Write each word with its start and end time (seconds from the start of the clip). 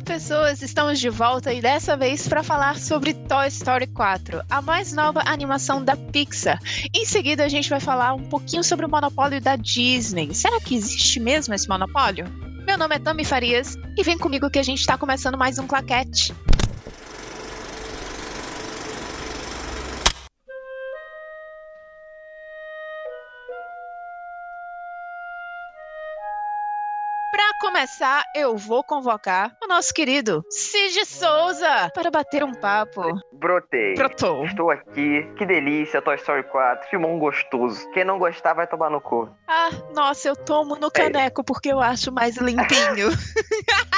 Olá, 0.00 0.06
pessoas! 0.06 0.62
Estamos 0.62 0.98
de 0.98 1.10
volta 1.10 1.52
e 1.52 1.60
dessa 1.60 1.94
vez 1.94 2.26
para 2.26 2.42
falar 2.42 2.78
sobre 2.78 3.12
Toy 3.12 3.46
Story 3.48 3.86
4, 3.86 4.40
a 4.48 4.62
mais 4.62 4.94
nova 4.94 5.20
animação 5.26 5.84
da 5.84 5.94
Pixar. 5.94 6.58
Em 6.94 7.04
seguida, 7.04 7.44
a 7.44 7.48
gente 7.48 7.68
vai 7.68 7.80
falar 7.80 8.14
um 8.14 8.24
pouquinho 8.24 8.64
sobre 8.64 8.86
o 8.86 8.88
monopólio 8.88 9.42
da 9.42 9.56
Disney. 9.56 10.34
Será 10.34 10.58
que 10.58 10.74
existe 10.74 11.20
mesmo 11.20 11.52
esse 11.52 11.68
monopólio? 11.68 12.24
Meu 12.66 12.78
nome 12.78 12.96
é 12.96 12.98
Tami 12.98 13.26
Farias 13.26 13.76
e 13.94 14.02
vem 14.02 14.16
comigo 14.16 14.48
que 14.48 14.58
a 14.58 14.62
gente 14.62 14.80
está 14.80 14.96
começando 14.96 15.36
mais 15.36 15.58
um 15.58 15.66
claquete. 15.66 16.32
Começar, 27.80 28.24
eu 28.36 28.58
vou 28.58 28.84
convocar 28.84 29.56
o 29.64 29.66
nosso 29.66 29.94
querido 29.94 30.44
Cid 30.50 31.06
Souza 31.06 31.90
para 31.94 32.10
bater 32.10 32.44
um 32.44 32.52
papo. 32.52 33.00
Brotei. 33.32 33.94
Brotou. 33.94 34.44
Estou 34.44 34.70
aqui. 34.70 35.26
Que 35.38 35.46
delícia, 35.46 36.02
Toy 36.02 36.16
Story 36.16 36.42
4. 36.42 36.90
Filmão 36.90 37.18
gostoso. 37.18 37.90
Quem 37.92 38.04
não 38.04 38.18
gostar 38.18 38.52
vai 38.52 38.66
tomar 38.66 38.90
no 38.90 39.00
cu. 39.00 39.30
Ah, 39.48 39.70
nossa, 39.94 40.28
eu 40.28 40.36
tomo 40.36 40.76
no 40.76 40.90
caneco 40.90 41.40
é. 41.40 41.44
porque 41.44 41.72
eu 41.72 41.80
acho 41.80 42.12
mais 42.12 42.36
limpinho. 42.36 43.08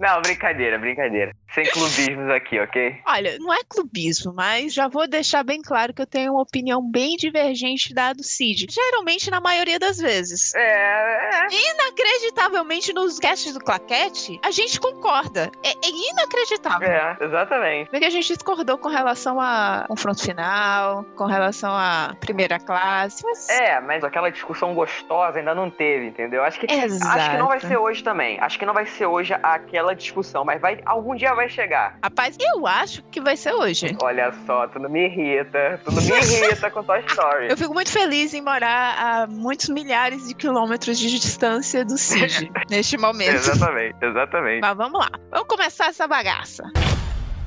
Não, 0.00 0.22
brincadeira, 0.22 0.78
brincadeira. 0.78 1.32
Sem 1.52 1.64
clubismos 1.64 2.30
aqui, 2.30 2.58
ok? 2.58 3.02
Olha, 3.06 3.36
não 3.38 3.52
é 3.52 3.58
clubismo, 3.68 4.32
mas 4.34 4.72
já 4.72 4.88
vou 4.88 5.06
deixar 5.06 5.44
bem 5.44 5.60
claro 5.60 5.92
que 5.92 6.00
eu 6.00 6.06
tenho 6.06 6.32
uma 6.32 6.42
opinião 6.42 6.80
bem 6.80 7.16
divergente 7.16 7.92
da 7.92 8.14
do 8.14 8.22
Cid. 8.22 8.66
Geralmente, 8.70 9.30
na 9.30 9.40
maioria 9.40 9.78
das 9.78 9.98
vezes. 9.98 10.54
É. 10.54 10.60
é. 10.60 11.46
Inacreditavelmente, 11.50 12.94
nos 12.94 13.18
casts 13.18 13.52
do 13.52 13.60
Claquete, 13.60 14.40
a 14.42 14.50
gente 14.50 14.80
concorda. 14.80 15.50
É, 15.62 15.70
é 15.70 15.90
inacreditável. 16.12 16.88
É, 16.88 17.16
exatamente. 17.20 17.90
Porque 17.90 18.06
a 18.06 18.10
gente 18.10 18.32
discordou 18.32 18.78
com 18.78 18.88
relação 18.88 19.38
a 19.38 19.84
confronto 19.86 20.22
final, 20.22 21.04
com 21.14 21.26
relação 21.26 21.72
à 21.72 22.16
primeira 22.20 22.58
classe. 22.58 23.22
Mas... 23.24 23.48
É, 23.50 23.80
mas 23.80 24.02
aquela 24.02 24.30
discussão 24.30 24.72
gostosa 24.72 25.38
ainda 25.38 25.54
não 25.54 25.68
teve, 25.68 26.06
entendeu? 26.06 26.42
Acho 26.42 26.58
que, 26.58 26.72
Exato. 26.72 27.18
acho 27.18 27.30
que 27.32 27.36
não 27.36 27.48
vai 27.48 27.60
ser 27.60 27.76
hoje 27.76 28.02
também. 28.02 28.40
Acho 28.40 28.58
que 28.58 28.64
não 28.64 28.72
vai 28.72 28.86
ser 28.86 29.04
hoje 29.04 29.34
aquela 29.34 29.89
aquela 29.90 29.94
discussão, 29.94 30.44
mas 30.44 30.60
vai 30.60 30.80
algum 30.86 31.14
dia 31.14 31.34
vai 31.34 31.48
chegar. 31.48 31.98
Rapaz, 32.02 32.36
eu 32.40 32.66
acho 32.66 33.02
que 33.04 33.20
vai 33.20 33.36
ser 33.36 33.52
hoje. 33.52 33.96
Olha 34.02 34.32
só, 34.46 34.66
tu 34.68 34.78
não 34.78 34.88
me 34.88 35.06
irrita, 35.06 35.80
tu 35.84 35.92
não 35.92 36.02
me 36.02 36.08
irrita 36.08 36.70
com 36.70 36.82
Toy 36.82 37.00
Story. 37.06 37.50
Eu 37.50 37.56
fico 37.56 37.74
muito 37.74 37.90
feliz 37.90 38.32
em 38.32 38.40
morar 38.40 38.96
a 38.98 39.26
muitos 39.26 39.68
milhares 39.68 40.28
de 40.28 40.34
quilômetros 40.34 40.98
de 40.98 41.10
distância 41.10 41.84
do 41.84 41.98
Cid 41.98 42.50
neste 42.70 42.96
momento. 42.96 43.34
Exatamente, 43.34 43.96
exatamente. 44.00 44.60
Mas 44.60 44.76
vamos 44.76 45.00
lá, 45.00 45.10
vamos 45.30 45.48
começar 45.48 45.86
essa 45.86 46.06
bagaça. 46.06 46.64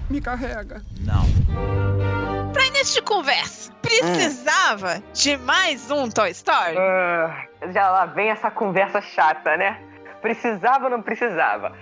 Me 0.10 0.22
carrega. 0.22 0.82
Não. 1.02 1.24
Pra 2.52 2.66
início 2.68 2.96
de 2.96 3.02
conversa, 3.02 3.72
precisava 3.82 4.98
hum. 4.98 5.04
de 5.14 5.38
mais 5.38 5.90
um 5.90 6.10
Toy 6.10 6.30
Story? 6.32 6.76
Uh, 6.76 7.72
já 7.72 7.90
lá 7.90 8.06
vem 8.06 8.30
essa 8.30 8.52
conversa 8.52 9.02
chata, 9.02 9.58
né? 9.58 9.80
Precisava 10.22 10.86
ou 10.86 10.90
não 10.90 11.02
precisava? 11.02 11.74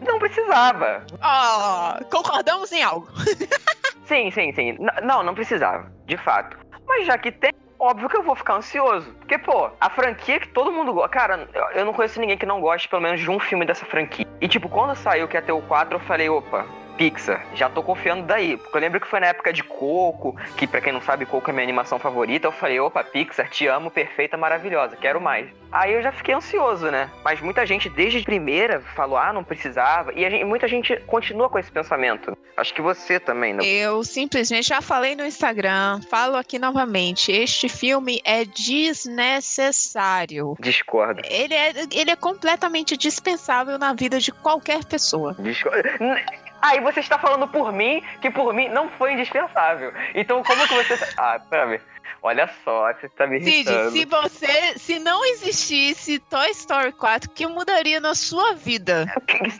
Não 0.00 0.18
precisava. 0.18 1.04
Oh, 1.14 2.04
concordamos 2.06 2.72
em 2.72 2.82
algo. 2.82 3.08
sim, 4.06 4.30
sim, 4.30 4.52
sim. 4.52 4.76
N 4.78 4.90
não, 5.02 5.22
não 5.22 5.34
precisava, 5.34 5.90
de 6.06 6.16
fato. 6.16 6.56
Mas 6.86 7.06
já 7.06 7.18
que 7.18 7.30
tem, 7.30 7.52
óbvio 7.78 8.08
que 8.08 8.16
eu 8.16 8.22
vou 8.22 8.34
ficar 8.34 8.54
ansioso. 8.54 9.12
Porque, 9.14 9.38
pô, 9.38 9.70
a 9.80 9.90
franquia 9.90 10.40
que 10.40 10.48
todo 10.48 10.72
mundo 10.72 10.92
gosta. 10.92 11.08
Cara, 11.08 11.48
eu 11.74 11.84
não 11.84 11.92
conheço 11.92 12.20
ninguém 12.20 12.38
que 12.38 12.46
não 12.46 12.60
goste, 12.60 12.88
pelo 12.88 13.02
menos, 13.02 13.20
de 13.20 13.30
um 13.30 13.38
filme 13.38 13.64
dessa 13.64 13.84
franquia. 13.84 14.26
E, 14.40 14.48
tipo, 14.48 14.68
quando 14.68 14.94
saiu 14.96 15.28
que 15.28 15.36
ia 15.36 15.42
ter 15.42 15.52
o 15.52 15.62
4, 15.62 15.96
eu 15.96 16.00
falei, 16.00 16.28
opa, 16.28 16.64
Pixar. 16.98 17.46
Já 17.54 17.70
tô 17.70 17.82
confiando 17.82 18.26
daí. 18.26 18.56
Porque 18.56 18.76
eu 18.76 18.80
lembro 18.80 19.00
que 19.00 19.06
foi 19.06 19.20
na 19.20 19.28
época 19.28 19.52
de 19.52 19.62
Coco, 19.62 20.36
que 20.56 20.66
para 20.66 20.80
quem 20.80 20.92
não 20.92 21.00
sabe, 21.00 21.24
Coco 21.24 21.48
é 21.48 21.52
minha 21.52 21.62
animação 21.62 21.98
favorita. 21.98 22.48
Eu 22.48 22.52
falei, 22.52 22.80
opa, 22.80 23.04
Pixar, 23.04 23.48
te 23.48 23.68
amo, 23.68 23.90
perfeita, 23.90 24.36
maravilhosa, 24.36 24.96
quero 24.96 25.20
mais. 25.20 25.48
Aí 25.70 25.92
eu 25.92 26.02
já 26.02 26.10
fiquei 26.10 26.34
ansioso, 26.34 26.90
né? 26.90 27.08
Mas 27.22 27.40
muita 27.40 27.64
gente, 27.64 27.88
desde 27.88 28.18
a 28.18 28.22
primeira, 28.22 28.80
falou, 28.96 29.16
ah, 29.16 29.32
não 29.32 29.44
precisava. 29.44 30.12
E 30.12 30.28
gente, 30.28 30.44
muita 30.44 30.66
gente 30.66 30.96
continua 31.06 31.48
com 31.48 31.58
esse 31.58 31.70
pensamento. 31.70 32.36
Acho 32.56 32.74
que 32.74 32.82
você 32.82 33.20
também, 33.20 33.54
não? 33.54 33.62
Eu 33.62 34.02
simplesmente 34.02 34.68
já 34.68 34.80
falei 34.80 35.14
no 35.14 35.24
Instagram, 35.24 36.00
falo 36.10 36.36
aqui 36.36 36.58
novamente. 36.58 37.30
Este 37.30 37.68
filme 37.68 38.20
é 38.24 38.44
desnecessário. 38.44 40.56
Discordo. 40.58 41.22
Ele 41.24 41.54
é, 41.54 41.72
ele 41.92 42.10
é 42.10 42.16
completamente 42.16 42.96
dispensável 42.96 43.78
na 43.78 43.92
vida 43.92 44.18
de 44.18 44.32
qualquer 44.32 44.84
pessoa. 44.84 45.36
Discordo. 45.38 45.88
Aí 46.60 46.80
você 46.80 47.00
está 47.00 47.18
falando 47.18 47.46
por 47.48 47.72
mim, 47.72 48.02
que 48.20 48.30
por 48.30 48.52
mim 48.52 48.68
não 48.68 48.88
foi 48.90 49.12
indispensável. 49.12 49.92
Então 50.14 50.42
como 50.42 50.66
que 50.66 50.74
você. 50.74 50.94
Ah, 51.16 51.40
sabe? 51.48 51.80
Olha 52.22 52.48
só, 52.64 52.92
você 52.92 53.08
tá 53.08 53.26
me 53.26 53.38
irritando. 53.38 53.90
Cid, 53.90 53.98
se 53.98 54.04
você, 54.04 54.78
se 54.78 54.98
não 54.98 55.24
existisse 55.24 56.18
Toy 56.18 56.50
Story 56.50 56.92
4, 56.92 57.30
o 57.30 57.34
que 57.34 57.46
mudaria 57.46 58.00
na 58.00 58.14
sua 58.14 58.54
vida? 58.54 59.06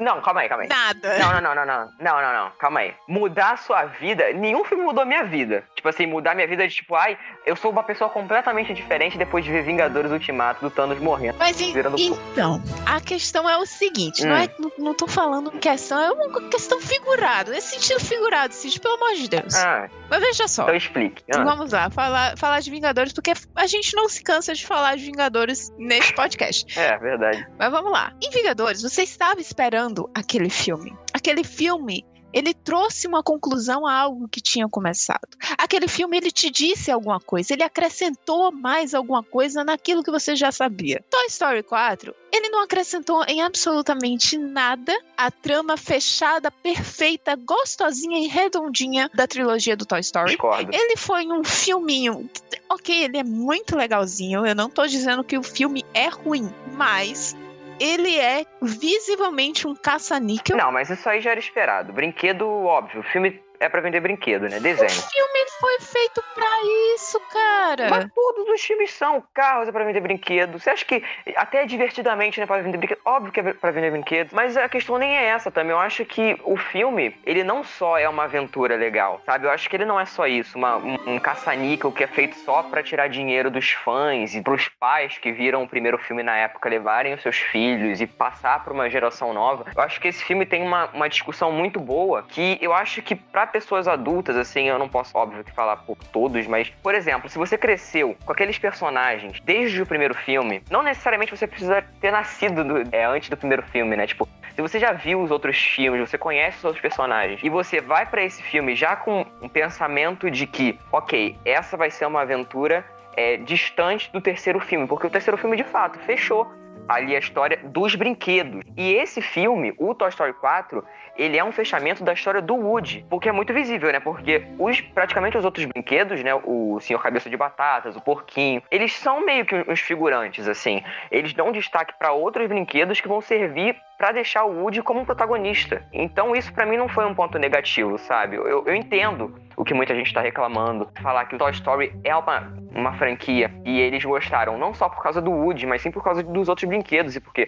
Não, 0.01 0.21
calma 0.21 0.41
aí, 0.41 0.49
calma 0.49 0.65
aí. 0.65 0.69
Nada. 0.69 1.19
Não, 1.19 1.33
não, 1.33 1.41
não, 1.41 1.55
não, 1.55 1.67
não, 1.67 1.93
não, 2.01 2.23
não, 2.23 2.33
não, 2.33 2.51
calma 2.59 2.81
aí. 2.81 2.95
Mudar 3.07 3.53
a 3.53 3.57
sua 3.57 3.85
vida, 3.85 4.33
nenhum 4.33 4.65
filme 4.65 4.85
mudou 4.85 5.03
a 5.03 5.07
minha 5.07 5.25
vida. 5.25 5.65
Tipo 5.75 5.89
assim, 5.89 6.07
mudar 6.07 6.35
minha 6.35 6.47
vida 6.47 6.67
de 6.67 6.75
tipo, 6.75 6.95
ai, 6.95 7.19
eu 7.47 7.57
sou 7.57 7.71
uma 7.71 7.83
pessoa 7.83 8.11
completamente 8.11 8.75
diferente 8.75 9.17
depois 9.17 9.45
de 9.45 9.51
ver 9.51 9.63
Vingadores 9.63 10.11
Ultimato 10.11 10.61
do 10.61 10.71
Thanos 10.71 10.99
morrendo. 10.99 11.37
Mas 11.39 11.61
então, 11.61 12.63
a 12.87 13.01
questão 13.01 13.49
é 13.49 13.57
o 13.57 13.67
seguinte, 13.67 14.25
hum. 14.25 14.29
não 14.29 14.37
é, 14.37 14.49
não, 14.59 14.73
não 14.79 14.95
tô 14.95 15.07
falando 15.07 15.51
questão, 15.53 16.01
é 16.01 16.11
uma 16.11 16.49
questão 16.49 16.81
figurada, 16.81 17.57
é 17.57 17.61
sentido 17.61 18.01
figurado, 18.01 18.55
Cid, 18.55 18.81
pelo 18.81 18.95
amor 18.95 19.15
de 19.15 19.29
Deus. 19.29 19.55
Ah. 19.55 19.89
Mas 20.11 20.21
veja 20.21 20.49
só. 20.49 20.63
Então 20.63 20.75
explique. 20.75 21.23
Ah. 21.33 21.43
Vamos 21.43 21.73
lá, 21.73 21.91
falar, 21.91 22.37
falar 22.39 22.61
de 22.61 22.71
Vingadores, 22.71 23.13
porque 23.13 23.33
a 23.55 23.67
gente 23.67 23.95
não 23.95 24.09
se 24.09 24.23
cansa 24.23 24.55
de 24.55 24.65
falar 24.65 24.97
de 24.97 25.05
Vingadores 25.05 25.73
neste 25.79 26.15
podcast. 26.15 26.79
é, 26.79 26.97
verdade. 26.99 27.47
Mas 27.59 27.71
vamos 27.71 27.93
lá. 27.93 28.13
Em 28.23 28.31
Vingadores, 28.31 28.83
você 28.83 29.03
estava 29.03 29.41
esperando 29.41 30.09
aquele 30.15 30.49
filme. 30.51 30.97
Aquele 31.13 31.45
filme 31.45 32.05
ele 32.39 32.55
trouxe 32.55 33.09
uma 33.09 33.21
conclusão 33.21 33.85
a 33.85 33.93
algo 33.93 34.29
que 34.29 34.41
tinha 34.41 34.69
começado. 34.69 35.29
Aquele 35.59 35.89
filme 35.89 36.17
ele 36.17 36.31
te 36.31 36.51
disse 36.51 36.89
alguma 36.89 37.19
coisa, 37.19 37.53
ele 37.53 37.65
acrescentou 37.65 38.53
mais 38.53 38.95
alguma 38.95 39.25
coisa 39.25 39.65
naquilo 39.65 40.05
que 40.05 40.11
você 40.11 40.37
já 40.37 40.53
sabia. 40.53 41.05
Toy 41.11 41.27
Story 41.27 41.65
4, 41.65 42.15
ele 42.33 42.49
não 42.49 42.63
acrescentou 42.63 43.25
em 43.27 43.43
absolutamente 43.43 44.39
nada 44.39 44.97
a 45.17 45.33
trama 45.33 45.77
fechada, 45.77 46.49
perfeita, 46.51 47.35
gostosinha 47.35 48.21
e 48.21 48.29
redondinha 48.29 49.11
da 49.13 49.27
trilogia 49.27 49.77
do 49.77 49.85
Toy 49.85 50.01
Story. 50.01 50.31
Discordo. 50.31 50.71
Ele 50.73 50.97
foi 50.97 51.27
um 51.27 51.43
filminho. 51.43 52.31
Ok, 52.71 53.05
ele 53.05 53.19
é 53.19 53.25
muito 53.25 53.77
legalzinho. 53.77 54.47
Eu 54.47 54.55
não 54.55 54.71
tô 54.71 54.87
dizendo 54.87 55.25
que 55.25 55.37
o 55.37 55.43
filme 55.43 55.85
é 55.93 56.07
ruim, 56.07 56.49
mas 56.75 57.35
ele 57.81 58.19
é 58.19 58.45
visivelmente 58.61 59.67
um 59.67 59.75
caça-níquel. 59.75 60.57
Não, 60.57 60.73
mas 60.73 60.91
isso 60.91 61.09
aí 61.09 61.21
já 61.21 61.31
era 61.31 61.41
esperado. 61.41 61.93
Brinquedo, 61.93 62.47
óbvio. 62.47 63.01
O 63.01 63.05
filme 63.05 63.41
é 63.61 63.69
para 63.69 63.81
vender 63.81 64.01
brinquedo, 64.01 64.49
né? 64.49 64.61
Desenho. 64.61 64.91
O 64.91 65.11
filme 65.11 65.51
foi 65.61 65.81
feito 65.81 66.23
para 66.35 66.95
isso, 66.95 67.21
cara. 67.33 67.89
Mas 67.91 68.07
todos 68.15 68.49
os 68.49 68.61
filmes 68.61 68.93
são. 68.93 69.23
Carros 69.35 69.69
é 69.69 69.73
pra 69.73 69.85
vender 69.85 70.01
brinquedo. 70.01 70.59
Você 70.59 70.71
acha 70.71 70.85
que 70.85 71.03
até 71.37 71.67
divertidamente, 71.67 72.41
né, 72.41 72.47
pra 72.47 72.61
vender 72.61 72.77
brinquedo? 72.77 73.01
Óbvio 73.05 73.33
que 73.33 73.41
é 73.41 73.53
pra 73.53 73.71
vender 73.71 73.91
brinquedo. 73.91 74.31
Mas 74.33 74.57
a 74.57 74.69
questão 74.69 74.99
nem 74.99 75.17
é 75.17 75.25
essa 75.25 75.51
também. 75.51 75.73
Eu 75.73 75.79
acho 75.79 76.05
que 76.05 76.39
o 76.45 76.57
filme, 76.57 77.17
ele 77.25 77.43
não 77.43 77.65
só 77.65 77.99
é 77.99 78.09
uma 78.09 78.25
aventura 78.25 78.77
legal, 78.77 79.21
sabe? 79.27 79.47
Eu 79.47 79.51
acho 79.51 79.69
que 79.69 79.77
ele 79.77 79.85
não 79.85 79.99
é 79.99 80.05
só 80.05 80.27
isso. 80.27 80.57
Uma, 80.57 80.77
um, 80.77 81.15
um 81.15 81.19
caça-níquel 81.19 81.93
que 81.93 82.05
é 82.05 82.07
feito 82.07 82.37
só 82.37 82.63
para 82.63 82.83
tirar 82.83 83.09
dinheiro 83.09 83.51
dos 83.51 83.71
fãs 83.71 84.35
e 84.35 84.43
pros 84.43 84.69
pais 84.69 85.19
que 85.19 85.33
viram 85.33 85.63
o 85.63 85.69
primeiro 85.69 85.99
filme 85.99 86.23
na 86.23 86.37
época 86.37 86.69
levarem 86.69 87.15
os 87.15 87.23
seus 87.23 87.39
filhos 87.39 88.01
e 88.01 88.07
passar 88.07 88.63
pra 88.63 88.73
uma 88.73 88.89
geração 88.89 89.33
nova. 89.33 89.67
Eu 89.75 89.83
acho 89.83 90.01
que 90.01 90.09
esse 90.09 90.23
filme 90.25 90.47
tem 90.47 90.63
uma, 90.63 90.87
uma 90.87 91.09
discussão 91.09 91.51
muito 91.51 91.81
boa 91.81 92.23
que 92.23 92.59
eu 92.61 92.73
acho 92.73 93.03
que 93.03 93.15
pra 93.15 93.48
pessoas 93.49 93.89
adultas, 93.89 94.37
assim, 94.37 94.69
eu 94.69 94.79
não 94.79 94.89
posso, 94.89 95.17
óbvio, 95.17 95.45
que 95.45 95.53
falar 95.53 95.77
por 95.79 95.97
todos, 95.97 96.47
mas, 96.47 96.71
por 96.83 96.95
exemplo, 96.95 97.29
se 97.29 97.39
você 97.39 97.57
cresceu 97.59 98.17
com 98.25 98.33
aqueles 98.33 98.59
personagens 98.59 99.41
desde 99.41 99.83
o 99.83 99.87
primeiro 99.87 100.15
filme, 100.15 100.63
não 100.71 100.83
necessariamente 100.83 101.37
você 101.37 101.47
precisa 101.47 101.83
ter 102.01 102.11
nascido 102.11 102.65
do, 102.65 102.95
é, 102.95 103.05
antes 103.05 103.29
do 103.29 103.37
primeiro 103.37 103.63
filme, 103.65 103.97
né? 103.97 104.07
Tipo, 104.07 104.29
se 104.55 104.63
você 104.63 104.79
já 104.79 104.93
viu 104.93 105.21
os 105.21 105.31
outros 105.31 105.57
filmes, 105.57 106.01
você 106.01 106.19
conhece 106.19 106.59
os 106.59 106.65
outros 106.65 106.83
personagens, 106.83 107.41
e 107.43 107.49
você 107.49 107.81
vai 107.81 108.07
para 108.07 108.23
esse 108.23 108.43
filme 108.43 108.75
já 108.75 108.97
com 108.97 109.25
um 109.41 109.49
pensamento 109.49 110.31
de 110.31 110.47
que, 110.47 110.79
ok, 110.91 111.37
essa 111.45 111.77
vai 111.77 111.91
ser 111.91 112.07
uma 112.07 112.23
aventura 112.23 112.85
é, 113.17 113.37
distante 113.37 114.11
do 114.13 114.21
terceiro 114.21 114.61
filme, 114.61 114.87
porque 114.87 115.07
o 115.07 115.11
terceiro 115.11 115.37
filme 115.37 115.57
de 115.57 115.65
fato 115.65 115.99
fechou 116.01 116.51
ali 116.89 117.15
a 117.15 117.19
história 117.19 117.59
dos 117.65 117.95
brinquedos. 117.95 118.63
E 118.77 118.95
esse 118.95 119.21
filme, 119.21 119.75
o 119.79 119.95
Toy 119.95 120.09
Story 120.09 120.33
4, 120.33 120.85
ele 121.17 121.37
é 121.37 121.45
um 121.45 121.53
fechamento 121.53 122.03
da 122.03 122.13
história 122.13 122.41
do 122.41 122.55
Woody, 122.55 123.05
porque 123.11 123.29
é 123.29 123.33
muito 123.33 123.53
visível, 123.53 123.93
né? 123.93 124.01
Porque 124.01 124.47
os 124.59 124.81
praticamente 124.81 125.37
os 125.37 125.45
outros 125.45 125.65
brinquedos, 125.67 126.23
né, 126.23 126.35
o 126.35 126.79
Senhor 126.81 127.01
Cabeça 127.01 127.29
de 127.29 127.37
Batatas, 127.37 127.97
o 127.97 128.01
Porquinho, 128.01 128.63
eles 128.71 128.95
são 128.95 129.25
meio 129.25 129.45
que 129.45 129.65
os 129.69 129.81
figurantes 129.81 130.49
assim. 130.49 130.83
Eles 131.11 131.33
dão 131.33 131.53
destaque 131.53 131.95
para 131.99 132.13
outros 132.13 132.47
brinquedos 132.47 133.01
que 133.01 133.09
vão 133.09 133.21
servir 133.21 133.77
para 133.99 134.13
deixar 134.13 134.45
o 134.45 134.63
Woody 134.63 134.81
como 134.81 135.01
um 135.01 135.05
protagonista. 135.05 135.85
Então 135.93 136.35
isso 136.37 136.53
para 136.55 136.65
mim 136.65 136.77
não 136.77 136.89
foi 136.89 137.05
um 137.05 137.15
ponto 137.15 137.37
negativo, 137.37 137.99
sabe? 137.99 138.37
Eu, 138.37 138.65
eu 138.65 138.75
entendo 138.75 139.35
o 139.57 139.65
que 139.65 139.75
muita 139.75 139.95
gente 139.95 140.15
tá 140.15 140.21
reclamando, 140.21 140.89
falar 141.03 141.25
que 141.25 141.35
o 141.35 141.39
Toy 141.39 141.51
Story 141.51 141.93
é 142.05 142.15
uma, 142.15 142.53
uma 142.73 142.93
franquia 142.93 143.53
e 143.65 143.81
eles 143.81 144.05
gostaram 144.05 144.57
não 144.57 144.73
só 144.73 144.89
por 144.89 145.03
causa 145.03 145.21
do 145.21 145.33
Woody, 145.33 145.67
mas 145.67 145.83
sim 145.83 145.91
por 145.91 146.05
causa 146.05 146.23
dos 146.23 146.49
outros 146.49 146.69
brinquedos 146.69 147.17
e 147.17 147.21
porque 147.21 147.45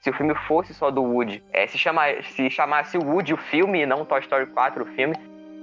se 0.00 0.08
o 0.08 0.14
filme 0.14 0.34
fosse 0.34 0.72
só 0.72 0.90
do 0.90 1.02
Woody, 1.02 1.44
é, 1.52 1.66
se, 1.66 1.76
chama, 1.76 2.04
se 2.22 2.48
chamasse 2.48 2.96
Woody 2.96 3.34
o 3.34 3.36
filme 3.36 3.82
e 3.82 3.86
não 3.86 4.06
Toy 4.06 4.20
Story 4.20 4.46
4 4.46 4.82
o 4.82 4.86
filme, 4.86 5.14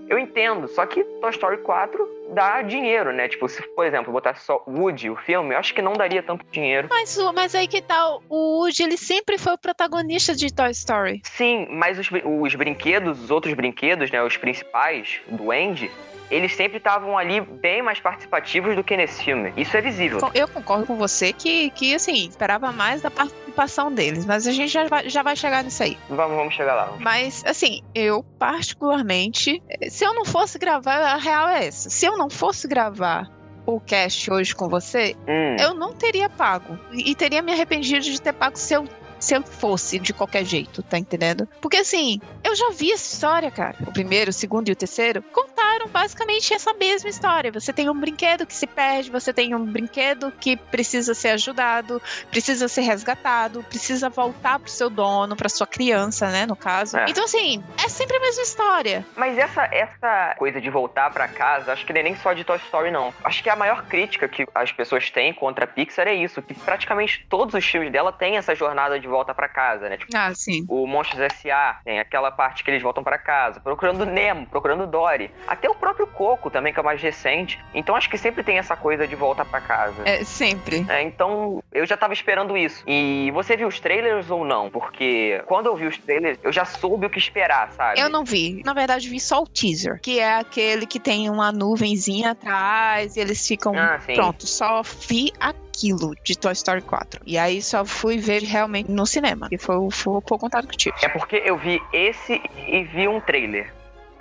eu 0.09 0.17
entendo, 0.17 0.67
só 0.67 0.85
que 0.85 1.03
Toy 1.03 1.29
Story 1.31 1.57
4 1.57 2.17
dá 2.33 2.61
dinheiro, 2.61 3.11
né? 3.11 3.27
Tipo, 3.27 3.47
se, 3.47 3.61
por 3.69 3.85
exemplo, 3.85 4.11
botar 4.11 4.35
só 4.35 4.63
Woody, 4.67 5.09
o 5.09 5.15
filme, 5.15 5.53
eu 5.53 5.59
acho 5.59 5.73
que 5.73 5.81
não 5.81 5.93
daria 5.93 6.21
tanto 6.21 6.45
dinheiro. 6.51 6.87
Mas, 6.89 7.17
mas 7.33 7.55
aí 7.55 7.67
que 7.67 7.81
tal? 7.81 8.19
Tá, 8.19 8.25
o 8.29 8.59
Woody, 8.59 8.83
ele 8.83 8.97
sempre 8.97 9.37
foi 9.37 9.53
o 9.53 9.57
protagonista 9.57 10.35
de 10.35 10.53
Toy 10.53 10.71
Story. 10.71 11.21
Sim, 11.23 11.67
mas 11.69 11.97
os, 11.99 12.09
os 12.23 12.55
brinquedos, 12.55 13.23
os 13.23 13.31
outros 13.31 13.53
brinquedos, 13.53 14.11
né? 14.11 14.21
Os 14.23 14.37
principais 14.37 15.21
do 15.27 15.51
Andy, 15.51 15.91
eles 16.29 16.55
sempre 16.55 16.77
estavam 16.77 17.17
ali 17.17 17.41
bem 17.41 17.81
mais 17.81 17.99
participativos 17.99 18.75
do 18.75 18.83
que 18.83 18.97
nesse 18.97 19.23
filme. 19.23 19.53
Isso 19.55 19.75
é 19.75 19.81
visível. 19.81 20.19
Eu 20.33 20.47
concordo 20.47 20.85
com 20.85 20.95
você 20.95 21.33
que, 21.33 21.69
que 21.71 21.95
assim, 21.95 22.27
esperava 22.27 22.71
mais 22.71 23.01
da 23.01 23.11
participação 23.11 23.91
deles, 23.91 24.25
mas 24.25 24.47
a 24.47 24.51
gente 24.51 24.71
já 24.71 24.87
vai, 24.87 25.09
já 25.09 25.23
vai 25.23 25.35
chegar 25.35 25.63
nisso 25.63 25.83
aí. 25.83 25.97
Vamos, 26.09 26.37
vamos 26.37 26.53
chegar 26.53 26.75
lá. 26.75 26.93
Mas, 26.99 27.43
assim, 27.45 27.81
eu 27.95 28.23
particularmente, 28.37 29.61
se 29.89 30.05
eu 30.05 30.13
não 30.13 30.25
fosse 30.25 30.59
gravar, 30.59 30.97
a 30.97 31.17
real 31.17 31.47
é 31.49 31.67
essa. 31.67 31.89
Se 31.89 32.05
eu 32.05 32.17
não 32.17 32.29
fosse 32.29 32.67
gravar 32.67 33.29
o 33.65 33.79
cast 33.81 34.31
hoje 34.31 34.55
com 34.55 34.69
você, 34.69 35.15
hum. 35.27 35.55
eu 35.59 35.73
não 35.73 35.93
teria 35.93 36.29
pago. 36.29 36.77
E 36.93 37.13
teria 37.15 37.41
me 37.41 37.51
arrependido 37.51 38.01
de 38.01 38.21
ter 38.21 38.33
pago 38.33 38.57
se 38.57 38.73
eu 38.73 38.87
se 39.19 39.35
eu 39.35 39.43
fosse 39.43 39.99
de 39.99 40.13
qualquer 40.13 40.43
jeito, 40.43 40.83
tá 40.83 40.97
entendendo? 40.97 41.47
Porque 41.61 41.77
assim, 41.77 42.19
eu 42.43 42.55
já 42.55 42.71
vi 42.71 42.91
essa 42.91 43.13
história, 43.13 43.51
cara. 43.51 43.75
O 43.85 43.91
primeiro, 43.91 44.29
o 44.29 44.33
segundo 44.33 44.69
e 44.69 44.71
o 44.71 44.75
terceiro 44.75 45.21
contaram 45.33 45.87
basicamente 45.87 46.53
essa 46.53 46.73
mesma 46.73 47.09
história. 47.09 47.51
Você 47.51 47.73
tem 47.73 47.89
um 47.89 47.99
brinquedo 47.99 48.45
que 48.45 48.53
se 48.53 48.67
perde, 48.67 49.11
você 49.11 49.33
tem 49.33 49.55
um 49.55 49.65
brinquedo 49.65 50.31
que 50.31 50.55
precisa 50.55 51.13
ser 51.13 51.29
ajudado, 51.29 52.01
precisa 52.29 52.67
ser 52.67 52.81
resgatado, 52.81 53.63
precisa 53.63 54.09
voltar 54.09 54.59
pro 54.59 54.69
seu 54.69 54.89
dono, 54.89 55.35
pra 55.35 55.49
sua 55.49 55.67
criança, 55.67 56.29
né, 56.29 56.45
no 56.45 56.55
caso. 56.55 56.97
É. 56.97 57.05
Então 57.09 57.23
assim, 57.23 57.63
é 57.83 57.89
sempre 57.89 58.17
a 58.17 58.19
mesma 58.19 58.43
história. 58.43 59.05
Mas 59.15 59.37
essa, 59.37 59.63
essa 59.71 60.35
coisa 60.37 60.61
de 60.61 60.69
voltar 60.69 61.11
para 61.11 61.27
casa, 61.27 61.73
acho 61.73 61.85
que 61.85 61.93
não 61.93 61.99
é 61.99 62.03
nem 62.03 62.15
só 62.15 62.33
de 62.33 62.43
Toy 62.43 62.57
Story, 62.57 62.91
não. 62.91 63.13
Acho 63.23 63.43
que 63.43 63.49
a 63.49 63.55
maior 63.55 63.85
crítica 63.85 64.27
que 64.27 64.45
as 64.53 64.71
pessoas 64.71 65.09
têm 65.09 65.33
contra 65.33 65.65
a 65.65 65.67
Pixar 65.67 66.07
é 66.07 66.13
isso, 66.13 66.41
que 66.41 66.53
praticamente 66.53 67.25
todos 67.29 67.53
os 67.53 67.65
filmes 67.65 67.91
dela 67.91 68.11
têm 68.11 68.37
essa 68.37 68.55
jornada 68.55 68.99
de 68.99 69.06
de 69.07 69.11
volta 69.11 69.33
para 69.33 69.47
casa, 69.47 69.89
né? 69.89 69.97
Tipo, 69.97 70.15
ah, 70.15 70.33
sim. 70.33 70.65
O 70.67 70.85
Monstros 70.85 71.21
S.A. 71.21 71.79
tem 71.83 71.99
aquela 71.99 72.29
parte 72.29 72.63
que 72.63 72.69
eles 72.69 72.83
voltam 72.83 73.03
para 73.03 73.17
casa, 73.17 73.59
procurando 73.59 74.05
Nemo, 74.05 74.45
procurando 74.47 74.85
Dory. 74.85 75.31
Até 75.47 75.69
o 75.69 75.75
próprio 75.75 76.05
Coco 76.07 76.49
também, 76.49 76.73
que 76.73 76.79
é 76.79 76.83
mais 76.83 77.01
recente. 77.01 77.59
Então 77.73 77.95
acho 77.95 78.09
que 78.09 78.17
sempre 78.17 78.43
tem 78.43 78.57
essa 78.57 78.75
coisa 78.75 79.07
de 79.07 79.15
volta 79.15 79.43
para 79.45 79.61
casa. 79.61 80.03
É, 80.05 80.23
sempre. 80.23 80.85
É, 80.89 81.01
então 81.01 81.63
eu 81.71 81.85
já 81.85 81.95
tava 81.95 82.13
esperando 82.13 82.55
isso. 82.57 82.83
E 82.85 83.31
você 83.31 83.55
viu 83.55 83.67
os 83.67 83.79
trailers 83.79 84.29
ou 84.29 84.43
não? 84.43 84.69
Porque 84.69 85.41
quando 85.47 85.67
eu 85.67 85.75
vi 85.75 85.87
os 85.87 85.97
trailers, 85.97 86.37
eu 86.43 86.51
já 86.51 86.65
soube 86.65 87.05
o 87.05 87.09
que 87.09 87.17
esperar, 87.17 87.71
sabe? 87.71 87.99
Eu 87.99 88.09
não 88.09 88.23
vi. 88.23 88.61
Na 88.65 88.73
verdade, 88.73 89.09
vi 89.09 89.19
só 89.19 89.41
o 89.41 89.47
teaser, 89.47 89.99
que 90.01 90.19
é 90.19 90.35
aquele 90.35 90.85
que 90.85 90.99
tem 90.99 91.29
uma 91.29 91.51
nuvenzinha 91.51 92.31
atrás 92.31 93.15
e 93.15 93.19
eles 93.19 93.45
ficam. 93.47 93.73
Ah, 93.77 93.99
pronto, 94.15 94.45
só 94.45 94.81
vi 95.07 95.31
a 95.39 95.53
aquilo 95.77 96.15
de 96.23 96.37
Toy 96.37 96.53
Story 96.53 96.81
4. 96.81 97.21
E 97.25 97.37
aí 97.37 97.61
só 97.61 97.85
fui 97.85 98.17
ver 98.17 98.41
realmente 98.41 98.91
no 98.91 99.05
cinema. 99.05 99.47
E 99.51 99.57
foi, 99.57 99.75
foi, 99.91 100.13
o 100.15 100.21
contato 100.21 100.67
que 100.67 100.77
tive. 100.77 100.95
É 101.03 101.09
porque 101.09 101.41
eu 101.45 101.57
vi 101.57 101.81
esse 101.93 102.41
e 102.67 102.83
vi 102.83 103.07
um 103.07 103.21
trailer. 103.21 103.71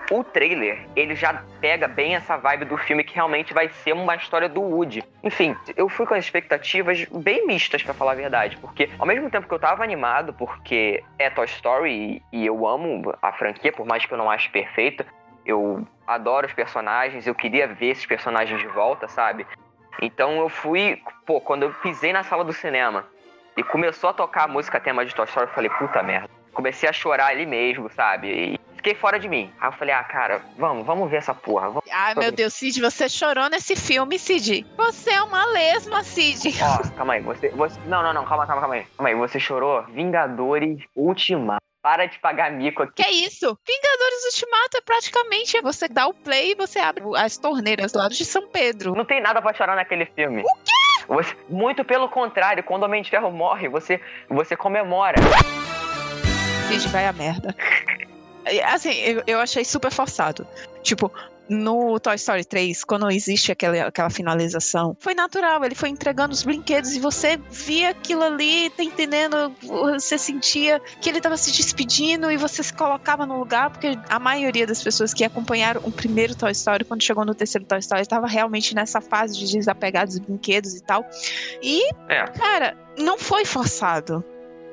O 0.08 0.22
trailer, 0.22 0.86
ele 0.94 1.16
já 1.16 1.42
pega 1.60 1.88
bem 1.88 2.14
essa 2.14 2.36
vibe 2.36 2.66
do 2.66 2.76
filme 2.76 3.02
que 3.02 3.12
realmente 3.16 3.52
vai 3.52 3.68
ser 3.82 3.92
uma 3.92 4.14
história 4.14 4.48
do 4.48 4.60
Woody. 4.60 5.02
Enfim, 5.24 5.56
eu 5.76 5.88
fui 5.88 6.06
com 6.06 6.14
as 6.14 6.24
expectativas 6.24 7.04
bem 7.10 7.44
mistas, 7.44 7.82
para 7.82 7.92
falar 7.92 8.12
a 8.12 8.14
verdade, 8.14 8.56
porque 8.58 8.88
ao 9.00 9.06
mesmo 9.06 9.28
tempo 9.30 9.48
que 9.48 9.54
eu 9.54 9.58
tava 9.58 9.82
animado, 9.82 10.32
porque 10.32 11.02
é 11.18 11.28
Toy 11.28 11.46
Story 11.46 12.22
e 12.32 12.46
eu 12.46 12.68
amo 12.68 13.12
a 13.20 13.32
franquia, 13.32 13.72
por 13.72 13.84
mais 13.84 14.06
que 14.06 14.14
eu 14.14 14.18
não 14.18 14.30
ache 14.30 14.48
perfeita, 14.48 15.04
eu 15.44 15.84
adoro 16.06 16.46
os 16.46 16.52
personagens, 16.52 17.26
eu 17.26 17.34
queria 17.34 17.66
ver 17.66 17.88
esses 17.88 18.06
personagens 18.06 18.60
de 18.60 18.68
volta, 18.68 19.08
sabe? 19.08 19.44
Então 20.00 20.38
eu 20.38 20.48
fui, 20.48 21.02
pô, 21.24 21.40
quando 21.40 21.64
eu 21.64 21.72
pisei 21.82 22.12
na 22.12 22.22
sala 22.22 22.44
do 22.44 22.52
cinema 22.52 23.04
e 23.56 23.62
começou 23.62 24.10
a 24.10 24.12
tocar 24.12 24.44
a 24.44 24.48
música 24.48 24.80
tema 24.80 25.04
de 25.04 25.14
Toy 25.14 25.24
Story, 25.26 25.46
eu 25.46 25.54
falei, 25.54 25.70
puta 25.70 26.02
merda. 26.02 26.28
Comecei 26.52 26.88
a 26.88 26.92
chorar 26.92 27.28
ali 27.28 27.46
mesmo, 27.46 27.90
sabe? 27.90 28.28
E 28.28 28.60
fiquei 28.76 28.94
fora 28.94 29.18
de 29.18 29.28
mim. 29.28 29.52
Aí 29.60 29.68
eu 29.68 29.72
falei, 29.72 29.94
ah, 29.94 30.04
cara, 30.04 30.40
vamos, 30.56 30.86
vamos 30.86 31.10
ver 31.10 31.16
essa 31.16 31.34
porra. 31.34 31.68
Vamos... 31.68 31.84
Ai, 31.90 32.14
meu 32.14 32.30
Deus, 32.30 32.54
Cid, 32.54 32.80
você 32.80 33.08
chorou 33.08 33.48
nesse 33.50 33.74
filme, 33.74 34.18
Cid. 34.18 34.66
Você 34.76 35.10
é 35.10 35.22
uma 35.22 35.44
lesma, 35.46 36.02
Cid. 36.02 36.54
Ó, 36.62 36.96
calma 36.96 37.14
aí, 37.14 37.20
você, 37.20 37.48
você... 37.50 37.78
Não, 37.86 38.02
não, 38.02 38.12
não, 38.12 38.24
calma, 38.24 38.46
calma, 38.46 38.60
calma 38.60 38.76
aí. 38.76 38.86
Calma 38.96 39.08
aí, 39.08 39.14
você 39.14 39.40
chorou? 39.40 39.82
Vingadores 39.88 40.82
Ultimato. 40.94 41.65
Para 41.86 42.06
de 42.06 42.18
pagar 42.18 42.50
mico 42.50 42.82
aqui. 42.82 43.00
Que 43.00 43.08
é 43.08 43.12
isso? 43.12 43.56
Vingadores 43.64 44.24
Ultimato 44.24 44.76
é 44.76 44.80
praticamente 44.80 45.60
você 45.60 45.86
dá 45.86 46.08
o 46.08 46.12
play 46.12 46.50
e 46.50 46.54
você 46.56 46.80
abre 46.80 47.04
as 47.16 47.38
torneiras 47.38 47.92
do 47.92 48.00
lado 48.00 48.12
de 48.12 48.24
São 48.24 48.48
Pedro. 48.48 48.92
Não 48.96 49.04
tem 49.04 49.20
nada 49.20 49.40
pra 49.40 49.54
chorar 49.54 49.76
naquele 49.76 50.04
filme. 50.04 50.42
O 50.42 50.54
quê? 50.64 51.04
Você, 51.06 51.36
muito 51.48 51.84
pelo 51.84 52.08
contrário, 52.08 52.64
quando 52.64 52.82
o 52.82 52.86
Homem 52.86 53.04
de 53.04 53.10
Ferro 53.10 53.30
morre, 53.30 53.68
você, 53.68 54.00
você 54.28 54.56
comemora. 54.56 55.14
Cid, 56.66 56.88
vai 56.88 57.06
a 57.06 57.12
merda. 57.12 57.54
Assim, 58.66 58.92
eu, 58.92 59.22
eu 59.24 59.38
achei 59.38 59.64
super 59.64 59.92
forçado. 59.92 60.44
Tipo, 60.82 61.12
no 61.48 61.98
Toy 62.00 62.16
Story 62.16 62.44
3, 62.44 62.84
quando 62.84 63.10
existe 63.10 63.52
aquela, 63.52 63.86
aquela 63.86 64.10
finalização, 64.10 64.96
foi 65.00 65.14
natural, 65.14 65.64
ele 65.64 65.74
foi 65.74 65.88
entregando 65.88 66.32
os 66.32 66.42
brinquedos 66.42 66.94
e 66.94 67.00
você 67.00 67.36
via 67.50 67.90
aquilo 67.90 68.22
ali, 68.22 68.70
tá 68.70 68.82
entendendo? 68.82 69.54
Você 69.62 70.18
sentia 70.18 70.80
que 71.00 71.08
ele 71.08 71.20
tava 71.20 71.36
se 71.36 71.52
despedindo 71.52 72.30
e 72.30 72.36
você 72.36 72.62
se 72.62 72.72
colocava 72.72 73.26
no 73.26 73.38
lugar, 73.38 73.70
porque 73.70 73.98
a 74.08 74.18
maioria 74.18 74.66
das 74.66 74.82
pessoas 74.82 75.14
que 75.14 75.24
acompanharam 75.24 75.80
o 75.84 75.92
primeiro 75.92 76.34
Toy 76.34 76.52
Story, 76.52 76.84
quando 76.84 77.02
chegou 77.02 77.24
no 77.24 77.34
terceiro 77.34 77.66
Toy 77.66 77.78
Story, 77.78 78.02
estava 78.02 78.26
realmente 78.26 78.74
nessa 78.74 79.00
fase 79.00 79.38
de 79.38 79.50
desapegar 79.52 80.06
dos 80.06 80.18
brinquedos 80.18 80.74
e 80.74 80.82
tal. 80.82 81.06
E, 81.62 81.88
é. 82.08 82.24
cara, 82.26 82.76
não 82.98 83.18
foi 83.18 83.44
forçado 83.44 84.24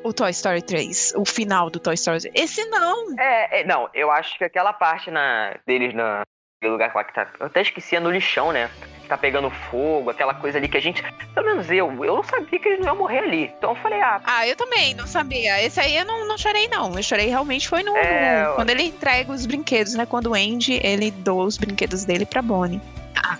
o 0.03 0.13
Toy 0.13 0.31
Story 0.31 0.61
3, 0.61 1.13
o 1.15 1.25
final 1.25 1.69
do 1.69 1.79
Toy 1.79 1.93
Story. 1.93 2.29
Esse 2.35 2.65
não. 2.65 3.17
É, 3.19 3.61
é, 3.61 3.63
não, 3.65 3.89
eu 3.93 4.11
acho 4.11 4.37
que 4.37 4.43
aquela 4.43 4.73
parte 4.73 5.09
na, 5.09 5.55
deles 5.65 5.93
na, 5.93 6.23
lugar 6.69 6.91
lá 6.93 7.03
que 7.03 7.13
tá. 7.13 7.27
Eu 7.39 7.47
até 7.47 7.61
esqueci, 7.61 7.95
é 7.95 7.99
no 7.99 8.11
lixão, 8.11 8.51
né? 8.51 8.69
Que 9.01 9.07
tá 9.07 9.17
pegando 9.17 9.49
fogo, 9.49 10.09
aquela 10.09 10.33
coisa 10.33 10.57
ali 10.57 10.67
que 10.67 10.77
a 10.77 10.81
gente. 10.81 11.03
Pelo 11.33 11.45
menos 11.45 11.69
eu, 11.69 11.87
eu 12.03 12.15
não 12.15 12.23
sabia 12.23 12.59
que 12.59 12.67
eles 12.67 12.79
não 12.79 12.87
iam 12.87 12.95
morrer 12.95 13.19
ali. 13.19 13.43
Então 13.57 13.71
eu 13.71 13.75
falei, 13.77 14.01
ah. 14.01 14.21
Ah, 14.23 14.47
eu 14.47 14.55
também 14.55 14.93
não 14.93 15.07
sabia. 15.07 15.61
Esse 15.63 15.79
aí 15.79 15.97
eu 15.97 16.05
não, 16.05 16.27
não 16.27 16.37
chorei, 16.37 16.67
não. 16.67 16.93
Eu 16.95 17.03
chorei 17.03 17.27
realmente 17.27 17.67
foi 17.67 17.83
no. 17.83 17.95
É... 17.95 18.51
quando 18.55 18.69
ele 18.69 18.83
entrega 18.83 19.31
os 19.31 19.45
brinquedos, 19.45 19.93
né? 19.95 20.05
Quando 20.05 20.27
o 20.27 20.33
Andy 20.33 20.79
ele 20.83 21.11
doa 21.11 21.45
os 21.45 21.57
brinquedos 21.57 22.05
dele 22.05 22.25
pra 22.25 22.41
Bonnie. 22.41 22.81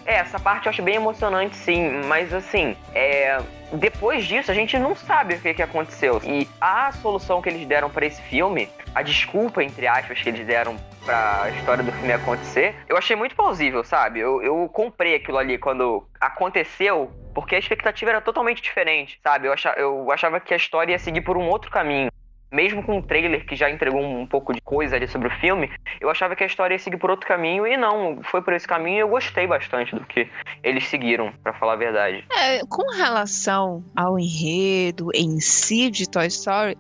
É, 0.06 0.16
essa 0.16 0.40
parte 0.40 0.68
eu 0.68 0.70
acho 0.70 0.82
bem 0.82 0.96
emocionante, 0.96 1.56
sim. 1.56 2.02
Mas 2.06 2.34
assim, 2.34 2.76
é 2.94 3.40
depois 3.74 4.26
disso, 4.26 4.52
a 4.52 4.54
gente 4.54 4.78
não 4.78 4.96
sabe 4.96 5.36
o 5.36 5.42
que, 5.42 5.54
que 5.54 5.62
aconteceu. 5.62 6.22
E 6.24 6.48
a 6.62 6.92
solução 6.92 7.42
que 7.42 7.50
eles 7.50 7.66
deram 7.66 7.90
para 7.90 8.06
esse 8.06 8.22
filme, 8.22 8.70
a 8.94 9.02
desculpa, 9.02 9.64
entre 9.64 9.88
aspas, 9.88 10.22
que 10.22 10.30
eles 10.30 10.46
deram 10.46 10.78
pra 11.04 11.50
história 11.58 11.84
do 11.84 11.92
filme 11.92 12.14
acontecer, 12.14 12.76
eu 12.88 12.96
achei 12.96 13.16
muito 13.16 13.36
plausível, 13.36 13.84
sabe? 13.84 14.20
Eu, 14.20 14.42
eu 14.42 14.70
comprei 14.72 15.16
aquilo 15.16 15.38
ali 15.38 15.58
quando 15.58 16.08
aconteceu, 16.22 17.12
porque 17.34 17.56
a 17.56 17.60
expectativa 17.60 18.12
era 18.12 18.22
totalmente 18.22 18.62
diferente, 18.62 19.20
sabe? 19.24 19.48
Eu 19.48 19.54
achava, 19.54 19.80
eu 19.80 20.12
achava 20.12 20.40
que 20.40 20.54
a 20.54 20.58
história 20.58 20.94
ia 20.94 21.00
seguir 21.00 21.22
por 21.22 21.36
um 21.36 21.50
outro 21.50 21.72
caminho 21.72 22.10
mesmo 22.54 22.84
com 22.84 23.00
o 23.00 23.02
trailer 23.02 23.46
que 23.46 23.56
já 23.56 23.70
entregou 23.70 24.02
um 24.02 24.28
pouco 24.28 24.54
de 24.54 24.62
coisa 24.62 24.96
ali 24.96 25.08
sobre 25.08 25.28
o 25.28 25.32
filme, 25.40 25.72
eu 26.00 26.10
achava 26.10 26.36
que 26.36 26.44
a 26.44 26.48
história 26.48 26.76
ia 26.76 26.80
seguir 26.80 26.98
por 26.98 27.10
outro 27.10 27.28
caminho 27.28 27.66
e 27.66 27.76
não, 27.76 28.22
foi 28.24 28.42
por 28.42 28.54
esse 28.54 28.68
caminho 28.68 28.98
e 28.98 29.00
eu 29.00 29.08
gostei 29.08 29.48
bastante 29.48 29.96
do 29.96 30.06
que 30.06 30.30
eles 30.64 30.88
seguiram, 30.88 31.34
para 31.42 31.54
falar 31.54 31.74
a 31.74 31.78
verdade. 31.78 32.24
É, 32.38 32.62
com 32.70 32.96
relação 32.96 33.84
ao 33.96 34.20
enredo 34.20 35.10
em 35.16 35.40
si 35.40 35.90
de 35.90 36.08
Toy 36.08 36.28
Story, 36.28 36.78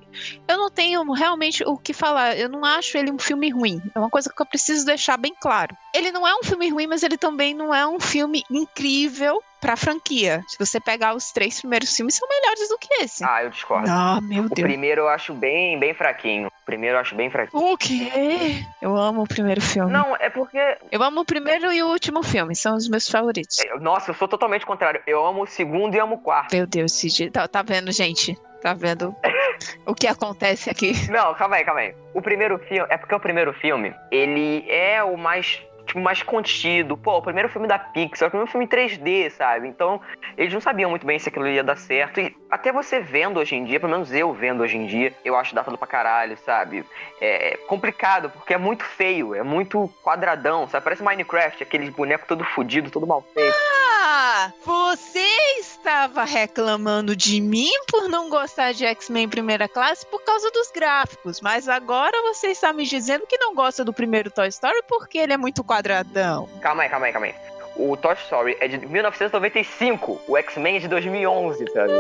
eu 0.48 0.58
não 0.58 0.70
tenho 0.70 1.04
realmente 1.12 1.64
o 1.66 1.76
que 1.78 1.94
falar. 1.94 2.38
Eu 2.38 2.50
não 2.50 2.64
acho 2.64 2.98
ele 2.98 3.12
um 3.12 3.20
filme 3.20 3.50
ruim. 3.50 3.82
É 3.96 4.00
uma 4.00 4.10
coisa 4.10 4.32
que 4.34 4.42
eu 4.42 4.46
preciso 4.46 4.86
deixar 4.86 5.18
bem 5.18 5.34
claro. 5.42 5.76
Ele 5.94 6.12
não 6.12 6.28
é 6.28 6.36
um 6.36 6.44
filme 6.44 6.70
ruim, 6.70 6.86
mas 6.86 7.02
ele 7.02 7.18
também 7.18 7.54
não 7.54 7.74
é 7.74 7.88
um 7.88 8.00
filme 8.00 8.44
incrível 8.52 9.42
pra 9.64 9.78
franquia. 9.78 10.44
Se 10.48 10.60
você 10.60 10.78
pegar 10.80 11.16
os 11.16 11.32
três 11.32 11.62
primeiros 11.62 11.96
filmes, 11.96 12.16
são 12.16 12.28
melhores 12.28 12.68
do 12.68 12.78
que 12.78 12.94
esse. 13.02 13.24
Ah, 13.24 13.44
eu 13.44 13.50
discordo. 13.50 13.88
Ah, 13.90 14.20
meu 14.22 14.44
Deus. 14.44 14.52
O 14.52 14.62
primeiro 14.62 15.02
eu 15.02 15.08
acho 15.08 15.34
bem, 15.34 15.80
bem 15.80 15.94
fraquinho. 15.94 16.48
O 16.48 16.66
primeiro 16.66 16.98
eu 16.98 17.00
acho 17.00 17.16
bem 17.16 17.30
fraquinho. 17.30 17.64
O 17.64 17.78
quê? 17.78 18.66
Eu 18.82 18.98
amo 18.98 19.24
o 19.24 19.28
primeiro 19.28 19.62
filme. 19.62 19.92
Não, 19.92 20.16
é 20.18 20.30
porque. 20.30 20.60
Eu 20.92 21.02
amo 21.02 21.22
o 21.22 21.26
primeiro 21.26 21.72
e 21.72 21.82
o 21.82 21.88
último 21.88 22.22
filme, 22.22 22.54
são 22.56 22.76
os 22.76 22.90
meus 22.90 23.08
favoritos. 23.08 23.58
Nossa, 23.80 24.12
eu 24.12 24.16
sou 24.16 24.28
totalmente 24.28 24.66
contrário. 24.66 25.02
Eu 25.08 25.26
amo 25.26 25.44
o 25.44 25.48
segundo 25.48 25.96
e 25.96 26.00
amo 26.00 26.16
o 26.16 26.20
quarto. 26.20 26.54
Meu 26.54 26.68
Deus, 26.68 26.92
Cid. 26.92 27.32
Tá, 27.32 27.48
tá 27.48 27.62
vendo, 27.62 27.90
gente? 27.92 28.38
Tá 28.62 28.74
vendo 28.74 29.16
o 29.86 29.96
que 29.96 30.08
acontece 30.08 30.70
aqui? 30.70 30.94
Não, 31.10 31.34
calma 31.36 31.56
aí, 31.56 31.66
calma 31.66 31.82
aí. 31.82 31.96
O 32.14 32.22
primeiro 32.22 32.60
filme. 32.60 32.88
É 32.90 32.98
porque 32.98 33.16
o 33.16 33.20
primeiro 33.20 33.54
filme, 33.54 33.94
ele 34.12 34.66
é 34.70 35.02
o 35.04 35.18
mais 35.18 35.62
tipo, 35.94 36.00
mais 36.00 36.24
contido. 36.24 36.98
Pô, 36.98 37.18
o 37.18 37.22
primeiro 37.22 37.48
filme 37.48 37.68
da 37.68 37.78
Pixar, 37.78 38.28
o 38.28 38.32
primeiro 38.32 38.52
filme 38.52 38.66
em 38.66 38.68
3D, 38.68 39.30
sabe? 39.30 39.68
Então, 39.68 40.02
eles 40.36 40.52
não 40.52 40.60
sabiam 40.60 40.90
muito 40.90 41.06
bem 41.06 41.20
se 41.20 41.30
aquilo 41.30 41.48
ia 41.48 41.64
dar 41.64 41.78
certo. 41.78 42.20
E 42.20 42.36
até 42.54 42.72
você 42.72 43.00
vendo 43.00 43.40
hoje 43.40 43.56
em 43.56 43.66
dia, 43.66 43.80
pelo 43.80 43.92
menos 43.92 44.14
eu 44.14 44.32
vendo 44.32 44.62
hoje 44.62 44.78
em 44.78 44.86
dia, 44.86 45.12
eu 45.26 45.36
acho 45.36 45.56
datado 45.56 45.76
pra 45.76 45.88
caralho, 45.88 46.38
sabe? 46.46 46.86
É 47.20 47.58
complicado, 47.66 48.30
porque 48.30 48.54
é 48.54 48.58
muito 48.60 48.84
feio, 48.84 49.34
é 49.34 49.42
muito 49.42 49.92
quadradão, 50.04 50.70
sabe? 50.70 50.84
Parece 50.84 51.02
Minecraft, 51.02 51.64
aqueles 51.64 51.90
bonecos 51.90 52.28
todo 52.28 52.44
fudido, 52.44 52.92
todo 52.92 53.08
mal 53.08 53.26
feito. 53.34 53.56
Ah, 54.04 54.52
você 54.64 55.26
estava 55.60 56.24
reclamando 56.26 57.16
de 57.16 57.42
mim 57.42 57.72
por 57.90 58.08
não 58.08 58.30
gostar 58.30 58.72
de 58.72 58.86
X-Men 58.86 59.28
primeira 59.28 59.68
classe 59.68 60.06
por 60.06 60.24
causa 60.24 60.52
dos 60.52 60.70
gráficos, 60.70 61.42
mas 61.42 61.68
agora 61.68 62.22
você 62.22 62.50
está 62.50 62.72
me 62.72 62.86
dizendo 62.86 63.26
que 63.26 63.38
não 63.38 63.56
gosta 63.56 63.84
do 63.84 63.92
primeiro 63.92 64.30
Toy 64.30 64.48
Story 64.50 64.84
porque 64.88 65.18
ele 65.18 65.34
é 65.34 65.38
muito 65.38 65.64
quadradão. 65.64 66.48
Calma 66.62 66.84
aí, 66.84 66.90
calma 66.90 67.08
aí, 67.08 67.12
calma 67.12 67.28
aí. 67.28 67.36
O 67.76 67.98
Toy 67.98 68.14
Story 68.14 68.56
é 68.60 68.68
de 68.68 68.86
1995, 68.86 70.22
o 70.28 70.38
X-Men 70.38 70.78
é 70.78 70.80
de 70.80 70.88
2011, 70.88 71.66
sabe? 71.74 71.94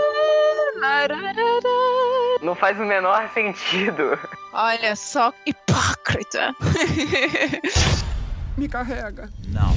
Não 2.41 2.53
faz 2.53 2.79
o 2.79 2.83
menor 2.83 3.29
sentido. 3.33 4.19
Olha 4.53 4.95
só, 4.95 5.33
hipócrita. 5.45 6.55
Me 8.57 8.67
carrega. 8.67 9.29
Não. 9.47 9.73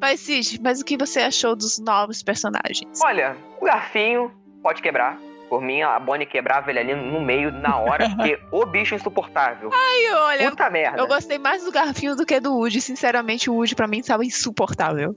Mas, 0.00 0.20
Cid, 0.20 0.60
mas 0.62 0.80
o 0.80 0.84
que 0.84 0.96
você 0.96 1.20
achou 1.20 1.54
dos 1.54 1.78
novos 1.78 2.22
personagens? 2.22 2.98
Olha, 3.04 3.36
o 3.60 3.66
garfinho 3.66 4.32
pode 4.62 4.80
quebrar. 4.80 5.18
Por 5.50 5.60
mim, 5.60 5.82
a 5.82 5.98
Bonnie 5.98 6.26
quebrava 6.26 6.70
ele 6.70 6.78
ali 6.78 6.94
no 6.94 7.20
meio, 7.20 7.50
na 7.50 7.76
hora, 7.76 8.08
porque 8.16 8.38
o 8.52 8.64
bicho 8.64 8.94
insuportável. 8.94 9.68
Ai, 9.72 10.12
olha, 10.14 10.50
Puta 10.50 10.70
merda. 10.70 10.98
eu 10.98 11.08
gostei 11.08 11.38
mais 11.38 11.64
do 11.64 11.72
Garfinho 11.72 12.14
do 12.14 12.24
que 12.24 12.38
do 12.38 12.54
Woody. 12.56 12.80
Sinceramente, 12.80 13.50
o 13.50 13.54
Woody 13.54 13.74
pra 13.74 13.88
mim 13.88 13.98
estava 13.98 14.24
insuportável. 14.24 15.12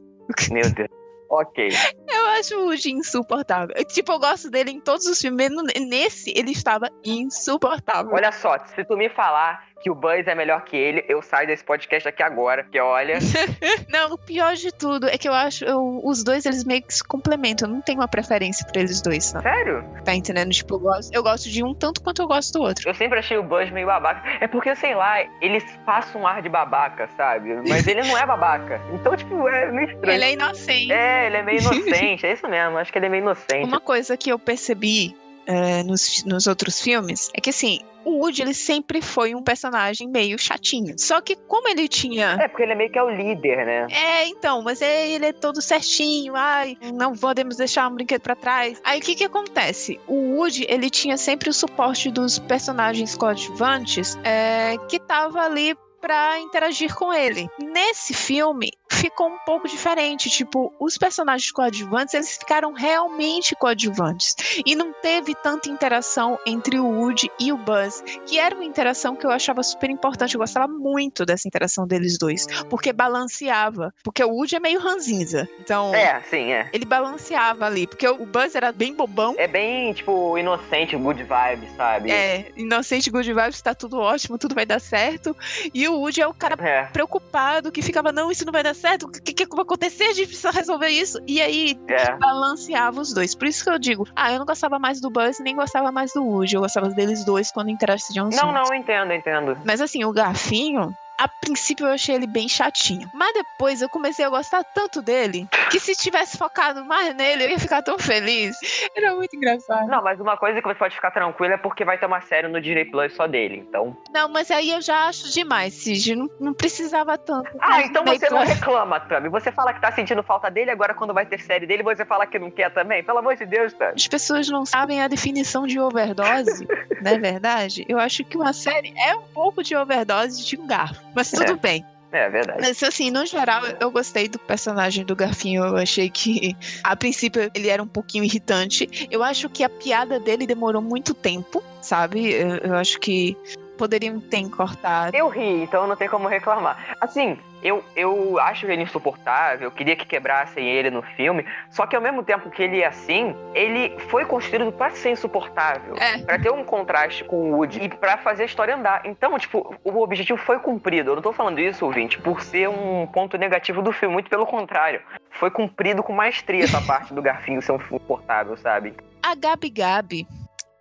Meu 0.52 0.70
Deus. 0.74 0.90
Ok. 1.30 1.70
Eu 2.10 2.28
acho 2.40 2.56
o 2.60 2.66
Woody 2.66 2.92
insuportável. 2.92 3.76
Tipo, 3.86 4.14
eu 4.14 4.20
gosto 4.20 4.50
dele 4.52 4.72
em 4.72 4.80
todos 4.80 5.06
os 5.06 5.20
filmes. 5.20 5.50
mas 5.50 5.88
Nesse, 5.88 6.32
ele 6.36 6.52
estava 6.52 6.90
insuportável. 7.04 8.12
Olha 8.14 8.32
só, 8.32 8.58
se 8.60 8.84
tu 8.86 8.96
me 8.96 9.10
falar 9.10 9.64
que 9.84 9.90
o 9.92 9.96
Buzz 9.96 10.26
é 10.28 10.34
melhor 10.34 10.64
que 10.64 10.78
ele, 10.78 11.04
eu 11.10 11.22
saio 11.22 11.46
desse 11.46 11.64
podcast 11.64 12.08
aqui 12.08 12.24
agora, 12.24 12.64
porque 12.64 12.80
olha. 12.80 13.20
Não, 13.92 14.14
o 14.14 14.18
pior 14.18 14.54
de 14.56 14.72
tudo 14.72 15.08
é 15.10 15.18
que 15.18 15.28
eu 15.28 15.34
acho 15.34 15.66
eu- 15.66 16.00
os 16.04 16.24
dois 16.24 16.46
eles 16.46 16.64
meio 16.64 16.82
que 16.82 16.94
se 16.94 17.04
complementam. 17.04 17.68
Eu 17.68 17.76
não 17.76 17.82
tenho 17.82 18.00
uma 18.00 18.08
preferência 18.08 18.66
por 18.66 18.78
eles 18.78 19.02
dois, 19.02 19.34
não. 19.34 19.42
Sério? 19.42 19.84
Tá 20.06 20.16
entendendo? 20.16 20.52
Tipo, 20.52 20.76
eu 20.76 20.80
gosto, 20.80 21.14
eu 21.14 21.22
gosto 21.22 21.50
de 21.50 21.64
um 21.64 21.74
tanto 21.74 22.02
quanto 22.02 22.22
eu 22.22 22.28
gosto 22.28 22.54
do 22.54 22.62
outro. 22.62 22.88
Eu 22.88 22.94
sempre 22.96 23.20
achei 23.20 23.38
o 23.38 23.44
Buzz 23.44 23.70
meio 23.72 23.88
babaca. 23.88 24.22
É 24.40 24.48
porque, 24.48 24.74
sei 24.76 24.96
lá, 24.96 25.22
ele 25.42 25.60
passa 25.86 26.18
um 26.18 26.26
ar 26.26 26.42
de 26.42 26.50
babaca, 26.50 27.10
sabe? 27.18 27.54
Mas 27.68 27.86
ele 27.86 28.02
não 28.04 28.18
é 28.18 28.26
babaca. 28.26 28.82
Então, 28.94 29.16
tipo, 29.18 29.48
é 29.50 29.70
meio 29.72 29.90
estranho. 29.90 30.16
Ele 30.16 30.24
é 30.24 30.32
inocente. 30.34 30.92
É, 30.94 31.26
ele 31.28 31.38
é 31.38 31.44
meio 31.44 31.60
inocente, 31.60 32.26
é 32.26 32.34
isso 32.34 32.48
mesmo, 32.48 32.78
acho 32.78 32.92
que 32.92 32.98
ele 32.98 33.08
é 33.08 33.10
meio 33.10 33.22
inocente. 33.22 33.66
Uma 33.66 33.82
coisa 33.82 34.16
que 34.16 34.30
eu 34.32 34.40
percebi 34.40 35.16
é, 35.46 35.84
nos, 35.84 36.24
nos 36.26 36.48
outros 36.48 36.82
filmes 36.82 37.30
é 37.34 37.42
que 37.42 37.50
assim. 37.50 37.80
O 38.06 38.18
Woody, 38.18 38.42
ele 38.42 38.54
sempre 38.54 39.02
foi 39.02 39.34
um 39.34 39.42
personagem 39.42 40.10
meio 40.10 40.38
chatinho. 40.38 40.94
Só 41.00 41.22
que 41.22 41.38
como 41.48 41.70
ele 41.70 41.88
tinha 41.88 42.32
É, 42.38 42.50
porque 42.50 42.64
ele 42.64 42.74
é 42.74 42.76
meio 42.76 42.92
que 42.92 43.00
é 43.00 43.02
o 43.02 43.10
líder, 43.10 43.66
né? 43.66 43.88
É, 43.90 44.28
então, 44.28 44.62
mas 44.62 44.82
é- 44.82 45.08
ele 45.08 45.28
é 45.28 45.32
todo 45.32 45.62
certinho. 45.62 46.36
Ai, 46.36 46.76
não 46.94 47.16
podemos 47.16 47.56
deixar 47.56 47.90
um 47.90 47.96
brinquedo 47.96 48.20
pra 48.20 48.36
trás. 48.36 48.82
Aí 48.84 49.00
o 49.00 49.02
que 49.02 49.16
que 49.16 49.24
acontece? 49.24 49.98
O 50.06 50.36
Woody, 50.36 50.66
ele 50.68 50.90
tinha 50.90 51.16
sempre 51.16 51.50
o 51.50 51.54
suporte 51.54 52.12
dos 52.12 52.40
personagens 52.40 53.16
coadjuvantes 53.16 54.18
é, 54.26 54.76
que 54.90 55.00
tava 55.00 55.40
ali 55.40 55.74
pra 56.02 56.38
interagir 56.42 56.94
com 56.94 57.14
ele. 57.14 57.48
Nesse 57.58 58.14
filme 58.14 58.70
ficou 58.94 59.28
um 59.28 59.38
pouco 59.40 59.68
diferente, 59.68 60.30
tipo, 60.30 60.74
os 60.80 60.98
personagens 60.98 61.52
coadjuvantes, 61.52 62.14
eles 62.14 62.38
ficaram 62.38 62.74
realmente 62.74 63.56
coadjuvantes. 63.56 64.36
E 64.66 64.76
não 64.76 64.94
teve 64.94 65.36
tanta 65.36 65.70
interação 65.70 66.38
entre 66.46 66.80
o 66.80 66.86
Woody 66.86 67.30
e 67.40 67.52
o 67.52 67.58
Buzz, 67.58 68.02
que 68.26 68.40
era 68.40 68.56
uma 68.56 68.64
interação 68.66 69.16
que 69.16 69.26
eu 69.26 69.32
achava 69.32 69.64
super 69.64 69.90
importante, 69.90 70.36
eu 70.36 70.40
gostava 70.40 70.68
muito 70.68 71.26
dessa 71.26 71.48
interação 71.48 71.86
deles 71.88 72.18
dois, 72.18 72.46
porque 72.70 72.94
balanceava, 72.94 73.94
porque 74.04 74.24
o 74.24 74.30
Woody 74.30 74.56
é 74.56 74.60
meio 74.60 74.80
ranzinza, 74.80 75.48
então 75.60 75.94
É, 75.94 76.22
sim, 76.30 76.52
é. 76.52 76.70
ele 76.74 76.86
balanceava 76.86 77.66
ali, 77.66 77.88
porque 77.88 78.08
o 78.08 78.26
Buzz 78.26 78.56
era 78.56 78.72
bem 78.72 78.94
bobão, 78.94 79.36
É 79.38 79.48
bem, 79.48 79.94
tipo, 79.94 80.38
inocente, 80.38 80.96
good 80.96 81.24
vibe, 81.24 81.68
sabe? 81.76 82.12
é, 82.12 82.52
inocente, 82.56 83.10
good 83.10 83.32
vibes, 83.34 83.62
tá 83.62 83.74
tudo 83.74 83.98
ótimo, 84.00 84.38
tudo 84.38 84.56
vai 84.56 84.66
dar 84.66 84.80
certo, 84.80 85.36
e 85.74 85.88
o 85.88 86.00
Woody 86.00 86.22
é 86.22 86.28
o 86.28 86.34
cara 86.34 86.56
É. 86.64 86.84
preocupado, 86.86 87.72
que 87.72 87.82
ficava, 87.82 88.12
não, 88.12 88.32
isso 88.32 88.46
não 88.46 88.52
vai 88.52 88.64
dar 88.64 88.74
certo, 88.76 88.83
o 89.04 89.10
que, 89.10 89.34
que 89.34 89.48
vai 89.48 89.62
acontecer, 89.64 90.04
a 90.06 90.14
gente 90.14 90.28
precisa 90.28 90.52
resolver 90.52 90.90
isso, 90.90 91.20
e 91.28 91.42
aí 91.42 91.78
É. 91.88 92.16
balanceava 92.18 93.00
os 93.02 93.14
dois. 93.14 93.34
Por 93.36 93.48
isso 93.48 93.64
que 93.64 93.70
eu 93.70 93.80
digo, 93.80 94.08
ah, 94.16 94.32
eu 94.32 94.40
não 94.40 94.46
gostava 94.46 94.78
mais 94.80 95.00
do 95.00 95.10
Buzz 95.10 95.40
nem 95.40 95.56
gostava 95.56 95.92
mais 95.92 96.12
do 96.14 96.24
Woody. 96.24 96.56
Eu 96.56 96.62
gostava 96.62 96.90
deles 96.90 97.24
dois 97.26 97.52
quando 97.52 97.70
interagiam 97.70 98.26
Não, 98.26 98.32
juntos. 98.32 98.54
não, 98.54 98.64
eu 98.66 98.74
entendo, 98.74 99.14
entendo. 99.14 99.58
Mas 99.66 99.82
assim, 99.82 100.04
o 100.04 100.12
Garfinho, 100.12 100.94
a 101.18 101.28
princípio 101.28 101.86
eu 101.86 101.94
achei 101.94 102.16
ele 102.16 102.28
bem 102.28 102.48
chatinho. 102.50 103.10
Mas 103.14 103.34
depois 103.34 103.82
eu 103.82 103.90
comecei 103.90 104.26
a 104.26 104.30
gostar 104.30 104.64
tanto 104.64 105.02
dele 105.02 105.48
que 105.70 105.80
se 105.80 105.96
tivesse 105.96 106.38
focado 106.38 106.84
mais 106.86 107.16
nele, 107.16 107.46
eu 107.46 107.50
ia 107.50 107.60
ficar 107.60 107.82
tão 107.82 107.98
feliz. 107.98 108.56
Era 108.96 109.16
muito 109.16 109.36
engraçado. 109.36 109.88
Não, 109.88 110.04
mas 110.04 110.20
uma 110.20 110.38
coisa 110.38 110.62
que 110.62 110.68
você 110.68 110.76
pode 110.76 110.96
ficar 110.96 111.12
tranquilo 111.12 111.54
é 111.54 111.58
porque 111.58 111.86
vai 111.86 111.98
ter 111.98 112.06
uma 112.06 112.22
série 112.22 112.48
no 112.48 112.60
Disney 112.60 112.86
Plus 112.86 113.14
só 113.16 113.28
dele, 113.28 113.58
então. 113.68 113.96
Não, 114.12 114.28
mas 114.30 114.50
aí 114.52 114.72
eu 114.72 114.82
já 114.82 115.08
acho 115.08 115.32
demais, 115.32 115.74
Cid. 115.74 116.16
Não, 116.16 116.30
não 116.40 116.54
precisava 116.54 117.18
tanto. 117.18 117.50
Ah, 117.60 117.82
então 117.82 118.04
você 118.04 118.30
não 118.30 118.40
reclama, 118.40 119.00
Tami. 119.00 119.30
Você 119.30 119.52
fala 119.52 119.74
que 119.74 119.82
tá 119.82 119.92
sentindo 119.92 120.24
falta 120.24 120.50
dele, 120.50 120.72
agora 120.72 120.94
quando 120.94 121.14
vai 121.14 121.26
ter 121.26 121.40
série 121.40 121.66
dele, 121.66 121.84
você 121.84 122.06
fala 122.06 122.26
que 122.26 122.40
não 122.40 122.52
quer 122.52 122.74
também. 122.74 123.04
Pelo 123.04 123.20
amor 123.20 123.36
de 123.36 123.46
Deus, 123.46 123.74
Tami. 123.74 123.94
As 123.96 124.08
pessoas 124.08 124.50
não 124.50 124.66
sabem 124.66 125.02
a 125.02 125.08
definição 125.08 125.68
de 125.68 125.80
overdose, 125.80 126.68
não 127.02 127.12
é 127.12 127.18
verdade? 127.18 127.86
Eu 127.88 128.00
acho 128.00 128.24
que 128.24 128.38
uma 128.38 128.54
série 128.54 128.94
é 128.98 129.16
um 129.16 129.24
pouco 129.34 129.64
de 129.64 129.76
overdose 129.76 130.46
de 130.46 130.60
um 130.60 130.68
garfo. 130.68 131.02
Mas 131.14 131.32
tudo 131.32 131.54
É. 131.54 131.56
bem. 131.56 131.86
É 132.12 132.30
verdade. 132.30 132.60
Mas 132.62 132.82
assim, 132.84 133.10
no 133.10 133.26
geral, 133.26 133.64
eu 133.80 133.90
gostei 133.90 134.28
do 134.28 134.38
personagem 134.38 135.04
do 135.04 135.16
Garfinho. 135.16 135.64
Eu 135.64 135.78
achei 135.78 136.12
que, 136.12 136.56
a 136.84 136.96
princípio, 136.96 137.50
ele 137.56 137.70
era 137.70 137.82
um 137.82 137.88
pouquinho 137.88 138.24
irritante. 138.24 139.08
Eu 139.10 139.24
acho 139.24 139.50
que 139.50 139.64
a 139.64 139.70
piada 139.70 140.20
dele 140.20 140.46
demorou 140.46 140.82
muito 140.82 141.16
tempo, 141.16 141.64
sabe? 141.82 142.32
Eu, 142.32 142.58
eu 142.58 142.76
acho 142.76 143.00
que 143.00 143.36
poderiam 143.78 144.20
ter 144.20 144.48
cortado. 144.50 145.16
Eu 145.16 145.28
ri, 145.28 145.64
então 145.64 145.88
não 145.88 145.96
tem 145.96 146.08
como 146.08 146.28
reclamar. 146.28 146.96
Assim, 147.00 147.38
eu, 147.64 147.84
eu 147.96 148.38
acho 148.40 148.66
ele 148.66 148.84
insuportável, 148.84 149.68
eu 149.68 149.72
queria 149.72 149.96
que 149.96 150.06
quebrassem 150.06 150.68
ele 150.68 150.90
no 150.90 151.02
filme, 151.02 151.46
só 151.70 151.88
que 151.88 151.96
ao 151.96 152.02
mesmo 152.02 152.22
tempo 152.22 152.50
que 152.50 152.62
ele 152.62 152.82
é 152.82 152.88
assim, 152.88 153.36
ele 153.54 153.98
foi 154.10 154.26
construído 154.26 154.72
pra 154.72 154.92
ser 154.92 155.12
insuportável. 155.12 155.96
É. 155.98 156.18
Pra 156.20 156.38
ter 156.38 156.52
um 156.52 156.64
contraste 156.64 157.24
com 157.24 157.52
o 157.52 157.56
Woody 157.56 157.84
e 157.84 157.90
pra 157.90 158.18
fazer 158.18 158.44
a 158.44 158.46
história 158.46 158.76
andar. 158.76 159.02
Então, 159.06 159.38
tipo, 159.40 159.76
o 159.84 160.02
objetivo 160.02 160.38
foi 160.38 160.60
cumprido. 160.60 161.12
Eu 161.12 161.16
não 161.16 161.22
tô 161.22 161.32
falando 161.32 161.60
isso, 161.60 161.86
ouvinte, 161.86 162.20
por 162.20 162.42
ser 162.42 162.68
um 162.70 163.08
ponto 163.08 163.38
negativo 163.38 163.82
do 163.82 163.94
filme, 163.94 164.14
muito 164.14 164.30
pelo 164.30 164.46
contrário. 164.46 165.02
Foi 165.32 165.50
cumprido 165.50 166.04
com 166.04 166.14
maestria 166.14 166.64
essa 166.64 166.82
parte 166.86 167.14
do 167.14 167.22
Garfinho 167.22 167.62
ser 167.62 167.72
um 167.72 167.76
insuportável, 167.78 168.58
sabe? 168.58 168.94
A 169.22 169.36
Gabi 169.36 169.70
Gabi, 169.70 170.28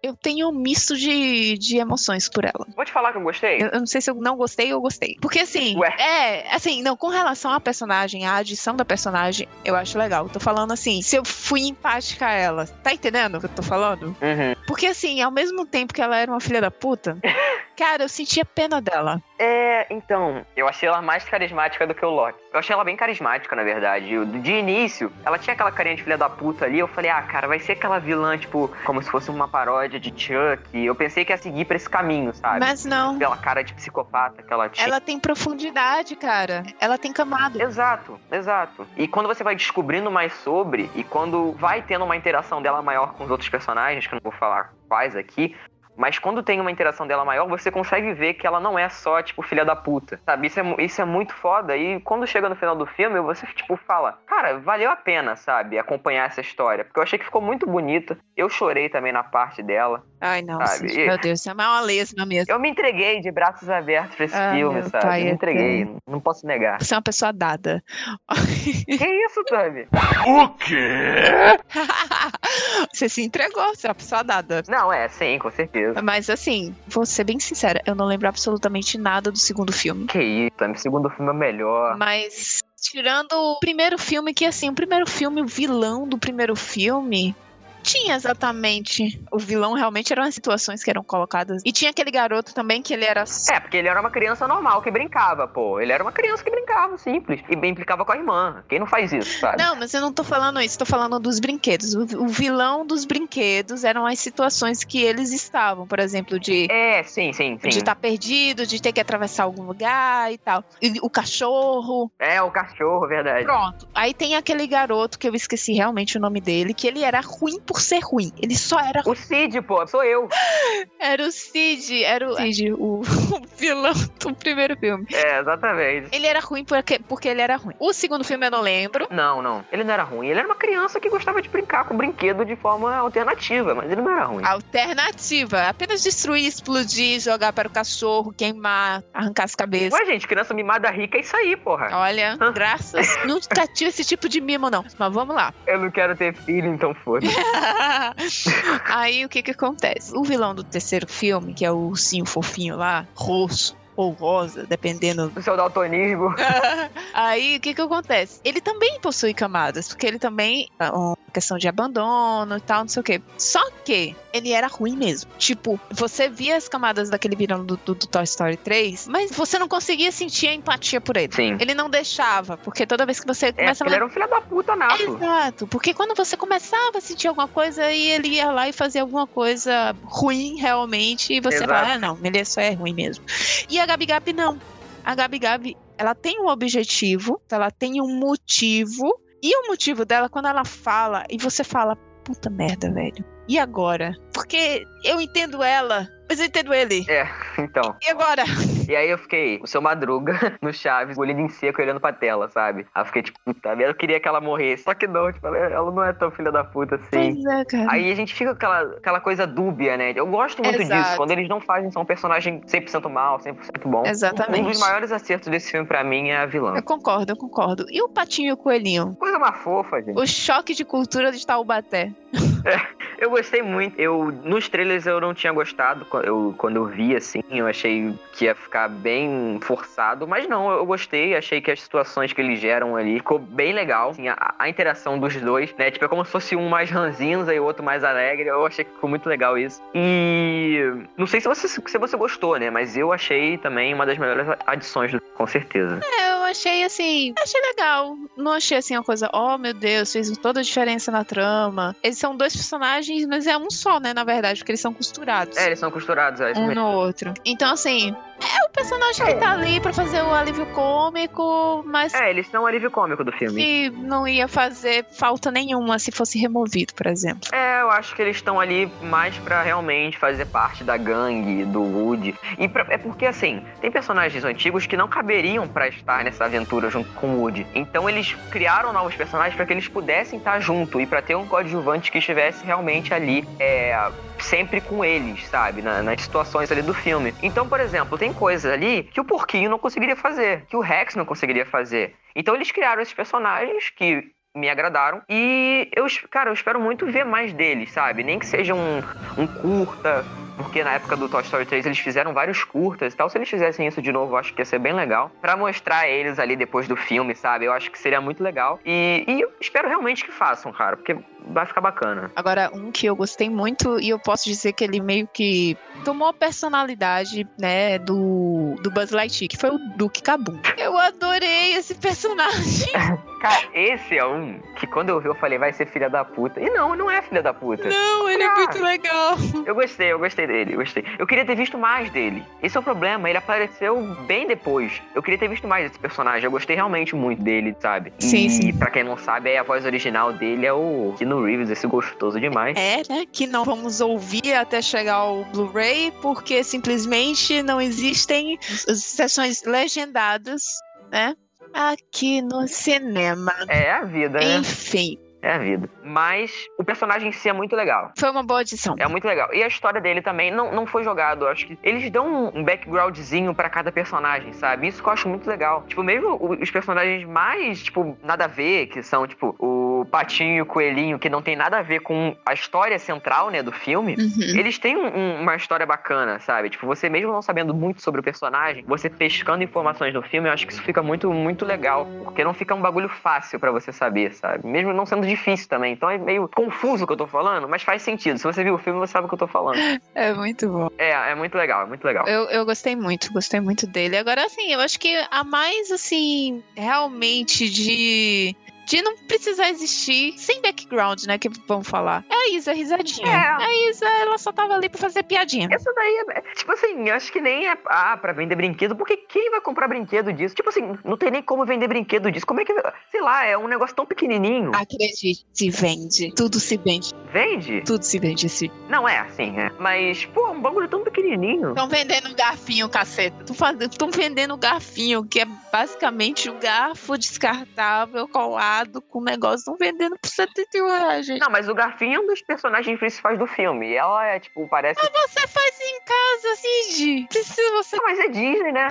eu 0.02 0.16
tenho 0.16 0.48
um 0.48 0.52
misto 0.52 0.96
de, 0.96 1.56
de 1.56 1.76
emoções 1.76 2.28
por 2.28 2.44
ela. 2.44 2.66
Vou 2.74 2.84
te 2.84 2.92
falar 2.92 3.12
que 3.12 3.18
eu 3.18 3.22
gostei. 3.22 3.62
Eu, 3.62 3.68
eu 3.68 3.78
não 3.78 3.86
sei 3.86 4.00
se 4.00 4.10
eu 4.10 4.14
não 4.16 4.36
gostei 4.36 4.72
ou 4.74 4.80
gostei. 4.80 5.16
Porque 5.20 5.38
assim, 5.38 5.76
Ué. 5.78 5.94
é, 5.98 6.54
assim, 6.54 6.82
não, 6.82 6.96
com 6.96 7.08
relação 7.08 7.52
à 7.52 7.60
personagem, 7.60 8.26
à 8.26 8.36
adição 8.36 8.74
da 8.74 8.84
personagem, 8.84 9.48
eu 9.64 9.76
acho 9.76 9.96
legal. 9.96 10.28
Tô 10.28 10.40
falando 10.40 10.72
assim, 10.72 11.02
se 11.02 11.16
eu 11.16 11.24
fui 11.24 11.62
empática 11.62 12.26
a 12.26 12.32
ela. 12.32 12.66
Tá 12.66 12.92
entendendo 12.92 13.36
o 13.36 13.40
que 13.40 13.46
eu 13.46 13.50
tô 13.50 13.62
falando? 13.62 14.06
Uhum. 14.06 14.54
Porque 14.66 14.86
assim, 14.86 15.20
ao 15.20 15.30
mesmo 15.30 15.64
tempo 15.64 15.94
que 15.94 16.02
ela 16.02 16.16
era 16.16 16.30
uma 16.30 16.40
filha 16.40 16.60
da 16.60 16.70
puta, 16.70 17.16
cara, 17.76 18.04
eu 18.04 18.08
sentia 18.08 18.44
pena 18.44 18.80
dela. 18.80 19.22
É, 19.44 19.88
então, 19.90 20.46
eu 20.56 20.68
achei 20.68 20.88
ela 20.88 21.02
mais 21.02 21.24
carismática 21.24 21.84
do 21.84 21.92
que 21.96 22.04
o 22.04 22.10
Loki. 22.10 22.38
Eu 22.52 22.60
achei 22.60 22.72
ela 22.72 22.84
bem 22.84 22.96
carismática, 22.96 23.56
na 23.56 23.64
verdade. 23.64 24.12
Eu- 24.12 24.24
De 24.24 24.52
início, 24.52 25.12
ela 25.24 25.36
tinha 25.36 25.52
aquela 25.54 25.72
carinha 25.72 25.96
de 25.96 26.02
filha 26.04 26.16
da 26.16 26.28
puta 26.28 26.64
ali. 26.64 26.78
Eu 26.78 26.86
falei, 26.86 27.10
ah, 27.10 27.20
cara, 27.22 27.48
vai 27.48 27.58
ser 27.58 27.72
aquela 27.72 27.98
vilã, 27.98 28.38
tipo, 28.38 28.70
como 28.84 29.02
se 29.02 29.10
fosse 29.10 29.30
uma 29.32 29.48
paródia 29.48 29.98
de 29.98 30.10
Chuck. 30.10 30.62
Eu 30.84 30.94
pensei 30.94 31.24
que 31.24 31.32
ia 31.32 31.36
seguir 31.36 31.64
pra 31.64 31.76
esse 31.76 31.90
caminho, 31.90 32.32
sabe? 32.32 32.60
Mas 32.60 32.84
não. 32.84 33.18
Pela 33.18 33.36
cara 33.36 33.62
de 33.64 33.74
psicopata 33.74 34.44
que 34.44 34.52
ela 34.52 34.68
tinha. 34.68 34.86
Ela 34.86 35.00
tem 35.00 35.18
profundidade, 35.18 36.14
cara. 36.14 36.62
Ela 36.80 36.96
tem 36.96 37.12
camada. 37.12 37.60
Exato, 37.60 38.20
exato. 38.30 38.86
E 38.96 39.08
quando 39.08 39.26
você 39.26 39.42
vai 39.42 39.56
descobrindo 39.56 40.08
mais 40.08 40.32
sobre, 40.34 40.88
e 40.94 41.02
quando 41.02 41.50
vai 41.58 41.82
tendo 41.82 42.04
uma 42.04 42.14
interação 42.16 42.62
dela 42.62 42.80
maior 42.80 43.14
com 43.14 43.24
os 43.24 43.30
outros 43.30 43.48
personagens, 43.48 44.06
que 44.06 44.14
eu 44.14 44.20
não 44.22 44.30
vou 44.30 44.38
falar 44.38 44.72
quais 44.88 45.16
aqui, 45.16 45.56
Mas 45.96 46.18
quando 46.18 46.42
tem 46.42 46.60
uma 46.60 46.70
interação 46.70 47.06
dela 47.06 47.24
maior, 47.24 47.46
você 47.46 47.70
consegue 47.70 48.12
ver 48.12 48.34
que 48.34 48.46
ela 48.46 48.58
não 48.58 48.78
é 48.78 48.88
só, 48.88 49.22
tipo, 49.22 49.42
filha 49.42 49.64
da 49.64 49.76
puta, 49.76 50.20
sabe? 50.24 50.46
Isso 50.46 50.60
é, 50.60 50.76
isso 50.78 51.02
é 51.02 51.04
muito 51.04 51.34
foda. 51.34 51.76
E 51.76 52.00
quando 52.00 52.26
chega 52.26 52.48
no 52.48 52.56
final 52.56 52.74
do 52.74 52.86
filme, 52.86 53.20
você, 53.20 53.46
tipo, 53.46 53.76
fala, 53.76 54.18
cara, 54.26 54.58
valeu 54.58 54.90
a 54.90 54.96
pena, 54.96 55.36
sabe? 55.36 55.78
Acompanhar 55.78 56.26
essa 56.26 56.40
história. 56.40 56.84
Porque 56.84 56.98
eu 56.98 57.02
achei 57.02 57.18
que 57.18 57.24
ficou 57.24 57.42
muito 57.42 57.66
bonita. 57.66 58.16
Eu 58.36 58.48
chorei 58.48 58.88
também 58.88 59.12
na 59.12 59.22
parte 59.22 59.62
dela. 59.62 60.02
Ai, 60.20 60.40
não, 60.40 60.64
sabe? 60.64 60.94
meu 60.94 61.18
Deus, 61.18 61.46
é 61.46 61.52
uma 61.52 61.80
lesma 61.80 62.24
mesmo. 62.24 62.52
Eu 62.52 62.58
me 62.58 62.70
entreguei 62.70 63.20
de 63.20 63.30
braços 63.30 63.68
abertos 63.68 64.14
pra 64.14 64.24
esse 64.24 64.36
ah, 64.36 64.52
filme, 64.52 64.82
sabe? 64.84 65.04
Pai, 65.04 65.20
eu 65.22 65.24
me 65.26 65.32
entreguei, 65.32 65.82
é... 65.82 66.10
não 66.10 66.20
posso 66.20 66.46
negar. 66.46 66.80
Você 66.80 66.94
é 66.94 66.96
uma 66.96 67.02
pessoa 67.02 67.32
dada. 67.32 67.82
que 68.86 69.04
isso, 69.04 69.44
Tami? 69.44 69.88
O 70.26 70.48
quê? 70.50 71.58
você 72.92 73.08
se 73.08 73.22
entregou, 73.22 73.74
você 73.74 73.86
é 73.86 73.90
uma 73.90 73.94
pessoa 73.94 74.22
dada. 74.22 74.62
Não, 74.68 74.92
é, 74.92 75.08
sim, 75.08 75.38
com 75.38 75.50
certeza. 75.50 75.81
Mas 76.02 76.28
assim, 76.30 76.74
vou 76.86 77.04
ser 77.06 77.24
bem 77.24 77.38
sincera, 77.38 77.82
eu 77.86 77.94
não 77.94 78.06
lembro 78.06 78.28
absolutamente 78.28 78.98
nada 78.98 79.30
do 79.30 79.38
segundo 79.38 79.72
filme. 79.72 80.06
Que 80.06 80.22
isso, 80.22 80.56
o 80.60 80.78
segundo 80.78 81.10
filme 81.10 81.30
é 81.30 81.34
melhor. 81.34 81.96
Mas 81.96 82.60
tirando 82.80 83.32
o 83.32 83.58
primeiro 83.60 83.96
filme, 83.98 84.34
que 84.34 84.44
assim, 84.44 84.68
o 84.68 84.74
primeiro 84.74 85.06
filme, 85.06 85.40
o 85.40 85.46
vilão 85.46 86.06
do 86.06 86.18
primeiro 86.18 86.56
filme, 86.56 87.34
tinha 87.82 88.14
exatamente. 88.14 89.22
O 89.30 89.38
vilão 89.38 89.74
realmente 89.74 90.12
eram 90.12 90.22
as 90.22 90.34
situações 90.34 90.82
que 90.82 90.90
eram 90.90 91.02
colocadas. 91.02 91.62
E 91.64 91.72
tinha 91.72 91.90
aquele 91.90 92.10
garoto 92.10 92.54
também 92.54 92.80
que 92.82 92.92
ele 92.94 93.04
era. 93.04 93.24
É, 93.50 93.60
porque 93.60 93.76
ele 93.76 93.88
era 93.88 94.00
uma 94.00 94.10
criança 94.10 94.46
normal 94.46 94.82
que 94.82 94.90
brincava, 94.90 95.46
pô. 95.46 95.80
Ele 95.80 95.92
era 95.92 96.02
uma 96.02 96.12
criança 96.12 96.42
que 96.42 96.50
brincava, 96.50 96.96
simples. 96.98 97.40
E 97.48 97.56
bem 97.56 97.72
implicava 97.72 98.04
com 98.04 98.12
a 98.12 98.16
irmã. 98.16 98.64
Quem 98.68 98.78
não 98.78 98.86
faz 98.86 99.12
isso, 99.12 99.40
sabe? 99.40 99.62
Não, 99.62 99.76
mas 99.76 99.92
eu 99.92 100.00
não 100.00 100.12
tô 100.12 100.24
falando 100.24 100.60
isso, 100.60 100.78
tô 100.78 100.86
falando 100.86 101.18
dos 101.18 101.40
brinquedos. 101.40 101.94
O, 101.94 102.02
o 102.22 102.28
vilão 102.28 102.86
dos 102.86 103.04
brinquedos 103.04 103.84
eram 103.84 104.06
as 104.06 104.18
situações 104.18 104.84
que 104.84 105.02
eles 105.02 105.32
estavam, 105.32 105.86
por 105.86 105.98
exemplo, 105.98 106.38
de. 106.38 106.70
É, 106.70 107.02
sim, 107.02 107.32
sim, 107.32 107.58
sim. 107.60 107.68
De 107.68 107.78
estar 107.78 107.94
tá 107.94 108.00
perdido, 108.00 108.66
de 108.66 108.80
ter 108.80 108.92
que 108.92 109.00
atravessar 109.00 109.44
algum 109.44 109.64
lugar 109.64 110.32
e 110.32 110.38
tal. 110.38 110.64
E 110.80 110.94
o 111.02 111.10
cachorro. 111.10 112.10
É, 112.18 112.40
o 112.42 112.50
cachorro, 112.50 113.06
verdade. 113.06 113.44
Pronto. 113.44 113.88
Aí 113.94 114.14
tem 114.14 114.36
aquele 114.36 114.66
garoto 114.66 115.18
que 115.18 115.28
eu 115.28 115.34
esqueci 115.34 115.72
realmente 115.72 116.16
o 116.16 116.20
nome 116.20 116.40
dele, 116.40 116.74
que 116.74 116.86
ele 116.86 117.02
era 117.02 117.20
ruim 117.20 117.58
por 117.72 117.80
ser 117.80 118.00
ruim. 118.00 118.30
Ele 118.38 118.54
só 118.54 118.78
era 118.78 119.02
O 119.06 119.14
Cid, 119.14 119.62
pô, 119.62 119.86
sou 119.86 120.04
eu. 120.04 120.28
Era 121.00 121.22
o 121.24 121.32
Cid, 121.32 122.04
era 122.04 122.28
o 122.28 122.36
Cid, 122.36 122.72
o, 122.72 123.00
o 123.02 123.42
vilão 123.58 123.92
do 124.20 124.34
primeiro 124.34 124.76
filme. 124.76 125.04
É, 125.12 125.40
exatamente. 125.40 126.08
Ele 126.12 126.26
era 126.26 126.38
ruim 126.38 126.64
porque, 126.64 127.00
porque 127.00 127.28
ele 127.28 127.40
era 127.40 127.56
ruim. 127.56 127.74
O 127.80 127.92
segundo 127.92 128.22
filme 128.24 128.46
eu 128.46 128.50
não 128.50 128.60
lembro. 128.60 129.08
Não, 129.10 129.42
não. 129.42 129.64
Ele 129.72 129.82
não 129.82 129.92
era 129.92 130.04
ruim. 130.04 130.28
Ele 130.28 130.38
era 130.38 130.46
uma 130.46 130.54
criança 130.54 131.00
que 131.00 131.08
gostava 131.08 131.42
de 131.42 131.48
brincar 131.48 131.84
com 131.84 131.96
brinquedo 131.96 132.44
de 132.44 132.54
forma 132.54 132.94
alternativa, 132.94 133.74
mas 133.74 133.90
ele 133.90 134.00
não 134.00 134.12
era 134.12 134.24
ruim. 134.26 134.44
Alternativa. 134.44 135.68
Apenas 135.68 136.02
destruir, 136.02 136.46
explodir, 136.46 137.20
jogar 137.20 137.52
para 137.52 137.66
o 137.66 137.70
cachorro, 137.70 138.32
queimar, 138.32 139.02
arrancar 139.12 139.44
as 139.44 139.54
cabeças. 139.56 139.98
Ué, 139.98 140.06
gente, 140.06 140.26
criança 140.28 140.54
mimada 140.54 140.88
rica 140.90 141.18
é 141.18 141.20
isso 141.20 141.36
aí, 141.36 141.56
porra. 141.56 141.88
Olha, 141.92 142.36
graças. 142.54 143.08
Nunca 143.26 143.66
tive 143.66 143.90
esse 143.90 144.04
tipo 144.04 144.28
de 144.28 144.40
mimo, 144.40 144.70
não. 144.70 144.84
Mas 144.98 145.12
vamos 145.12 145.34
lá. 145.34 145.52
Eu 145.66 145.80
não 145.80 145.90
quero 145.90 146.14
ter 146.14 146.32
filho, 146.34 146.72
então 146.72 146.94
foda. 146.94 147.26
Aí 148.86 149.24
o 149.24 149.28
que 149.28 149.42
que 149.42 149.50
acontece? 149.50 150.16
O 150.16 150.22
vilão 150.24 150.54
do 150.54 150.64
terceiro 150.64 151.06
filme, 151.06 151.54
que 151.54 151.64
é 151.64 151.70
o 151.70 151.88
ursinho 151.88 152.26
fofinho 152.26 152.76
lá, 152.76 153.06
roxo, 153.14 153.76
ou 153.96 154.10
rosa, 154.10 154.64
dependendo 154.64 155.28
do 155.28 155.42
seu 155.42 155.56
daltonismo. 155.56 156.34
Aí 157.12 157.56
o 157.56 157.60
que 157.60 157.74
que 157.74 157.80
acontece? 157.80 158.40
Ele 158.44 158.60
também 158.60 158.98
possui 159.00 159.34
camadas, 159.34 159.88
porque 159.88 160.06
ele 160.06 160.18
também 160.18 160.68
ah, 160.78 160.92
uma 160.92 161.16
questão 161.32 161.58
de 161.58 161.68
abandono 161.68 162.56
e 162.56 162.60
tal, 162.60 162.80
não 162.80 162.88
sei 162.88 163.00
o 163.00 163.04
quê. 163.04 163.22
Só 163.36 163.60
que 163.84 164.16
ele 164.32 164.52
era 164.52 164.66
ruim 164.66 164.96
mesmo. 164.96 165.30
Tipo, 165.38 165.78
você 165.90 166.28
via 166.28 166.56
as 166.56 166.68
camadas 166.68 167.10
daquele 167.10 167.36
vilão 167.36 167.64
do, 167.64 167.76
do, 167.76 167.94
do, 167.94 168.06
Toy 168.06 168.24
Story 168.24 168.56
3, 168.56 169.08
mas 169.08 169.30
você 169.30 169.58
não 169.58 169.68
conseguia 169.68 170.10
sentir 170.10 170.48
a 170.48 170.54
empatia 170.54 171.00
por 171.00 171.16
ele. 171.16 171.32
Sim. 171.32 171.56
Ele 171.60 171.74
não 171.74 171.90
deixava, 171.90 172.56
porque 172.56 172.86
toda 172.86 173.04
vez 173.04 173.20
que 173.20 173.26
você 173.26 173.46
é, 173.46 173.52
começa 173.52 173.84
a... 173.84 173.86
ele 173.86 173.96
era 173.96 174.06
um 174.06 174.10
filho 174.10 174.28
da 174.28 174.40
puta 174.40 174.74
nato. 174.74 175.02
Exato, 175.02 175.66
porque 175.66 175.92
quando 175.92 176.14
você 176.14 176.36
começava 176.36 176.98
a 176.98 177.00
sentir 177.00 177.28
alguma 177.28 177.48
coisa, 177.48 177.84
aí 177.84 178.10
ele 178.12 178.28
ia 178.28 178.50
lá 178.50 178.68
e 178.68 178.72
fazia 178.72 179.02
alguma 179.02 179.26
coisa 179.26 179.94
ruim 180.04 180.56
realmente, 180.56 181.34
e 181.34 181.40
você 181.40 181.56
Exato. 181.56 181.72
fala, 181.72 181.94
ah, 181.94 181.98
não, 181.98 182.18
ele 182.22 182.44
só 182.44 182.60
é 182.60 182.72
ruim 182.72 182.94
mesmo. 182.94 183.24
E 183.68 183.78
a 183.82 183.86
Gabi 183.86 184.06
Gabi 184.06 184.32
não. 184.32 184.58
A 185.04 185.14
Gabi 185.14 185.38
Gabi, 185.38 185.76
ela 185.98 186.14
tem 186.14 186.40
um 186.40 186.46
objetivo, 186.48 187.40
ela 187.50 187.70
tem 187.70 188.00
um 188.00 188.18
motivo, 188.18 189.18
e 189.42 189.56
o 189.56 189.68
motivo 189.68 190.04
dela, 190.04 190.28
quando 190.28 190.46
ela 190.46 190.64
fala, 190.64 191.24
e 191.28 191.36
você 191.36 191.64
fala, 191.64 191.96
puta 192.24 192.48
merda, 192.48 192.92
velho. 192.92 193.24
E 193.48 193.58
agora? 193.58 194.14
Porque 194.32 194.84
eu 195.04 195.20
entendo 195.20 195.62
ela, 195.62 196.08
mas 196.32 196.40
eu 196.40 196.46
entendo 196.46 196.72
ele. 196.72 197.04
É, 197.10 197.28
então. 197.58 197.94
E 198.02 198.10
agora? 198.10 198.42
E 198.88 198.96
aí 198.96 199.10
eu 199.10 199.18
fiquei, 199.18 199.60
o 199.62 199.66
seu 199.66 199.82
Madruga, 199.82 200.32
no 200.62 200.72
Chaves, 200.72 201.18
olhando 201.18 201.40
em 201.40 201.48
seco, 201.50 201.82
olhando 201.82 202.00
pra 202.00 202.10
tela, 202.10 202.48
sabe? 202.48 202.86
Aí 202.94 203.02
eu 203.02 203.06
fiquei, 203.06 203.22
tipo, 203.22 203.38
puta 203.44 203.68
merda, 203.76 203.92
eu 203.92 203.94
queria 203.94 204.18
que 204.18 204.26
ela 204.26 204.40
morresse. 204.40 204.84
Só 204.84 204.94
que 204.94 205.06
não, 205.06 205.30
tipo, 205.30 205.46
ela 205.46 205.90
não 205.90 206.02
é 206.02 206.12
tão 206.14 206.30
filha 206.30 206.50
da 206.50 206.64
puta 206.64 206.94
assim. 206.94 207.34
Pois 207.34 207.44
é, 207.44 207.64
cara. 207.66 207.92
Aí 207.92 208.10
a 208.10 208.14
gente 208.14 208.32
fica 208.32 208.50
com 208.50 208.56
aquela, 208.56 208.96
aquela 208.96 209.20
coisa 209.20 209.46
dúbia, 209.46 209.98
né? 209.98 210.12
Eu 210.16 210.26
gosto 210.26 210.62
muito 210.62 210.80
Exato. 210.80 211.02
disso, 211.02 211.16
quando 211.18 211.32
eles 211.32 211.48
não 211.48 211.60
fazem 211.60 211.90
só 211.90 212.00
um 212.00 212.06
personagem 212.06 212.62
100% 212.62 213.10
mal, 213.10 213.38
100% 213.38 213.54
bom. 213.84 214.04
Exatamente. 214.06 214.62
Um 214.62 214.70
dos 214.70 214.80
maiores 214.80 215.12
acertos 215.12 215.48
desse 215.48 215.70
filme 215.70 215.86
pra 215.86 216.02
mim 216.02 216.30
é 216.30 216.38
a 216.38 216.46
vilã. 216.46 216.74
Eu 216.76 216.82
concordo, 216.82 217.30
eu 217.32 217.36
concordo. 217.36 217.84
E 217.90 218.02
o 218.02 218.08
Patinho 218.08 218.48
e 218.48 218.52
o 218.52 218.56
Coelhinho? 218.56 219.14
Coisa 219.16 219.38
mais 219.38 219.58
fofa, 219.58 220.00
gente. 220.00 220.18
O 220.18 220.26
choque 220.26 220.72
de 220.72 220.84
cultura 220.84 221.30
de 221.30 221.46
Taubaté. 221.46 222.10
É, 222.64 222.80
eu 223.18 223.30
gostei 223.30 223.60
muito. 223.60 224.00
Eu, 224.00 224.30
nos 224.44 224.68
trailers 224.68 225.06
eu 225.06 225.20
não 225.20 225.34
tinha 225.34 225.52
gostado. 225.52 226.04
Eu, 226.22 226.54
quando 226.56 226.76
eu 226.76 226.86
vi, 226.86 227.16
assim, 227.16 227.42
eu 227.50 227.66
achei 227.66 228.14
que 228.32 228.46
ia 228.46 228.54
ficar 228.54 228.88
bem 228.88 229.58
forçado. 229.62 230.26
Mas 230.26 230.48
não, 230.48 230.70
eu 230.70 230.84
gostei. 230.84 231.36
Achei 231.36 231.60
que 231.60 231.70
as 231.70 231.80
situações 231.80 232.32
que 232.32 232.40
eles 232.40 232.60
geram 232.60 232.96
ali 232.96 233.18
ficou 233.18 233.38
bem 233.38 233.72
legal. 233.72 234.10
Assim, 234.10 234.28
a, 234.28 234.54
a, 234.58 234.68
interação 234.68 235.18
dos 235.18 235.34
dois, 235.36 235.74
né? 235.76 235.90
Tipo, 235.90 236.04
é 236.04 236.08
como 236.08 236.24
se 236.24 236.30
fosse 236.30 236.56
um 236.56 236.68
mais 236.68 236.90
ranzinza 236.90 237.54
e 237.54 237.60
o 237.60 237.64
outro 237.64 237.84
mais 237.84 238.04
alegre. 238.04 238.48
Eu 238.48 238.66
achei 238.66 238.84
que 238.84 238.92
ficou 238.92 239.08
muito 239.08 239.28
legal 239.28 239.58
isso. 239.58 239.82
E 239.94 240.92
não 241.16 241.26
sei 241.26 241.40
se 241.40 241.48
você, 241.48 241.68
se 241.68 241.98
você 241.98 242.16
gostou, 242.16 242.58
né? 242.58 242.70
Mas 242.70 242.96
eu 242.96 243.12
achei 243.12 243.58
também 243.58 243.92
uma 243.94 244.06
das 244.06 244.18
melhores 244.18 244.46
adições, 244.66 245.12
com 245.34 245.46
certeza. 245.46 246.00
É, 246.20 246.31
achei 246.52 246.84
assim. 246.84 247.34
Achei 247.42 247.60
legal. 247.60 248.16
Não 248.36 248.52
achei 248.52 248.78
assim 248.78 248.96
uma 248.96 249.02
coisa, 249.02 249.28
oh 249.32 249.58
meu 249.58 249.74
Deus, 249.74 250.12
fez 250.12 250.30
toda 250.38 250.60
a 250.60 250.62
diferença 250.62 251.10
na 251.10 251.24
trama. 251.24 251.96
Eles 252.02 252.18
são 252.18 252.36
dois 252.36 252.54
personagens, 252.54 253.26
mas 253.26 253.46
é 253.46 253.56
um 253.56 253.70
só, 253.70 253.98
né? 253.98 254.14
Na 254.14 254.24
verdade, 254.24 254.60
porque 254.60 254.72
eles 254.72 254.80
são 254.80 254.92
costurados. 254.92 255.56
É, 255.56 255.66
eles 255.66 255.78
são 255.78 255.90
costurados, 255.90 256.40
é 256.40 256.52
Um 256.56 256.74
no 256.74 256.86
outro. 256.86 257.34
Então, 257.44 257.72
assim, 257.72 258.14
é 258.42 258.66
o 258.66 258.70
personagem 258.70 259.26
que 259.26 259.34
tá 259.34 259.52
ali 259.52 259.80
pra 259.80 259.92
fazer 259.92 260.22
o 260.22 260.32
alívio 260.32 260.66
cômico, 260.66 261.82
mas. 261.86 262.14
É, 262.14 262.30
eles 262.30 262.48
são 262.48 262.64
o 262.64 262.66
alívio 262.66 262.90
cômico 262.90 263.24
do 263.24 263.32
filme. 263.32 263.62
Que 263.62 263.90
não 263.90 264.26
ia 264.26 264.48
fazer 264.48 265.04
falta 265.12 265.50
nenhuma 265.50 265.98
se 265.98 266.10
fosse 266.10 266.38
removido, 266.38 266.94
por 266.94 267.06
exemplo. 267.06 267.48
É, 267.52 267.80
eu 267.80 267.90
acho 267.90 268.14
que 268.14 268.22
eles 268.22 268.36
estão 268.36 268.60
ali 268.60 268.90
mais 269.02 269.36
pra 269.38 269.62
realmente 269.62 270.18
fazer 270.18 270.46
parte 270.46 270.84
da 270.84 270.96
gangue, 270.96 271.64
do 271.64 271.82
Woody. 271.82 272.34
E 272.58 272.68
pra, 272.68 272.86
é 272.88 272.98
porque, 272.98 273.26
assim, 273.26 273.64
tem 273.80 273.90
personagens 273.90 274.44
antigos 274.44 274.86
que 274.86 274.96
não 274.96 275.08
caberiam 275.08 275.66
para 275.68 275.88
estar 275.88 276.24
nessa 276.24 276.44
aventura 276.44 276.90
junto 276.90 277.10
com 277.12 277.34
o 277.34 277.40
Woody. 277.40 277.66
Então 277.74 278.08
eles 278.08 278.34
criaram 278.50 278.92
novos 278.92 279.14
personagens 279.14 279.54
para 279.54 279.66
que 279.66 279.72
eles 279.72 279.88
pudessem 279.88 280.38
estar 280.38 280.60
junto 280.60 281.00
e 281.00 281.06
para 281.06 281.22
ter 281.22 281.36
um 281.36 281.46
coadjuvante 281.46 282.10
que 282.10 282.18
estivesse 282.18 282.64
realmente 282.64 283.14
ali, 283.14 283.46
é, 283.58 284.10
sempre 284.42 284.80
com 284.80 285.04
eles, 285.04 285.46
sabe? 285.48 285.82
Na, 285.82 286.02
nas 286.02 286.22
situações 286.22 286.70
ali 286.70 286.82
do 286.82 286.94
filme. 286.94 287.34
Então, 287.42 287.68
por 287.68 287.80
exemplo, 287.80 288.18
tem 288.18 288.32
coisas 288.32 288.70
ali 288.70 289.04
que 289.04 289.20
o 289.20 289.24
Porquinho 289.24 289.70
não 289.70 289.78
conseguiria 289.78 290.16
fazer, 290.16 290.66
que 290.66 290.76
o 290.76 290.80
Rex 290.80 291.14
não 291.14 291.24
conseguiria 291.24 291.64
fazer. 291.64 292.14
Então 292.34 292.54
eles 292.54 292.70
criaram 292.70 293.02
esses 293.02 293.14
personagens 293.14 293.90
que 293.90 294.32
me 294.54 294.68
agradaram. 294.68 295.22
E 295.28 295.88
eu, 295.96 296.06
cara, 296.30 296.50
eu 296.50 296.54
espero 296.54 296.80
muito 296.80 297.06
ver 297.06 297.24
mais 297.24 297.52
deles, 297.52 297.90
sabe? 297.92 298.22
Nem 298.22 298.38
que 298.38 298.46
seja 298.46 298.74
um, 298.74 298.98
um 299.36 299.46
curta, 299.46 300.24
porque 300.56 300.82
na 300.84 300.92
época 300.92 301.16
do 301.16 301.28
Toy 301.28 301.42
Story 301.42 301.66
3 301.66 301.86
eles 301.86 301.98
fizeram 301.98 302.32
vários 302.32 302.64
curtas 302.64 303.12
e 303.12 303.16
tal. 303.16 303.28
Se 303.28 303.38
eles 303.38 303.48
fizessem 303.48 303.86
isso 303.86 304.02
de 304.02 304.12
novo, 304.12 304.32
eu 304.32 304.36
acho 304.36 304.54
que 304.54 304.60
ia 304.60 304.64
ser 304.64 304.78
bem 304.78 304.92
legal. 304.92 305.30
para 305.40 305.56
mostrar 305.56 306.08
eles 306.08 306.38
ali 306.38 306.56
depois 306.56 306.88
do 306.88 306.96
filme, 306.96 307.34
sabe? 307.34 307.64
Eu 307.64 307.72
acho 307.72 307.90
que 307.90 307.98
seria 307.98 308.20
muito 308.20 308.42
legal. 308.42 308.78
E, 308.84 309.24
e 309.26 309.40
eu 309.40 309.52
espero 309.60 309.88
realmente 309.88 310.24
que 310.24 310.32
façam, 310.32 310.72
cara, 310.72 310.96
porque 310.96 311.16
vai 311.46 311.66
ficar 311.66 311.80
bacana. 311.80 312.30
Agora, 312.36 312.70
um 312.72 312.90
que 312.90 313.06
eu 313.06 313.16
gostei 313.16 313.50
muito 313.50 313.98
e 314.00 314.10
eu 314.10 314.18
posso 314.18 314.44
dizer 314.44 314.72
que 314.72 314.84
ele 314.84 315.00
meio 315.00 315.26
que 315.26 315.76
tomou 316.04 316.28
a 316.28 316.32
personalidade, 316.32 317.46
né, 317.58 317.98
do, 317.98 318.76
do 318.82 318.90
Buzz 318.90 319.10
Lightyear, 319.10 319.48
que 319.48 319.56
foi 319.56 319.70
o 319.70 319.78
Duke 319.96 320.22
Kabum. 320.22 320.58
Eu 320.78 320.96
adorei 320.98 321.74
esse 321.74 321.94
personagem. 321.94 322.92
Cara, 323.40 323.68
esse 323.74 324.16
é 324.16 324.24
um 324.24 324.60
que 324.76 324.86
quando 324.86 325.08
eu 325.08 325.20
vi 325.20 325.26
eu 325.26 325.34
falei, 325.34 325.58
vai 325.58 325.72
ser 325.72 325.86
filha 325.86 326.08
da 326.08 326.24
puta. 326.24 326.60
E 326.60 326.70
não, 326.70 326.94
não 326.94 327.10
é 327.10 327.20
filha 327.22 327.42
da 327.42 327.52
puta. 327.52 327.88
Não, 327.88 328.30
ele 328.30 328.44
Cara, 328.44 328.52
é 328.52 328.64
muito 328.64 328.82
legal. 328.84 329.36
Eu 329.66 329.74
gostei, 329.74 330.12
eu 330.12 330.18
gostei 330.18 330.41
dele, 330.46 330.74
eu 330.74 330.78
gostei. 330.78 331.04
Eu 331.18 331.26
queria 331.26 331.44
ter 331.44 331.56
visto 331.56 331.78
mais 331.78 332.10
dele. 332.10 332.42
Esse 332.62 332.76
é 332.76 332.80
o 332.80 332.82
problema, 332.82 333.28
ele 333.28 333.38
apareceu 333.38 334.02
bem 334.26 334.46
depois. 334.46 335.00
Eu 335.14 335.22
queria 335.22 335.38
ter 335.38 335.48
visto 335.48 335.66
mais 335.66 335.86
desse 335.86 335.98
personagem. 335.98 336.44
Eu 336.44 336.50
gostei 336.50 336.76
realmente 336.76 337.14
muito 337.14 337.42
dele, 337.42 337.74
sabe? 337.80 338.12
Sim, 338.18 338.46
e 338.46 338.50
sim. 338.50 338.72
pra 338.72 338.90
quem 338.90 339.04
não 339.04 339.16
sabe, 339.16 339.56
a 339.56 339.62
voz 339.62 339.84
original 339.84 340.32
dele 340.32 340.66
é 340.66 340.72
o 340.72 341.14
Keanu 341.18 341.44
Reeves, 341.44 341.70
esse 341.70 341.86
gostoso 341.86 342.40
demais. 342.40 342.76
É, 342.76 343.02
né? 343.08 343.24
Que 343.30 343.46
não 343.46 343.64
vamos 343.64 344.00
ouvir 344.00 344.54
até 344.54 344.80
chegar 344.82 345.14
ao 345.14 345.44
Blu-ray, 345.46 346.12
porque 346.22 346.62
simplesmente 346.64 347.62
não 347.62 347.80
existem 347.80 348.58
sessões 348.62 349.62
legendadas, 349.64 350.62
né? 351.10 351.34
Aqui 351.72 352.42
no 352.42 352.68
cinema. 352.68 353.54
É 353.68 353.90
a 353.92 354.04
vida, 354.04 354.38
né? 354.38 354.56
Enfim. 354.56 355.18
É 355.42 355.52
a 355.54 355.58
vida. 355.58 355.90
Mas 356.04 356.66
o 356.78 356.84
personagem 356.84 357.28
em 357.28 357.32
si 357.32 357.48
é 357.48 357.52
muito 357.52 357.74
legal. 357.74 358.12
Foi 358.16 358.30
uma 358.30 358.42
boa 358.44 358.60
adição. 358.60 358.94
É 358.98 359.08
muito 359.08 359.26
legal. 359.26 359.52
E 359.52 359.62
a 359.62 359.66
história 359.66 360.00
dele 360.00 360.22
também 360.22 360.50
não, 360.52 360.72
não 360.72 360.86
foi 360.86 361.02
jogado. 361.02 361.44
Eu 361.44 361.48
acho 361.48 361.66
que 361.66 361.76
eles 361.82 362.08
dão 362.10 362.52
um 362.54 362.62
backgroundzinho 362.62 363.54
para 363.54 363.68
cada 363.68 363.90
personagem, 363.90 364.52
sabe? 364.52 364.86
Isso 364.88 365.02
que 365.02 365.08
eu 365.08 365.12
acho 365.12 365.28
muito 365.28 365.48
legal. 365.48 365.84
Tipo, 365.88 366.02
mesmo 366.02 366.38
os 366.60 366.70
personagens 366.70 367.26
mais, 367.26 367.82
tipo, 367.82 368.16
nada 368.22 368.44
a 368.44 368.48
ver, 368.48 368.86
que 368.86 369.02
são, 369.02 369.26
tipo, 369.26 369.54
o 369.58 370.04
Patinho 370.10 370.56
e 370.56 370.62
o 370.62 370.66
Coelhinho, 370.66 371.18
que 371.18 371.28
não 371.28 371.42
tem 371.42 371.56
nada 371.56 371.78
a 371.78 371.82
ver 371.82 372.00
com 372.00 372.36
a 372.46 372.52
história 372.52 372.98
central, 372.98 373.50
né, 373.50 373.62
do 373.62 373.72
filme, 373.72 374.14
Uhum. 374.16 374.58
eles 374.58 374.78
têm 374.78 374.96
um- 374.96 375.40
uma 375.40 375.56
história 375.56 375.86
bacana, 375.86 376.38
sabe? 376.40 376.70
Tipo, 376.70 376.86
você 376.86 377.08
mesmo 377.08 377.32
não 377.32 377.42
sabendo 377.42 377.74
muito 377.74 378.02
sobre 378.02 378.20
o 378.20 378.24
personagem, 378.24 378.84
você 378.86 379.08
pescando 379.10 379.62
informações 379.64 380.12
no 380.14 380.22
filme, 380.22 380.48
eu 380.48 380.52
acho 380.52 380.66
que 380.66 380.72
isso 380.72 380.82
fica 380.82 381.02
muito, 381.02 381.32
muito 381.32 381.64
legal. 381.64 382.06
Porque 382.24 382.44
não 382.44 382.54
fica 382.54 382.74
um 382.74 382.80
bagulho 382.80 383.08
fácil 383.08 383.58
pra 383.58 383.70
você 383.70 383.92
saber, 383.92 384.32
sabe? 384.34 384.66
Mesmo 384.66 384.92
não 384.92 385.06
sendo 385.06 385.24
difícil 385.34 385.68
também. 385.68 385.92
Então 385.92 386.08
é 386.10 386.18
meio 386.18 386.48
confuso 386.48 387.04
o 387.04 387.06
que 387.06 387.12
eu 387.12 387.16
tô 387.16 387.26
falando, 387.26 387.68
mas 387.68 387.82
faz 387.82 388.02
sentido. 388.02 388.38
Se 388.38 388.44
você 388.44 388.62
viu 388.62 388.74
o 388.74 388.78
filme, 388.78 388.98
você 388.98 389.12
sabe 389.12 389.26
o 389.26 389.28
que 389.28 389.34
eu 389.34 389.38
tô 389.38 389.46
falando. 389.46 389.78
É 390.14 390.32
muito 390.34 390.68
bom. 390.68 390.88
É, 390.98 391.10
é 391.10 391.34
muito 391.34 391.56
legal, 391.56 391.82
é 391.82 391.86
muito 391.86 392.04
legal. 392.04 392.26
Eu, 392.26 392.44
eu 392.44 392.66
gostei 392.66 392.94
muito, 392.94 393.32
gostei 393.32 393.60
muito 393.60 393.86
dele. 393.86 394.16
Agora, 394.16 394.44
assim, 394.44 394.72
eu 394.72 394.80
acho 394.80 394.98
que 394.98 395.08
a 395.30 395.42
mais, 395.42 395.90
assim, 395.90 396.62
realmente 396.76 397.68
de. 397.68 398.54
De 398.92 399.00
não 399.00 399.16
precisar 399.16 399.70
existir 399.70 400.34
sem 400.36 400.60
background, 400.60 401.24
né? 401.24 401.38
Que 401.38 401.48
vamos 401.66 401.88
falar. 401.88 402.22
É 402.28 402.34
a 402.34 402.48
Isa 402.50 402.74
risadinha. 402.74 403.26
É. 403.26 403.64
A 403.64 403.88
Isa, 403.88 404.04
ela 404.04 404.36
só 404.36 404.52
tava 404.52 404.74
ali 404.74 404.86
pra 404.86 405.00
fazer 405.00 405.22
piadinha. 405.22 405.66
Essa 405.72 405.90
daí 405.94 406.26
é. 406.28 406.40
Tipo 406.54 406.72
assim, 406.72 407.08
eu 407.08 407.14
acho 407.14 407.32
que 407.32 407.40
nem 407.40 407.66
é. 407.66 407.78
Ah, 407.86 408.18
pra 408.18 408.34
vender 408.34 408.54
brinquedo. 408.54 408.94
Porque 408.94 409.16
quem 409.16 409.50
vai 409.50 409.62
comprar 409.62 409.88
brinquedo 409.88 410.30
disso? 410.30 410.54
Tipo 410.54 410.68
assim, 410.68 410.98
não 411.06 411.16
tem 411.16 411.30
nem 411.30 411.42
como 411.42 411.64
vender 411.64 411.88
brinquedo 411.88 412.30
disso. 412.30 412.44
Como 412.44 412.60
é 412.60 412.66
que. 412.66 412.74
Sei 413.10 413.22
lá, 413.22 413.46
é 413.46 413.56
um 413.56 413.66
negócio 413.66 413.96
tão 413.96 414.04
pequenininho. 414.04 414.72
Acredite, 414.74 415.46
se 415.50 415.70
vende. 415.70 416.30
Tudo 416.34 416.60
se 416.60 416.76
vende. 416.76 417.12
Vende? 417.32 417.80
Tudo 417.86 418.02
se 418.02 418.18
vende. 418.18 418.46
Se... 418.50 418.70
Não 418.90 419.08
é 419.08 419.20
assim, 419.20 419.58
é. 419.58 419.70
Mas, 419.78 420.26
pô, 420.26 420.50
um 420.50 420.60
bagulho 420.60 420.86
tão 420.86 421.02
pequenininho. 421.02 421.70
Estão 421.70 421.88
vendendo 421.88 422.34
garfinho, 422.34 422.90
caceta. 422.90 423.42
Estão 423.80 424.10
vendendo 424.10 424.54
garfinho, 424.58 425.24
que 425.24 425.40
é 425.40 425.46
basicamente 425.72 426.50
o 426.50 426.58
garfo 426.58 427.16
descartável 427.16 428.28
colado 428.28 428.81
com 428.86 429.18
o 429.20 429.24
negócio. 429.24 429.58
Estão 429.58 429.76
vendendo 429.76 430.16
por 430.18 430.28
71 430.28 430.86
reais, 430.86 431.26
gente. 431.26 431.40
Não, 431.40 431.50
mas 431.50 431.68
o 431.68 431.74
Garfinho 431.74 432.16
é 432.16 432.20
um 432.20 432.26
dos 432.26 432.40
personagens 432.42 432.98
principais 432.98 433.38
do 433.38 433.46
filme. 433.46 433.88
E 433.90 433.96
ela 433.96 434.24
é, 434.26 434.40
tipo, 434.40 434.66
parece. 434.68 435.00
Você 435.00 435.46
faz 435.48 435.78
em 435.80 436.00
casa, 436.04 436.56
Cid. 436.56 437.26
Precisa 437.28 437.70
você. 437.72 437.96
Ah, 437.96 438.00
mas 438.02 438.18
é 438.18 438.28
Disney, 438.28 438.72
né? 438.72 438.88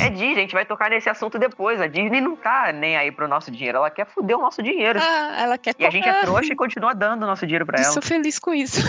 É 0.00 0.08
Disney, 0.10 0.32
a 0.32 0.40
gente 0.40 0.54
vai 0.54 0.64
tocar 0.64 0.90
nesse 0.90 1.08
assunto 1.08 1.38
depois. 1.38 1.80
A 1.80 1.86
Disney 1.86 2.20
não 2.20 2.36
tá 2.36 2.72
nem 2.72 2.96
aí 2.96 3.10
pro 3.12 3.28
nosso 3.28 3.50
dinheiro, 3.50 3.78
ela 3.78 3.90
quer 3.90 4.06
foder 4.06 4.36
o 4.38 4.40
nosso 4.40 4.62
dinheiro. 4.62 4.98
Ah, 5.02 5.36
ela 5.42 5.58
quer 5.58 5.74
E 5.78 5.84
a 5.86 5.90
gente 5.90 6.08
é 6.08 6.20
trouxa 6.20 6.52
e 6.52 6.56
continua 6.56 6.94
dando 6.94 7.22
o 7.22 7.26
nosso 7.26 7.46
dinheiro 7.46 7.66
pra 7.66 7.78
Eu 7.78 7.84
ela. 7.84 7.92
sou 7.92 8.02
feliz 8.02 8.38
com 8.38 8.52
isso. 8.54 8.80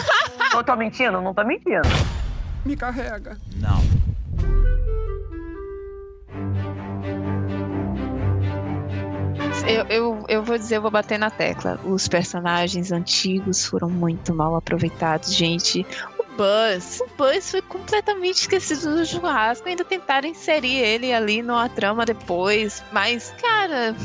Não 0.54 0.64
tô 0.64 0.76
mentindo? 0.76 1.22
Não 1.22 1.34
tô 1.34 1.44
mentindo. 1.44 1.88
Me 2.66 2.76
carrega. 2.76 3.38
Não. 3.58 4.05
Eu, 9.68 9.84
eu, 9.90 10.26
eu 10.28 10.44
vou 10.44 10.58
dizer, 10.58 10.78
eu 10.78 10.82
vou 10.82 10.92
bater 10.92 11.18
na 11.18 11.32
tecla. 11.32 11.80
Os 11.84 12.08
personagens 12.08 12.92
antigos 12.92 13.66
foram 13.66 13.90
muito 13.90 14.34
mal 14.34 14.56
aproveitados, 14.56 15.34
gente. 15.34 15.86
O 16.20 16.24
Buzz. 16.38 17.02
O 17.02 17.08
Buzz 17.18 17.52
foi 17.52 17.62
completamente 17.64 18.42
esquecido 18.42 18.96
do 18.96 19.06
churrasco. 19.06 19.68
Ainda 19.68 19.84
tentaram 19.84 20.28
inserir 20.28 20.78
ele 20.78 21.12
ali 21.12 21.42
numa 21.42 21.68
trama 21.68 22.06
depois. 22.06 22.84
Mas, 22.92 23.34
cara, 23.42 23.96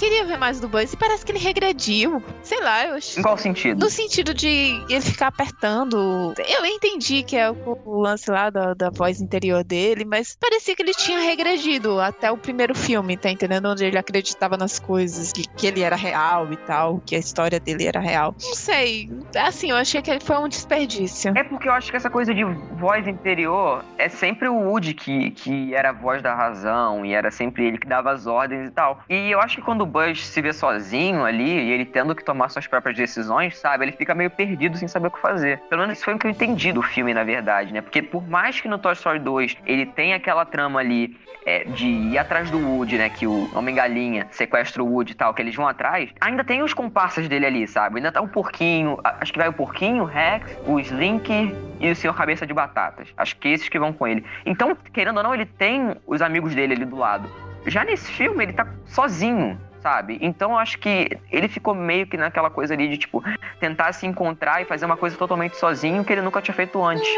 queria 0.00 0.24
ver 0.24 0.38
mais 0.38 0.58
do 0.58 0.66
Buzz. 0.66 0.94
E 0.94 0.96
parece 0.96 1.24
que 1.24 1.32
ele 1.32 1.38
regrediu. 1.38 2.22
Sei 2.42 2.58
lá, 2.60 2.86
eu 2.86 2.94
acho. 2.94 3.20
Em 3.20 3.22
qual 3.22 3.36
sentido? 3.36 3.78
No 3.78 3.90
sentido 3.90 4.32
de 4.32 4.82
ele 4.88 5.02
ficar 5.02 5.26
apertando. 5.26 6.32
Eu 6.38 6.64
entendi 6.64 7.22
que 7.22 7.36
é 7.36 7.50
o, 7.50 7.78
o 7.84 8.00
lance 8.00 8.30
lá 8.30 8.48
da, 8.48 8.72
da 8.72 8.88
voz 8.88 9.20
interior 9.20 9.62
dele, 9.62 10.06
mas 10.06 10.36
parecia 10.40 10.74
que 10.74 10.82
ele 10.82 10.94
tinha 10.94 11.20
regredido 11.20 12.00
até 12.00 12.30
o 12.30 12.38
primeiro 12.38 12.74
filme, 12.74 13.16
tá 13.16 13.30
entendendo? 13.30 13.66
Onde 13.68 13.84
ele 13.84 13.98
acreditava 13.98 14.56
nas 14.56 14.78
coisas, 14.78 15.32
que, 15.32 15.46
que 15.46 15.66
ele 15.66 15.82
era 15.82 15.96
real 15.96 16.50
e 16.50 16.56
tal, 16.56 17.02
que 17.04 17.14
a 17.14 17.18
história 17.18 17.60
dele 17.60 17.86
era 17.86 18.00
real. 18.00 18.34
Não 18.42 18.54
sei. 18.54 19.10
Assim, 19.36 19.70
eu 19.70 19.76
achei 19.76 20.00
que 20.00 20.10
ele 20.10 20.20
foi 20.20 20.38
um 20.38 20.48
desperdício. 20.48 21.32
É 21.36 21.44
porque 21.44 21.68
eu 21.68 21.72
acho 21.72 21.90
que 21.90 21.96
essa 21.96 22.08
coisa 22.08 22.34
de 22.34 22.44
voz 22.44 23.06
interior 23.06 23.84
é 23.98 24.08
sempre 24.08 24.48
o 24.48 24.54
Woody 24.54 24.94
que, 24.94 25.30
que 25.32 25.74
era 25.74 25.90
a 25.90 25.92
voz 25.92 26.22
da 26.22 26.34
razão 26.34 27.04
e 27.04 27.12
era 27.12 27.30
sempre 27.30 27.66
ele 27.66 27.76
que 27.76 27.86
dava 27.86 28.12
as 28.12 28.26
ordens 28.26 28.68
e 28.68 28.70
tal. 28.70 29.02
E 29.10 29.30
eu 29.30 29.40
acho 29.40 29.56
que 29.56 29.62
quando 29.62 29.82
o 29.82 29.89
Buzz 29.90 30.24
se 30.26 30.40
vê 30.40 30.52
sozinho 30.52 31.24
ali 31.24 31.44
e 31.50 31.70
ele 31.72 31.84
tendo 31.84 32.14
que 32.14 32.24
tomar 32.24 32.48
suas 32.48 32.66
próprias 32.66 32.96
decisões, 32.96 33.58
sabe? 33.58 33.84
Ele 33.84 33.92
fica 33.92 34.14
meio 34.14 34.30
perdido 34.30 34.76
sem 34.76 34.86
saber 34.88 35.08
o 35.08 35.10
que 35.10 35.20
fazer. 35.20 35.58
Pelo 35.68 35.82
menos 35.82 35.96
isso 35.96 36.04
foi 36.04 36.14
o 36.14 36.18
que 36.18 36.26
eu 36.26 36.30
entendi 36.30 36.72
do 36.72 36.82
filme, 36.82 37.12
na 37.12 37.24
verdade, 37.24 37.72
né? 37.72 37.80
Porque 37.80 38.00
por 38.02 38.26
mais 38.28 38.60
que 38.60 38.68
no 38.68 38.78
Toy 38.78 38.92
Story 38.92 39.18
2 39.18 39.56
ele 39.66 39.86
tenha 39.86 40.16
aquela 40.16 40.44
trama 40.44 40.80
ali 40.80 41.16
é, 41.44 41.64
de 41.64 41.86
ir 41.86 42.18
atrás 42.18 42.50
do 42.50 42.58
Woody, 42.58 42.98
né? 42.98 43.08
Que 43.08 43.26
o 43.26 43.48
Homem-Galinha 43.54 44.26
sequestra 44.30 44.82
o 44.82 44.86
Woody 44.86 45.12
e 45.12 45.14
tal, 45.14 45.32
que 45.34 45.42
eles 45.42 45.54
vão 45.54 45.66
atrás, 45.66 46.10
ainda 46.20 46.44
tem 46.44 46.62
os 46.62 46.72
comparsas 46.74 47.26
dele 47.28 47.46
ali, 47.46 47.66
sabe? 47.66 47.96
Ainda 47.96 48.12
tá 48.12 48.20
o 48.20 48.28
porquinho, 48.28 48.98
a- 49.02 49.16
acho 49.20 49.32
que 49.32 49.38
vai 49.38 49.48
o 49.48 49.52
porquinho, 49.52 50.02
o 50.02 50.06
Rex, 50.06 50.56
o 50.66 50.78
Slink 50.78 51.54
e 51.80 51.90
o 51.90 51.96
Senhor 51.96 52.14
Cabeça 52.14 52.46
de 52.46 52.52
Batatas. 52.54 53.08
Acho 53.16 53.36
que 53.36 53.48
esses 53.48 53.68
que 53.68 53.78
vão 53.78 53.92
com 53.92 54.06
ele. 54.06 54.24
Então, 54.46 54.76
querendo 54.92 55.16
ou 55.16 55.22
não, 55.22 55.34
ele 55.34 55.46
tem 55.46 55.96
os 56.06 56.20
amigos 56.22 56.54
dele 56.54 56.74
ali 56.74 56.84
do 56.84 56.96
lado. 56.96 57.28
Já 57.66 57.84
nesse 57.84 58.10
filme, 58.12 58.44
ele 58.44 58.52
tá 58.52 58.66
sozinho. 58.86 59.58
Sabe? 59.82 60.18
Então 60.20 60.50
eu 60.50 60.58
acho 60.58 60.78
que 60.78 61.08
ele 61.32 61.48
ficou 61.48 61.74
meio 61.74 62.06
que 62.06 62.14
naquela 62.14 62.50
coisa 62.50 62.74
ali 62.74 62.86
de, 62.86 62.98
tipo, 62.98 63.24
tentar 63.58 63.94
se 63.94 64.06
encontrar 64.06 64.60
e 64.60 64.66
fazer 64.66 64.84
uma 64.84 64.96
coisa 64.96 65.16
totalmente 65.16 65.56
sozinho 65.56 66.04
que 66.04 66.12
ele 66.12 66.20
nunca 66.20 66.42
tinha 66.42 66.54
feito 66.54 66.84
antes. 66.84 67.08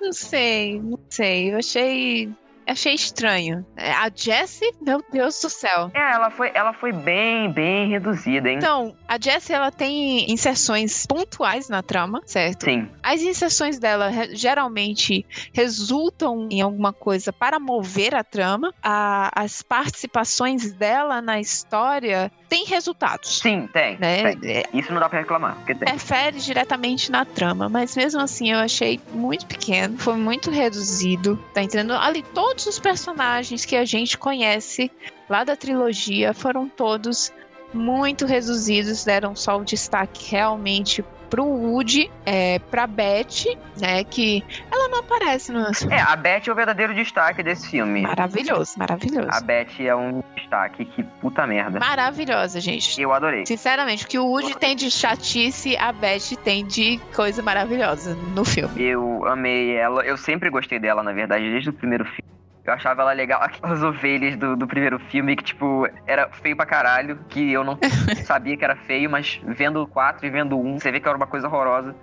Não 0.00 0.12
sei, 0.12 0.80
não 0.80 0.98
sei. 1.08 1.52
Eu 1.52 1.58
achei. 1.58 2.28
Achei 2.66 2.94
estranho. 2.94 3.64
É, 3.76 3.90
A 3.92 4.10
Jessie, 4.14 4.72
meu 4.80 5.02
Deus 5.12 5.40
do 5.40 5.50
céu. 5.50 5.90
É, 5.94 6.12
ela 6.12 6.30
foi, 6.30 6.50
ela 6.54 6.72
foi 6.72 6.92
bem, 6.92 7.52
bem 7.52 7.88
reduzida, 7.90 8.48
hein? 8.48 8.56
Então, 8.58 8.96
a 9.06 9.18
Jessie 9.20 9.54
ela 9.54 9.70
tem 9.70 10.30
inserções 10.30 11.06
pontuais 11.06 11.68
na 11.68 11.82
trama, 11.82 12.22
certo? 12.24 12.64
Sim. 12.64 12.88
As 13.02 13.20
inserções 13.22 13.78
dela 13.78 14.10
geralmente 14.34 15.26
resultam 15.52 16.48
em 16.50 16.60
alguma 16.60 16.92
coisa 16.92 17.32
para 17.32 17.58
mover 17.58 18.14
a 18.14 18.24
trama. 18.24 18.72
A- 18.82 19.30
as 19.34 19.62
participações 19.62 20.72
dela 20.72 21.20
na 21.20 21.40
história 21.40 22.30
têm 22.54 22.64
resultados. 22.66 23.40
Sim, 23.40 23.68
tem. 23.72 23.98
Né? 23.98 24.36
tem. 24.36 24.52
É, 24.52 24.64
Isso 24.72 24.92
não 24.92 25.00
dá 25.00 25.08
pra 25.08 25.18
reclamar, 25.18 25.56
porque 25.56 25.74
tem. 25.74 25.88
interfere 25.88 26.38
diretamente 26.38 27.10
na 27.10 27.24
trama, 27.24 27.68
mas 27.68 27.96
mesmo 27.96 28.20
assim 28.20 28.52
eu 28.52 28.58
achei 28.58 29.00
muito 29.12 29.44
pequeno, 29.46 29.98
foi 29.98 30.16
muito 30.16 30.50
reduzido, 30.50 31.36
tá 31.52 31.62
entendendo? 31.62 31.94
Ali 31.94 32.22
todos 32.22 32.66
os 32.66 32.78
personagens 32.78 33.64
que 33.64 33.74
a 33.74 33.84
gente 33.84 34.16
conhece 34.16 34.90
lá 35.28 35.42
da 35.42 35.56
trilogia 35.56 36.32
foram 36.32 36.68
todos 36.68 37.32
muito 37.72 38.24
reduzidos, 38.24 39.04
deram 39.04 39.34
só 39.34 39.58
o 39.58 39.64
destaque 39.64 40.30
realmente 40.30 41.04
pro 41.34 41.44
Woody, 41.44 42.08
é, 42.24 42.60
pra 42.70 42.86
Beth, 42.86 43.58
né, 43.80 44.04
que 44.04 44.44
ela 44.70 44.88
não 44.88 45.00
aparece 45.00 45.50
no 45.50 45.64
É, 45.90 46.00
a 46.00 46.14
Beth 46.14 46.42
é 46.46 46.52
o 46.52 46.54
verdadeiro 46.54 46.94
destaque 46.94 47.42
desse 47.42 47.68
filme. 47.68 48.02
Maravilhoso, 48.02 48.78
maravilhoso. 48.78 49.28
A 49.32 49.40
Beth 49.40 49.80
é 49.80 49.96
um 49.96 50.22
destaque, 50.36 50.84
que 50.84 51.02
puta 51.02 51.44
merda. 51.44 51.80
Maravilhosa, 51.80 52.60
gente. 52.60 53.00
Eu 53.02 53.12
adorei. 53.12 53.44
Sinceramente, 53.46 54.04
o 54.04 54.08
que 54.08 54.18
o 54.18 54.26
Woody 54.26 54.56
tem 54.56 54.76
de 54.76 54.88
chatice, 54.90 55.76
a 55.76 55.92
Beth 55.92 56.36
tem 56.44 56.64
de 56.64 57.00
coisa 57.16 57.42
maravilhosa 57.42 58.14
no 58.34 58.44
filme. 58.44 58.80
Eu 58.80 59.26
amei 59.26 59.76
ela. 59.76 60.04
Eu 60.04 60.16
sempre 60.16 60.48
gostei 60.50 60.78
dela, 60.78 61.02
na 61.02 61.12
verdade, 61.12 61.50
desde 61.50 61.70
o 61.70 61.72
primeiro 61.72 62.04
filme. 62.04 62.34
Eu 62.64 62.72
achava 62.72 63.02
ela 63.02 63.12
legal. 63.12 63.42
Aquelas 63.42 63.82
ovelhas 63.82 64.36
do, 64.36 64.56
do 64.56 64.66
primeiro 64.66 64.98
filme 64.98 65.36
que, 65.36 65.44
tipo, 65.44 65.86
era 66.06 66.28
feio 66.30 66.56
pra 66.56 66.64
caralho. 66.64 67.18
Que 67.28 67.52
eu 67.52 67.62
não 67.62 67.78
sabia 68.24 68.56
que 68.56 68.64
era 68.64 68.76
feio, 68.76 69.10
mas 69.10 69.40
vendo 69.44 69.82
o 69.82 69.86
4 69.86 70.26
e 70.26 70.30
vendo 70.30 70.56
o 70.56 70.64
1, 70.64 70.80
você 70.80 70.90
vê 70.90 71.00
que 71.00 71.08
era 71.08 71.16
uma 71.16 71.26
coisa 71.26 71.46
horrorosa. 71.46 71.94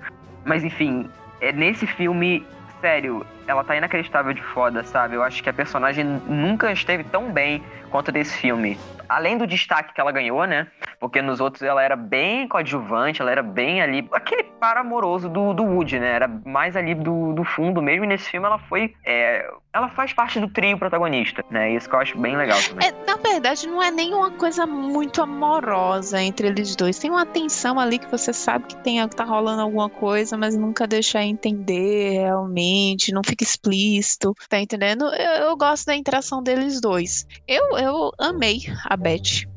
Mas 0.46 0.64
enfim, 0.64 1.10
é, 1.40 1.52
nesse 1.52 1.88
filme, 1.88 2.46
sério, 2.80 3.26
ela 3.48 3.64
tá 3.64 3.76
inacreditável 3.76 4.34
de 4.34 4.42
foda, 4.42 4.84
sabe? 4.84 5.16
Eu 5.16 5.24
acho 5.24 5.42
que 5.42 5.50
a 5.50 5.54
personagem 5.54 6.04
nunca 6.04 6.72
esteve 6.72 7.04
tão 7.04 7.32
bem 7.32 7.64
quanto 7.90 8.12
desse 8.12 8.38
filme. 8.38 8.80
Além 9.08 9.38
do 9.38 9.46
destaque 9.46 9.94
que 9.94 10.00
ela 10.00 10.12
ganhou, 10.12 10.46
né? 10.46 10.68
Porque 11.00 11.22
nos 11.22 11.42
outros 11.42 11.62
ela 11.64 11.84
era 11.84 11.96
bem 11.96 12.48
coadjuvante, 12.48 13.22
ela 13.22 13.32
era 13.32 13.44
bem 13.44 13.82
ali. 13.82 14.08
Aquele 14.14 14.44
par 14.44 14.78
amoroso 14.78 15.28
do, 15.28 15.54
do 15.54 15.64
Woody, 15.64 16.00
né? 16.00 16.14
Era 16.14 16.28
mais 16.28 16.78
ali 16.78 16.96
do, 16.96 17.34
do 17.34 17.44
fundo 17.44 17.82
mesmo. 17.82 18.06
E 18.06 18.08
nesse 18.08 18.30
filme 18.30 18.48
ela 18.48 18.58
foi 18.58 18.96
é, 19.06 19.46
ela 19.74 19.88
faz 19.90 20.12
parte 20.12 20.40
do 20.40 20.50
trio 20.50 20.78
protagonista, 20.78 21.44
né? 21.50 21.74
Isso 21.74 21.90
que 21.90 21.96
eu 21.96 22.00
acho 22.00 22.18
bem 22.18 22.36
legal 22.36 22.60
também. 22.62 22.88
É, 22.88 23.06
na 23.06 23.16
verdade, 23.16 23.68
não 23.68 23.82
é 23.82 23.90
nenhuma 23.90 24.32
coisa 24.32 24.68
muito 24.68 25.22
amorosa 25.22 26.22
entre 26.22 26.48
eles 26.48 26.76
dois. 26.76 27.00
Tem 27.00 27.10
uma 27.10 27.26
tensão 27.26 27.80
ali 27.80 27.98
que 27.98 28.10
você 28.10 28.34
sabe 28.34 28.66
que 28.66 28.76
tem, 28.78 29.06
tá 29.10 29.24
rolando 29.24 29.62
alguma 29.62 29.90
coisa, 29.90 30.38
mas 30.38 30.58
nunca 30.58 30.86
deixa 30.86 31.24
entender 31.24 32.12
realmente, 32.12 33.14
não 33.14 33.22
fica 33.32 33.44
explícito, 33.44 34.34
tá 34.50 34.60
entendendo? 34.60 35.06
Eu, 35.06 35.48
eu 35.48 35.58
gosto 35.58 35.86
da 35.86 35.96
interação 35.96 36.44
deles 36.44 36.82
dois. 36.82 37.26
Eu, 37.48 37.78
eu 37.78 38.12
amei 38.20 38.60
a 38.86 38.98
Beth. 38.98 39.48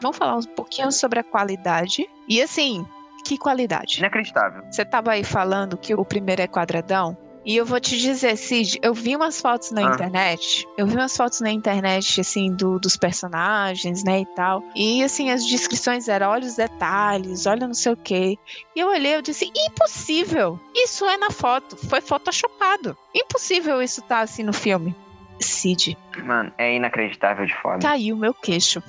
Vamos 0.00 0.16
falar 0.16 0.36
um 0.36 0.42
pouquinho 0.54 0.90
sobre 0.92 1.18
a 1.18 1.24
qualidade. 1.24 2.08
E 2.28 2.40
assim, 2.40 2.86
que 3.24 3.36
qualidade? 3.36 3.98
Inacreditável. 3.98 4.62
Você 4.70 4.84
tava 4.84 5.10
aí 5.10 5.24
falando 5.24 5.76
que 5.76 5.94
o 5.94 6.04
primeiro 6.04 6.40
é 6.40 6.46
quadradão. 6.46 7.16
E 7.48 7.56
eu 7.56 7.64
vou 7.64 7.80
te 7.80 7.96
dizer, 7.96 8.36
Cid, 8.36 8.78
eu 8.82 8.92
vi 8.92 9.16
umas 9.16 9.40
fotos 9.40 9.70
na 9.70 9.80
Ah. 9.80 9.94
internet. 9.94 10.68
Eu 10.76 10.86
vi 10.86 10.94
umas 10.94 11.16
fotos 11.16 11.40
na 11.40 11.50
internet, 11.50 12.20
assim, 12.20 12.54
do, 12.54 12.78
dos 12.78 12.94
personagens, 12.94 14.04
né, 14.04 14.20
e 14.20 14.26
tal. 14.26 14.62
E, 14.76 15.02
assim, 15.02 15.30
as 15.30 15.46
descrições 15.46 16.08
eram, 16.08 16.28
olha 16.28 16.44
os 16.44 16.56
detalhes, 16.56 17.46
olha 17.46 17.66
não 17.66 17.72
sei 17.72 17.92
o 17.92 17.96
quê. 17.96 18.36
E 18.76 18.80
eu 18.80 18.88
olhei, 18.88 19.16
eu 19.16 19.22
disse, 19.22 19.50
impossível! 19.56 20.60
Isso 20.74 21.06
é 21.06 21.16
na 21.16 21.30
foto, 21.30 21.74
foi 21.88 22.02
photoshopado. 22.02 22.94
Impossível 23.14 23.80
isso 23.80 24.02
tá, 24.02 24.20
assim, 24.20 24.42
no 24.42 24.52
filme. 24.52 24.94
Cid, 25.40 25.96
Mano, 26.24 26.52
é 26.58 26.74
inacreditável 26.74 27.46
de 27.46 27.54
foda. 27.62 27.78
caiu 27.78 28.14
meu 28.14 28.34
queixo. 28.34 28.82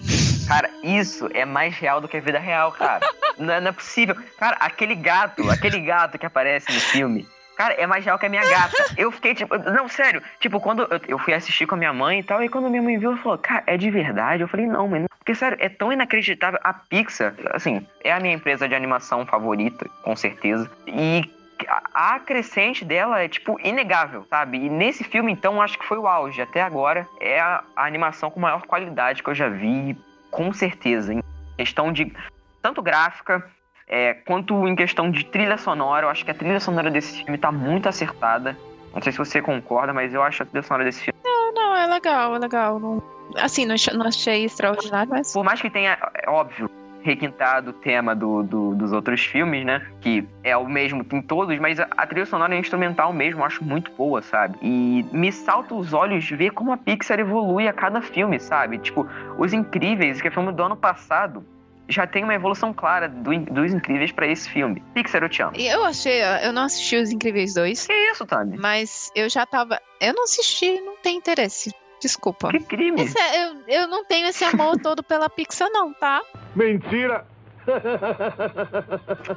Cara, 0.50 0.69
isso 0.84 1.30
é 1.34 1.45
mais 1.45 1.76
real 1.76 2.02
do 2.02 2.10
que 2.10 2.17
a 2.17 2.22
vida 2.22 2.39
real, 2.39 2.74
cara. 2.74 3.08
não, 3.39 3.54
é, 3.54 3.62
não 3.62 3.69
é 3.69 3.72
possível. 3.72 4.15
Cara, 4.38 4.58
aquele 4.60 4.95
gato, 4.95 5.50
aquele 5.50 5.80
gato 5.80 6.17
que 6.19 6.26
aparece 6.26 6.74
no 6.74 6.80
filme. 6.82 7.26
Cara, 7.60 7.74
é 7.74 7.86
mais 7.86 8.06
real 8.06 8.17
que 8.17 8.26
a 8.26 8.30
minha 8.30 8.50
gata. 8.50 8.86
Eu 8.95 9.12
fiquei 9.12 9.36
tipo. 9.36 9.58
Não, 9.58 9.89
sério. 9.89 10.24
Tipo, 10.39 10.62
quando 10.62 10.88
eu, 11.06 11.19
fui 11.19 11.34
assistir 11.34 11.67
com 11.67 11.76
a 11.76 11.78
minha 11.78 11.91
mãe 11.91 12.22
e 12.22 12.24
tal, 12.24 12.41
e 12.41 12.48
quando 12.48 12.69
minha 12.69 12.82
mãe 12.82 12.98
viu, 12.98 13.12
ela 13.12 13.19
falou, 13.22 13.38
cara, 13.38 13.63
é 13.67 13.76
de 13.76 13.91
verdade? 13.91 14.41
Eu 14.41 14.48
falei, 14.48 14.65
não, 14.65 14.88
mãe. 14.88 15.02
não." 15.02 15.10
Porque, 15.17 15.36
sério, 15.36 15.58
é 15.60 15.67
tão 15.67 15.91
inacreditável. 15.91 16.58
A 16.63 16.74
Pixar, 16.74 17.34
assim, 17.52 17.86
é 18.02 18.13
a 18.13 18.19
minha 18.22 18.34
empresa 18.34 18.65
de 18.65 18.74
animação 18.74 19.26
favorita, 19.26 19.89
com 20.04 20.15
certeza. 20.15 20.72
E 20.88 21.30
a 21.67 22.13
a 22.15 22.19
crescente 22.22 22.86
dela 22.86 23.19
é, 23.19 23.28
tipo, 23.28 23.60
inegável, 23.62 24.26
sabe? 24.30 24.58
E 24.58 24.69
nesse 24.69 25.04
filme, 25.04 25.30
então, 25.30 25.62
acho 25.62 25.78
que 25.78 25.86
foi 25.86 25.98
o 25.98 26.08
auge. 26.08 26.41
Até 26.41 26.62
agora, 26.62 27.06
é 27.19 27.41
a, 27.41 27.62
a 27.76 27.86
animação 27.86 28.32
com 28.32 28.39
maior 28.39 28.62
qualidade 28.62 29.22
que 29.22 29.30
eu 29.30 29.36
já 29.36 29.50
vi, 29.50 29.98
com 30.32 30.54
certeza. 30.54 31.13
Em 31.13 31.22
questão 31.58 31.91
de 31.91 32.13
tanto 32.62 32.82
gráfica, 32.82 33.45
é, 33.89 34.13
quanto 34.13 34.67
em 34.67 34.75
questão 34.75 35.10
de 35.10 35.25
trilha 35.25 35.58
sonora. 35.58 36.06
Eu 36.06 36.10
acho 36.10 36.23
que 36.23 36.32
a 36.32 36.34
trilha 36.36 36.60
sonora 36.60 36.91
desse 36.91 37.23
filme 37.23 37.38
tá 37.38 37.52
muito 37.52 37.89
acertada. 37.89 38.56
Não 38.93 39.02
sei 39.02 39.12
se 39.12 39.17
você 39.17 39.41
concorda, 39.41 39.91
mas 39.93 40.13
eu 40.13 40.21
acho 40.23 40.43
a 40.43 40.45
trilha 40.45 40.63
sonora 40.63 40.84
desse 40.86 41.02
filme. 41.04 41.19
Não, 41.23 41.54
não, 41.54 41.75
é 41.75 41.88
legal, 41.88 42.36
é 42.36 42.39
legal. 42.39 42.80
Não- 42.80 43.04
assim, 43.38 43.65
não 43.65 43.73
achei, 43.75 43.93
não 43.95 44.06
achei 44.08 44.45
extraordinário, 44.45 45.10
mas. 45.12 45.34
Por 45.34 45.43
mais 45.43 45.62
que 45.62 45.69
tenha, 45.69 45.97
é 46.15 46.30
óbvio, 46.30 46.69
requintado 47.02 47.69
o 47.69 47.73
tema 47.73 48.15
do, 48.15 48.43
do- 48.43 48.75
dos 48.75 48.91
outros 48.91 49.21
filmes, 49.23 49.65
né? 49.65 49.82
Que 50.02 50.28
é 50.43 50.56
o 50.58 50.67
mesmo 50.67 51.06
em 51.12 51.21
todos, 51.21 51.58
mas 51.60 51.80
a, 51.80 51.88
a 51.97 52.06
trilha 52.06 52.25
sonora 52.25 52.54
é 52.56 52.60
instrumental 52.60 53.13
mesmo, 53.13 53.41
eu 53.41 53.45
acho 53.45 53.63
muito 53.63 53.91
boa, 53.91 54.21
sabe? 54.21 54.58
E 54.62 55.06
me 55.12 55.32
salta 55.32 55.73
os 55.75 55.93
olhos 55.93 56.28
ver 56.30 56.52
como 56.52 56.71
a 56.71 56.78
Pixar 56.78 57.19
evolui 57.19 57.67
a 57.67 57.73
cada 57.73 58.02
filme, 58.02 58.39
sabe? 58.39 58.78
Tipo, 58.80 59.08
Os 59.38 59.54
Incríveis, 59.54 60.21
que 60.21 60.28
é 60.28 60.32
filme 60.32 60.52
do 60.52 60.62
ano 60.63 60.75
passado, 60.75 61.43
já 61.89 62.06
tem 62.08 62.23
uma 62.23 62.34
evolução 62.34 62.73
clara 62.73 63.10
do 63.10 63.38
dos 63.52 63.73
Incríveis 63.73 64.12
pra 64.12 64.28
esse 64.28 64.49
filme. 64.49 64.82
Pixar, 64.93 65.21
eu 65.23 65.30
te 65.30 65.41
amo. 65.41 65.54
Eu 65.58 65.84
achei, 65.86 66.21
eu 66.43 66.54
não 66.54 66.63
assisti 66.63 66.95
Os 66.97 67.12
Incríveis 67.12 67.54
2, 67.56 67.88
Que 67.88 67.93
isso, 68.12 68.25
Tami? 68.25 68.58
mas 68.58 69.12
eu 69.15 69.28
já 69.30 69.45
tava. 69.45 69.80
Eu 69.99 70.13
não 70.13 70.23
assisti, 70.23 70.80
não 70.82 70.95
tem 70.97 71.17
interesse. 71.17 71.73
Desculpa. 72.02 72.49
Que 72.52 72.60
crime. 72.62 73.02
Esse 73.02 73.19
é- 73.19 73.45
eu, 73.47 73.56
eu 73.67 73.88
não 73.88 74.06
tenho 74.06 74.28
esse 74.28 74.43
amor 74.45 74.78
todo 74.82 75.04
pela 75.04 75.30
Pixar, 75.30 75.67
não, 75.71 75.93
tá? 75.93 76.21
Mentira! 76.56 77.25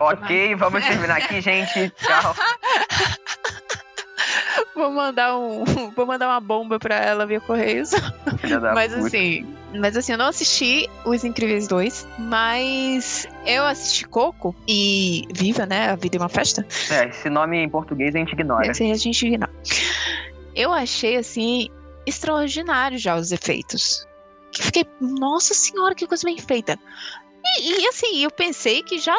Ok, 0.01 0.55
vamos 0.55 0.87
terminar 0.87 1.19
aqui, 1.19 1.41
gente. 1.41 1.91
Tchau. 1.91 2.35
Vou 4.75 4.91
mandar 4.91 5.39
um. 5.39 5.65
Vou 5.95 6.07
mandar 6.07 6.29
uma 6.29 6.41
bomba 6.41 6.79
pra 6.79 6.97
ela 6.97 7.27
via 7.27 7.41
Correios. 7.41 7.91
Mas 8.75 8.93
puta. 8.93 9.07
assim. 9.07 9.57
Mas 9.75 9.97
assim, 9.97 10.13
eu 10.13 10.19
não 10.19 10.27
assisti 10.27 10.89
Os 11.05 11.25
Incríveis 11.25 11.67
2, 11.67 12.07
mas 12.19 13.27
eu 13.47 13.65
assisti 13.65 14.07
Coco 14.07 14.55
e 14.69 15.27
Viva, 15.33 15.65
né? 15.65 15.91
A 15.91 15.97
Vida 15.97 16.17
é 16.17 16.21
uma 16.21 16.29
Festa. 16.29 16.67
É, 16.91 17.09
esse 17.09 17.31
nome 17.31 17.59
em 17.59 17.69
português 17.69 18.15
a 18.15 18.19
gente 18.19 18.33
ignora. 18.33 18.71
Esse 18.71 18.91
a 18.91 18.95
gente 18.95 19.27
ignora. 19.27 19.53
Eu 20.55 20.73
achei, 20.73 21.17
assim, 21.17 21.69
extraordinário 22.07 22.99
já 22.99 23.17
os 23.17 23.33
efeitos. 23.33 24.07
Que 24.53 24.63
fiquei, 24.63 24.87
nossa 25.01 25.55
senhora, 25.55 25.95
que 25.95 26.07
coisa 26.07 26.25
bem 26.25 26.37
feita. 26.37 26.79
E, 27.59 27.83
e, 27.83 27.89
assim, 27.89 28.23
eu 28.23 28.31
pensei 28.31 28.83
que 28.83 28.99
já 28.99 29.15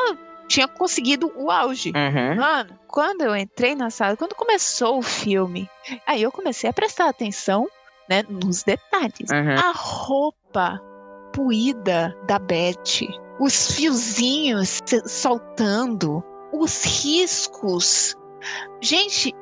tinha 0.54 0.68
conseguido 0.68 1.32
o 1.36 1.50
auge. 1.50 1.92
Uhum. 1.96 2.36
Mano, 2.36 2.80
quando 2.88 3.22
eu 3.22 3.36
entrei 3.36 3.74
na 3.74 3.89
sala, 3.89 4.16
quando 4.16 4.36
começou 4.36 5.00
o 5.00 5.02
filme, 5.02 5.68
aí 6.06 6.22
eu 6.22 6.32
comecei 6.32 6.70
a 6.70 6.74
prestar 6.74 7.10
atenção, 7.10 7.68
né, 8.08 8.24
nos 8.30 8.62
detalhes. 8.62 9.32
Uhum. 9.32 9.56
A 9.58 9.72
roupa 9.76 10.80
puída 11.34 12.16
da 12.28 12.38
Beth, 12.38 13.02
os 13.39 13.76
fiozinhos 13.76 14.80
soltando, 15.08 16.24
os 16.54 16.84
riscos. 16.84 18.16
Gente, 18.80 19.34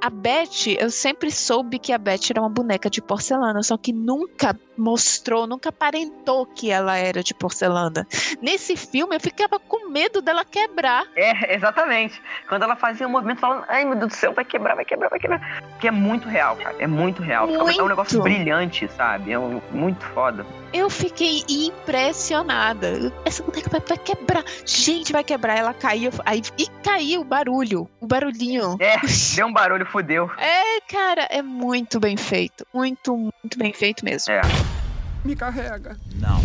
a 0.00 0.10
Beth, 0.10 0.76
eu 0.78 0.90
sempre 0.90 1.32
soube 1.32 1.80
que 1.80 1.92
a 1.92 1.98
Beth 1.98 2.30
era 2.30 2.40
uma 2.40 2.48
boneca 2.48 2.88
de 2.88 3.02
porcelana, 3.02 3.64
só 3.64 3.76
que 3.76 3.92
nunca 3.92 4.56
mostrou, 4.76 5.46
nunca 5.46 5.68
aparentou 5.68 6.46
que 6.46 6.70
ela 6.70 6.96
era 6.96 7.22
de 7.22 7.34
porcelana. 7.34 8.06
Nesse 8.40 8.76
filme 8.76 9.16
eu 9.16 9.20
ficava 9.20 9.58
com 9.58 9.88
medo 9.88 10.20
dela 10.22 10.44
quebrar. 10.44 11.04
É, 11.16 11.54
exatamente. 11.54 12.20
Quando 12.48 12.62
ela 12.62 12.76
fazia 12.76 13.06
um 13.06 13.10
movimento 13.10 13.40
falando, 13.40 13.64
ai 13.68 13.84
meu 13.84 13.96
Deus 13.96 14.12
do 14.12 14.16
céu, 14.16 14.32
vai 14.32 14.44
quebrar, 14.44 14.74
vai 14.74 14.84
quebrar, 14.84 15.08
vai 15.08 15.18
quebrar. 15.18 15.62
Porque 15.70 15.88
é 15.88 15.90
muito 15.90 16.28
real, 16.28 16.56
cara. 16.56 16.76
É 16.78 16.86
muito 16.86 17.22
real. 17.22 17.48
É 17.48 17.50
um- 17.50 17.54
É 17.54 17.62
um 17.62 17.64
Muito. 17.66 17.88
negócio 17.88 18.22
brilhante, 18.22 18.88
sabe? 18.96 19.32
É 19.32 19.38
um, 19.38 19.60
muito 19.70 20.04
foda. 20.06 20.44
Eu 20.72 20.88
fiquei 20.90 21.42
impressionada. 21.48 23.12
Essa 23.24 23.42
boneca 23.42 23.68
vai, 23.70 23.80
vai 23.80 23.98
quebrar. 23.98 24.44
Gente, 24.66 25.12
vai 25.12 25.22
quebrar. 25.24 25.56
Ela 25.58 25.74
caiu. 25.74 26.10
Aí, 26.24 26.42
e 26.58 26.66
caiu 26.82 27.20
o 27.20 27.24
barulho. 27.24 27.88
O 28.00 28.06
barulhinho. 28.06 28.76
É, 28.80 28.96
deu 29.34 29.46
um 29.46 29.52
barulho, 29.52 29.86
fudeu. 29.86 30.30
É, 30.38 30.80
cara, 30.88 31.26
é 31.30 31.42
muito 31.42 31.98
bem 32.00 32.16
feito. 32.16 32.66
Muito, 32.72 33.16
muito 33.16 33.58
bem 33.58 33.72
feito 33.72 34.04
mesmo. 34.04 34.32
É. 34.32 34.40
Me 35.24 35.36
carrega. 35.36 35.96
Mas, 36.20 36.42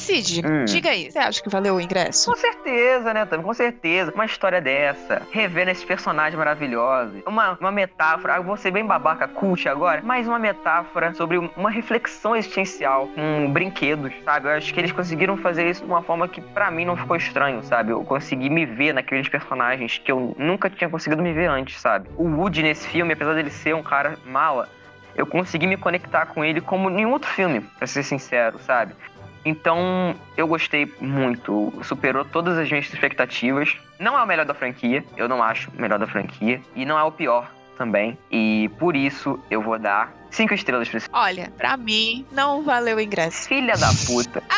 Cid, 0.00 0.42
Hum. 0.46 0.64
diga 0.64 0.90
aí. 0.90 1.10
Você 1.10 1.18
acha 1.18 1.42
que 1.42 1.48
valeu 1.48 1.74
o 1.76 1.80
ingresso? 1.80 2.30
Com 2.30 2.36
certeza, 2.36 3.12
né, 3.12 3.26
Tami? 3.26 3.44
Com 3.44 3.52
certeza. 3.54 4.12
Uma 4.14 4.24
história 4.24 4.60
dessa, 4.60 5.22
revendo 5.30 5.70
esses 5.70 5.84
personagens 5.84 6.34
maravilhosos. 6.36 7.22
Uma, 7.26 7.56
uma 7.60 7.70
metáfora, 7.70 8.36
eu 8.36 8.42
vou 8.42 8.56
ser 8.56 8.70
bem 8.70 8.84
babaca 8.86 9.28
cult 9.28 9.68
agora, 9.68 10.00
mas 10.02 10.26
uma 10.26 10.38
metáfora 10.38 11.12
sobre 11.14 11.36
uma 11.38 11.70
reflexão 11.70 12.34
existencial 12.34 13.08
com 13.08 13.50
brinquedos, 13.52 14.12
sabe? 14.24 14.48
Eu 14.48 14.52
acho 14.52 14.72
que 14.72 14.80
eles 14.80 14.92
conseguiram 14.92 15.36
fazer 15.36 15.68
isso 15.68 15.84
de 15.84 15.90
uma 15.90 16.02
forma 16.02 16.26
que 16.26 16.40
pra 16.40 16.70
mim 16.70 16.84
não 16.84 16.96
ficou 16.96 17.16
estranho, 17.16 17.62
sabe? 17.62 17.90
Eu 17.92 18.02
consegui 18.04 18.48
me 18.48 18.64
ver 18.64 18.92
naqueles 18.94 19.28
personagens 19.28 19.98
que 19.98 20.10
eu 20.10 20.34
nunca 20.38 20.70
tinha 20.70 20.88
conseguido 20.88 21.22
me 21.22 21.32
ver 21.32 21.46
antes, 21.46 21.78
sabe? 21.80 22.08
O 22.16 22.24
Woody 22.24 22.62
nesse 22.62 22.88
filme, 22.88 23.12
apesar 23.12 23.34
dele 23.34 23.50
ser 23.50 23.74
um 23.74 23.82
cara 23.82 24.16
mala, 24.24 24.68
eu 25.16 25.26
consegui 25.26 25.66
me 25.66 25.76
conectar 25.76 26.26
com 26.26 26.44
ele 26.44 26.60
como 26.60 26.88
nenhum 26.88 27.10
outro 27.10 27.28
filme, 27.30 27.60
pra 27.60 27.86
ser 27.86 28.02
sincero, 28.02 28.58
sabe? 28.60 28.94
Então, 29.44 30.14
eu 30.36 30.46
gostei 30.46 30.92
muito. 31.00 31.72
Superou 31.82 32.24
todas 32.24 32.58
as 32.58 32.68
minhas 32.68 32.92
expectativas. 32.92 33.76
Não 33.98 34.18
é 34.18 34.22
o 34.22 34.26
melhor 34.26 34.44
da 34.46 34.54
franquia, 34.54 35.04
eu 35.16 35.28
não 35.28 35.42
acho 35.42 35.70
o 35.70 35.80
melhor 35.80 35.98
da 35.98 36.06
franquia. 36.06 36.60
E 36.74 36.84
não 36.84 36.98
é 36.98 37.02
o 37.02 37.12
pior 37.12 37.50
também. 37.76 38.18
E 38.30 38.70
por 38.78 38.94
isso 38.94 39.38
eu 39.50 39.62
vou 39.62 39.78
dar 39.78 40.12
cinco 40.30 40.52
estrelas 40.54 40.88
pra 40.88 40.98
esse 40.98 41.08
Olha, 41.12 41.50
pra 41.56 41.76
mim, 41.76 42.26
não 42.32 42.62
valeu 42.62 42.98
o 42.98 43.00
ingresso. 43.00 43.48
filha 43.48 43.74
da 43.76 43.88
puta. 44.06 44.42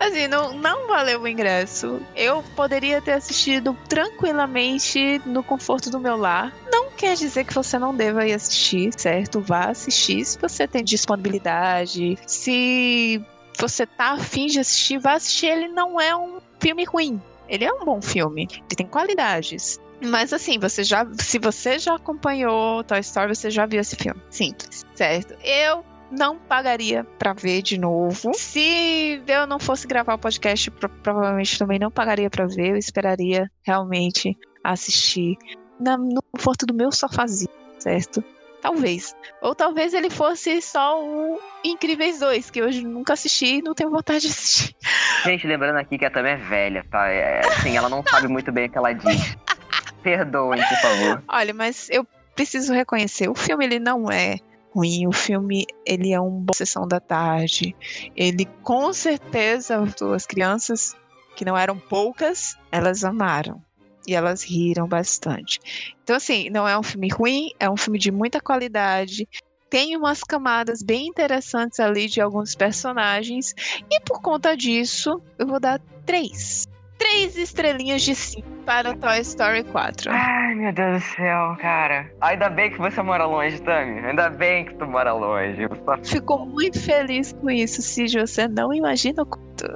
Assim, 0.00 0.26
não, 0.26 0.52
não 0.54 0.86
valeu 0.88 1.20
o 1.22 1.28
ingresso. 1.28 2.00
Eu 2.14 2.42
poderia 2.54 3.00
ter 3.00 3.12
assistido 3.12 3.76
tranquilamente 3.88 5.20
no 5.24 5.42
conforto 5.42 5.90
do 5.90 5.98
meu 6.00 6.16
lar. 6.16 6.52
Não 6.70 6.90
quer 6.90 7.14
dizer 7.14 7.44
que 7.44 7.54
você 7.54 7.78
não 7.78 7.94
deva 7.94 8.26
ir 8.26 8.32
assistir, 8.32 8.90
certo? 8.96 9.40
Vá 9.40 9.66
assistir 9.66 10.24
se 10.24 10.38
você 10.38 10.66
tem 10.66 10.82
disponibilidade. 10.84 12.18
Se 12.26 13.22
você 13.58 13.86
tá 13.86 14.12
afim 14.12 14.46
de 14.46 14.60
assistir, 14.60 14.98
vá 14.98 15.14
assistir. 15.14 15.46
Ele 15.46 15.68
não 15.68 16.00
é 16.00 16.16
um 16.16 16.38
filme 16.60 16.84
ruim. 16.84 17.20
Ele 17.48 17.64
é 17.64 17.72
um 17.72 17.84
bom 17.84 18.00
filme. 18.02 18.48
Ele 18.50 18.76
tem 18.76 18.86
qualidades. 18.86 19.78
Mas 20.04 20.32
assim, 20.32 20.58
você 20.58 20.84
já, 20.84 21.06
se 21.18 21.38
você 21.38 21.78
já 21.78 21.94
acompanhou 21.94 22.84
Toy 22.84 23.00
Story, 23.00 23.34
você 23.34 23.50
já 23.50 23.64
viu 23.66 23.80
esse 23.80 23.96
filme. 23.96 24.20
Simples, 24.30 24.84
certo? 24.94 25.34
Eu 25.42 25.84
não 26.10 26.36
pagaria 26.38 27.02
pra 27.18 27.32
ver 27.32 27.62
de 27.62 27.78
novo. 27.78 28.30
Se 28.34 29.22
eu 29.26 29.46
não 29.46 29.58
fosse 29.58 29.86
gravar 29.86 30.14
o 30.14 30.18
podcast, 30.18 30.70
pro- 30.70 30.88
provavelmente 30.88 31.58
também 31.58 31.78
não 31.78 31.90
pagaria 31.90 32.28
pra 32.28 32.46
ver. 32.46 32.70
Eu 32.72 32.76
esperaria 32.76 33.50
realmente 33.64 34.36
assistir 34.62 35.36
na- 35.80 35.96
no 35.96 36.22
conforto 36.32 36.66
do 36.66 36.74
meu 36.74 36.92
sofazinho, 36.92 37.50
certo? 37.78 38.22
Talvez. 38.66 39.14
Ou 39.40 39.54
talvez 39.54 39.94
ele 39.94 40.10
fosse 40.10 40.60
só 40.60 41.00
o 41.00 41.38
Incríveis 41.64 42.18
2, 42.18 42.50
que 42.50 42.60
hoje 42.60 42.82
nunca 42.82 43.12
assisti 43.12 43.58
e 43.58 43.62
não 43.62 43.74
tenho 43.74 43.90
vontade 43.90 44.22
de 44.22 44.26
assistir. 44.26 44.74
Gente, 45.22 45.46
lembrando 45.46 45.76
aqui 45.76 45.96
que 45.96 46.04
a 46.04 46.10
Tami 46.10 46.30
é 46.30 46.36
velha, 46.36 46.84
tá? 46.90 47.06
É, 47.06 47.46
assim, 47.46 47.76
ela 47.76 47.88
não 47.88 48.02
sabe 48.02 48.26
muito 48.26 48.50
bem 48.50 48.66
o 48.66 48.68
que 48.68 48.76
ela 48.76 48.92
diz. 48.92 49.36
Perdoem, 50.02 50.60
por 50.60 50.78
favor. 50.78 51.22
Olha, 51.28 51.54
mas 51.54 51.88
eu 51.90 52.04
preciso 52.34 52.72
reconhecer, 52.72 53.28
o 53.28 53.36
filme 53.36 53.64
ele 53.66 53.78
não 53.78 54.10
é 54.10 54.38
ruim, 54.74 55.06
o 55.06 55.12
filme 55.12 55.64
ele 55.86 56.12
é 56.12 56.18
uma 56.18 56.40
boa 56.40 56.56
sessão 56.56 56.88
da 56.88 56.98
tarde. 56.98 57.72
Ele 58.16 58.46
com 58.64 58.92
certeza 58.92 59.80
as 60.12 60.26
crianças 60.26 60.92
que 61.36 61.44
não 61.44 61.56
eram 61.56 61.78
poucas, 61.78 62.58
elas 62.72 63.04
amaram 63.04 63.64
e 64.06 64.14
elas 64.14 64.42
riram 64.42 64.86
bastante. 64.86 65.60
Então 66.02 66.16
assim, 66.16 66.48
não 66.50 66.66
é 66.66 66.78
um 66.78 66.82
filme 66.82 67.08
ruim, 67.08 67.50
é 67.58 67.68
um 67.68 67.76
filme 67.76 67.98
de 67.98 68.10
muita 68.10 68.40
qualidade. 68.40 69.28
Tem 69.68 69.96
umas 69.96 70.22
camadas 70.22 70.82
bem 70.82 71.08
interessantes 71.08 71.80
ali 71.80 72.06
de 72.08 72.20
alguns 72.20 72.54
personagens. 72.54 73.52
E 73.90 74.00
por 74.00 74.22
conta 74.22 74.56
disso, 74.56 75.20
eu 75.38 75.46
vou 75.46 75.58
dar 75.58 75.80
três. 76.04 76.66
Três 76.98 77.36
estrelinhas 77.36 78.02
de 78.02 78.14
cinco 78.14 78.48
para 78.64 78.94
Toy 78.94 79.20
Story 79.20 79.64
4. 79.64 80.10
Ai, 80.10 80.54
meu 80.54 80.72
Deus 80.72 81.02
do 81.02 81.08
céu, 81.14 81.56
cara. 81.60 82.10
Ainda 82.20 82.48
bem 82.48 82.70
que 82.70 82.78
você 82.78 83.02
mora 83.02 83.26
longe, 83.26 83.60
Tami. 83.60 84.00
Ainda 84.00 84.30
bem 84.30 84.64
que 84.64 84.74
tu 84.74 84.86
mora 84.86 85.12
longe. 85.12 85.68
Só 85.84 85.96
Fico 86.02 86.38
muito 86.46 86.80
feliz 86.80 87.32
com 87.34 87.50
isso, 87.50 87.82
Cid. 87.82 88.18
Você 88.18 88.48
não 88.48 88.72
imagina 88.72 89.22
o 89.22 89.26
quanto. 89.26 89.66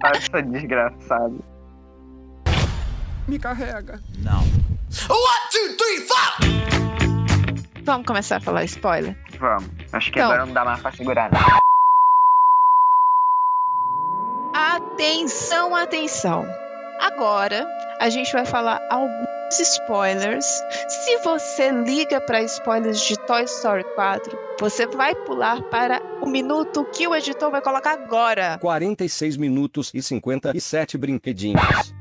faço 0.00 0.42
desgraçado. 0.50 1.44
Me 3.26 3.38
carrega. 3.38 4.02
Vamos 7.84 8.06
começar 8.06 8.36
a 8.36 8.40
falar 8.40 8.64
spoiler? 8.64 9.16
Vamos. 9.38 9.68
Acho 9.92 10.10
que 10.12 10.18
Então. 10.18 10.30
agora 10.30 10.46
não 10.46 10.52
dá 10.52 10.64
mais 10.64 10.80
pra 10.80 10.92
segurar. 10.92 11.30
não. 11.30 11.40
Atenção, 14.54 15.74
atenção. 15.74 16.44
Agora 17.00 17.66
a 18.00 18.08
gente 18.08 18.32
vai 18.32 18.46
falar 18.46 18.80
alguns 18.90 19.26
spoilers. 19.60 20.44
Se 20.88 21.18
você 21.18 21.70
liga 21.70 22.20
para 22.20 22.42
spoilers 22.42 23.00
de 23.00 23.16
Toy 23.26 23.42
Story 23.44 23.84
4, 23.94 24.38
você 24.60 24.86
vai 24.86 25.14
pular 25.14 25.60
para 25.64 26.00
o 26.22 26.26
minuto 26.26 26.84
que 26.92 27.06
o 27.06 27.14
editor 27.14 27.50
vai 27.50 27.60
colocar 27.60 27.92
agora. 27.92 28.58
46 28.60 29.36
minutos 29.36 29.90
e 29.92 30.02
57 30.02 30.96
brinquedinhos. 30.96 31.94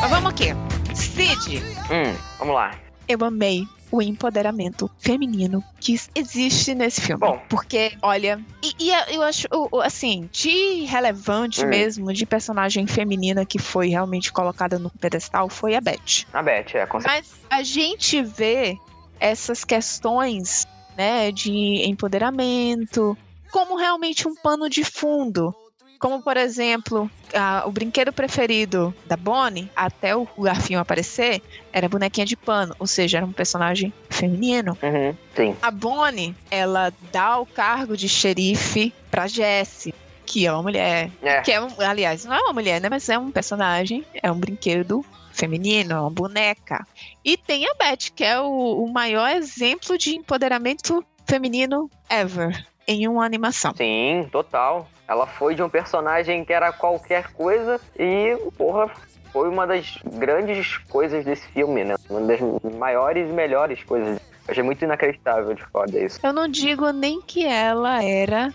Mas 0.00 0.10
vamos 0.10 0.30
aqui. 0.30 0.48
Cid, 0.94 1.58
Hum, 1.90 2.16
vamos 2.38 2.54
lá. 2.54 2.74
eu 3.08 3.18
amei 3.24 3.64
o 3.90 4.02
empoderamento 4.02 4.90
feminino 4.98 5.64
que 5.80 5.96
existe 6.14 6.74
nesse 6.74 7.00
filme. 7.00 7.20
Bom. 7.20 7.40
Porque, 7.48 7.96
olha, 8.02 8.38
e, 8.62 8.74
e 8.78 9.14
eu 9.14 9.22
acho, 9.22 9.46
assim, 9.82 10.28
de 10.32 10.84
relevante 10.84 11.64
Hum. 11.64 11.68
mesmo, 11.68 12.12
de 12.12 12.26
personagem 12.26 12.86
feminina 12.86 13.44
que 13.46 13.58
foi 13.58 13.88
realmente 13.88 14.30
colocada 14.32 14.78
no 14.78 14.90
pedestal, 14.90 15.48
foi 15.48 15.74
a 15.74 15.80
Beth. 15.80 16.26
A 16.32 16.42
Beth, 16.42 16.74
é, 16.74 16.86
com 16.86 17.00
certeza. 17.00 17.22
Mas 17.22 17.32
a 17.50 17.62
gente 17.62 18.22
vê 18.22 18.76
essas 19.18 19.64
questões, 19.64 20.66
né, 20.96 21.32
de 21.32 21.82
empoderamento 21.88 23.16
como 23.50 23.76
realmente 23.76 24.28
um 24.28 24.34
pano 24.34 24.68
de 24.68 24.84
fundo. 24.84 25.54
Como, 25.98 26.22
por 26.22 26.36
exemplo, 26.36 27.10
a- 27.34 27.64
o 27.66 27.72
brinquedo 27.72 28.12
preferido 28.12 28.94
da 29.04 29.16
Bonnie, 29.16 29.68
até 29.74 30.14
o 30.14 30.26
garfinho 30.38 30.78
aparecer, 30.78 31.42
era 31.72 31.88
bonequinha 31.88 32.24
de 32.24 32.36
pano, 32.36 32.74
ou 32.78 32.86
seja, 32.86 33.18
era 33.18 33.26
um 33.26 33.32
personagem 33.32 33.92
feminino. 34.08 34.78
Uhum, 34.82 35.14
sim. 35.34 35.56
A 35.60 35.70
Bonnie, 35.70 36.34
ela 36.50 36.92
dá 37.12 37.38
o 37.38 37.46
cargo 37.46 37.96
de 37.96 38.08
xerife 38.08 38.94
pra 39.10 39.26
Jessie, 39.26 39.92
que 40.24 40.46
é 40.46 40.52
uma 40.52 40.62
mulher. 40.62 41.10
É. 41.20 41.40
Que 41.40 41.52
é 41.52 41.60
um, 41.60 41.68
aliás, 41.78 42.24
não 42.24 42.34
é 42.34 42.38
uma 42.42 42.52
mulher, 42.52 42.80
né? 42.80 42.88
Mas 42.88 43.08
é 43.08 43.18
um 43.18 43.30
personagem, 43.32 44.04
é 44.22 44.30
um 44.30 44.38
brinquedo 44.38 45.04
feminino, 45.32 45.94
é 45.94 46.00
uma 46.00 46.10
boneca. 46.10 46.86
E 47.24 47.36
tem 47.36 47.64
a 47.66 47.74
Beth, 47.74 48.10
que 48.14 48.22
é 48.24 48.38
o, 48.40 48.84
o 48.84 48.92
maior 48.92 49.30
exemplo 49.30 49.96
de 49.98 50.14
empoderamento 50.16 51.04
feminino 51.26 51.90
ever 52.08 52.64
em 52.86 53.06
uma 53.08 53.24
animação. 53.24 53.74
Sim, 53.76 54.28
total. 54.32 54.88
Ela 55.08 55.26
foi 55.26 55.54
de 55.54 55.62
um 55.62 55.70
personagem 55.70 56.44
que 56.44 56.52
era 56.52 56.70
qualquer 56.70 57.32
coisa 57.32 57.80
e, 57.98 58.36
porra, 58.58 58.90
foi 59.32 59.48
uma 59.48 59.66
das 59.66 59.98
grandes 60.04 60.76
coisas 60.76 61.24
desse 61.24 61.48
filme, 61.48 61.82
né? 61.82 61.94
Uma 62.10 62.20
das 62.20 62.38
maiores 62.76 63.26
e 63.26 63.32
melhores 63.32 63.82
coisas. 63.84 64.18
Eu 64.18 64.52
achei 64.52 64.62
muito 64.62 64.84
inacreditável 64.84 65.54
de 65.54 65.64
foda 65.64 65.98
isso. 65.98 66.20
Eu 66.22 66.32
não 66.34 66.46
digo 66.46 66.90
nem 66.90 67.22
que 67.22 67.46
ela 67.46 68.04
era 68.04 68.52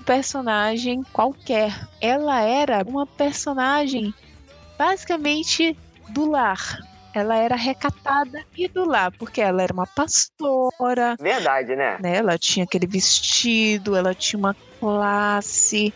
um 0.00 0.02
personagem 0.02 1.04
qualquer. 1.12 1.72
Ela 2.00 2.40
era 2.42 2.82
uma 2.84 3.06
personagem 3.06 4.12
basicamente 4.76 5.78
do 6.08 6.28
lar. 6.28 6.80
Ela 7.14 7.36
era 7.36 7.54
recatada 7.54 8.42
e 8.56 8.66
do 8.66 8.84
lar, 8.84 9.12
porque 9.12 9.40
ela 9.40 9.62
era 9.62 9.72
uma 9.72 9.86
pastora, 9.86 11.14
Verdade, 11.20 11.76
né? 11.76 11.98
né? 12.00 12.16
Ela 12.16 12.38
tinha 12.38 12.64
aquele 12.64 12.86
vestido, 12.86 13.94
ela 13.94 14.14
tinha 14.14 14.38
uma 14.38 14.56
classe, 14.82 15.94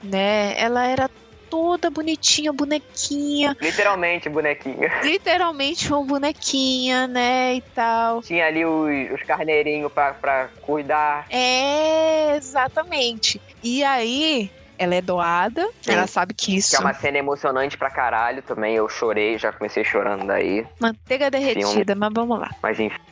né? 0.00 0.54
Ela 0.56 0.86
era 0.86 1.10
toda 1.50 1.90
bonitinha, 1.90 2.52
bonequinha, 2.52 3.56
Literalmente, 3.60 4.28
bonequinha. 4.28 4.92
literalmente 5.02 5.92
uma 5.92 6.04
bonequinha, 6.04 7.08
né? 7.08 7.54
E 7.54 7.60
tal. 7.74 8.22
Tinha 8.22 8.46
ali 8.46 8.64
os, 8.64 9.12
os 9.12 9.22
carneirinhos 9.24 9.92
pra, 9.92 10.12
pra 10.12 10.50
cuidar. 10.60 11.26
É, 11.30 12.36
exatamente. 12.36 13.42
E 13.60 13.82
aí, 13.82 14.52
ela 14.78 14.94
é 14.94 15.00
doada, 15.00 15.68
Sim. 15.82 15.92
ela 15.92 16.06
sabe 16.06 16.32
que 16.32 16.56
isso. 16.56 16.70
Que 16.70 16.76
é 16.76 16.80
uma 16.80 16.94
cena 16.94 17.18
emocionante 17.18 17.76
pra 17.76 17.90
caralho 17.90 18.40
também. 18.42 18.76
Eu 18.76 18.88
chorei, 18.88 19.36
já 19.36 19.52
comecei 19.52 19.82
chorando 19.82 20.26
daí. 20.26 20.64
Manteiga 20.80 21.28
derretida, 21.28 21.96
mas 21.96 22.10
vamos 22.14 22.38
lá. 22.38 22.50
Mas 22.62 22.78
enfim. 22.78 23.07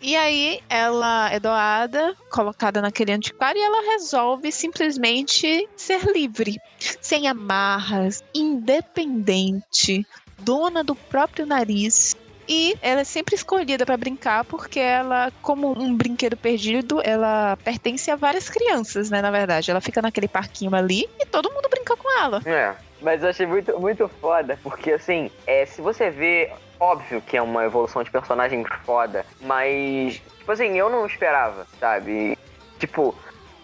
E 0.00 0.16
aí, 0.16 0.60
ela 0.68 1.30
é 1.30 1.38
doada, 1.38 2.16
colocada 2.30 2.82
naquele 2.82 3.12
antiquário 3.12 3.60
e 3.60 3.62
ela 3.62 3.92
resolve 3.92 4.50
simplesmente 4.50 5.68
ser 5.76 6.04
livre, 6.12 6.60
sem 7.00 7.28
amarras, 7.28 8.22
independente, 8.34 10.04
dona 10.38 10.82
do 10.82 10.94
próprio 10.94 11.46
nariz. 11.46 12.16
E 12.48 12.76
ela 12.82 13.02
é 13.02 13.04
sempre 13.04 13.36
escolhida 13.36 13.86
pra 13.86 13.96
brincar 13.96 14.44
porque 14.44 14.80
ela, 14.80 15.32
como 15.40 15.78
um 15.80 15.96
brinquedo 15.96 16.36
perdido, 16.36 17.00
ela 17.04 17.56
pertence 17.58 18.10
a 18.10 18.16
várias 18.16 18.50
crianças, 18.50 19.08
né? 19.08 19.22
Na 19.22 19.30
verdade, 19.30 19.70
ela 19.70 19.80
fica 19.80 20.02
naquele 20.02 20.26
parquinho 20.26 20.74
ali 20.74 21.08
e 21.20 21.26
todo 21.26 21.52
mundo 21.52 21.68
brinca 21.70 21.96
com 21.96 22.10
ela. 22.18 22.42
É. 22.44 22.74
Mas 23.00 23.22
eu 23.22 23.30
achei 23.30 23.46
muito, 23.46 23.78
muito 23.80 24.08
foda, 24.20 24.58
porque 24.62 24.92
assim, 24.92 25.30
é, 25.46 25.66
se 25.66 25.80
você 25.82 26.08
vê, 26.08 26.52
óbvio 26.82 27.22
que 27.22 27.36
é 27.36 27.42
uma 27.42 27.64
evolução 27.64 28.02
de 28.02 28.10
personagem 28.10 28.64
foda, 28.84 29.24
mas, 29.40 30.20
tipo 30.38 30.50
assim, 30.50 30.76
eu 30.76 30.90
não 30.90 31.06
esperava, 31.06 31.64
sabe? 31.78 32.36
Tipo, 32.78 33.14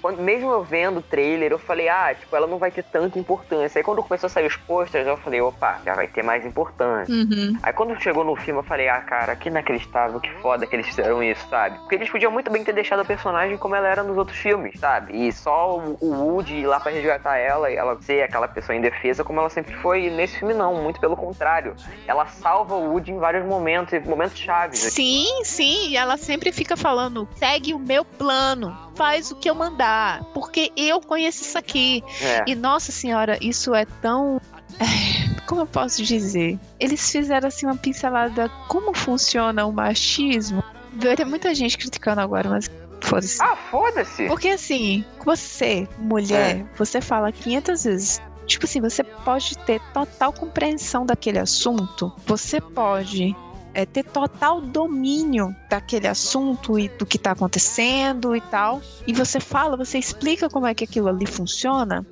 quando- 0.00 0.20
mesmo 0.22 0.50
eu 0.50 0.62
vendo 0.62 0.98
o 0.98 1.02
trailer, 1.02 1.52
eu 1.52 1.58
falei, 1.58 1.88
ah, 1.88 2.14
tipo, 2.14 2.34
ela 2.34 2.46
não 2.46 2.58
vai 2.58 2.70
ter 2.70 2.82
tanta 2.84 3.18
importância. 3.18 3.78
Aí 3.78 3.82
quando 3.84 4.02
começou 4.02 4.26
a 4.26 4.30
sair 4.30 4.46
os 4.46 4.56
posters, 4.56 5.06
eu 5.06 5.16
falei, 5.16 5.40
opa, 5.40 5.80
já 5.84 5.94
vai 5.94 6.06
ter 6.08 6.22
mais 6.22 6.44
importância. 6.44 7.14
Uhum. 7.14 7.56
Aí 7.62 7.72
quando 7.72 8.00
chegou 8.00 8.24
no 8.24 8.36
filme, 8.36 8.60
eu 8.60 8.64
falei, 8.64 8.88
ah, 8.88 9.00
cara, 9.00 9.34
que 9.36 9.48
inacreditável, 9.48 10.20
que 10.20 10.30
foda 10.40 10.66
que 10.66 10.74
eles 10.76 10.86
fizeram 10.86 11.22
isso, 11.22 11.46
sabe? 11.48 11.78
Porque 11.78 11.94
eles 11.96 12.10
podiam 12.10 12.30
muito 12.32 12.50
bem 12.50 12.64
ter 12.64 12.72
deixado 12.72 13.00
a 13.00 13.04
personagem 13.04 13.56
como 13.56 13.74
ela 13.74 13.88
era 13.88 14.02
nos 14.02 14.16
outros 14.16 14.36
filmes, 14.38 14.78
sabe? 14.78 15.26
E 15.26 15.32
só 15.32 15.78
o, 15.78 15.96
o 16.00 16.12
Woody 16.34 16.54
ir 16.56 16.66
lá 16.66 16.80
pra 16.80 16.92
resgatar 16.92 17.36
ela 17.38 17.70
e 17.70 17.76
ela 17.76 18.00
ser 18.02 18.22
aquela 18.22 18.48
pessoa 18.48 18.76
indefesa 18.76 19.24
como 19.24 19.40
ela 19.40 19.50
sempre 19.50 19.74
foi. 19.76 20.04
E 20.06 20.10
nesse 20.10 20.38
filme 20.38 20.54
não, 20.54 20.74
muito 20.82 21.00
pelo 21.00 21.16
contrário. 21.16 21.74
Ela 22.06 22.26
salva 22.26 22.74
o 22.74 22.92
Woody 22.92 23.12
em 23.12 23.18
vários 23.18 23.44
momentos, 23.46 24.02
momentos 24.04 24.38
chaves. 24.38 24.78
Sim, 24.80 25.26
sim, 25.44 25.88
e 25.90 25.96
ela 25.96 26.16
sempre 26.16 26.52
fica 26.52 26.76
falando: 26.76 27.28
segue 27.34 27.74
o 27.74 27.78
meu 27.78 28.04
plano, 28.04 28.76
faz 28.98 29.30
o 29.30 29.36
que 29.36 29.48
eu 29.48 29.54
mandar, 29.54 30.22
porque 30.34 30.70
eu 30.76 31.00
conheço 31.00 31.42
isso 31.42 31.56
aqui. 31.56 32.02
É. 32.20 32.44
E 32.46 32.54
nossa 32.54 32.92
senhora, 32.92 33.38
isso 33.40 33.74
é 33.74 33.84
tão. 34.02 34.40
eh, 34.80 35.40
Como 35.46 35.62
eu 35.62 35.66
posso 35.66 36.02
dizer? 36.04 36.58
Eles 36.78 37.10
fizeram 37.10 37.48
assim 37.48 37.64
uma 37.64 37.76
pincelada 37.76 38.50
como 38.68 38.92
funciona 38.94 39.64
o 39.64 39.72
machismo. 39.72 40.62
Vai 40.92 41.16
ter 41.16 41.24
muita 41.24 41.54
gente 41.54 41.78
criticando 41.78 42.20
agora, 42.20 42.50
mas 42.50 42.68
foda-se. 43.00 43.40
Ah, 43.42 43.56
foda-se! 43.70 44.26
Porque 44.26 44.48
assim, 44.48 45.04
você, 45.24 45.88
mulher, 45.98 46.56
É. 46.58 46.66
você 46.76 47.00
fala 47.00 47.30
500 47.32 47.84
vezes 47.84 48.20
Tipo 48.46 48.64
assim, 48.64 48.80
você 48.80 49.04
pode 49.04 49.58
ter 49.58 49.78
total 49.92 50.32
compreensão 50.32 51.04
daquele 51.04 51.38
assunto, 51.38 52.10
você 52.26 52.58
pode 52.62 53.36
é, 53.74 53.86
ter 53.86 54.04
total 54.04 54.60
domínio 54.60 55.54
daquele 55.68 56.06
assunto 56.06 56.78
e 56.78 56.88
do 56.88 57.06
que 57.06 57.16
está 57.16 57.32
acontecendo 57.32 58.34
e 58.34 58.40
tal. 58.40 58.80
E 59.06 59.12
você 59.12 59.40
fala, 59.40 59.76
você 59.76 59.98
explica 59.98 60.48
como 60.48 60.66
é 60.66 60.74
que 60.74 60.84
aquilo 60.84 61.08
ali 61.08 61.26
funciona, 61.26 62.06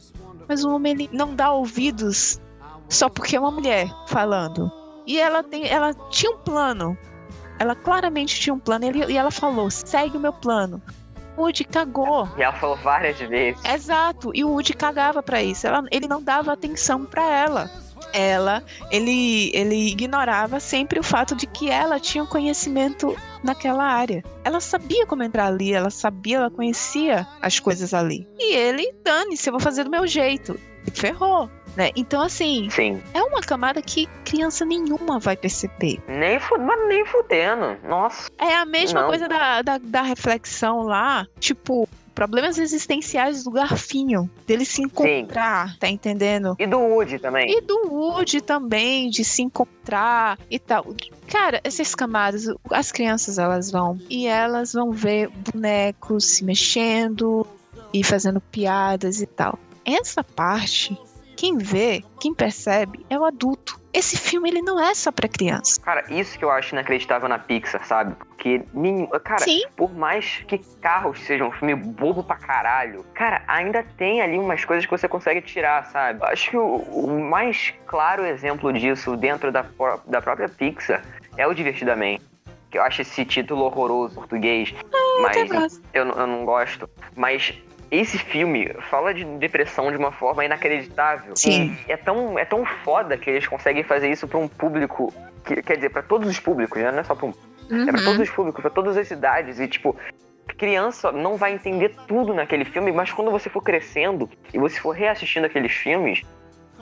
mas 0.48 0.64
o 0.64 0.74
homem 0.74 0.92
ele 0.92 1.10
não 1.12 1.34
dá 1.34 1.52
ouvidos 1.52 2.40
só 2.88 3.08
porque 3.08 3.36
é 3.36 3.40
uma 3.40 3.50
mulher 3.50 3.88
falando. 4.06 4.70
E 5.06 5.18
ela 5.18 5.42
tem, 5.42 5.66
ela 5.66 5.94
tinha 6.10 6.32
um 6.32 6.38
plano. 6.38 6.96
Ela 7.58 7.74
claramente 7.74 8.38
tinha 8.38 8.52
um 8.52 8.58
plano 8.58 8.84
e, 8.84 9.12
e 9.12 9.16
ela 9.16 9.30
falou: 9.30 9.70
segue 9.70 10.16
o 10.16 10.20
meu 10.20 10.32
plano. 10.32 10.80
O 11.36 11.42
Woody 11.42 11.64
cagou. 11.64 12.28
E 12.36 12.42
ela 12.42 12.54
falou 12.54 12.76
várias 12.76 13.18
vezes. 13.18 13.62
Exato. 13.64 14.30
E 14.34 14.42
o 14.42 14.50
Woody 14.50 14.72
cagava 14.72 15.22
para 15.22 15.42
isso. 15.42 15.66
Ela, 15.66 15.84
ele 15.90 16.08
não 16.08 16.22
dava 16.22 16.52
atenção 16.52 17.04
para 17.04 17.24
ela. 17.24 17.70
Ela, 18.12 18.62
ele, 18.90 19.50
ele 19.54 19.88
ignorava 19.90 20.60
sempre 20.60 20.98
o 20.98 21.02
fato 21.02 21.34
de 21.34 21.46
que 21.46 21.70
ela 21.70 22.00
tinha 22.00 22.24
um 22.24 22.26
conhecimento 22.26 23.16
naquela 23.42 23.84
área. 23.84 24.24
Ela 24.44 24.60
sabia 24.60 25.06
como 25.06 25.22
entrar 25.22 25.46
ali, 25.46 25.72
ela 25.72 25.90
sabia, 25.90 26.38
ela 26.38 26.50
conhecia 26.50 27.26
as 27.40 27.60
coisas 27.60 27.92
ali. 27.92 28.26
E 28.38 28.54
ele, 28.54 28.92
dane-se, 29.04 29.48
eu 29.48 29.52
vou 29.52 29.60
fazer 29.60 29.84
do 29.84 29.90
meu 29.90 30.06
jeito. 30.06 30.58
E 30.86 30.90
ferrou. 30.90 31.50
Né? 31.76 31.90
Então, 31.94 32.22
assim, 32.22 32.70
Sim. 32.70 33.02
é 33.12 33.22
uma 33.22 33.42
camada 33.42 33.82
que 33.82 34.06
criança 34.24 34.64
nenhuma 34.64 35.18
vai 35.18 35.36
perceber. 35.36 36.02
Nem, 36.08 36.38
mas 36.58 36.88
nem 36.88 37.04
fudendo. 37.04 37.76
Nossa. 37.86 38.30
É 38.38 38.54
a 38.54 38.64
mesma 38.64 39.02
Não. 39.02 39.08
coisa 39.08 39.28
da, 39.28 39.60
da, 39.60 39.78
da 39.78 40.00
reflexão 40.00 40.80
lá, 40.80 41.26
tipo, 41.38 41.86
problemas 42.16 42.56
existenciais 42.56 43.44
do 43.44 43.50
garfinho, 43.50 44.28
dele 44.46 44.64
se 44.64 44.80
encontrar, 44.80 45.76
tá 45.78 45.86
entendendo? 45.86 46.56
E 46.58 46.66
do 46.66 46.78
Woody 46.78 47.18
também. 47.18 47.50
E 47.50 47.60
do 47.60 47.88
Woody 47.92 48.40
também, 48.40 49.10
de 49.10 49.22
se 49.22 49.42
encontrar 49.42 50.38
e 50.50 50.58
tal. 50.58 50.86
Cara, 51.28 51.60
essas 51.62 51.94
camadas, 51.94 52.46
as 52.70 52.90
crianças 52.90 53.38
elas 53.38 53.70
vão 53.70 54.00
e 54.08 54.26
elas 54.26 54.72
vão 54.72 54.92
ver 54.92 55.28
bonecos 55.28 56.24
se 56.24 56.42
mexendo 56.42 57.46
e 57.92 58.02
fazendo 58.02 58.40
piadas 58.40 59.20
e 59.20 59.26
tal. 59.26 59.58
Essa 59.84 60.24
parte, 60.24 60.98
quem 61.36 61.58
vê, 61.58 62.02
quem 62.18 62.34
percebe, 62.34 63.04
é 63.10 63.18
o 63.18 63.24
adulto. 63.24 63.78
Esse 63.96 64.18
filme 64.18 64.50
ele 64.50 64.60
não 64.60 64.78
é 64.78 64.94
só 64.94 65.10
pra 65.10 65.26
criança. 65.26 65.80
Cara, 65.80 66.04
isso 66.10 66.38
que 66.38 66.44
eu 66.44 66.50
acho 66.50 66.74
inacreditável 66.74 67.26
na 67.30 67.38
Pixar, 67.38 67.82
sabe? 67.86 68.14
Porque. 68.14 68.62
Cara, 69.24 69.42
Sim. 69.42 69.62
por 69.74 69.94
mais 69.94 70.44
que 70.46 70.58
Carros 70.82 71.18
seja 71.20 71.42
um 71.42 71.50
filme 71.50 71.74
bobo 71.74 72.22
pra 72.22 72.36
caralho, 72.36 73.06
cara, 73.14 73.42
ainda 73.48 73.82
tem 73.96 74.20
ali 74.20 74.38
umas 74.38 74.62
coisas 74.66 74.84
que 74.84 74.90
você 74.90 75.08
consegue 75.08 75.40
tirar, 75.40 75.86
sabe? 75.86 76.22
Acho 76.24 76.50
que 76.50 76.56
o, 76.58 76.76
o 76.76 77.20
mais 77.22 77.72
claro 77.86 78.26
exemplo 78.26 78.70
disso 78.70 79.16
dentro 79.16 79.50
da, 79.50 79.64
da 80.06 80.20
própria 80.20 80.50
Pixar 80.50 81.02
é 81.38 81.46
o 81.46 81.54
Divertidamente. 81.54 82.22
Que 82.70 82.76
eu 82.76 82.82
acho 82.82 83.00
esse 83.00 83.24
título 83.24 83.62
horroroso 83.64 84.16
português, 84.16 84.74
Tem 85.32 85.48
mas 85.48 85.80
eu, 85.94 86.04
eu 86.04 86.26
não 86.26 86.44
gosto. 86.44 86.90
Mas 87.14 87.54
esse 87.90 88.18
filme 88.18 88.72
fala 88.90 89.12
de 89.14 89.24
depressão 89.24 89.90
de 89.90 89.96
uma 89.96 90.12
forma 90.12 90.44
inacreditável. 90.44 91.34
Sim. 91.36 91.76
E 91.88 91.92
é 91.92 91.96
tão, 91.96 92.38
é 92.38 92.44
tão 92.44 92.64
foda 92.84 93.16
que 93.16 93.30
eles 93.30 93.46
conseguem 93.46 93.82
fazer 93.82 94.10
isso 94.10 94.26
pra 94.26 94.38
um 94.38 94.48
público. 94.48 95.12
Que, 95.44 95.62
quer 95.62 95.76
dizer, 95.76 95.90
pra 95.90 96.02
todos 96.02 96.28
os 96.28 96.40
públicos, 96.40 96.80
né? 96.82 96.90
Não 96.90 96.98
é 97.00 97.04
só 97.04 97.14
pra 97.14 97.26
um. 97.26 97.30
É 97.30 97.90
pra 97.90 97.98
Uhum. 97.98 98.04
todos 98.04 98.20
os 98.20 98.30
públicos, 98.30 98.60
pra 98.60 98.70
todas 98.70 98.96
as 98.96 99.10
idades. 99.10 99.58
E, 99.60 99.68
tipo, 99.68 99.96
criança 100.56 101.12
não 101.12 101.36
vai 101.36 101.52
entender 101.52 101.94
tudo 102.06 102.32
naquele 102.32 102.64
filme, 102.64 102.90
mas 102.92 103.12
quando 103.12 103.30
você 103.30 103.48
for 103.50 103.62
crescendo 103.62 104.28
e 104.54 104.58
você 104.58 104.80
for 104.80 104.90
reassistindo 104.92 105.46
aqueles 105.46 105.72
filmes, 105.72 106.22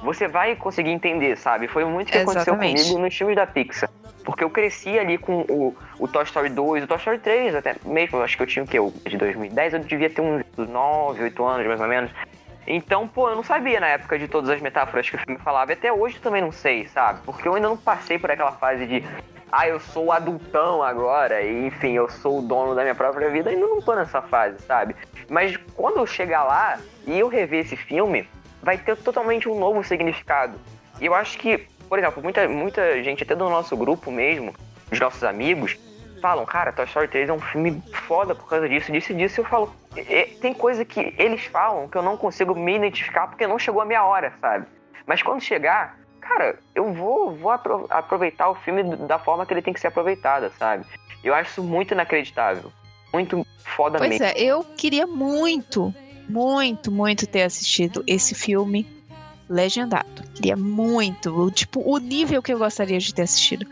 você 0.02 0.28
vai 0.28 0.56
conseguir 0.56 0.90
entender, 0.90 1.36
sabe? 1.36 1.68
Foi 1.68 1.84
muito 1.84 2.08
o 2.08 2.12
que 2.12 2.18
aconteceu 2.18 2.54
Exatamente. 2.54 2.82
comigo 2.82 2.98
nos 2.98 3.16
filmes 3.16 3.36
da 3.36 3.46
Pixar. 3.46 3.90
Porque 4.24 4.42
eu 4.42 4.50
cresci 4.50 4.98
ali 4.98 5.18
com 5.18 5.40
o, 5.42 5.76
o 5.98 6.08
Toy 6.08 6.24
Story 6.24 6.48
2, 6.48 6.84
o 6.84 6.86
Toy 6.86 6.96
Story 6.96 7.18
3 7.18 7.54
até 7.54 7.76
mesmo, 7.84 8.20
acho 8.22 8.36
que 8.36 8.42
eu 8.42 8.46
tinha 8.46 8.64
o 8.64 8.68
quê? 8.68 8.80
O 8.80 8.92
de 9.06 9.16
2010, 9.16 9.74
eu 9.74 9.80
devia 9.80 10.08
ter 10.08 10.22
uns 10.22 10.44
9, 10.56 11.22
8 11.22 11.44
anos 11.44 11.66
mais 11.66 11.80
ou 11.80 11.86
menos. 11.86 12.10
Então, 12.66 13.06
pô, 13.06 13.28
eu 13.28 13.36
não 13.36 13.42
sabia 13.42 13.78
na 13.78 13.88
época 13.88 14.18
de 14.18 14.26
todas 14.26 14.48
as 14.48 14.60
metáforas 14.60 15.08
que 15.08 15.16
o 15.16 15.18
filme 15.18 15.38
falava. 15.38 15.72
E 15.72 15.74
até 15.74 15.92
hoje 15.92 16.16
eu 16.16 16.22
também 16.22 16.40
não 16.40 16.52
sei, 16.52 16.86
sabe? 16.88 17.20
Porque 17.24 17.46
eu 17.46 17.54
ainda 17.54 17.68
não 17.68 17.76
passei 17.76 18.18
por 18.18 18.30
aquela 18.30 18.52
fase 18.52 18.86
de 18.86 19.04
ah, 19.56 19.68
eu 19.68 19.78
sou 19.78 20.10
adultão 20.10 20.82
agora, 20.82 21.40
e 21.40 21.66
enfim, 21.68 21.92
eu 21.92 22.08
sou 22.08 22.40
o 22.40 22.42
dono 22.42 22.74
da 22.74 22.82
minha 22.82 22.94
própria 22.94 23.30
vida, 23.30 23.50
ainda 23.50 23.64
não 23.64 23.80
tô 23.80 23.94
nessa 23.94 24.20
fase, 24.20 24.58
sabe? 24.62 24.96
Mas 25.28 25.56
quando 25.76 25.98
eu 25.98 26.06
chegar 26.06 26.42
lá 26.42 26.80
e 27.06 27.16
eu 27.16 27.28
rever 27.28 27.60
esse 27.60 27.76
filme, 27.76 28.28
vai 28.64 28.78
ter 28.78 28.96
totalmente 28.96 29.48
um 29.48 29.58
novo 29.58 29.84
significado. 29.84 30.58
E 31.00 31.06
eu 31.06 31.14
acho 31.14 31.38
que, 31.38 31.58
por 31.88 31.98
exemplo, 31.98 32.22
muita, 32.22 32.48
muita 32.48 33.02
gente, 33.02 33.22
até 33.22 33.34
do 33.34 33.48
nosso 33.48 33.76
grupo 33.76 34.10
mesmo, 34.10 34.54
os 34.90 34.98
nossos 34.98 35.22
amigos, 35.22 35.76
falam, 36.20 36.46
cara, 36.46 36.72
Toy 36.72 36.86
Story 36.86 37.08
3 37.08 37.28
é 37.28 37.32
um 37.32 37.40
filme 37.40 37.82
foda 38.08 38.34
por 38.34 38.48
causa 38.48 38.66
disso, 38.68 38.90
disso 38.90 39.12
e 39.12 39.14
disso. 39.14 39.40
E 39.40 39.42
eu 39.42 39.48
falo, 39.48 39.70
"É, 39.96 40.22
tem 40.40 40.54
coisa 40.54 40.84
que 40.84 41.14
eles 41.18 41.44
falam 41.44 41.86
que 41.88 41.98
eu 41.98 42.02
não 42.02 42.16
consigo 42.16 42.54
me 42.54 42.74
identificar 42.74 43.26
porque 43.26 43.46
não 43.46 43.58
chegou 43.58 43.82
a 43.82 43.84
minha 43.84 44.02
hora, 44.04 44.32
sabe? 44.40 44.64
Mas 45.06 45.22
quando 45.22 45.42
chegar, 45.42 45.98
cara, 46.22 46.58
eu 46.74 46.90
vou, 46.94 47.32
vou 47.36 47.50
apro- 47.50 47.86
aproveitar 47.90 48.48
o 48.48 48.54
filme 48.54 48.82
da 48.96 49.18
forma 49.18 49.44
que 49.44 49.52
ele 49.52 49.60
tem 49.60 49.74
que 49.74 49.80
ser 49.80 49.88
aproveitado, 49.88 50.50
sabe? 50.58 50.86
Eu 51.22 51.34
acho 51.34 51.50
isso 51.50 51.62
muito 51.62 51.92
inacreditável. 51.92 52.72
Muito 53.12 53.46
foda 53.58 53.98
Pois 53.98 54.10
mesmo. 54.10 54.24
é, 54.26 54.32
eu 54.36 54.64
queria 54.76 55.06
muito, 55.06 55.94
muito, 56.28 56.90
muito 56.90 57.26
ter 57.26 57.42
assistido 57.42 58.02
esse 58.06 58.34
filme 58.34 58.86
legendado. 59.48 60.22
Queria 60.34 60.56
muito, 60.56 61.30
o- 61.30 61.50
tipo, 61.50 61.80
o 61.84 61.98
nível 61.98 62.42
que 62.42 62.52
eu 62.52 62.58
gostaria 62.58 62.98
de 62.98 63.12
ter 63.14 63.22
assistido. 63.22 63.66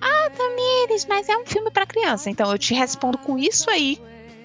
Ah, 0.00 0.30
Tamires, 0.30 1.04
mas 1.06 1.28
é 1.28 1.36
um 1.36 1.44
filme 1.46 1.70
pra 1.70 1.84
criança. 1.86 2.30
Então 2.30 2.50
eu 2.50 2.58
te 2.58 2.74
respondo 2.74 3.18
com 3.18 3.36
isso 3.38 3.68
aí, 3.70 4.00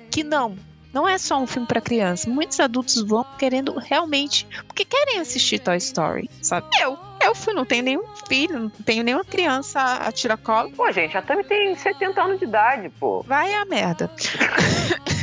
que 0.09 0.23
não. 0.23 0.55
Não 0.93 1.07
é 1.07 1.17
só 1.17 1.39
um 1.39 1.47
filme 1.47 1.65
pra 1.67 1.79
criança. 1.79 2.29
Muitos 2.29 2.59
adultos 2.59 3.01
vão 3.01 3.25
querendo 3.39 3.77
realmente, 3.79 4.45
porque 4.67 4.83
querem 4.83 5.19
assistir 5.19 5.59
Toy 5.59 5.77
Story, 5.77 6.29
sabe? 6.41 6.67
Eu, 6.81 6.97
eu 7.23 7.33
fui, 7.33 7.53
não 7.53 7.63
tenho 7.63 7.83
nenhum 7.83 8.03
filho, 8.27 8.59
não 8.59 8.69
tenho 8.69 9.01
nenhuma 9.01 9.23
criança 9.23 9.79
a, 9.79 10.07
a 10.07 10.11
tiracolo. 10.11 10.69
Pô, 10.71 10.91
gente, 10.91 11.15
a 11.17 11.21
Tami 11.21 11.45
tem 11.45 11.73
70 11.75 12.21
anos 12.21 12.39
de 12.39 12.45
idade, 12.45 12.89
pô. 12.99 13.23
Vai 13.25 13.53
a 13.53 13.63
merda. 13.63 14.11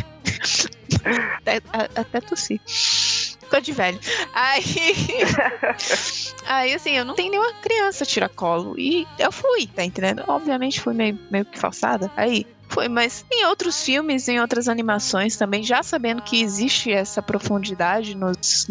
até, 1.39 1.61
até 1.95 2.21
tossi. 2.21 2.61
Ficou 3.49 3.61
de 3.61 3.73
velho. 3.73 3.99
Aí. 4.35 4.63
aí, 6.47 6.75
assim, 6.75 6.91
eu 6.91 7.05
não 7.05 7.15
tenho 7.15 7.31
nenhuma 7.31 7.53
criança 7.55 8.05
tiracolo. 8.05 8.79
E 8.79 9.07
eu 9.19 9.33
fui, 9.33 9.67
tá 9.67 9.83
entendendo? 9.83 10.23
Obviamente 10.29 10.81
fui 10.81 10.95
meio, 10.95 11.19
meio 11.31 11.45
que 11.45 11.59
falsada. 11.59 12.11
Aí. 12.17 12.47
Foi, 12.69 12.87
mas 12.87 13.25
em 13.33 13.47
outros 13.47 13.83
filmes, 13.83 14.29
em 14.29 14.39
outras 14.39 14.69
animações 14.69 15.37
também, 15.37 15.63
já 15.63 15.83
sabendo 15.83 16.21
que 16.21 16.43
existe 16.43 16.93
essa 16.93 17.23
profundidade 17.23 18.15
nos, 18.15 18.69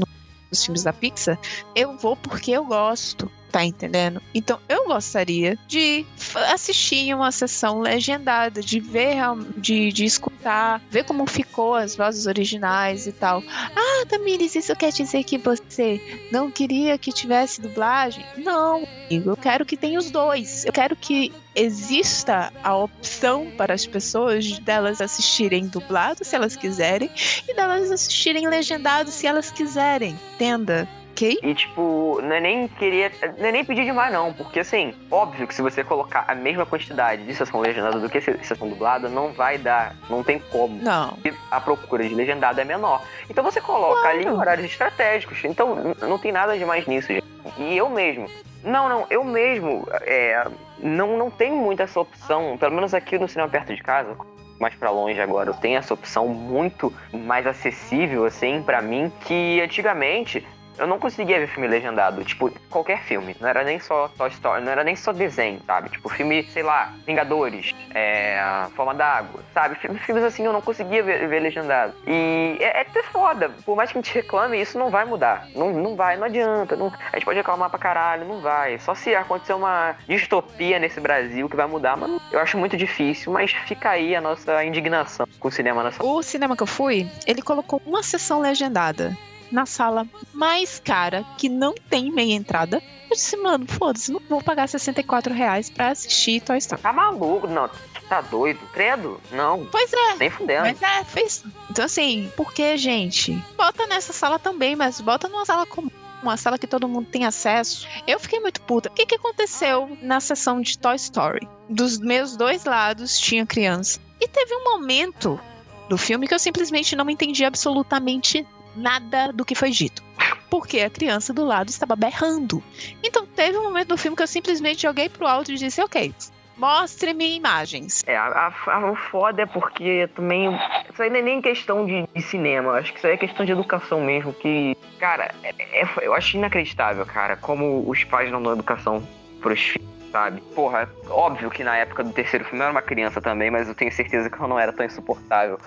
nos 0.52 0.64
filmes 0.64 0.84
da 0.84 0.94
Pixar, 0.94 1.40
eu 1.76 1.98
vou 1.98 2.16
porque 2.16 2.52
eu 2.52 2.64
gosto, 2.64 3.32
tá 3.52 3.64
entendendo? 3.64 4.22
Então 4.34 4.60
eu 4.68 4.86
gostaria 4.86 5.58
de 5.68 6.06
assistir 6.54 7.14
uma 7.14 7.32
sessão 7.32 7.80
legendada, 7.80 8.62
de 8.62 8.80
ver, 8.80 9.18
de, 9.58 9.92
de 9.92 10.06
escutar, 10.06 10.82
ver 10.90 11.04
como 11.06 11.26
ficou 11.26 11.76
as 11.76 11.96
vozes 11.96 12.26
originais 12.28 13.08
e 13.08 13.12
tal. 13.12 13.44
Ah, 13.48 14.06
Tamires, 14.08 14.56
isso 14.56 14.76
quer 14.76 14.92
dizer 14.92 15.24
que 15.24 15.38
você 15.38 16.02
não 16.32 16.52
queria 16.52 16.98
que 16.98 17.12
tivesse 17.12 17.62
dublagem? 17.62 18.26
Não, 18.38 18.88
eu 19.10 19.36
quero 19.38 19.66
que 19.66 19.78
tenha 19.78 20.00
os 20.00 20.12
dois. 20.12 20.66
Eu 20.66 20.74
quero 20.74 20.96
que 20.96 21.34
exista 21.56 22.54
a 22.64 22.76
opção 22.76 23.52
para 23.58 23.74
as 23.74 23.86
pessoas 23.86 24.60
delas 24.60 25.02
assistirem 25.02 25.68
dublado 25.68 26.24
se 26.24 26.36
elas 26.36 26.56
quiserem 26.56 27.10
e 27.48 27.54
delas 27.56 27.90
assistirem 27.90 28.48
legendado 28.48 29.10
se 29.10 29.26
elas 29.26 29.50
quiserem. 29.50 30.18
Entenda? 30.36 30.88
Ok? 31.18 31.40
E, 31.42 31.54
tipo, 31.56 32.20
não 32.22 32.36
é 32.36 32.40
nem 32.40 32.68
querer. 32.68 33.12
Não 33.40 33.48
é 33.48 33.52
nem 33.52 33.66
pedir 33.66 33.86
demais, 33.86 34.14
não. 34.14 34.32
Porque, 34.34 34.60
assim, 34.60 34.94
óbvio 35.10 35.48
que 35.48 35.54
se 35.56 35.64
você 35.64 35.84
colocar 35.84 36.26
a 36.28 36.36
mesma 36.36 36.64
quantidade 36.64 37.24
de 37.26 37.34
sessão 37.34 37.60
legendada 37.60 38.00
do 38.00 38.08
que 38.08 38.22
sessão 38.22 38.70
dublada, 38.70 39.10
não 39.10 39.32
vai 39.34 39.58
dar. 39.58 39.96
Não 40.10 40.24
tem 40.24 40.38
como. 40.52 40.78
Não. 40.82 41.14
Porque 41.14 41.34
A 41.50 41.60
procura 41.60 42.08
de 42.08 42.14
legendado 42.14 42.62
é 42.62 42.64
menor. 42.64 43.02
Então 43.30 43.44
você 43.44 43.60
coloca 43.60 44.08
ali 44.08 44.20
em 44.20 44.24
Claro. 44.24 44.38
horários 44.40 44.66
estratégicos. 44.68 45.44
Então 45.44 45.96
não 46.02 46.20
tem 46.20 46.32
nada 46.32 46.56
demais 46.58 46.86
nisso, 46.86 47.08
gente. 47.08 47.26
E 47.58 47.76
eu 47.76 47.90
mesmo. 47.90 48.28
Não, 48.64 48.88
não, 48.88 49.08
eu 49.10 49.24
mesmo. 49.24 49.88
É, 50.02 50.46
não, 50.80 51.18
não 51.18 51.32
tenho 51.32 51.56
muito 51.58 51.82
essa 51.82 52.00
opção. 52.00 52.58
Pelo 52.60 52.76
menos 52.76 52.94
aqui 52.94 53.18
no 53.18 53.28
cinema 53.28 53.50
perto 53.50 53.74
de 53.74 53.82
casa. 53.82 54.16
Mais 54.60 54.74
pra 54.74 54.90
longe 54.90 55.22
agora, 55.22 55.52
eu 55.52 55.54
tenho 55.54 55.78
essa 55.78 55.94
opção 55.94 56.28
muito 56.28 56.92
mais 57.14 57.46
acessível, 57.46 58.26
assim, 58.26 58.64
pra 58.64 58.82
mim, 58.82 59.12
que 59.22 59.62
antigamente 59.62 60.44
Eu 60.78 60.88
não 60.88 61.00
conseguia 61.00 61.40
ver 61.40 61.48
filme 61.48 61.68
legendado, 61.68 62.24
tipo, 62.24 62.52
qualquer 62.70 63.02
filme. 63.04 63.36
Não 63.40 63.48
era 63.48 63.64
nem 63.64 63.80
só 63.80 64.10
Toy 64.18 64.30
Story, 64.30 64.64
não 64.64 64.72
era 64.72 64.84
nem 64.84 64.96
só 64.96 65.12
desenho, 65.12 65.60
sabe? 65.66 65.90
Tipo, 65.90 66.10
filme, 66.10 66.44
sei 66.44 66.64
lá, 66.64 66.94
Vingadores, 67.06 67.74
é, 67.94 68.66
Forma 68.76 68.94
d'Água, 68.94 69.42
sabe? 69.54 69.76
Filmes 69.76 70.24
assim 70.24 70.46
eu 70.46 70.54
não 70.54 70.62
conseguia 70.62 71.02
ver, 71.04 71.28
ver 71.28 71.40
legendado. 71.40 71.94
E 72.06 72.58
é, 72.60 72.78
é 72.78 72.82
até 72.82 73.04
foda. 73.04 73.50
Por 73.66 73.76
mais 73.76 73.92
que 73.92 73.98
a 73.98 74.02
gente 74.02 74.14
reclame, 74.14 74.60
isso 74.62 74.78
não 74.78 74.90
vai 74.90 75.06
mudar. 75.06 75.48
Não, 75.56 75.72
não 75.72 75.96
vai, 75.96 76.18
não 76.18 76.26
adianta. 76.26 76.76
Não, 76.76 76.88
a 76.88 77.16
gente 77.16 77.26
pode 77.26 77.38
reclamar 77.38 77.70
pra 77.70 77.80
caralho, 77.80 78.26
não 78.26 78.40
vai. 78.40 78.80
Só 78.80 78.94
se 78.94 79.16
acontecer 79.16 79.54
uma 79.54 79.96
distopia 80.08 80.80
nesse 80.80 81.00
Brasil 81.00 81.50
que 81.50 81.56
vai 81.56 81.68
mudar, 81.68 81.98
mas 81.98 82.22
eu 82.32 82.40
acho 82.40 82.58
muito 82.58 82.78
difícil. 82.78 83.32
Mas 83.32 83.52
fica 83.52 83.90
aí 83.92 84.16
a 84.16 84.22
nossa 84.22 84.64
indignação 84.64 85.28
com 85.40 85.48
o 85.48 85.52
cinema 85.52 85.84
nacional. 85.84 86.16
O 86.16 86.24
cinema 86.24 86.56
que 86.56 86.64
eu 86.64 86.68
fui, 86.68 87.10
ele 87.26 87.42
colocou 87.42 87.82
uma 87.86 88.04
sessão 88.04 88.40
legendada 88.40 89.16
na 89.52 89.66
sala 89.66 90.08
mais 90.34 90.80
cara, 90.80 91.26
que 91.38 91.50
não 91.50 91.74
tem 91.90 92.12
meia 92.12 92.34
entrada. 92.34 92.82
Eu 93.10 93.16
disse, 93.16 93.38
mano, 93.38 93.66
foda-se, 93.68 94.12
não 94.12 94.22
vou 94.28 94.42
pagar 94.42 94.68
64 94.68 95.34
reais 95.34 95.70
pra 95.70 95.90
assistir 95.90 96.42
Toy 96.42 96.58
Story. 96.58 96.82
Tá 96.82 96.92
maluco? 96.92 97.48
Não, 97.48 97.70
tá 98.10 98.22
doido? 98.22 98.60
Credo? 98.74 99.22
Não. 99.32 99.66
Pois 99.72 99.92
é. 99.94 100.16
Nem 100.16 100.30
fudendo. 100.30 100.64
Mas 100.64 100.82
é, 100.82 101.04
fez. 101.06 101.44
Então, 101.70 101.86
assim, 101.86 102.32
por 102.36 102.54
que, 102.54 102.76
gente? 102.78 103.34
Bota 103.56 103.88
nessa 103.88 104.12
sala 104.12 104.38
também, 104.38 104.76
mas 104.76 105.00
bota 105.00 105.30
numa 105.30 105.46
sala 105.46 105.66
comum. 105.66 105.90
Uma 106.22 106.36
sala 106.36 106.58
que 106.58 106.68
todo 106.68 106.88
mundo 106.88 107.08
tem 107.10 107.26
acesso. 107.26 107.88
Eu 108.06 108.20
fiquei 108.20 108.40
muito 108.40 108.60
puta. 108.62 108.90
O 108.90 108.92
que, 108.92 109.06
que 109.06 109.16
aconteceu 109.16 109.98
na 110.02 110.20
sessão 110.20 110.60
de 110.60 110.78
Toy 110.78 110.96
Story? 110.96 111.48
Dos 111.70 112.00
meus 112.00 112.36
dois 112.36 112.66
lados 112.66 113.20
tinha 113.20 113.46
criança. 113.46 114.00
E 114.20 114.28
teve 114.28 114.54
um 114.56 114.64
momento 114.64 115.40
do 115.88 115.98
filme 115.98 116.28
que 116.28 116.34
eu 116.34 116.40
simplesmente 116.40 116.96
não 116.96 117.10
entendi 117.10 117.46
absolutamente 117.46 118.46
nada 118.78 119.32
do 119.34 119.44
que 119.44 119.56
foi 119.56 119.72
dito. 119.72 120.04
Porque 120.50 120.80
a 120.80 120.90
criança 120.90 121.34
do 121.34 121.44
lado 121.44 121.70
estava 121.70 121.96
berrando. 121.96 122.64
Então 123.04 123.26
teve 123.26 123.58
um 123.58 123.64
momento 123.64 123.90
do 123.90 123.98
filme 123.98 124.16
que 124.16 124.24
eu 124.24 124.28
simplesmente 124.28 124.84
joguei 124.84 125.10
pro 125.10 125.28
alto 125.28 125.52
e 125.52 125.56
disse, 125.56 125.82
ok, 125.82 126.14
Mostre-me 126.58 127.36
imagens. 127.36 128.04
É, 128.08 128.18
a, 128.18 128.52
a, 128.66 128.92
o 128.92 128.96
foda 128.96 129.44
é 129.44 129.46
porque 129.46 130.10
também. 130.16 130.50
Isso 130.92 131.02
aí 131.02 131.10
não 131.10 131.18
é 131.18 131.22
nem 131.22 131.42
questão 131.42 131.86
de, 131.86 132.08
de 132.14 132.22
cinema. 132.22 132.74
Acho 132.74 132.92
que 132.92 132.98
isso 132.98 133.06
aí 133.06 133.14
é 133.14 133.18
questão 133.18 133.46
de 133.46 133.52
educação 133.52 134.02
mesmo. 134.02 134.34
Que, 134.34 134.76
cara, 135.00 135.32
é, 135.44 135.54
é, 135.60 135.88
eu 136.02 136.16
acho 136.16 136.36
inacreditável, 136.36 137.06
cara, 137.06 137.36
como 137.38 137.88
os 137.88 138.04
pais 138.04 138.32
não 138.32 138.42
dão 138.42 138.54
educação 138.54 139.08
pros 139.40 139.62
filhos. 139.62 139.88
Sabe? 140.12 140.42
Porra, 140.56 140.90
óbvio 141.10 141.52
que 141.52 141.64
na 141.64 141.78
época 141.78 142.04
do 142.04 142.12
terceiro 142.12 142.46
filme 142.46 142.60
eu 142.60 142.64
era 142.64 142.72
uma 142.72 142.82
criança 142.82 143.22
também, 143.22 143.52
mas 143.52 143.68
eu 143.68 143.76
tenho 143.76 143.92
certeza 143.92 144.30
que 144.30 144.40
eu 144.40 144.48
não 144.48 144.58
era 144.58 144.72
tão 144.72 144.86
insuportável 144.86 145.60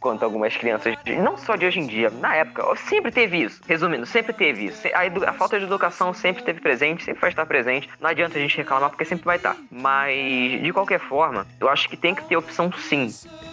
quanto 0.00 0.24
algumas 0.24 0.56
crianças, 0.56 0.94
não 1.20 1.36
só 1.36 1.56
de 1.56 1.66
hoje 1.66 1.80
em 1.80 1.86
dia, 1.86 2.10
na 2.10 2.34
época, 2.34 2.64
sempre 2.76 3.10
teve 3.10 3.42
isso. 3.42 3.60
Resumindo, 3.66 4.06
sempre 4.06 4.32
teve 4.32 4.66
isso. 4.66 4.86
A, 4.88 5.30
a, 5.30 5.32
falta 5.32 5.58
de 5.58 5.64
educação 5.64 6.12
sempre 6.12 6.42
teve 6.42 6.60
presente, 6.60 7.04
sempre 7.04 7.20
vai 7.20 7.30
estar 7.30 7.46
presente. 7.46 7.88
Não 8.00 8.10
adianta 8.10 8.38
a 8.38 8.40
gente 8.40 8.56
reclamar 8.56 8.90
porque 8.90 9.04
sempre 9.04 9.24
vai 9.24 9.36
estar. 9.36 9.56
Mas, 9.70 10.62
de 10.62 10.72
qualquer 10.72 11.00
forma, 11.00 11.46
eu 11.60 11.68
acho 11.68 11.88
que 11.88 11.96
tem 11.96 12.14
que 12.14 12.24
ter 12.24 12.36
opção 12.36 12.70
sim. 12.72 13.08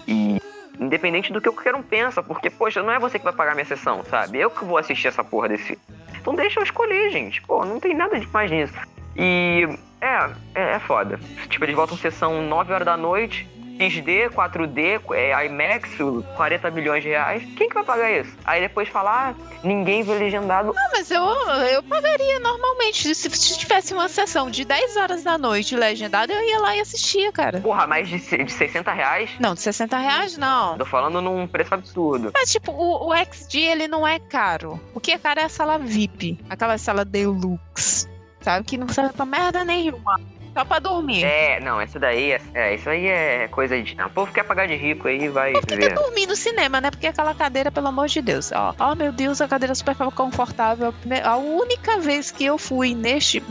E 0.08 0.40
independente 0.80 1.32
do 1.32 1.42
que 1.42 1.50
qualquer 1.50 1.76
um 1.76 1.82
pensa, 1.82 2.22
porque, 2.22 2.50
poxa, 2.50 2.84
não 2.84 2.92
é 2.92 3.00
você 3.00 3.18
que 3.18 3.26
vai 3.26 3.34
pagar 3.34 3.56
minha 3.56 3.66
sessão, 3.66 4.04
sabe? 4.04 4.40
Eu 4.40 4.50
que 4.50 4.64
vou 4.64 4.78
assistir 4.78 5.08
essa 5.08 5.24
porra 5.24 5.50
desse. 5.50 5.78
Então 6.20 6.36
deixa 6.36 6.60
eu 6.60 6.64
escolher, 6.64 7.10
gente. 7.12 7.42
Pô, 7.42 7.66
não 7.66 7.80
tem 7.80 7.94
nada 7.94 8.20
de 8.20 8.28
mais 8.28 8.52
nisso. 8.52 8.76
E 9.16 9.68
é, 10.02 10.30
é, 10.54 10.76
é 10.76 10.80
foda. 10.80 11.20
Tipo, 11.50 11.66
eles 11.66 11.76
voltam 11.76 11.98
sessão 11.98 12.42
9 12.42 12.74
horas 12.74 12.86
da 12.86 12.98
noite, 12.98 13.48
XD, 13.80 14.30
4D, 14.30 15.02
é, 15.14 15.46
IMAX, 15.46 15.90
40 16.36 16.72
milhões 16.72 17.04
de 17.04 17.10
reais. 17.10 17.44
Quem 17.56 17.68
que 17.68 17.76
vai 17.76 17.84
pagar 17.84 18.12
isso? 18.12 18.36
Aí 18.46 18.62
depois 18.62 18.88
falar, 18.90 19.36
ah, 19.36 19.60
ninguém 19.64 20.04
vê 20.04 20.16
legendado. 20.16 20.74
Não, 20.74 20.90
mas 20.92 21.12
eu, 21.12 21.24
eu 21.24 21.84
pagaria 21.84 22.40
normalmente. 22.40 23.14
Se, 23.14 23.30
se 23.30 23.58
tivesse 23.58 23.94
uma 23.94 24.08
sessão 24.08 24.50
de 24.50 24.64
10 24.64 24.98
horas 24.98 25.24
da 25.24 25.38
noite 25.38 25.76
legendado, 25.76 26.32
eu 26.32 26.42
ia 26.42 26.60
lá 26.60 26.76
e 26.76 26.80
assistia, 26.80 27.32
cara. 27.32 27.60
Porra, 27.60 27.86
mais 27.86 28.08
de, 28.08 28.18
de 28.18 28.52
60 28.52 28.92
reais? 28.92 29.30
Não, 29.40 29.54
de 29.54 29.62
60 29.62 29.98
reais 29.98 30.38
não. 30.38 30.78
Tô 30.78 30.86
falando 30.86 31.22
num 31.22 31.48
preço 31.48 31.74
absurdo. 31.74 32.32
Mas, 32.34 32.52
tipo, 32.52 32.72
o, 32.72 33.10
o 33.10 33.16
XD, 33.16 33.60
ele 33.60 33.88
não 33.88 34.08
é 34.08 34.20
caro. 34.20 34.80
O 34.94 35.00
que 35.00 35.12
é 35.12 35.18
caro 35.18 35.40
é 35.40 35.44
a 35.44 35.50
sala 35.50 35.78
VIP. 35.78 36.40
Aquela 36.50 36.78
sala 36.78 37.04
Deluxe. 37.04 38.08
Sabe? 38.42 38.64
Que 38.64 38.78
não 38.78 38.88
serve 38.88 39.14
pra 39.14 39.26
merda 39.26 39.66
nenhuma. 39.66 40.20
Só 40.56 40.64
pra 40.64 40.80
dormir. 40.80 41.22
É, 41.22 41.60
não, 41.60 41.82
essa 41.82 42.00
daí, 42.00 42.32
é, 42.32 42.42
é 42.54 42.76
isso 42.76 42.90
aí 42.90 43.08
é 43.08 43.46
coisa 43.50 43.82
de. 43.82 43.94
O 44.02 44.10
povo 44.10 44.32
quer 44.32 44.44
pagar 44.44 44.66
de 44.66 44.76
rico 44.76 45.06
aí, 45.06 45.28
vai. 45.28 45.52
Por 45.52 45.68
que, 45.68 45.76
que 45.78 45.90
dormir 45.90 46.28
no 46.28 46.36
cinema, 46.36 46.80
né? 46.80 46.90
Porque 46.90 47.08
aquela 47.08 47.36
cadeira, 47.36 47.70
pelo 47.70 47.90
amor 47.90 48.08
de 48.08 48.22
Deus, 48.22 48.54
ó. 48.54 48.74
Oh, 48.80 48.96
meu 48.96 49.12
Deus, 49.12 49.42
a 49.42 49.50
cadeira 49.50 49.76
super 49.76 49.96
confortável. 49.96 50.94
A 51.26 51.36
única 51.36 52.00
vez 52.00 52.32
que 52.32 52.46
eu 52.46 52.58
fui 52.58 52.96
neste 52.96 53.44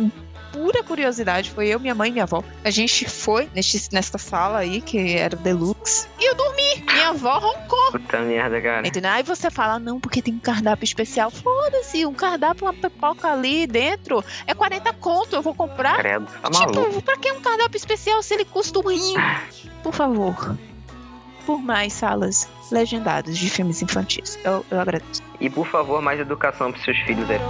pura 0.54 0.84
curiosidade, 0.84 1.50
foi 1.50 1.66
eu, 1.66 1.80
minha 1.80 1.96
mãe 1.96 2.10
e 2.10 2.12
minha 2.12 2.22
avó. 2.22 2.44
A 2.62 2.70
gente 2.70 3.04
foi 3.10 3.50
neste, 3.52 3.92
nesta 3.92 4.16
sala 4.18 4.58
aí, 4.58 4.80
que 4.80 5.16
era 5.16 5.34
deluxe, 5.34 6.06
e 6.18 6.30
eu 6.30 6.34
dormi. 6.36 6.84
Minha 6.92 7.08
avó 7.08 7.38
roncou. 7.40 7.90
Puta 7.90 8.20
merda, 8.20 8.62
cara. 8.62 8.86
Entendeu? 8.86 9.10
Aí 9.10 9.24
você 9.24 9.50
fala, 9.50 9.80
não, 9.80 9.98
porque 9.98 10.22
tem 10.22 10.34
um 10.34 10.38
cardápio 10.38 10.84
especial. 10.84 11.28
Foda-se, 11.30 12.06
um 12.06 12.14
cardápio, 12.14 12.66
uma 12.66 12.72
pipoca 12.72 13.32
ali 13.32 13.66
dentro 13.66 14.24
é 14.46 14.54
40 14.54 14.92
conto, 14.94 15.34
eu 15.34 15.42
vou 15.42 15.54
comprar. 15.54 15.96
Credo, 15.96 16.26
tá 16.40 16.50
tipo, 16.50 16.76
maluco. 16.76 17.02
pra 17.02 17.16
que 17.16 17.32
um 17.32 17.40
cardápio 17.40 17.76
especial 17.76 18.22
se 18.22 18.34
ele 18.34 18.44
custa 18.44 18.78
um 18.78 18.88
rim? 18.88 19.14
Por 19.82 19.92
favor. 19.92 20.56
Por 21.44 21.60
mais 21.60 21.92
salas 21.92 22.48
legendadas 22.70 23.36
de 23.36 23.50
filmes 23.50 23.82
infantis. 23.82 24.38
Eu, 24.44 24.64
eu 24.70 24.80
agradeço. 24.80 25.20
E 25.40 25.50
por 25.50 25.66
favor, 25.66 26.00
mais 26.00 26.20
educação 26.20 26.70
pros 26.70 26.84
seus 26.84 26.96
filhos 27.00 27.28
aí. 27.28 27.40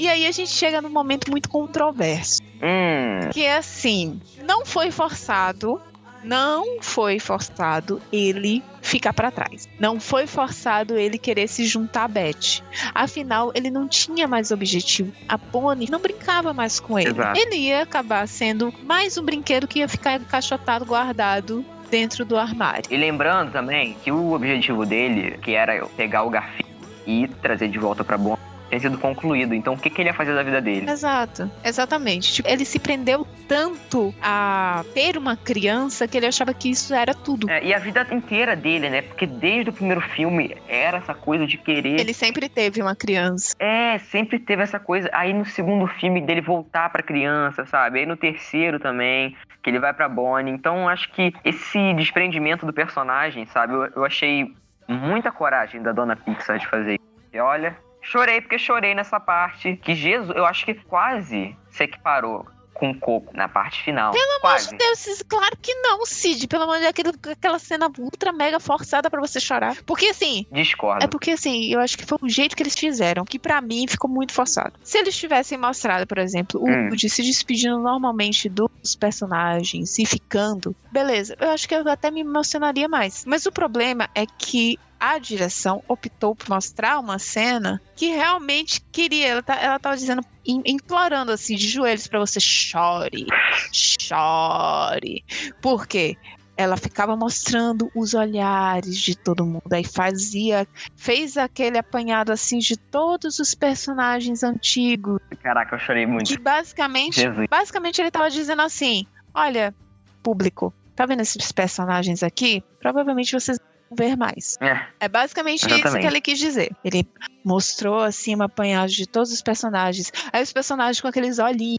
E 0.00 0.08
aí 0.08 0.26
a 0.26 0.32
gente 0.32 0.50
chega 0.50 0.80
num 0.80 0.88
momento 0.88 1.30
muito 1.30 1.50
controverso. 1.50 2.40
Hum. 2.54 3.28
Que 3.34 3.44
é 3.44 3.58
assim, 3.58 4.18
não 4.48 4.64
foi 4.64 4.90
forçado, 4.90 5.78
não 6.24 6.80
foi 6.80 7.18
forçado 7.18 8.00
ele 8.10 8.62
ficar 8.80 9.12
para 9.12 9.30
trás. 9.30 9.68
Não 9.78 10.00
foi 10.00 10.26
forçado 10.26 10.96
ele 10.96 11.18
querer 11.18 11.46
se 11.48 11.66
juntar 11.66 12.04
a 12.04 12.08
Beth. 12.08 12.62
Afinal, 12.94 13.52
ele 13.54 13.70
não 13.70 13.86
tinha 13.86 14.26
mais 14.26 14.50
objetivo. 14.50 15.12
A 15.28 15.36
Bonnie 15.36 15.90
não 15.90 15.98
brincava 15.98 16.54
mais 16.54 16.80
com 16.80 16.98
ele. 16.98 17.10
Exato. 17.10 17.38
Ele 17.38 17.56
ia 17.56 17.82
acabar 17.82 18.26
sendo 18.26 18.72
mais 18.84 19.18
um 19.18 19.22
brinquedo 19.22 19.68
que 19.68 19.80
ia 19.80 19.88
ficar 19.88 20.18
encaixotado, 20.18 20.86
guardado 20.86 21.62
dentro 21.90 22.24
do 22.24 22.38
armário. 22.38 22.84
E 22.90 22.96
lembrando 22.96 23.52
também 23.52 23.98
que 24.02 24.10
o 24.10 24.32
objetivo 24.32 24.86
dele, 24.86 25.36
que 25.42 25.50
era 25.50 25.84
pegar 25.88 26.22
o 26.22 26.30
garfinho 26.30 26.70
e 27.06 27.28
trazer 27.42 27.68
de 27.68 27.78
volta 27.78 28.02
pra 28.02 28.16
Bonnie, 28.16 28.49
tinha 28.70 28.80
sido 28.80 28.98
concluído. 28.98 29.52
Então, 29.52 29.74
o 29.74 29.78
que, 29.78 29.90
que 29.90 30.00
ele 30.00 30.08
ia 30.08 30.14
fazer 30.14 30.34
da 30.34 30.42
vida 30.42 30.60
dele? 30.60 30.88
Exato, 30.88 31.50
exatamente. 31.64 32.32
Tipo, 32.32 32.48
ele 32.48 32.64
se 32.64 32.78
prendeu 32.78 33.26
tanto 33.48 34.14
a 34.22 34.84
ter 34.94 35.18
uma 35.18 35.36
criança 35.36 36.06
que 36.06 36.16
ele 36.16 36.26
achava 36.26 36.54
que 36.54 36.70
isso 36.70 36.94
era 36.94 37.12
tudo. 37.12 37.50
É, 37.50 37.64
e 37.64 37.74
a 37.74 37.78
vida 37.78 38.06
inteira 38.12 38.54
dele, 38.54 38.88
né? 38.88 39.02
Porque 39.02 39.26
desde 39.26 39.70
o 39.70 39.72
primeiro 39.72 40.00
filme 40.00 40.56
era 40.68 40.98
essa 40.98 41.12
coisa 41.12 41.46
de 41.46 41.58
querer. 41.58 42.00
Ele 42.00 42.14
sempre 42.14 42.48
teve 42.48 42.80
uma 42.80 42.94
criança. 42.94 43.54
É, 43.58 43.98
sempre 43.98 44.38
teve 44.38 44.62
essa 44.62 44.78
coisa. 44.78 45.10
Aí 45.12 45.32
no 45.32 45.44
segundo 45.44 45.86
filme 45.86 46.20
dele 46.20 46.40
voltar 46.40 46.88
pra 46.90 47.02
criança, 47.02 47.66
sabe? 47.66 47.98
Aí 47.98 48.06
no 48.06 48.16
terceiro 48.16 48.78
também, 48.78 49.36
que 49.62 49.68
ele 49.68 49.80
vai 49.80 49.92
pra 49.92 50.08
Bonnie. 50.08 50.52
Então 50.52 50.88
acho 50.88 51.10
que 51.12 51.32
esse 51.44 51.92
desprendimento 51.94 52.64
do 52.64 52.72
personagem, 52.72 53.46
sabe? 53.46 53.74
Eu, 53.74 53.84
eu 53.96 54.04
achei 54.04 54.54
muita 54.88 55.32
coragem 55.32 55.82
da 55.82 55.92
dona 55.92 56.14
Pixar 56.14 56.58
de 56.58 56.66
fazer 56.66 56.94
isso. 56.94 57.10
E 57.32 57.38
olha, 57.38 57.76
chorei 58.02 58.40
porque 58.40 58.58
chorei 58.58 58.94
nessa 58.94 59.20
parte. 59.20 59.76
Que 59.76 59.94
Jesus, 59.94 60.36
eu 60.36 60.44
acho 60.44 60.64
que 60.64 60.74
quase 60.74 61.56
se 61.70 61.84
equiparou 61.84 62.46
com 62.80 62.90
o 62.90 62.98
Coco 62.98 63.36
na 63.36 63.46
parte 63.46 63.82
final. 63.82 64.10
Pelo 64.10 64.38
amor 64.42 64.58
de 64.58 64.74
Deus, 64.74 65.22
claro 65.28 65.54
que 65.60 65.74
não, 65.74 66.06
Cid. 66.06 66.48
Pelo 66.48 66.62
amor 66.64 66.78
de 66.78 66.90
Deus, 66.90 67.14
aquela 67.30 67.58
cena 67.58 67.92
ultra 67.98 68.32
mega 68.32 68.58
forçada 68.58 69.10
pra 69.10 69.20
você 69.20 69.38
chorar. 69.38 69.76
Porque 69.84 70.06
assim, 70.06 70.46
Discordo. 70.50 71.04
É 71.04 71.06
porque, 71.06 71.32
assim, 71.32 71.70
eu 71.70 71.78
acho 71.78 71.98
que 71.98 72.06
foi 72.06 72.16
o 72.22 72.28
jeito 72.28 72.56
que 72.56 72.62
eles 72.62 72.74
fizeram, 72.74 73.24
que 73.26 73.38
pra 73.38 73.60
mim 73.60 73.86
ficou 73.86 74.08
muito 74.08 74.32
forçado. 74.32 74.72
Se 74.82 74.96
eles 74.96 75.14
tivessem 75.14 75.58
mostrado, 75.58 76.06
por 76.06 76.16
exemplo, 76.16 76.58
o 76.58 76.70
Hum. 76.70 76.88
Se 76.96 77.22
despedindo 77.22 77.78
normalmente 77.78 78.48
dos 78.48 78.94
personagens 78.98 79.98
e 79.98 80.06
ficando, 80.06 80.74
beleza, 80.92 81.36
eu 81.40 81.50
acho 81.50 81.68
que 81.68 81.74
eu 81.74 81.86
até 81.88 82.10
me 82.10 82.20
emocionaria 82.20 82.88
mais. 82.88 83.24
Mas 83.26 83.44
o 83.44 83.52
problema 83.52 84.08
é 84.14 84.24
que 84.24 84.78
a 85.00 85.18
direção 85.18 85.82
optou 85.88 86.36
por 86.36 86.48
mostrar 86.50 86.98
uma 86.98 87.18
cena 87.18 87.80
que 87.96 88.08
realmente 88.10 88.80
queria. 88.92 89.28
Ela, 89.28 89.42
tá, 89.42 89.54
ela 89.56 89.78
tava 89.78 89.96
dizendo, 89.96 90.22
im- 90.46 90.62
implorando 90.66 91.32
assim, 91.32 91.56
de 91.56 91.66
joelhos 91.66 92.06
pra 92.06 92.18
você 92.20 92.38
chore, 92.38 93.26
chore. 93.72 95.24
Por 95.60 95.86
quê? 95.86 96.16
Ela 96.56 96.76
ficava 96.76 97.16
mostrando 97.16 97.90
os 97.94 98.12
olhares 98.12 98.98
de 98.98 99.16
todo 99.16 99.46
mundo. 99.46 99.72
Aí 99.72 99.82
fazia 99.84 100.66
fez 100.94 101.38
aquele 101.38 101.78
apanhado 101.78 102.30
assim 102.32 102.58
de 102.58 102.76
todos 102.76 103.38
os 103.38 103.54
personagens 103.54 104.42
antigos, 104.42 105.18
Caraca, 105.42 105.76
eu 105.76 105.80
chorei 105.80 106.04
muito. 106.06 106.26
que 106.28 106.38
basicamente, 106.38 107.20
Jesus. 107.20 107.46
basicamente 107.48 107.98
ele 108.00 108.10
tava 108.10 108.28
dizendo 108.28 108.60
assim: 108.60 109.06
"Olha, 109.32 109.74
público, 110.22 110.74
tá 110.94 111.06
vendo 111.06 111.20
esses 111.20 111.50
personagens 111.50 112.22
aqui? 112.22 112.62
Provavelmente 112.78 113.32
vocês 113.32 113.58
ver 113.90 114.16
mais. 114.16 114.56
É. 114.60 114.86
É 115.00 115.08
basicamente 115.08 115.60
isso 115.60 115.68
que 115.68 115.74
Exatamente. 115.74 116.06
ele 116.06 116.20
quis 116.20 116.38
dizer. 116.38 116.74
Ele 116.84 117.06
mostrou 117.44 118.00
assim 118.00 118.34
uma 118.34 118.44
apanhagem 118.46 118.96
de 118.96 119.06
todos 119.06 119.32
os 119.32 119.42
personagens. 119.42 120.12
Aí 120.32 120.42
os 120.42 120.52
personagens 120.52 121.00
com 121.00 121.08
aqueles 121.08 121.38
olhinhos 121.38 121.78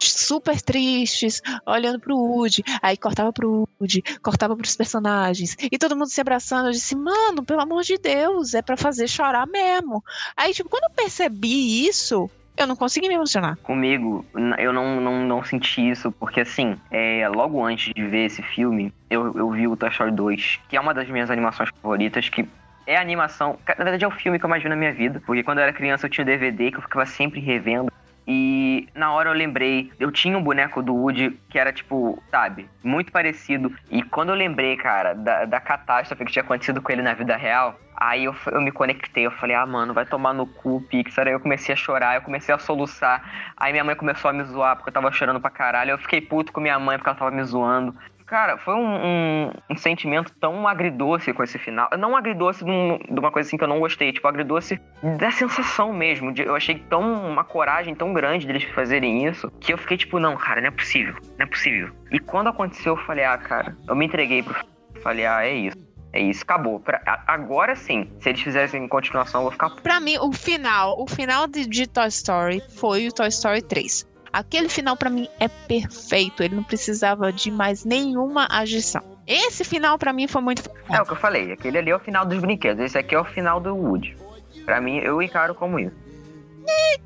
super 0.00 0.60
tristes, 0.60 1.42
olhando 1.66 1.98
pro 1.98 2.16
Woody. 2.16 2.62
Aí 2.82 2.96
cortava 2.96 3.32
pro 3.32 3.68
Woody, 3.80 4.02
cortava 4.22 4.56
pros 4.56 4.76
personagens. 4.76 5.56
E 5.60 5.78
todo 5.78 5.96
mundo 5.96 6.08
se 6.08 6.20
abraçando. 6.20 6.68
Eu 6.68 6.72
disse, 6.72 6.94
mano, 6.94 7.44
pelo 7.44 7.60
amor 7.60 7.82
de 7.82 7.98
Deus, 7.98 8.54
é 8.54 8.62
pra 8.62 8.76
fazer 8.76 9.08
chorar 9.08 9.46
mesmo. 9.46 10.02
Aí, 10.36 10.52
tipo, 10.54 10.68
quando 10.68 10.84
eu 10.84 10.90
percebi 10.90 11.86
isso, 11.86 12.30
eu 12.58 12.66
não 12.66 12.76
consegui 12.76 13.08
me 13.08 13.14
emocionar. 13.14 13.56
Comigo, 13.62 14.26
eu 14.58 14.72
não, 14.72 15.00
não, 15.00 15.24
não 15.24 15.44
senti 15.44 15.88
isso, 15.88 16.10
porque 16.10 16.40
assim, 16.40 16.76
é, 16.90 17.26
logo 17.28 17.64
antes 17.64 17.92
de 17.94 18.04
ver 18.04 18.26
esse 18.26 18.42
filme, 18.42 18.92
eu, 19.08 19.32
eu 19.36 19.50
vi 19.50 19.68
o 19.68 19.76
Toy 19.76 19.88
Story 19.90 20.10
2, 20.10 20.60
que 20.68 20.76
é 20.76 20.80
uma 20.80 20.92
das 20.92 21.08
minhas 21.08 21.30
animações 21.30 21.70
favoritas, 21.80 22.28
que 22.28 22.46
é 22.84 22.96
a 22.96 23.00
animação, 23.00 23.58
na 23.66 23.84
verdade 23.84 24.04
é 24.04 24.08
o 24.08 24.10
filme 24.10 24.38
que 24.38 24.44
eu 24.44 24.48
mais 24.48 24.62
vi 24.62 24.68
na 24.68 24.76
minha 24.76 24.92
vida, 24.92 25.22
porque 25.24 25.42
quando 25.42 25.58
eu 25.58 25.64
era 25.64 25.72
criança 25.72 26.06
eu 26.06 26.10
tinha 26.10 26.24
DVD 26.24 26.70
que 26.72 26.78
eu 26.78 26.82
ficava 26.82 27.06
sempre 27.06 27.40
revendo. 27.40 27.92
E 28.30 28.86
na 28.94 29.10
hora 29.10 29.30
eu 29.30 29.32
lembrei, 29.32 29.90
eu 29.98 30.12
tinha 30.12 30.36
um 30.36 30.42
boneco 30.42 30.82
do 30.82 30.94
Woody 30.94 31.30
que 31.48 31.58
era 31.58 31.72
tipo, 31.72 32.22
sabe, 32.30 32.68
muito 32.84 33.10
parecido. 33.10 33.74
E 33.90 34.02
quando 34.02 34.28
eu 34.28 34.34
lembrei, 34.34 34.76
cara, 34.76 35.14
da, 35.14 35.46
da 35.46 35.58
catástrofe 35.58 36.26
que 36.26 36.32
tinha 36.32 36.42
acontecido 36.42 36.82
com 36.82 36.92
ele 36.92 37.00
na 37.00 37.14
vida 37.14 37.34
real, 37.38 37.80
aí 37.96 38.24
eu, 38.24 38.36
eu 38.52 38.60
me 38.60 38.70
conectei. 38.70 39.24
Eu 39.24 39.30
falei, 39.30 39.56
ah, 39.56 39.64
mano, 39.64 39.94
vai 39.94 40.04
tomar 40.04 40.34
no 40.34 40.46
cu, 40.46 40.82
Pixar. 40.90 41.26
Aí 41.26 41.32
eu 41.32 41.40
comecei 41.40 41.72
a 41.72 41.76
chorar, 41.76 42.16
eu 42.16 42.20
comecei 42.20 42.54
a 42.54 42.58
soluçar. 42.58 43.52
Aí 43.56 43.72
minha 43.72 43.82
mãe 43.82 43.96
começou 43.96 44.30
a 44.30 44.34
me 44.34 44.44
zoar 44.44 44.76
porque 44.76 44.90
eu 44.90 44.94
tava 44.94 45.10
chorando 45.10 45.40
pra 45.40 45.48
caralho. 45.48 45.92
Eu 45.92 45.98
fiquei 45.98 46.20
puto 46.20 46.52
com 46.52 46.60
minha 46.60 46.78
mãe 46.78 46.98
porque 46.98 47.08
ela 47.08 47.18
tava 47.18 47.30
me 47.30 47.42
zoando. 47.44 47.96
Cara, 48.28 48.58
foi 48.58 48.74
um, 48.74 48.86
um, 49.06 49.52
um 49.70 49.76
sentimento 49.76 50.30
tão 50.38 50.68
agridoce 50.68 51.32
com 51.32 51.42
esse 51.42 51.58
final. 51.58 51.88
Não 51.98 52.14
agridoce 52.14 52.62
de, 52.62 52.70
um- 52.70 52.98
de 52.98 53.18
uma 53.18 53.30
coisa 53.32 53.48
assim 53.48 53.56
que 53.56 53.64
eu 53.64 53.68
não 53.68 53.80
gostei, 53.80 54.12
tipo, 54.12 54.28
agridoce 54.28 54.78
da 55.18 55.30
sensação 55.30 55.92
mesmo. 55.94 56.30
de- 56.32 56.42
eu 56.42 56.54
achei 56.54 56.74
tão 56.90 57.00
uma 57.30 57.42
coragem 57.42 57.94
tão 57.94 58.12
grande 58.12 58.46
deles 58.46 58.64
fazerem 58.74 59.26
isso 59.26 59.50
que 59.60 59.72
eu 59.72 59.78
fiquei 59.78 59.96
tipo, 59.96 60.18
não, 60.20 60.36
cara, 60.36 60.60
não 60.60 60.68
é 60.68 60.70
possível, 60.70 61.14
não 61.38 61.44
é 61.44 61.46
possível. 61.46 61.90
E 62.12 62.18
quando 62.18 62.48
aconteceu, 62.48 62.94
eu 62.96 63.02
falei, 63.04 63.24
ah, 63.24 63.38
cara, 63.38 63.74
eu 63.88 63.96
me 63.96 64.04
entreguei 64.04 64.42
pro. 64.42 64.54
Falei, 65.02 65.24
ah, 65.24 65.44
é 65.46 65.54
isso. 65.54 65.88
É 66.10 66.20
isso, 66.22 66.42
acabou. 66.42 66.80
Pra- 66.80 67.02
agora 67.26 67.76
sim, 67.76 68.10
se 68.18 68.30
eles 68.30 68.40
fizessem 68.40 68.88
continuação, 68.88 69.40
eu 69.40 69.44
vou 69.44 69.52
ficar. 69.52 69.68
Pra 69.82 70.00
mim, 70.00 70.16
o 70.18 70.32
final, 70.32 70.98
o 70.98 71.06
final 71.06 71.46
de, 71.46 71.66
de 71.66 71.86
Toy 71.86 72.08
Story 72.08 72.62
foi 72.78 73.06
o 73.08 73.12
Toy 73.12 73.28
Story 73.28 73.60
3. 73.60 74.07
Aquele 74.32 74.68
final 74.68 74.96
pra 74.96 75.10
mim 75.10 75.28
é 75.40 75.48
perfeito, 75.48 76.42
ele 76.42 76.56
não 76.56 76.62
precisava 76.62 77.32
de 77.32 77.50
mais 77.50 77.84
nenhuma 77.84 78.46
agição. 78.50 79.02
Esse 79.26 79.64
final 79.64 79.98
pra 79.98 80.12
mim 80.12 80.26
foi 80.26 80.40
muito 80.40 80.62
É 80.90 81.00
o 81.00 81.04
que 81.04 81.12
eu 81.12 81.16
falei, 81.16 81.52
aquele 81.52 81.78
ali 81.78 81.90
é 81.90 81.96
o 81.96 82.00
final 82.00 82.24
dos 82.24 82.38
brinquedos, 82.38 82.82
esse 82.82 82.96
aqui 82.98 83.14
é 83.14 83.20
o 83.20 83.24
final 83.24 83.60
do 83.60 83.74
Woody. 83.74 84.16
Pra 84.64 84.80
mim, 84.80 84.98
eu 84.98 85.22
encaro 85.22 85.54
como 85.54 85.78
isso. 85.78 86.07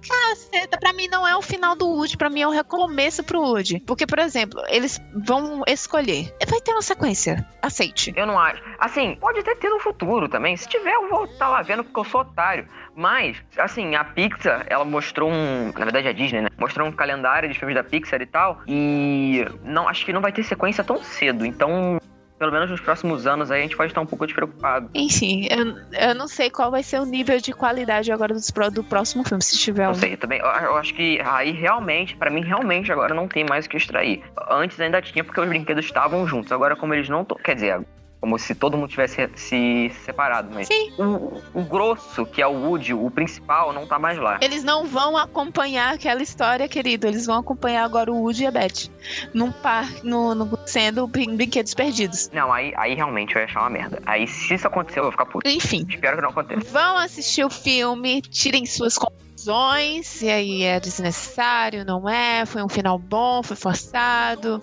Caceta, 0.06 0.78
pra 0.78 0.92
mim 0.92 1.08
não 1.08 1.26
é 1.26 1.36
o 1.36 1.42
final 1.42 1.76
do 1.76 1.86
Woody, 1.86 2.16
pra 2.16 2.30
mim 2.30 2.40
é 2.40 2.46
o 2.46 2.50
recomeço 2.50 3.22
pro 3.22 3.40
Woody. 3.40 3.80
Porque, 3.80 4.06
por 4.06 4.18
exemplo, 4.18 4.60
eles 4.68 5.00
vão 5.24 5.62
escolher. 5.66 6.34
Vai 6.48 6.60
ter 6.60 6.72
uma 6.72 6.82
sequência. 6.82 7.46
Aceite. 7.62 8.12
Eu 8.16 8.26
não 8.26 8.38
acho. 8.38 8.62
Assim, 8.78 9.16
pode 9.20 9.40
até 9.40 9.54
ter 9.54 9.70
no 9.70 9.78
futuro 9.78 10.28
também. 10.28 10.56
Se 10.56 10.68
tiver, 10.68 10.94
eu 10.94 11.08
vou 11.08 11.24
estar 11.24 11.48
lá 11.48 11.62
vendo 11.62 11.84
porque 11.84 12.00
eu 12.00 12.04
sou 12.04 12.22
otário. 12.22 12.66
Mas, 12.94 13.42
assim, 13.56 13.94
a 13.94 14.04
Pixar, 14.04 14.66
ela 14.68 14.84
mostrou 14.84 15.30
um. 15.30 15.72
Na 15.72 15.84
verdade, 15.84 16.08
a 16.08 16.12
Disney, 16.12 16.42
né? 16.42 16.48
Mostrou 16.58 16.86
um 16.86 16.92
calendário 16.92 17.48
de 17.48 17.58
filmes 17.58 17.74
da 17.74 17.84
Pixar 17.84 18.20
e 18.20 18.26
tal. 18.26 18.60
E. 18.66 19.46
não 19.62 19.88
Acho 19.88 20.04
que 20.04 20.12
não 20.12 20.20
vai 20.20 20.32
ter 20.32 20.42
sequência 20.42 20.82
tão 20.84 21.02
cedo. 21.02 21.46
Então, 21.46 21.98
pelo 22.42 22.50
menos 22.50 22.68
nos 22.68 22.80
próximos 22.80 23.24
anos 23.24 23.52
aí, 23.52 23.60
a 23.60 23.62
gente 23.62 23.76
pode 23.76 23.92
estar 23.92 24.00
um 24.00 24.06
pouco 24.06 24.26
despreocupado. 24.26 24.90
Enfim, 24.96 25.46
eu, 25.48 25.76
eu 26.08 26.12
não 26.16 26.26
sei 26.26 26.50
qual 26.50 26.72
vai 26.72 26.82
ser 26.82 26.98
o 27.00 27.04
nível 27.04 27.38
de 27.38 27.52
qualidade 27.52 28.10
agora 28.10 28.34
pro- 28.52 28.68
do 28.68 28.82
próximo 28.82 29.22
filme, 29.22 29.40
se 29.44 29.56
tiver 29.56 29.84
Não 29.84 29.92
um. 29.92 29.94
sei, 29.94 30.16
também. 30.16 30.40
Eu, 30.40 30.46
eu 30.46 30.76
acho 30.76 30.92
que 30.92 31.20
aí 31.24 31.52
realmente, 31.52 32.16
pra 32.16 32.30
mim, 32.30 32.42
realmente 32.42 32.90
agora 32.90 33.14
não 33.14 33.28
tem 33.28 33.44
mais 33.44 33.66
o 33.66 33.68
que 33.68 33.76
extrair. 33.76 34.24
Antes 34.50 34.80
ainda 34.80 35.00
tinha 35.00 35.22
porque 35.22 35.40
os 35.40 35.48
brinquedos 35.48 35.84
estavam 35.84 36.26
juntos. 36.26 36.50
Agora, 36.50 36.74
como 36.74 36.92
eles 36.94 37.08
não 37.08 37.22
estão. 37.22 37.36
Quer 37.38 37.54
dizer, 37.54 37.80
como 38.22 38.38
se 38.38 38.54
todo 38.54 38.76
mundo 38.78 38.88
tivesse 38.88 39.28
se 39.34 39.92
separado, 40.04 40.48
mas. 40.54 40.68
Sim. 40.68 40.92
O, 40.96 41.42
o 41.52 41.62
grosso, 41.64 42.24
que 42.24 42.40
é 42.40 42.46
o 42.46 42.52
Woody, 42.52 42.94
o 42.94 43.10
principal, 43.10 43.72
não 43.72 43.84
tá 43.84 43.98
mais 43.98 44.16
lá. 44.16 44.38
Eles 44.40 44.62
não 44.62 44.86
vão 44.86 45.16
acompanhar 45.16 45.92
aquela 45.94 46.22
história, 46.22 46.68
querido. 46.68 47.08
Eles 47.08 47.26
vão 47.26 47.40
acompanhar 47.40 47.84
agora 47.84 48.12
o 48.12 48.22
Woody 48.22 48.44
e 48.44 48.46
a 48.46 48.50
Beth. 48.52 48.88
Num 49.34 49.50
parque, 49.50 50.06
no, 50.06 50.36
no, 50.36 50.56
sendo 50.66 51.04
brin- 51.08 51.34
brinquedos 51.34 51.74
perdidos. 51.74 52.30
Não, 52.32 52.52
aí, 52.52 52.72
aí 52.76 52.94
realmente 52.94 53.34
eu 53.34 53.40
ia 53.40 53.46
achar 53.46 53.58
uma 53.62 53.70
merda. 53.70 54.00
Aí 54.06 54.28
se 54.28 54.54
isso 54.54 54.68
acontecer, 54.68 55.00
eu 55.00 55.02
vou 55.02 55.10
ficar 55.12 55.26
puto. 55.26 55.48
Enfim, 55.48 55.84
Espero 55.90 56.16
que 56.16 56.22
não 56.22 56.30
aconteça. 56.30 56.60
vão 56.70 56.98
assistir 56.98 57.44
o 57.44 57.50
filme, 57.50 58.22
tirem 58.22 58.64
suas 58.66 58.96
conclusões. 58.96 60.06
Se 60.06 60.30
aí 60.30 60.62
é 60.62 60.78
desnecessário, 60.78 61.84
não 61.84 62.08
é, 62.08 62.46
foi 62.46 62.62
um 62.62 62.68
final 62.68 62.96
bom, 63.00 63.42
foi 63.42 63.56
forçado. 63.56 64.62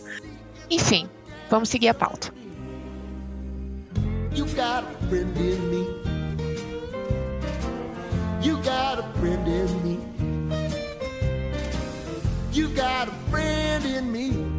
Enfim, 0.71 1.09
vamos 1.49 1.67
seguir 1.67 1.89
a 1.89 1.93
pauta. 1.93 2.38
You 4.39 4.45
got 4.55 4.85
a 4.85 5.07
friend 5.09 5.35
in 5.35 5.69
me. 5.69 5.85
You 8.41 8.55
got 8.63 8.99
a 8.99 9.03
friend 9.19 9.45
in 9.45 9.83
me. 9.83 9.99
You 12.53 12.69
got 12.69 13.09
a 13.09 13.11
friend 13.29 13.83
in 13.83 14.09
me. 14.13 14.58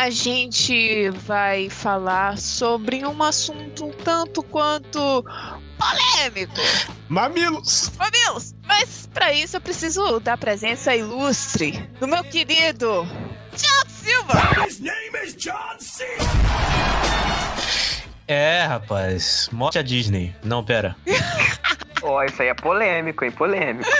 A 0.00 0.08
gente 0.08 1.10
vai 1.10 1.68
falar 1.68 2.38
sobre 2.38 3.04
um 3.04 3.22
assunto 3.22 3.84
um 3.84 3.92
tanto 3.92 4.42
quanto 4.42 5.22
polêmico. 5.76 6.54
Mamilos! 7.06 7.92
Mamilos, 7.98 8.54
mas 8.66 9.06
pra 9.12 9.34
isso 9.34 9.58
eu 9.58 9.60
preciso 9.60 10.18
da 10.20 10.38
presença 10.38 10.96
ilustre 10.96 11.72
do 12.00 12.08
meu 12.08 12.24
querido 12.24 13.06
Thiago 13.54 13.90
Silva. 13.90 14.66
His 14.66 14.80
name 14.80 15.18
is 15.22 15.34
John 15.36 15.76
C. 15.78 16.06
É, 18.26 18.62
rapaz. 18.62 19.50
Morte 19.52 19.78
a 19.78 19.82
Disney. 19.82 20.34
Não, 20.42 20.64
pera. 20.64 20.96
Ó, 22.02 22.24
isso 22.24 22.40
aí 22.40 22.48
é 22.48 22.54
polêmico, 22.54 23.22
hein? 23.22 23.32
Polêmico. 23.32 23.90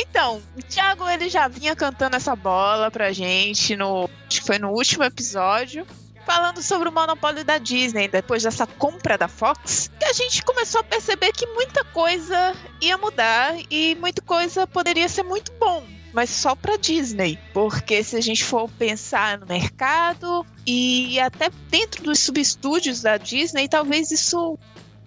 Então, 0.00 0.40
o 0.56 0.62
Thiago 0.62 1.08
ele 1.08 1.28
já 1.28 1.48
vinha 1.48 1.74
cantando 1.74 2.14
essa 2.14 2.36
bola 2.36 2.88
pra 2.90 3.12
gente 3.12 3.74
no. 3.74 4.08
Acho 4.28 4.40
que 4.40 4.46
foi 4.46 4.58
no 4.58 4.70
último 4.70 5.02
episódio. 5.02 5.84
Falando 6.24 6.62
sobre 6.62 6.90
o 6.90 6.92
monopólio 6.92 7.42
da 7.42 7.56
Disney, 7.56 8.06
depois 8.06 8.42
dessa 8.42 8.66
compra 8.66 9.16
da 9.16 9.28
Fox, 9.28 9.90
que 9.98 10.04
a 10.04 10.12
gente 10.12 10.42
começou 10.42 10.82
a 10.82 10.84
perceber 10.84 11.32
que 11.32 11.46
muita 11.46 11.82
coisa 11.84 12.54
ia 12.82 12.98
mudar 12.98 13.56
e 13.70 13.94
muita 13.94 14.20
coisa 14.20 14.66
poderia 14.66 15.08
ser 15.08 15.22
muito 15.22 15.50
bom, 15.58 15.82
mas 16.12 16.28
só 16.28 16.54
pra 16.54 16.76
Disney. 16.76 17.38
Porque 17.54 18.04
se 18.04 18.14
a 18.14 18.20
gente 18.20 18.44
for 18.44 18.68
pensar 18.72 19.38
no 19.38 19.46
mercado 19.46 20.44
e 20.66 21.18
até 21.18 21.48
dentro 21.70 22.02
dos 22.04 22.18
subestúdios 22.18 23.00
da 23.00 23.16
Disney, 23.16 23.66
talvez 23.66 24.10
isso 24.10 24.58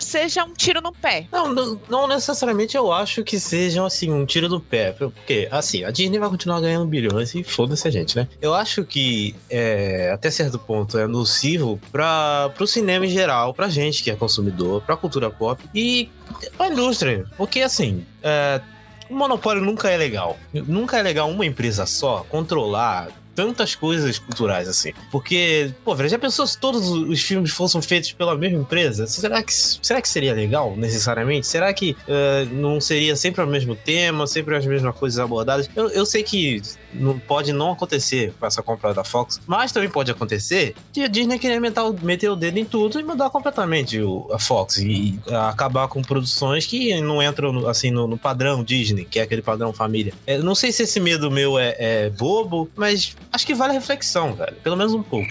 seja 0.01 0.43
um 0.43 0.53
tiro 0.53 0.81
no 0.81 0.91
pé. 0.91 1.27
Não, 1.31 1.53
não, 1.53 1.81
não 1.89 2.07
necessariamente 2.07 2.75
eu 2.75 2.91
acho 2.91 3.23
que 3.23 3.39
sejam, 3.39 3.85
assim, 3.85 4.11
um 4.11 4.25
tiro 4.25 4.49
no 4.49 4.59
pé. 4.59 4.91
Porque, 4.91 5.47
assim, 5.51 5.83
a 5.83 5.91
Disney 5.91 6.19
vai 6.19 6.29
continuar 6.29 6.59
ganhando 6.61 6.85
bilhões 6.85 7.33
e 7.35 7.43
foda-se 7.43 7.87
a 7.87 7.91
gente, 7.91 8.15
né? 8.15 8.27
Eu 8.41 8.53
acho 8.53 8.83
que, 8.83 9.35
é, 9.49 10.11
até 10.13 10.29
certo 10.29 10.59
ponto, 10.59 10.97
é 10.97 11.07
nocivo 11.07 11.79
pra, 11.91 12.51
pro 12.55 12.67
cinema 12.67 13.05
em 13.05 13.09
geral, 13.09 13.53
pra 13.53 13.69
gente 13.69 14.03
que 14.03 14.11
é 14.11 14.15
consumidor, 14.15 14.81
pra 14.81 14.97
cultura 14.97 15.29
pop 15.29 15.63
e 15.73 16.09
pra 16.57 16.67
indústria. 16.67 17.25
Porque, 17.37 17.61
assim, 17.61 18.05
é, 18.23 18.61
o 19.09 19.15
monopólio 19.15 19.61
nunca 19.63 19.89
é 19.89 19.97
legal. 19.97 20.37
Nunca 20.53 20.97
é 20.97 21.01
legal 21.01 21.29
uma 21.29 21.45
empresa 21.45 21.85
só 21.85 22.25
controlar 22.29 23.09
tantas 23.41 23.73
coisas 23.73 24.19
culturais 24.19 24.67
assim. 24.67 24.93
Porque, 25.11 25.73
pô, 25.83 25.95
já 26.07 26.19
pensou 26.19 26.45
se 26.45 26.57
todos 26.57 26.89
os 26.89 27.21
filmes 27.21 27.49
fossem 27.49 27.81
feitos 27.81 28.11
pela 28.11 28.37
mesma 28.37 28.59
empresa? 28.59 29.07
Será 29.07 29.41
que, 29.41 29.51
será 29.51 29.99
que 29.99 30.07
seria 30.07 30.33
legal, 30.33 30.75
necessariamente? 30.77 31.47
Será 31.47 31.73
que 31.73 31.91
uh, 31.91 32.53
não 32.53 32.79
seria 32.79 33.15
sempre 33.15 33.41
o 33.41 33.47
mesmo 33.47 33.75
tema, 33.75 34.27
sempre 34.27 34.55
as 34.55 34.65
mesmas 34.65 34.95
coisas 34.95 35.17
abordadas? 35.17 35.67
Eu, 35.75 35.89
eu 35.89 36.05
sei 36.05 36.21
que 36.21 36.61
não 36.93 37.17
pode 37.19 37.53
não 37.53 37.71
acontecer 37.71 38.33
com 38.39 38.45
essa 38.45 38.61
compra 38.61 38.93
da 38.93 39.03
Fox, 39.03 39.41
mas 39.45 39.71
também 39.71 39.89
pode 39.89 40.11
acontecer 40.11 40.75
de 40.91 41.03
a 41.03 41.07
Disney 41.07 41.39
querer 41.39 41.59
meter, 41.59 41.83
meter 42.01 42.29
o 42.29 42.35
dedo 42.35 42.57
em 42.57 42.65
tudo 42.65 42.99
e 42.99 43.03
mudar 43.03 43.29
completamente 43.29 43.99
o, 44.01 44.27
a 44.31 44.39
Fox 44.39 44.77
e, 44.77 45.19
e 45.27 45.33
acabar 45.33 45.87
com 45.87 46.01
produções 46.01 46.65
que 46.65 46.99
não 47.01 47.21
entram 47.21 47.67
assim 47.67 47.91
no, 47.91 48.07
no, 48.07 48.17
padrão 48.17 48.63
Disney, 48.63 49.05
que 49.05 49.19
é 49.19 49.23
aquele 49.23 49.41
padrão 49.41 49.73
família. 49.73 50.13
É, 50.25 50.37
não 50.37 50.55
sei 50.55 50.71
se 50.71 50.83
esse 50.83 50.99
medo 50.99 51.31
meu 51.31 51.57
é, 51.57 51.75
é 51.77 52.09
bobo, 52.09 52.69
mas 52.75 53.15
acho 53.31 53.45
que 53.45 53.53
vale 53.53 53.71
a 53.71 53.75
reflexão, 53.75 54.33
velho. 54.33 54.55
Pelo 54.63 54.77
menos 54.77 54.93
um 54.93 55.03
pouco. 55.03 55.29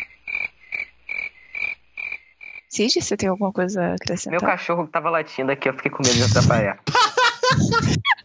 Cid, 2.68 3.02
você 3.02 3.16
tem 3.16 3.28
alguma 3.28 3.52
coisa 3.52 3.82
a 3.82 3.94
acrescentar? 3.94 4.40
Meu 4.40 4.48
cachorro 4.48 4.86
tava 4.86 5.10
latindo 5.10 5.50
aqui, 5.50 5.68
eu 5.68 5.74
fiquei 5.74 5.90
com 5.90 6.02
medo 6.04 6.14
de 6.14 6.22
atrapalhar. 6.22 6.78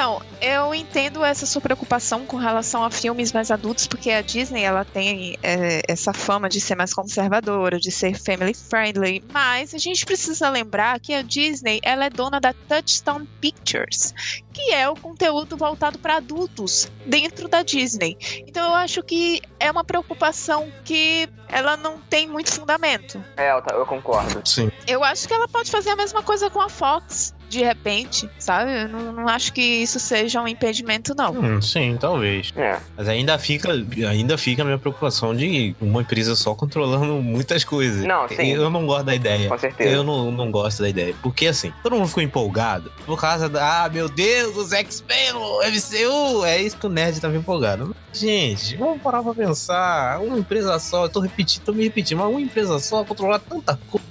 Então, 0.00 0.22
eu 0.40 0.74
entendo 0.74 1.22
essa 1.22 1.44
sua 1.44 1.60
preocupação 1.60 2.24
com 2.24 2.38
relação 2.38 2.82
a 2.82 2.90
filmes 2.90 3.34
mais 3.34 3.50
adultos, 3.50 3.86
porque 3.86 4.10
a 4.10 4.22
Disney 4.22 4.62
ela 4.62 4.82
tem 4.82 5.36
é, 5.42 5.82
essa 5.86 6.14
fama 6.14 6.48
de 6.48 6.58
ser 6.58 6.74
mais 6.74 6.94
conservadora, 6.94 7.78
de 7.78 7.90
ser 7.90 8.18
family 8.18 8.54
friendly, 8.54 9.22
mas 9.30 9.74
a 9.74 9.78
gente 9.78 10.06
precisa 10.06 10.48
lembrar 10.48 10.98
que 11.00 11.12
a 11.12 11.20
Disney 11.20 11.80
ela 11.82 12.06
é 12.06 12.08
dona 12.08 12.40
da 12.40 12.54
Touchstone 12.54 13.28
Pictures, 13.42 14.14
que 14.54 14.72
é 14.72 14.88
o 14.88 14.94
conteúdo 14.94 15.54
voltado 15.54 15.98
para 15.98 16.16
adultos 16.16 16.90
dentro 17.04 17.46
da 17.46 17.62
Disney. 17.62 18.16
Então 18.46 18.70
eu 18.70 18.74
acho 18.76 19.02
que 19.02 19.42
é 19.58 19.70
uma 19.70 19.84
preocupação 19.84 20.72
que 20.82 21.28
ela 21.52 21.76
não 21.76 21.98
tem 21.98 22.28
muito 22.28 22.52
fundamento. 22.52 23.22
É, 23.36 23.50
eu 23.52 23.86
concordo. 23.86 24.40
Sim. 24.44 24.70
Eu 24.86 25.02
acho 25.04 25.26
que 25.26 25.34
ela 25.34 25.48
pode 25.48 25.70
fazer 25.70 25.90
a 25.90 25.96
mesma 25.96 26.22
coisa 26.22 26.50
com 26.50 26.60
a 26.60 26.68
Fox 26.68 27.34
de 27.50 27.64
repente, 27.64 28.30
sabe? 28.38 28.82
Eu 28.82 28.88
não, 28.88 29.12
não, 29.12 29.28
acho 29.28 29.52
que 29.52 29.60
isso 29.60 29.98
seja 29.98 30.40
um 30.40 30.46
impedimento, 30.46 31.14
não. 31.16 31.32
Hum, 31.32 31.60
sim, 31.60 31.98
talvez. 32.00 32.52
É. 32.56 32.78
Mas 32.96 33.08
ainda 33.08 33.36
fica, 33.38 33.70
ainda 34.08 34.38
fica 34.38 34.62
a 34.62 34.64
minha 34.64 34.78
preocupação 34.78 35.34
de 35.34 35.74
uma 35.80 36.00
empresa 36.00 36.36
só 36.36 36.54
controlando 36.54 37.14
muitas 37.20 37.64
coisas. 37.64 38.04
Não, 38.04 38.28
sim. 38.28 38.52
Eu 38.52 38.70
não 38.70 38.86
gosto 38.86 39.06
da 39.06 39.14
ideia. 39.16 39.48
Com 39.48 39.58
certeza. 39.58 39.90
Eu 39.90 40.04
não, 40.04 40.30
não 40.30 40.50
gosto 40.50 40.80
da 40.80 40.88
ideia. 40.88 41.12
Porque 41.20 41.48
assim, 41.48 41.72
todo 41.82 41.96
mundo 41.96 42.06
ficou 42.06 42.22
empolgado 42.22 42.92
por 43.04 43.20
causa 43.20 43.48
da, 43.48 43.84
ah, 43.84 43.88
meu 43.88 44.08
Deus, 44.08 44.56
os 44.56 44.72
X-Men, 44.72 45.32
o 45.32 45.58
MCU. 45.64 46.44
É 46.44 46.62
isso 46.62 46.76
que 46.76 46.86
o 46.86 46.90
nerd 46.90 47.20
tava 47.20 47.36
empolgado. 47.36 47.94
Gente, 48.12 48.76
vamos 48.76 49.02
parar 49.02 49.24
pra 49.24 49.34
pensar. 49.34 50.20
Uma 50.20 50.38
empresa 50.38 50.78
só, 50.78 51.06
eu 51.06 51.08
tô 51.08 51.18
repetindo, 51.18 51.39
tô 51.44 51.72
me 51.72 51.84
repetindo, 51.84 52.18
mas 52.18 52.28
uma 52.28 52.40
empresa 52.40 52.78
só 52.78 53.04
controlar 53.04 53.38
tanta 53.38 53.78
coisa 53.90 54.10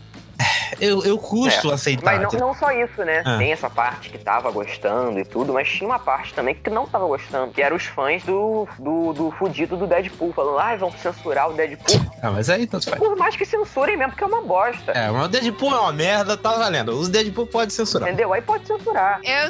eu, 0.80 1.04
eu 1.04 1.18
custo 1.18 1.72
é. 1.72 1.74
aceitar. 1.74 2.20
Mas 2.20 2.34
não, 2.34 2.48
não 2.48 2.54
só 2.54 2.72
isso, 2.72 3.04
né? 3.04 3.22
Ah. 3.26 3.38
Tem 3.38 3.52
essa 3.52 3.70
parte 3.70 4.10
que 4.10 4.18
tava 4.18 4.50
gostando 4.52 5.20
e 5.20 5.26
tudo, 5.26 5.54
mas 5.54 5.68
tinha 5.68 5.88
uma 5.88 6.00
parte 6.00 6.34
também 6.34 6.56
que 6.56 6.70
não 6.70 6.88
tava 6.88 7.06
gostando, 7.06 7.52
que 7.52 7.62
eram 7.62 7.76
os 7.76 7.86
fãs 7.86 8.24
do, 8.24 8.68
do, 8.78 9.14
do 9.14 9.32
fudido 9.32 9.76
do 9.76 9.88
Deadpool, 9.88 10.34
falando, 10.34 10.58
ai, 10.60 10.76
ah, 10.76 10.78
vão 10.78 10.92
censurar 10.92 11.50
o 11.50 11.54
Deadpool. 11.54 12.00
Ah, 12.22 12.32
mas 12.32 12.50
aí 12.50 12.68
tanto 12.68 12.90
faz. 12.90 13.02
Por 13.02 13.16
mais 13.16 13.34
que 13.38 13.46
censurem 13.46 13.96
mesmo, 13.96 14.12
porque 14.12 14.26
é 14.26 14.28
uma 14.28 14.42
bosta. 14.42 14.92
É, 14.92 15.10
mas 15.10 15.24
o 15.24 15.28
Deadpool 15.30 15.74
é 15.74 15.80
uma 15.80 15.94
merda, 15.94 16.36
tá 16.36 16.52
valendo. 16.52 16.92
Os 16.92 17.08
Deadpool 17.08 17.48
pode 17.48 17.72
censurar. 17.72 18.10
Entendeu? 18.10 18.34
Aí 18.34 18.42
pode 18.42 18.68
censurar. 18.68 19.22
Eu, 19.24 19.50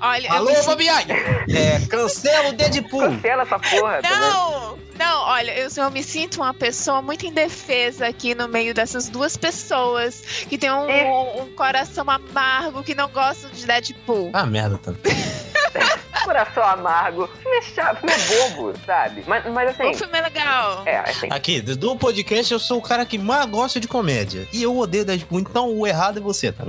Olha, 0.00 0.30
Alô, 0.32 0.50
eu... 0.50 0.62
Fabiane! 0.62 1.12
É, 1.12 1.80
cancela 1.88 2.50
o 2.50 2.52
Deadpool. 2.52 3.00
Cancela 3.00 3.42
essa 3.42 3.58
porra. 3.58 4.00
Não, 4.02 4.78
não, 4.98 5.22
olha, 5.22 5.56
eu, 5.58 5.68
eu 5.76 5.90
me 5.90 6.02
sinto 6.02 6.42
uma 6.42 6.52
pessoa 6.54 7.00
muito 7.00 7.26
indefesa 7.26 8.06
aqui 8.06 8.34
no 8.34 8.48
meio 8.48 8.74
dessas 8.74 9.08
duas 9.08 9.36
pessoas 9.36 10.20
que 10.48 10.58
tem 10.58 10.70
um, 10.70 10.86
um, 10.86 11.42
um 11.42 11.52
coração 11.54 12.04
amargo 12.08 12.82
que 12.82 12.94
não 12.94 13.08
gostam 13.08 13.50
de 13.50 13.66
Deadpool. 13.66 14.30
Ah, 14.32 14.46
merda, 14.46 14.78
tá. 14.78 14.92
coração 16.24 16.64
amargo. 16.64 17.28
Filme 17.40 17.56
é 17.56 17.62
chato, 17.62 18.00
filme 18.00 18.12
é 18.12 18.48
bobo, 18.48 18.74
sabe? 18.84 19.24
Mas, 19.26 19.46
mas 19.46 19.70
assim. 19.70 19.90
O 19.90 19.94
filme 19.94 20.18
é 20.18 20.22
legal. 20.22 20.82
É, 20.84 20.98
assim. 20.98 21.28
Aqui, 21.30 21.60
do 21.60 21.96
podcast, 21.96 22.52
eu 22.52 22.58
sou 22.58 22.78
o 22.78 22.82
cara 22.82 23.06
que 23.06 23.16
mais 23.16 23.46
gosta 23.46 23.78
de 23.78 23.86
comédia. 23.86 24.46
E 24.52 24.62
eu 24.62 24.76
odeio 24.76 25.04
Deadpool, 25.04 25.40
então 25.40 25.72
o 25.72 25.86
errado 25.86 26.18
é 26.18 26.20
você, 26.20 26.50
tá? 26.50 26.64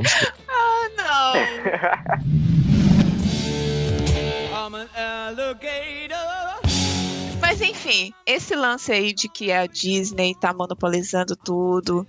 ah, 0.47 0.89
não. 0.95 2.57
Mas 7.39 7.61
enfim, 7.61 8.13
esse 8.25 8.55
lance 8.55 8.91
aí 8.91 9.13
de 9.13 9.29
que 9.29 9.51
a 9.51 9.65
Disney 9.65 10.35
tá 10.35 10.53
monopolizando 10.53 11.35
tudo, 11.35 12.05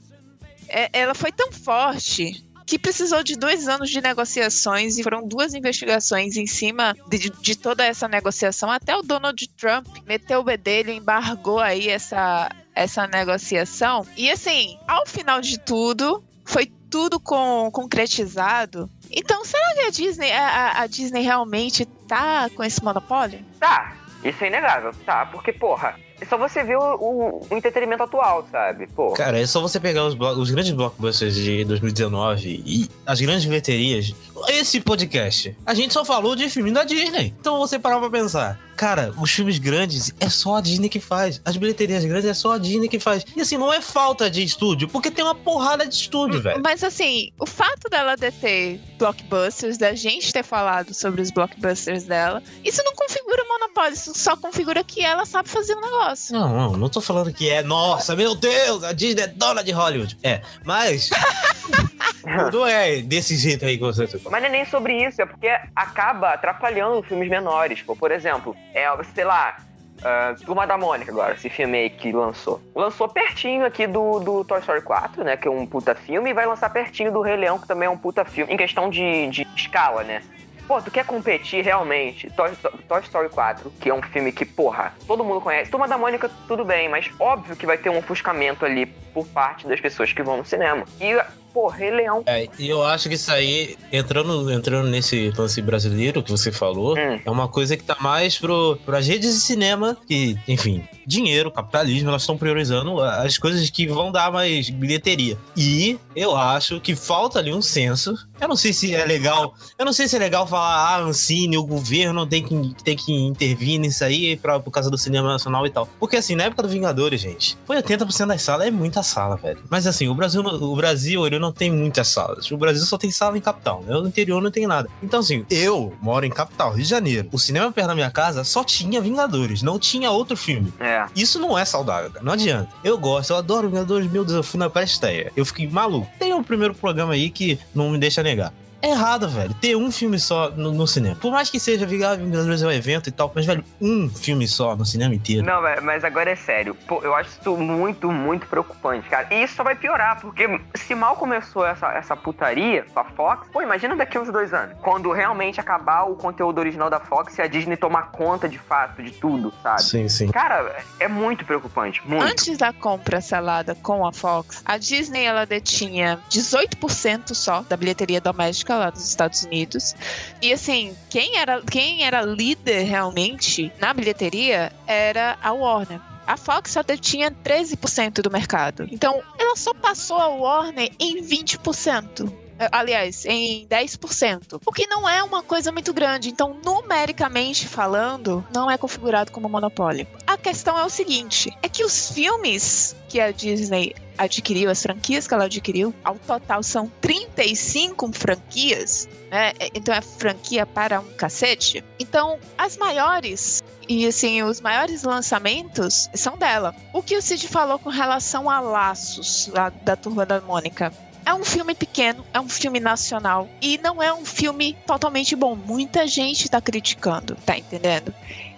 é, 0.69 0.89
ela 0.93 1.15
foi 1.15 1.31
tão 1.31 1.53
forte 1.53 2.45
que 2.69 2.79
precisou 2.79 3.23
de 3.23 3.35
dois 3.35 3.67
anos 3.67 3.89
de 3.89 3.99
negociações 4.01 4.99
e 4.99 5.03
foram 5.03 5.27
duas 5.27 5.55
investigações 5.55 6.37
em 6.37 6.47
cima 6.47 6.95
de, 7.09 7.31
de 7.31 7.57
toda 7.57 7.83
essa 7.83 8.07
negociação. 8.07 8.71
Até 8.71 8.95
o 8.95 9.01
Donald 9.01 9.49
Trump 9.57 9.87
meteu 10.07 10.41
o 10.41 10.45
bedelho, 10.45 10.91
embargou 10.91 11.61
aí 11.61 11.89
essa, 11.89 12.51
essa 12.75 13.07
negociação. 13.07 14.07
E 14.19 14.31
assim, 14.31 14.79
ao 14.87 15.07
final 15.07 15.41
de 15.41 15.59
tudo, 15.59 16.23
foi 16.45 16.67
tudo 16.91 17.19
com, 17.19 17.71
concretizado. 17.73 18.91
Então, 19.19 19.45
será 19.45 19.75
que 19.75 19.81
a 19.81 19.91
Disney, 19.91 20.31
a, 20.33 20.83
a 20.83 20.87
Disney 20.87 21.23
realmente 21.23 21.85
tá 22.07 22.49
com 22.55 22.63
esse 22.63 22.83
monopólio? 22.85 23.45
Tá, 23.59 23.97
isso 24.23 24.45
é 24.45 24.47
inegável, 24.47 24.93
tá? 25.05 25.27
Porque, 25.27 25.53
porra, 25.53 25.99
só 26.27 26.37
você 26.37 26.63
ver 26.65 26.77
o, 26.77 26.95
o, 26.97 27.47
o 27.51 27.57
entretenimento 27.57 28.03
atual, 28.03 28.47
sabe? 28.51 28.87
Pô. 28.89 29.13
Cara, 29.13 29.39
é 29.39 29.47
só 29.47 29.61
você 29.61 29.79
pegar 29.79 30.05
os, 30.05 30.15
os 30.15 30.51
grandes 30.51 30.73
blockbusters 30.73 31.35
de 31.35 31.65
2019 31.65 32.63
e 32.65 32.89
as 33.07 33.21
grandes 33.21 33.45
bilheterias. 33.45 34.15
Esse 34.49 34.81
podcast, 34.81 35.57
a 35.67 35.75
gente 35.75 35.93
só 35.93 36.05
falou 36.05 36.35
de 36.37 36.49
filme 36.49 36.71
da 36.71 36.85
Disney. 36.85 37.35
Então 37.41 37.59
você 37.59 37.79
parar 37.79 37.99
pra 37.99 38.11
pensar. 38.11 38.59
Cara, 38.77 39.13
os 39.21 39.33
filmes 39.33 39.59
grandes 39.59 40.15
é 40.21 40.29
só 40.29 40.57
a 40.57 40.61
Disney 40.61 40.89
que 40.89 41.01
faz. 41.01 41.41
As 41.45 41.57
bilheterias 41.57 42.05
grandes 42.05 42.31
é 42.31 42.35
só 42.35 42.53
a 42.53 42.59
Disney 42.59 42.89
que 42.89 43.01
faz. 43.01 43.25
E 43.37 43.41
assim, 43.41 43.59
não 43.59 43.73
é 43.73 43.81
falta 43.81 44.31
de 44.31 44.41
estúdio, 44.41 44.89
porque 44.89 45.11
tem 45.11 45.25
uma 45.25 45.35
porrada 45.35 45.85
de 45.85 45.97
estúdio, 45.97 46.41
velho. 46.41 46.63
Mas 46.63 46.85
assim, 46.85 47.33
o 47.41 47.47
fato 47.47 47.91
dela 47.91 48.15
de 48.15 48.31
ter 48.31 48.81
blockbusters, 48.97 49.79
da 49.79 49.95
gente 49.95 50.33
ter 50.33 50.45
falado 50.45 50.95
sobre 50.95 51.21
os 51.21 51.33
blockbusters 51.33 52.05
dela, 52.05 52.41
isso 52.65 52.81
não 52.85 52.95
configura 52.95 53.43
monopólio, 53.49 53.95
isso 53.95 54.13
só 54.15 54.37
configura 54.37 54.85
que 54.85 55.05
ela 55.05 55.27
sabe 55.27 55.49
fazer 55.49 55.75
um 55.75 55.81
negócio. 55.81 56.08
Não, 56.31 56.49
não, 56.49 56.77
não 56.77 56.89
tô 56.89 57.01
falando 57.01 57.33
que 57.33 57.49
é, 57.49 57.63
nossa, 57.63 58.15
meu 58.17 58.35
Deus, 58.35 58.85
a 58.85 58.93
Disney 58.93 59.23
é 59.23 59.27
dona 59.27 59.63
de 59.63 59.73
Hollywood. 59.73 60.17
É, 60.23 60.43
mas. 60.65 61.11
não 62.53 62.67
é 62.67 63.01
desse 63.01 63.37
jeito 63.37 63.65
aí 63.65 63.77
que 63.77 63.85
você 63.85 64.09
Mas 64.31 64.43
não 64.43 64.49
é 64.49 64.51
nem 64.51 64.65
sobre 64.65 65.05
isso, 65.05 65.21
é 65.23 65.27
porque 65.27 65.49
acaba 65.75 66.31
atrapalhando 66.31 67.03
filmes 67.03 67.29
menores. 67.29 67.83
Pô, 67.83 67.97
por 67.97 68.11
exemplo, 68.11 68.57
é, 68.75 68.87
sei 69.15 69.25
lá, 69.25 69.59
uh, 69.99 70.45
Turma 70.45 70.67
da 70.67 70.77
Mônica 70.77 71.11
agora, 71.11 71.35
esse 71.35 71.49
filme 71.49 71.79
aí 71.79 71.91
que 71.91 72.13
lançou. 72.13 72.61
Lançou 72.75 73.09
pertinho 73.09 73.65
aqui 73.65 73.87
do, 73.87 74.21
do 74.21 74.45
Toy 74.45 74.61
Story 74.61 74.83
4, 74.83 75.25
né? 75.25 75.37
Que 75.37 75.49
é 75.49 75.51
um 75.51 75.67
puta 75.67 75.95
filme, 75.95 76.31
e 76.31 76.35
vai 76.35 76.47
lançar 76.47 76.71
pertinho 76.71 77.13
do 77.13 77.21
Rei 77.21 77.37
Leão, 77.37 77.59
que 77.59 77.67
também 77.67 77.87
é 77.87 77.91
um 77.91 77.99
puta 77.99 78.25
filme, 78.25 78.53
em 78.53 78.57
questão 78.57 78.89
de, 78.91 79.29
de 79.29 79.47
escala, 79.57 80.03
né? 80.05 80.23
Pô, 80.69 80.83
tu 80.83 80.91
quer 80.91 81.07
competir 81.07 81.65
realmente? 81.65 82.29
Toy, 82.33 82.51
Toy, 82.87 83.01
Story 83.01 83.31
4, 83.31 83.73
que 83.81 83.89
é 83.89 83.95
um 83.95 84.03
filme 84.03 84.31
que, 84.31 84.45
porra, 84.45 84.93
todo 85.07 85.25
mundo 85.25 85.41
conhece. 85.41 85.71
Turma 85.71 85.89
da 85.89 85.97
Mônica, 85.97 86.31
tudo 86.47 86.63
bem, 86.63 86.91
mas 86.91 87.11
óbvio 87.19 87.57
que 87.57 87.65
vai 87.65 87.79
ter 87.79 87.89
um 87.89 87.97
ofuscamento 87.97 88.67
ali 88.67 88.85
por 88.85 89.27
parte 89.29 89.67
das 89.67 89.81
pessoas 89.81 90.13
que 90.13 90.23
vão 90.23 90.37
no 90.37 90.45
cinema. 90.45 90.85
E 91.01 91.19
pô, 91.53 91.69
Rei 91.69 91.91
Leão. 91.91 92.23
É, 92.27 92.49
e 92.59 92.69
eu 92.69 92.83
acho 92.83 93.09
que 93.09 93.15
isso 93.15 93.31
aí, 93.31 93.77
entrando, 93.93 94.51
entrando 94.51 94.89
nesse 94.89 95.33
lance 95.37 95.61
brasileiro 95.61 96.23
que 96.23 96.31
você 96.31 96.53
falou, 96.53 96.95
hum. 96.97 97.21
é 97.25 97.31
uma 97.31 97.49
coisa 97.49 97.77
que 97.77 97.85
tá 97.85 97.97
mais 98.01 98.39
pro, 98.39 98.79
as 98.89 99.07
redes 99.07 99.35
de 99.35 99.41
cinema, 99.41 99.97
que, 100.07 100.39
enfim, 100.47 100.87
dinheiro, 101.07 101.51
capitalismo, 101.51 102.11
elas 102.11 102.23
estão 102.23 102.37
priorizando 102.37 103.01
as 103.01 103.39
coisas 103.39 103.69
que 103.71 103.87
vão 103.87 104.13
dar 104.13 104.31
mais 104.31 104.69
bilheteria. 104.69 105.39
E 105.57 105.99
eu 106.15 106.37
acho 106.37 106.81
que 106.81 106.95
falta 106.95 107.39
ali 107.39 107.53
um 107.53 107.63
senso. 107.63 108.15
Eu 108.41 108.47
não 108.47 108.57
sei 108.57 108.73
se 108.73 108.95
é 108.95 109.05
legal. 109.05 109.55
Eu 109.79 109.87
não 109.87 109.93
sei 109.93 110.07
se 110.07 110.17
é 110.17 110.19
legal 110.19 110.47
falar, 110.47 110.97
ah, 110.97 111.01
Ancine, 111.01 111.57
o 111.57 111.65
governo 111.65 112.27
tem 112.27 112.45
que, 112.45 112.75
tem 112.85 112.97
que 112.97 113.13
intervir 113.13 113.81
nisso 113.81 114.05
aí 114.05 114.37
pra, 114.37 114.61
por 114.61 114.71
causa 114.71 114.91
do 114.91 114.99
cinema 114.99 115.29
nacional 115.29 115.67
e 115.67 115.71
tal. 115.71 115.89
Porque 115.99 116.17
assim, 116.17 116.37
na 116.37 116.45
época 116.45 116.63
do 116.63 116.69
Vingadores, 116.69 117.21
gente, 117.21 117.57
foi 117.67 117.81
80% 117.81 118.27
das 118.27 118.43
salas, 118.43 118.67
é 118.67 118.71
muita 118.71 119.03
sala, 119.03 119.37
velho. 119.37 119.63
Mas 119.71 119.87
assim, 119.87 120.09
o 120.09 120.15
Brasil, 120.15 120.43
o 120.43 120.77
Brasil, 120.77 121.25
ele 121.39 121.43
não 121.43 121.53
tem 121.53 121.71
muitas 121.71 122.09
salas. 122.09 122.51
O 122.51 122.57
Brasil 122.57 122.85
só 122.85 122.99
tem 122.99 123.11
sala 123.11 123.39
em 123.39 123.41
capital, 123.41 123.83
né? 123.87 123.95
No 123.95 124.07
interior 124.07 124.43
não 124.43 124.51
tem 124.51 124.67
nada. 124.67 124.89
Então, 125.03 125.21
assim, 125.21 125.47
eu 125.49 125.95
moro 126.03 126.27
em 126.27 126.31
capital, 126.31 126.73
Rio 126.73 126.83
de 126.83 126.89
Janeiro. 126.91 127.29
O 127.33 127.39
cinema 127.39 127.73
perto 127.73 127.89
da 127.89 127.95
minha 127.95 128.11
casa 128.11 128.45
só 128.45 128.63
tinha 128.63 129.01
Vingadores, 129.01 129.63
não 129.63 129.79
tinha 129.79 130.11
outro 130.11 130.37
filme. 130.37 130.73
É. 130.81 131.07
Isso 131.15 131.39
não 131.39 131.57
é 131.57 131.65
saudável, 131.65 132.11
cara. 132.11 132.25
Não 132.25 132.33
adianta. 132.33 132.69
Eu 132.85 132.99
gosto, 132.99 133.31
eu 133.31 133.37
adoro 133.37 133.69
Vingadores, 133.69 134.11
meu 134.11 134.25
Deus, 134.25 134.37
eu 134.37 134.43
fui 134.43 134.59
na 134.59 134.69
pré-estreia. 134.69 135.33
Eu 135.37 135.45
fiquei 135.45 135.69
maluco. 135.69 136.09
Tem 136.19 136.35
um 136.35 136.43
primeiro 136.43 136.75
programa 136.75 137.15
aí 137.15 137.31
que 137.31 137.59
não 137.75 137.91
me 137.91 137.99
deixa 137.99 138.23
negar. 138.23 138.53
É 138.81 138.91
errado, 138.91 139.29
velho. 139.29 139.53
Ter 139.55 139.77
um 139.77 139.91
filme 139.91 140.19
só 140.19 140.51
no, 140.51 140.73
no 140.73 140.87
cinema. 140.87 141.17
Por 141.17 141.33
mais 141.33 141.51
que 141.51 141.59
seja 141.59 141.85
Vingadores 141.85 142.63
é 142.63 142.67
um 142.67 142.71
evento 142.71 143.09
e 143.09 143.13
tal, 143.13 143.31
mas, 143.35 143.45
velho, 143.45 143.65
um 143.81 144.09
filme 144.09 144.47
só 144.47 144.77
no 144.77 144.85
cinema 144.85 145.15
inteiro. 145.15 145.45
Não, 145.45 145.61
velho, 145.61 145.83
mas 145.83 146.05
agora 146.05 146.31
é 146.31 146.37
sério. 146.37 146.77
Pô, 146.87 147.01
eu 147.03 147.15
acho 147.15 147.31
isso 147.31 147.57
muito, 147.57 148.11
muito 148.13 148.47
preocupante, 148.47 149.09
cara. 149.09 149.27
E 149.35 149.43
isso 149.43 149.57
só 149.57 149.65
vai 149.65 149.75
piorar, 149.75 150.21
porque 150.21 150.61
se 150.75 150.95
mal 150.95 151.17
começou 151.17 151.67
essa, 151.67 151.89
essa 151.93 152.17
putaria 152.17 152.85
com 152.95 153.01
a 153.01 153.05
Fox, 153.05 153.49
pô, 153.53 153.61
imagina 153.61 153.97
daqui 153.97 154.19
uns 154.19 154.31
dois 154.31 154.55
anos. 154.55 154.77
Quando 154.81 155.11
realmente 155.11 155.59
acabar 155.59 156.05
o 156.05 156.15
conteúdo 156.15 156.59
original 156.59 156.89
da 156.89 157.01
Fox 157.01 157.37
e 157.37 157.43
a 157.43 157.49
Disney 157.49 157.77
tomar 157.77 158.11
conta 158.13 158.49
de 158.49 158.59
fato 158.59 159.03
de 159.03 159.11
tudo, 159.11 159.53
sabe? 159.63 159.83
Sim, 159.83 160.09
sim. 160.09 160.29
Cara, 160.31 160.77
é 161.01 161.09
muito 161.09 161.45
preocupante. 161.45 162.01
Muito. 162.07 162.23
Antes 162.23 162.57
da 162.59 162.73
compra 162.73 163.21
selada 163.21 163.75
com 163.75 164.07
a 164.07 164.13
Fox, 164.13 164.63
a 164.65 164.79
Disney 164.79 165.25
ela 165.25 165.45
detinha 165.45 166.21
18% 166.31 167.35
só 167.35 167.63
da 167.63 167.77
bilheteria 167.77 168.21
doméstica 168.21 168.68
lá 168.77 168.91
dos 168.91 169.07
Estados 169.07 169.43
Unidos. 169.45 169.95
E 170.43 170.53
assim, 170.53 170.97
quem 171.09 171.37
era, 171.39 171.63
quem 171.63 172.05
era 172.05 172.23
líder 172.23 172.85
realmente 172.85 173.73
na 173.81 173.93
bilheteria 173.93 174.73
era 174.87 175.39
a 175.43 175.53
Warner. 175.53 176.01
A 176.27 176.37
Fox 176.37 176.73
só 176.73 176.83
detinha 176.83 177.31
13% 177.31 178.21
do 178.21 178.31
mercado. 178.31 178.87
Então, 178.93 179.23
ela 179.39 179.57
só 179.57 179.73
passou 179.73 180.19
a 180.19 180.29
Warner 180.29 180.91
em 180.99 181.23
20%. 181.23 182.31
Aliás, 182.73 183.25
em 183.25 183.67
10%. 183.69 184.61
O 184.65 184.73
que 184.73 184.87
não 184.87 185.09
é 185.09 185.23
uma 185.23 185.43
coisa 185.43 185.71
muito 185.71 185.93
grande. 185.93 186.29
Então, 186.29 186.57
numericamente 186.65 187.67
falando, 187.69 188.45
não 188.53 188.71
é 188.71 188.77
configurado 188.77 189.31
como 189.31 189.49
monopólio. 189.49 190.07
A 190.27 190.37
questão 190.37 190.79
é 190.79 190.85
o 190.85 190.91
seguinte: 190.91 191.51
é 191.63 191.69
que 191.69 191.85
os 191.85 192.11
filmes 192.11 192.97
que 193.09 193.21
a 193.21 193.31
Disney 193.31 193.95
adquiriu, 194.17 194.69
as 194.69 194.83
franquias 194.83 195.27
que 195.27 195.35
ela 195.35 195.45
adquiriu, 195.45 195.95
ao 196.03 196.17
total 196.17 196.63
são 196.63 196.91
35 197.01 198.13
franquias, 198.13 199.09
né? 199.31 199.53
Então 199.75 199.95
é 199.95 200.01
franquia 200.01 200.67
para 200.67 201.01
um 201.01 201.13
cacete. 201.13 201.85
Então, 202.01 202.39
as 202.57 202.77
maiores 202.77 203.63
e 203.89 204.07
assim, 204.07 204.43
os 204.43 204.61
maiores 204.61 205.03
lançamentos 205.03 206.11
são 206.15 206.37
dela. 206.37 206.75
O 206.93 207.03
que 207.03 207.17
o 207.17 207.23
Cid 207.23 207.49
falou 207.49 207.79
com 207.79 207.89
relação 207.89 208.51
a 208.51 208.61
Laços, 208.61 209.49
lá 209.49 209.71
da 209.71 209.97
turma 209.97 210.27
da 210.27 210.41
Mônica. 210.43 210.93
É 211.29 211.35
um 211.35 211.45
filme 211.45 211.75
pequeno, 211.75 212.25
é 212.33 212.41
um 212.41 212.49
filme 212.49 212.81
nacional 212.81 213.51
e 213.61 213.77
não 213.83 214.03
é 214.03 214.11
um 214.15 214.25
filme 214.25 214.73
totalmente 214.87 215.37
bom. 215.37 215.55
Muita 215.55 216.07
gente 216.07 216.49
tá 216.49 216.59
criticando, 216.59 217.37
tá 217.45 217.55
entendendo? 217.55 218.15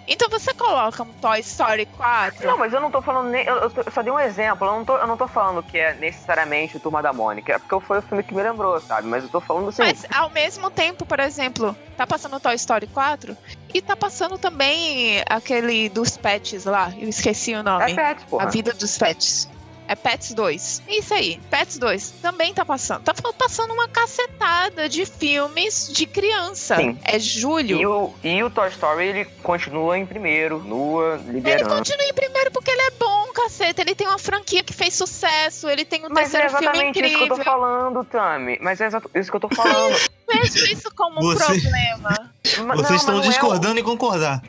Então 0.07 0.29
você 0.29 0.53
coloca 0.53 1.03
um 1.03 1.11
Toy 1.11 1.41
Story 1.41 1.85
4. 1.85 2.47
Não, 2.47 2.57
mas 2.57 2.71
eu 2.71 2.79
não 2.79 2.89
tô 2.89 3.01
falando 3.01 3.29
nem. 3.29 3.45
Eu, 3.45 3.55
eu 3.57 3.69
tô- 3.69 3.81
eu 3.85 3.91
só 3.91 4.01
dei 4.01 4.13
um 4.13 4.17
exemplo. 4.19 4.65
Eu 4.65 4.71
não, 4.71 4.85
tô, 4.85 4.95
eu 4.95 5.05
não 5.05 5.17
tô 5.17 5.27
falando 5.27 5.61
que 5.61 5.77
é 5.77 5.93
necessariamente 5.95 6.77
o 6.77 6.79
Turma 6.79 7.01
da 7.03 7.11
Mônica. 7.11 7.51
É 7.51 7.59
porque 7.59 7.85
foi 7.85 7.99
o 7.99 8.01
filme 8.01 8.23
que 8.23 8.33
me 8.33 8.41
lembrou, 8.41 8.79
sabe? 8.79 9.05
Mas 9.05 9.23
eu 9.25 9.29
tô 9.29 9.41
falando 9.41 9.67
assim. 9.67 9.81
Mas 9.81 10.05
ao 10.09 10.29
mesmo 10.29 10.71
tempo, 10.71 11.05
por 11.05 11.19
exemplo, 11.19 11.75
tá 11.97 12.07
passando 12.07 12.39
Toy 12.39 12.55
Story 12.55 12.87
4 12.87 13.35
e 13.73 13.81
tá 13.81 13.97
passando 13.97 14.37
também 14.37 15.21
aquele 15.29 15.89
dos 15.89 16.15
pets 16.15 16.63
lá. 16.63 16.89
Eu 16.97 17.09
esqueci 17.09 17.53
o 17.53 17.59
é 17.59 17.63
nome. 17.63 17.95
Pets, 17.95 18.23
porra. 18.23 18.45
A 18.45 18.49
vida 18.49 18.71
dos 18.73 18.97
pets. 18.97 19.49
É 19.91 19.95
Pets 19.95 20.33
2. 20.33 20.83
Isso 20.87 21.13
aí, 21.13 21.37
Pets 21.49 21.77
2. 21.77 22.11
Também 22.21 22.53
tá 22.53 22.63
passando. 22.63 23.03
Tá 23.03 23.13
passando 23.37 23.73
uma 23.73 23.89
cacetada 23.89 24.87
de 24.87 25.05
filmes 25.05 25.91
de 25.91 26.05
criança. 26.05 26.77
Sim. 26.77 26.97
É 27.03 27.19
julho. 27.19 27.77
E 27.77 27.85
o, 27.85 28.13
e 28.23 28.41
o 28.41 28.49
Toy 28.49 28.69
Story, 28.69 29.07
ele 29.07 29.25
continua 29.43 29.97
em 29.97 30.05
primeiro, 30.05 30.59
nua, 30.59 31.19
Ele 31.25 31.33
liderando. 31.33 31.75
continua 31.75 32.05
em 32.05 32.13
primeiro 32.13 32.51
porque 32.51 32.71
ele 32.71 32.81
é 32.83 32.91
bom, 32.91 33.27
caceta. 33.33 33.81
Ele 33.81 33.93
tem 33.93 34.07
uma 34.07 34.17
franquia 34.17 34.63
que 34.63 34.71
fez 34.73 34.93
sucesso. 34.93 35.67
Ele 35.67 35.83
tem 35.83 36.05
um 36.05 36.09
Mas 36.09 36.33
é 36.33 36.39
terceiro 36.39 36.49
filme 36.51 36.63
exatamente 36.67 36.99
isso 36.99 37.07
que 37.09 37.13
eu 37.13 37.25
incrível. 37.25 37.37
tô 37.37 37.43
falando, 37.43 38.05
Tami. 38.05 38.57
Mas 38.61 38.79
é 38.79 38.89
isso 39.15 39.29
que 39.29 39.35
eu 39.35 39.41
tô 39.41 39.49
falando. 39.49 39.93
Vejo 40.31 40.71
isso 40.71 40.89
como 40.95 41.19
um 41.19 41.33
Você- 41.33 41.59
problema. 41.59 42.31
Não, 42.59 42.75
Vocês 42.77 42.89
mas 42.91 42.91
estão 43.01 43.15
não 43.15 43.21
é 43.23 43.25
o- 43.25 43.29
discordando 43.29 43.77
em 43.77 43.83
concordar. 43.83 44.41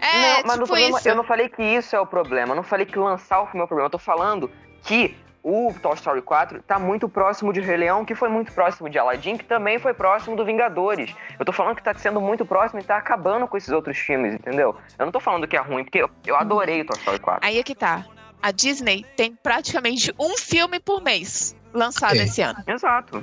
É, 0.00 0.42
não, 0.42 0.48
mas 0.58 0.58
tipo 0.60 0.76
isso. 0.76 1.08
eu 1.08 1.14
não 1.14 1.24
falei 1.24 1.48
que 1.48 1.62
isso 1.62 1.96
é 1.96 2.00
o 2.00 2.06
problema. 2.06 2.52
Eu 2.52 2.56
não 2.56 2.62
falei 2.62 2.84
que 2.84 2.98
lançar 2.98 3.40
o 3.40 3.46
filme 3.46 3.60
é 3.62 3.64
o 3.64 3.66
problema. 3.66 3.86
Eu 3.86 3.90
tô 3.90 3.98
falando 3.98 4.50
que 4.84 5.16
o 5.42 5.74
Toy 5.82 5.94
Story 5.94 6.22
4 6.22 6.62
tá 6.62 6.78
muito 6.78 7.06
próximo 7.06 7.52
de 7.52 7.60
Rei 7.60 7.76
Leão, 7.76 8.04
que 8.04 8.14
foi 8.14 8.30
muito 8.30 8.50
próximo 8.52 8.88
de 8.88 8.98
Aladdin, 8.98 9.36
que 9.36 9.44
também 9.44 9.78
foi 9.78 9.92
próximo 9.92 10.34
do 10.34 10.44
Vingadores. 10.44 11.14
Eu 11.38 11.44
tô 11.44 11.52
falando 11.52 11.76
que 11.76 11.82
tá 11.82 11.92
sendo 11.94 12.20
muito 12.20 12.46
próximo 12.46 12.80
e 12.80 12.82
tá 12.82 12.96
acabando 12.96 13.46
com 13.46 13.56
esses 13.56 13.68
outros 13.68 13.98
filmes, 13.98 14.34
entendeu? 14.34 14.74
Eu 14.98 15.04
não 15.04 15.12
tô 15.12 15.20
falando 15.20 15.46
que 15.46 15.56
é 15.56 15.60
ruim, 15.60 15.84
porque 15.84 16.02
eu, 16.26 16.36
adorei 16.36 16.80
o 16.80 16.86
Toy 16.86 16.96
Story 16.98 17.18
4. 17.18 17.46
Aí 17.46 17.58
é 17.58 17.62
que 17.62 17.74
tá. 17.74 18.06
A 18.42 18.50
Disney 18.50 19.04
tem 19.16 19.34
praticamente 19.34 20.14
um 20.18 20.36
filme 20.38 20.80
por 20.80 21.02
mês 21.02 21.54
lançado 21.74 22.16
É. 22.16 22.22
esse 22.24 22.40
ano. 22.40 22.62
Exato. 22.66 23.20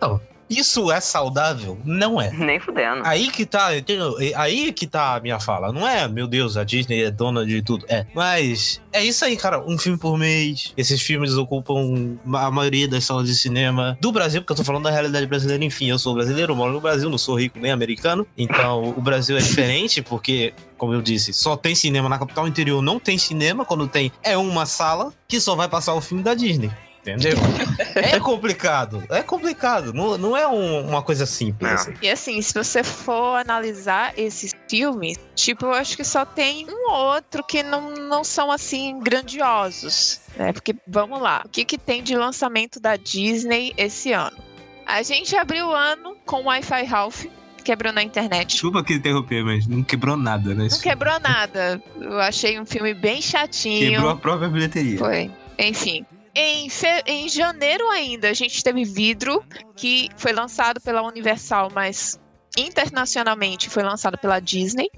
Isso 0.51 0.91
é 0.91 0.99
saudável? 0.99 1.79
Não 1.85 2.21
é. 2.21 2.29
Nem 2.31 2.59
fudendo. 2.59 3.01
Aí 3.05 3.29
que 3.31 3.45
tá, 3.45 3.77
entendeu? 3.77 4.17
aí 4.35 4.73
que 4.73 4.85
tá 4.85 5.15
a 5.15 5.19
minha 5.21 5.39
fala. 5.39 5.71
Não 5.71 5.87
é, 5.87 6.07
meu 6.09 6.27
Deus, 6.27 6.57
a 6.57 6.65
Disney 6.65 7.03
é 7.03 7.09
dona 7.09 7.45
de 7.45 7.61
tudo. 7.61 7.85
É. 7.87 8.05
Mas 8.13 8.81
é 8.91 9.01
isso 9.03 9.23
aí, 9.23 9.37
cara. 9.37 9.63
Um 9.65 9.77
filme 9.77 9.97
por 9.97 10.17
mês. 10.17 10.73
Esses 10.75 11.01
filmes 11.01 11.35
ocupam 11.37 12.17
a 12.33 12.51
maioria 12.51 12.87
das 12.87 13.05
salas 13.05 13.27
de 13.27 13.35
cinema 13.35 13.97
do 14.01 14.11
Brasil, 14.11 14.41
porque 14.41 14.51
eu 14.51 14.57
tô 14.57 14.63
falando 14.63 14.83
da 14.83 14.91
realidade 14.91 15.25
brasileira. 15.25 15.63
Enfim, 15.63 15.89
eu 15.89 15.97
sou 15.97 16.13
brasileiro, 16.13 16.53
moro 16.53 16.73
no 16.73 16.81
Brasil, 16.81 17.09
não 17.09 17.17
sou 17.17 17.39
rico 17.39 17.57
nem 17.57 17.71
americano. 17.71 18.27
Então 18.37 18.93
o 18.97 19.01
Brasil 19.01 19.37
é 19.37 19.39
diferente, 19.39 20.01
porque, 20.01 20.53
como 20.77 20.93
eu 20.93 21.01
disse, 21.01 21.31
só 21.31 21.55
tem 21.55 21.73
cinema 21.73 22.09
na 22.09 22.19
capital 22.19 22.45
interior, 22.45 22.81
não 22.81 22.99
tem 22.99 23.17
cinema. 23.17 23.63
Quando 23.63 23.87
tem, 23.87 24.11
é 24.21 24.37
uma 24.37 24.65
sala 24.65 25.13
que 25.27 25.39
só 25.39 25.55
vai 25.55 25.69
passar 25.69 25.93
o 25.93 26.01
filme 26.01 26.21
da 26.21 26.33
Disney. 26.33 26.69
Entendeu? 27.01 27.35
É 27.95 28.19
complicado. 28.19 29.03
É 29.09 29.21
complicado. 29.21 29.91
Não, 29.93 30.17
não 30.17 30.37
é 30.37 30.47
um- 30.47 30.87
uma 30.87 31.01
coisa 31.01 31.25
simples. 31.25 31.71
Assim. 31.71 31.93
E 32.01 32.09
assim, 32.09 32.41
se 32.41 32.53
você 32.53 32.83
for 32.83 33.35
analisar 33.37 34.13
esses 34.17 34.53
filmes, 34.69 35.17
tipo, 35.35 35.65
eu 35.65 35.73
acho 35.73 35.97
que 35.97 36.03
só 36.03 36.23
tem 36.25 36.65
um 36.69 36.89
ou 36.91 36.95
outro 37.15 37.43
que 37.43 37.63
não, 37.63 37.91
não 37.91 38.23
são 38.23 38.51
assim 38.51 38.99
grandiosos. 38.99 40.21
Né? 40.37 40.53
Porque, 40.53 40.75
vamos 40.87 41.21
lá, 41.21 41.41
o 41.45 41.49
que, 41.49 41.65
que 41.65 41.77
tem 41.77 42.01
de 42.03 42.15
lançamento 42.15 42.79
da 42.79 42.95
Disney 42.95 43.73
esse 43.77 44.13
ano? 44.13 44.37
A 44.85 45.01
gente 45.03 45.35
abriu 45.35 45.67
o 45.67 45.71
ano 45.71 46.15
com 46.25 46.43
Wi-Fi 46.43 46.83
Ralph, 46.85 47.25
quebrou 47.63 47.91
na 47.93 48.03
internet. 48.03 48.51
Desculpa 48.53 48.83
que 48.83 48.93
interromper, 48.93 49.43
mas 49.43 49.67
não 49.67 49.83
quebrou 49.83 50.15
nada, 50.17 50.53
né? 50.53 50.67
Não 50.71 50.79
quebrou 50.79 51.19
nada. 51.19 51.81
Eu 51.99 52.19
achei 52.19 52.59
um 52.59 52.65
filme 52.65 52.93
bem 52.93 53.21
chatinho. 53.21 53.91
Quebrou 53.91 54.11
a 54.11 54.15
própria 54.15 54.49
bilheteria. 54.49 54.97
Foi. 54.97 55.31
Enfim. 55.59 56.05
Em, 56.33 56.69
fe- 56.69 57.03
em 57.05 57.27
janeiro 57.27 57.89
ainda, 57.89 58.29
a 58.29 58.33
gente 58.33 58.63
teve 58.63 58.83
Vidro, 58.85 59.43
que 59.75 60.09
foi 60.15 60.31
lançado 60.31 60.79
pela 60.79 61.01
Universal, 61.01 61.69
mas 61.73 62.19
internacionalmente 62.57 63.69
foi 63.69 63.83
lançado 63.83 64.17
pela 64.17 64.39
Disney. 64.39 64.89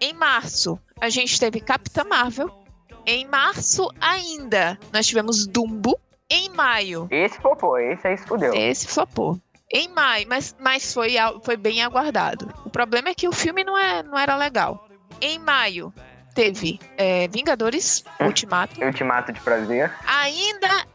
Em 0.00 0.12
março, 0.12 0.78
a 1.00 1.08
gente 1.08 1.38
teve 1.40 1.60
Capitã 1.60 2.04
Marvel. 2.04 2.50
Em 3.06 3.26
março 3.26 3.88
ainda, 4.00 4.78
nós 4.92 5.06
tivemos 5.06 5.46
Dumbo. 5.46 5.98
Em 6.30 6.48
maio, 6.50 7.06
Esse 7.10 7.38
popô, 7.38 7.76
esse 7.78 8.06
aí 8.08 8.16
fudeu. 8.16 8.54
esse 8.54 8.86
flopou. 8.88 9.38
Em 9.70 9.88
maio, 9.88 10.26
mas, 10.28 10.56
mas 10.58 10.92
foi, 10.92 11.14
foi 11.42 11.56
bem 11.56 11.82
aguardado. 11.82 12.48
O 12.64 12.70
problema 12.70 13.10
é 13.10 13.14
que 13.14 13.28
o 13.28 13.32
filme 13.32 13.62
não, 13.62 13.76
é, 13.76 14.02
não 14.02 14.18
era 14.18 14.34
legal. 14.36 14.88
Em 15.20 15.38
maio, 15.38 15.92
teve 16.34 16.78
é, 16.96 17.28
Vingadores 17.28 18.04
Ultimato. 18.20 18.80
Ultimato 18.84 19.32
de 19.32 19.40
prazer. 19.40 19.92
Ainda. 20.06 20.86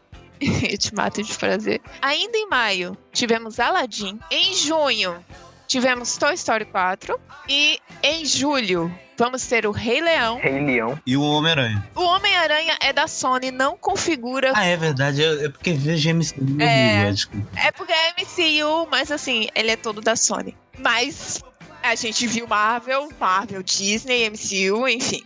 Ultimato 0.71 1.23
de 1.23 1.33
prazer. 1.37 1.81
Ainda 2.01 2.37
em 2.37 2.47
maio, 2.47 2.97
tivemos 3.11 3.59
Aladdin. 3.59 4.19
Em 4.29 4.53
junho, 4.53 5.23
tivemos 5.67 6.17
Toy 6.17 6.33
Story 6.33 6.65
4. 6.65 7.19
E 7.47 7.79
em 8.03 8.25
julho, 8.25 8.93
vamos 9.17 9.45
ter 9.45 9.65
o 9.65 9.71
Rei 9.71 10.01
Leão. 10.01 10.39
Rei 10.39 10.63
Leão. 10.63 10.99
E 11.05 11.17
o 11.17 11.21
Homem-Aranha. 11.21 11.85
O 11.95 12.03
Homem-Aranha 12.03 12.77
é 12.81 12.93
da 12.93 13.07
Sony, 13.07 13.51
não 13.51 13.75
configura. 13.77 14.53
Ah, 14.55 14.65
é 14.65 14.77
verdade. 14.77 15.23
É, 15.23 15.49
porque 15.49 15.73
vejo 15.73 16.13
MCU. 16.13 16.61
É. 16.61 17.07
É. 17.07 17.11
Desculpa. 17.11 17.47
É 17.55 17.71
porque 17.71 17.93
é 17.93 18.13
MCU, 18.21 18.87
mas 18.89 19.11
assim, 19.11 19.47
ele 19.55 19.71
é 19.71 19.75
todo 19.75 19.99
da 19.99 20.15
Sony. 20.15 20.55
Mas 20.77 21.43
a 21.84 21.95
gente 21.95 22.27
viu 22.27 22.47
Marvel, 22.47 23.09
Marvel, 23.19 23.63
Disney, 23.63 24.30
MCU, 24.30 24.88
enfim. 24.88 25.23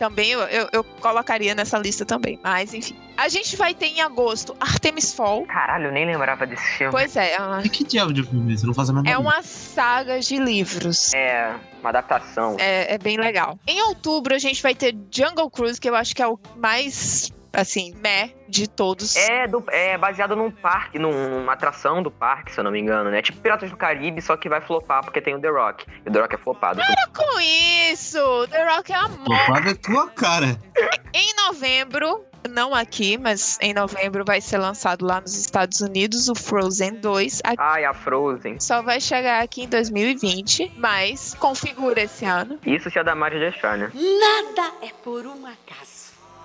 Também 0.00 0.30
eu, 0.30 0.40
eu, 0.40 0.68
eu 0.72 0.82
colocaria 0.82 1.54
nessa 1.54 1.76
lista 1.78 2.06
também. 2.06 2.40
Mas 2.42 2.72
enfim. 2.72 2.96
A 3.18 3.28
gente 3.28 3.54
vai 3.54 3.74
ter 3.74 3.84
em 3.84 4.00
agosto 4.00 4.56
Artemis 4.58 5.12
Fall. 5.12 5.44
Caralho, 5.44 5.88
eu 5.88 5.92
nem 5.92 6.06
lembrava 6.06 6.46
desse 6.46 6.64
filme. 6.78 6.90
Pois 6.90 7.14
é, 7.16 7.34
é 7.34 7.38
uma, 7.38 7.62
E 7.62 7.68
que 7.68 7.84
diabo 7.84 8.10
de 8.10 8.22
filme 8.22 8.50
é 8.50 8.54
esse? 8.54 8.64
Eu 8.64 8.68
não 8.68 8.74
faço 8.74 8.92
a 8.92 8.94
menor 8.94 9.10
é 9.10 9.18
uma 9.18 9.42
saga 9.42 10.18
de 10.18 10.38
livros. 10.38 11.12
É, 11.12 11.54
uma 11.80 11.90
adaptação. 11.90 12.56
É, 12.58 12.94
é 12.94 12.96
bem 12.96 13.18
legal. 13.18 13.58
Em 13.66 13.82
outubro 13.82 14.34
a 14.34 14.38
gente 14.38 14.62
vai 14.62 14.74
ter 14.74 14.96
Jungle 15.10 15.50
Cruise, 15.50 15.78
que 15.78 15.90
eu 15.90 15.94
acho 15.94 16.16
que 16.16 16.22
é 16.22 16.26
o 16.26 16.38
mais, 16.56 17.30
assim, 17.52 17.94
meh 17.96 18.30
de 18.48 18.68
todos. 18.68 19.14
É, 19.16 19.46
do- 19.46 19.64
é 19.68 19.96
baseado 19.96 20.34
num 20.34 20.50
parque, 20.50 20.98
num- 20.98 21.38
numa 21.40 21.52
atração 21.52 22.02
do 22.02 22.10
parque, 22.10 22.52
se 22.52 22.58
eu 22.60 22.64
não 22.64 22.70
me 22.70 22.80
engano, 22.80 23.10
né? 23.10 23.22
Tipo 23.22 23.40
Piratas 23.40 23.70
do 23.70 23.76
Caribe, 23.76 24.20
só 24.20 24.36
que 24.36 24.48
vai 24.48 24.60
flopar 24.60 25.02
porque 25.04 25.20
tem 25.20 25.34
o 25.34 25.40
The 25.40 25.48
Rock. 25.50 25.86
E 26.04 26.08
o 26.08 26.12
The 26.12 26.20
Rock 26.20 26.34
é 26.34 26.38
flopado. 26.38 26.80
Com 27.16 27.40
isso, 27.40 28.18
The 28.48 28.64
Rock 28.74 28.92
é 28.92 28.96
amor. 28.96 29.24
Flopado 29.24 29.68
é 29.70 29.74
tua 29.74 30.08
cara. 30.10 30.58
Em 31.14 31.34
novembro, 31.46 32.24
não 32.48 32.74
aqui, 32.74 33.18
mas 33.18 33.58
em 33.60 33.72
novembro 33.74 34.24
vai 34.24 34.40
ser 34.40 34.58
lançado 34.58 35.04
lá 35.04 35.20
nos 35.20 35.36
Estados 35.36 35.80
Unidos 35.80 36.28
o 36.28 36.34
Frozen 36.34 36.94
2. 37.00 37.40
Aqui 37.44 37.56
Ai, 37.58 37.84
a 37.84 37.92
Frozen. 37.94 38.58
só 38.60 38.82
vai 38.82 39.00
chegar 39.00 39.42
aqui 39.42 39.62
em 39.64 39.68
2020, 39.68 40.72
mas 40.76 41.34
configura 41.34 42.00
esse 42.02 42.24
ano. 42.24 42.58
Isso 42.64 42.90
se 42.90 42.98
a 42.98 43.02
Damari 43.02 43.38
deixar, 43.38 43.76
né? 43.76 43.90
Nada 43.94 44.72
é 44.82 44.90
por 45.04 45.26
um 45.26 45.46
acaso. 45.46 45.89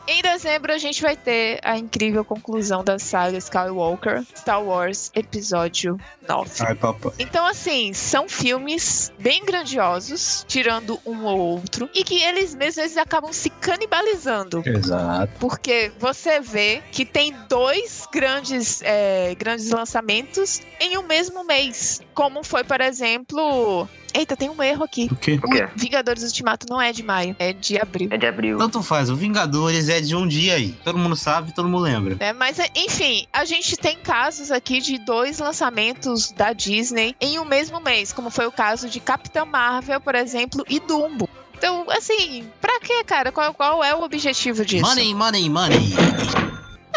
Em 0.08 0.22
dezembro 0.22 0.72
a 0.72 0.78
gente 0.78 1.02
vai 1.02 1.16
ter 1.16 1.60
a 1.64 1.78
incrível 1.78 2.24
conclusão 2.24 2.84
da 2.84 3.00
saga 3.00 3.38
Skywalker, 3.38 4.24
Star 4.36 4.64
Wars 4.64 5.12
Episódio 5.16 6.00
9. 6.28 6.52
Ai. 6.60 6.78
Então, 7.18 7.46
assim, 7.46 7.94
são 7.94 8.30
filmes 8.30 9.12
bem 9.20 9.44
grandiosos, 9.44 10.46
tirando 10.48 11.00
um 11.06 11.26
ou 11.26 11.40
outro, 11.40 11.90
e 11.94 12.04
que 12.04 12.22
eles 12.22 12.54
mesmos 12.54 12.78
eles 12.78 12.98
acabam 12.98 13.34
se 13.34 13.50
canibalizando. 13.50 14.62
Exato. 14.66 15.34
Porque 15.40 15.92
você 15.98 16.40
vê 16.40 16.84
que 16.92 17.06
tem 17.06 17.34
dois 17.50 18.08
grandes, 18.12 18.82
é, 18.84 19.34
grandes 19.36 19.72
lançamentos 19.72 20.62
em 20.80 20.98
um 20.98 21.04
mesmo 21.04 21.44
mês. 21.44 22.02
Como 22.14 22.44
foi, 22.44 22.64
por 22.64 22.82
exemplo. 22.82 23.88
Eita, 24.16 24.38
tem 24.38 24.50
um 24.50 24.64
erro 24.64 24.84
aqui. 24.86 25.10
O 25.12 25.16
quê? 25.16 25.40
O 25.44 25.50
quê? 25.50 25.68
Vingadores 25.76 26.24
Ultimato 26.24 26.66
não 26.70 26.82
é 26.82 26.94
de 26.94 27.04
maio, 27.04 27.36
é 27.38 27.52
de 27.52 27.78
abril. 27.78 28.08
É 28.12 28.18
de 28.18 28.26
abril. 28.26 28.58
Tanto 28.58 28.82
faz, 28.82 29.10
o 29.10 29.16
Vingadores 29.16 29.90
é 29.90 30.00
de 30.00 30.16
um 30.16 30.26
dia 30.26 30.56
aí. 30.56 30.72
Todo 30.84 30.98
mundo 30.98 31.16
sabe, 31.18 31.54
todo 31.54 31.68
mundo 31.68 31.82
lembra. 31.84 32.16
né? 32.16 32.32
Mas, 32.32 32.58
enfim, 32.74 33.28
a 33.34 33.44
gente 33.44 33.76
tem 33.76 33.98
casos 33.98 34.52
aqui 34.52 34.80
de 34.80 34.98
dois 35.00 35.40
lançamentos 35.40 36.32
da 36.32 36.54
Disney 36.54 37.14
em 37.20 37.38
um 37.40 37.46
mesmo 37.46 37.80
mês, 37.82 38.14
como 38.14 38.30
foi 38.30 38.46
o 38.46 38.52
caso 38.52 38.88
de 38.90 39.00
Capitã 39.02 39.44
Marvel, 39.44 40.00
por 40.00 40.16
exemplo, 40.16 40.64
e 40.70 40.80
Dumbo. 40.80 41.28
Então, 41.58 41.86
assim, 41.90 42.46
pra 42.62 42.80
quê, 42.80 43.04
cara? 43.04 43.32
Qual, 43.32 43.54
qual 43.54 43.84
é 43.84 43.94
o 43.96 44.02
objetivo 44.04 44.64
disso? 44.66 44.86
Money, 44.86 45.14
money, 45.14 45.50
money. 45.50 45.94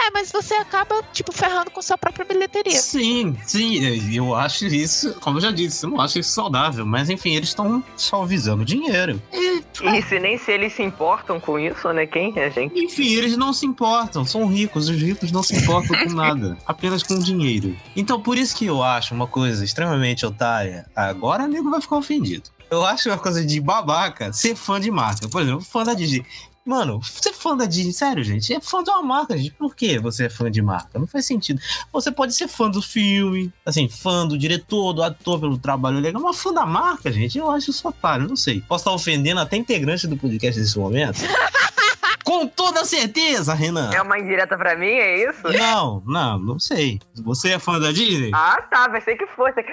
É, 0.06 0.10
mas 0.12 0.30
você 0.30 0.54
acaba, 0.54 1.02
tipo, 1.12 1.32
ferrando 1.32 1.70
com 1.70 1.82
sua 1.82 1.98
própria 1.98 2.24
bilheteria. 2.24 2.78
Sim, 2.78 3.36
sim, 3.46 4.14
eu 4.14 4.34
acho 4.34 4.66
isso, 4.66 5.14
como 5.20 5.38
eu 5.38 5.42
já 5.42 5.50
disse, 5.50 5.84
eu 5.84 5.90
não 5.90 6.00
acho 6.00 6.18
isso 6.18 6.30
saudável, 6.30 6.86
mas 6.86 7.10
enfim, 7.10 7.34
eles 7.34 7.48
estão 7.48 7.82
só 7.96 8.24
visando 8.24 8.64
dinheiro. 8.64 9.20
E, 9.32 9.62
E 9.82 10.02
se 10.02 10.18
nem 10.18 10.38
se 10.38 10.52
eles 10.52 10.72
se 10.72 10.82
importam 10.82 11.40
com 11.40 11.58
isso, 11.58 11.92
né? 11.92 12.06
Quem 12.06 12.32
é 12.36 12.46
a 12.46 12.50
gente? 12.50 12.78
enfim, 12.78 13.14
eles 13.14 13.36
não 13.36 13.52
se 13.52 13.66
importam, 13.66 14.24
são 14.24 14.46
ricos, 14.46 14.88
os 14.88 14.96
ricos 14.96 15.32
não 15.32 15.42
se 15.42 15.56
importam 15.56 15.96
com 15.98 16.14
nada, 16.14 16.56
apenas 16.66 17.02
com 17.02 17.18
dinheiro. 17.18 17.76
Então, 17.96 18.20
por 18.20 18.38
isso 18.38 18.56
que 18.56 18.66
eu 18.66 18.82
acho 18.82 19.14
uma 19.14 19.26
coisa 19.26 19.64
extremamente 19.64 20.24
otária, 20.24 20.86
agora 20.94 21.44
o 21.44 21.48
nego 21.48 21.70
vai 21.70 21.80
ficar 21.80 21.96
ofendido. 21.96 22.50
Eu 22.70 22.84
acho 22.84 23.08
uma 23.08 23.16
coisa 23.16 23.44
de 23.44 23.60
babaca 23.62 24.30
ser 24.30 24.54
fã 24.54 24.78
de 24.78 24.90
marca. 24.90 25.26
Por 25.26 25.40
exemplo, 25.40 25.62
fã 25.62 25.82
da 25.84 25.94
Disney. 25.94 26.22
Mano, 26.68 27.00
ser 27.02 27.32
fã 27.32 27.56
da 27.56 27.64
Disney, 27.64 27.94
sério, 27.94 28.22
gente, 28.22 28.52
é 28.52 28.60
fã 28.60 28.84
de 28.84 28.90
uma 28.90 29.02
marca, 29.02 29.38
gente. 29.38 29.52
Por 29.52 29.74
que 29.74 29.98
você 29.98 30.26
é 30.26 30.28
fã 30.28 30.50
de 30.50 30.60
marca? 30.60 30.98
Não 30.98 31.06
faz 31.06 31.24
sentido. 31.24 31.58
Você 31.90 32.12
pode 32.12 32.34
ser 32.34 32.46
fã 32.46 32.68
do 32.68 32.82
filme, 32.82 33.50
assim, 33.64 33.88
fã 33.88 34.26
do 34.26 34.36
diretor, 34.36 34.92
do 34.92 35.02
ator 35.02 35.40
pelo 35.40 35.56
trabalho 35.56 35.98
legal, 35.98 36.20
mas 36.20 36.38
fã 36.38 36.52
da 36.52 36.66
marca, 36.66 37.10
gente, 37.10 37.38
eu 37.38 37.50
acho 37.50 37.70
isso 37.70 37.88
otário, 37.88 38.28
não 38.28 38.36
sei. 38.36 38.60
Posso 38.60 38.82
estar 38.82 38.92
ofendendo 38.92 39.40
até 39.40 39.56
integrante 39.56 40.06
do 40.06 40.18
podcast 40.18 40.60
nesse 40.60 40.78
momento? 40.78 41.20
Com 42.28 42.46
toda 42.46 42.84
certeza, 42.84 43.54
Renan. 43.54 43.90
É 43.90 44.02
uma 44.02 44.18
indireta 44.18 44.54
pra 44.58 44.76
mim, 44.76 44.86
é 44.90 45.30
isso? 45.30 45.48
Não, 45.50 46.02
não, 46.06 46.38
não 46.38 46.58
sei. 46.58 47.00
Você 47.24 47.52
é 47.52 47.58
fã 47.58 47.80
da 47.80 47.90
Disney? 47.90 48.30
Ah, 48.34 48.60
tá, 48.70 48.86
pensei 48.90 49.16
que 49.16 49.26
fosse. 49.28 49.64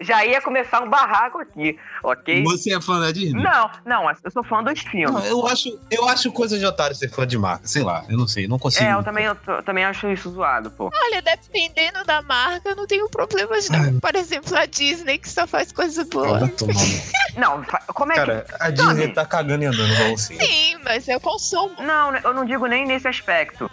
Já 0.00 0.24
ia 0.24 0.40
começar 0.40 0.82
um 0.82 0.88
barraco 0.88 1.38
aqui, 1.40 1.76
ok? 2.04 2.44
Você 2.44 2.72
é 2.74 2.80
fã 2.80 3.00
da 3.00 3.10
Disney? 3.10 3.42
Não, 3.42 3.68
não, 3.84 4.08
eu 4.22 4.30
sou 4.30 4.44
fã 4.44 4.62
dos 4.62 4.84
Não, 4.84 4.90
filmes. 4.90 5.26
eu 5.26 5.44
acho, 5.48 5.80
eu 5.90 6.08
acho 6.08 6.30
coisa 6.30 6.56
de 6.58 6.64
otário 6.64 6.94
ser 6.94 7.08
fã 7.10 7.26
de 7.26 7.36
marca, 7.36 7.66
sei 7.66 7.82
lá, 7.82 8.04
eu 8.08 8.16
não 8.16 8.28
sei, 8.28 8.46
não 8.46 8.58
consigo. 8.58 8.84
É, 8.84 8.92
eu 8.94 9.02
também, 9.02 9.24
eu 9.24 9.34
também 9.64 9.84
acho 9.84 10.08
isso 10.08 10.30
zoado, 10.30 10.70
pô. 10.70 10.90
Olha, 10.94 11.20
dependendo 11.20 12.04
da 12.04 12.22
marca, 12.22 12.68
eu 12.68 12.76
não 12.76 12.86
tenho 12.86 13.08
problemas, 13.08 13.68
não. 13.68 13.98
Por 13.98 14.14
exemplo, 14.14 14.56
a 14.56 14.64
Disney, 14.66 15.18
que 15.18 15.28
só 15.28 15.44
faz 15.46 15.72
coisa 15.72 16.04
boa. 16.04 16.38
No- 16.40 16.46
Não, 17.36 17.62
como 17.94 18.12
é 18.12 18.14
que. 18.14 18.20
Cara, 18.20 18.46
a 18.58 18.70
Disney 18.70 19.12
tá 19.12 19.26
cagando 19.26 19.64
e 19.64 19.66
andando, 19.66 19.94
vamos 19.94 20.24
assim. 20.24 20.38
Sim, 20.40 20.78
mas 20.82 21.06
eu 21.06 21.20
consumo. 21.20 21.74
Não, 21.82 22.16
eu 22.16 22.32
não 22.32 22.44
digo 22.44 22.66
nem 22.66 22.86
nesse 22.86 23.06
aspecto. 23.06 23.70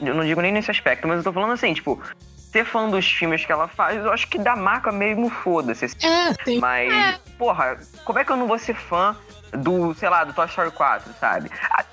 Eu 0.00 0.14
não 0.14 0.24
digo 0.24 0.40
nem 0.40 0.52
nesse 0.52 0.70
aspecto, 0.70 1.08
mas 1.08 1.18
eu 1.18 1.24
tô 1.24 1.32
falando 1.32 1.52
assim, 1.52 1.72
tipo, 1.74 2.00
ser 2.36 2.64
fã 2.64 2.88
dos 2.88 3.06
filmes 3.10 3.44
que 3.44 3.50
ela 3.50 3.66
faz, 3.66 4.04
eu 4.04 4.12
acho 4.12 4.28
que 4.28 4.38
da 4.38 4.54
marca 4.54 4.92
mesmo 4.92 5.30
foda-se. 5.30 5.86
assim. 5.86 6.06
É, 6.06 6.34
tem. 6.44 6.60
Mas, 6.60 7.18
porra, 7.38 7.78
como 8.04 8.18
é 8.18 8.24
que 8.24 8.30
eu 8.30 8.36
não 8.36 8.46
vou 8.46 8.58
ser 8.58 8.74
fã 8.74 9.16
do, 9.52 9.94
sei 9.94 10.08
lá, 10.08 10.24
do 10.24 10.32
Toy 10.32 10.46
Story 10.46 10.70
4, 10.70 11.12
sabe? 11.18 11.50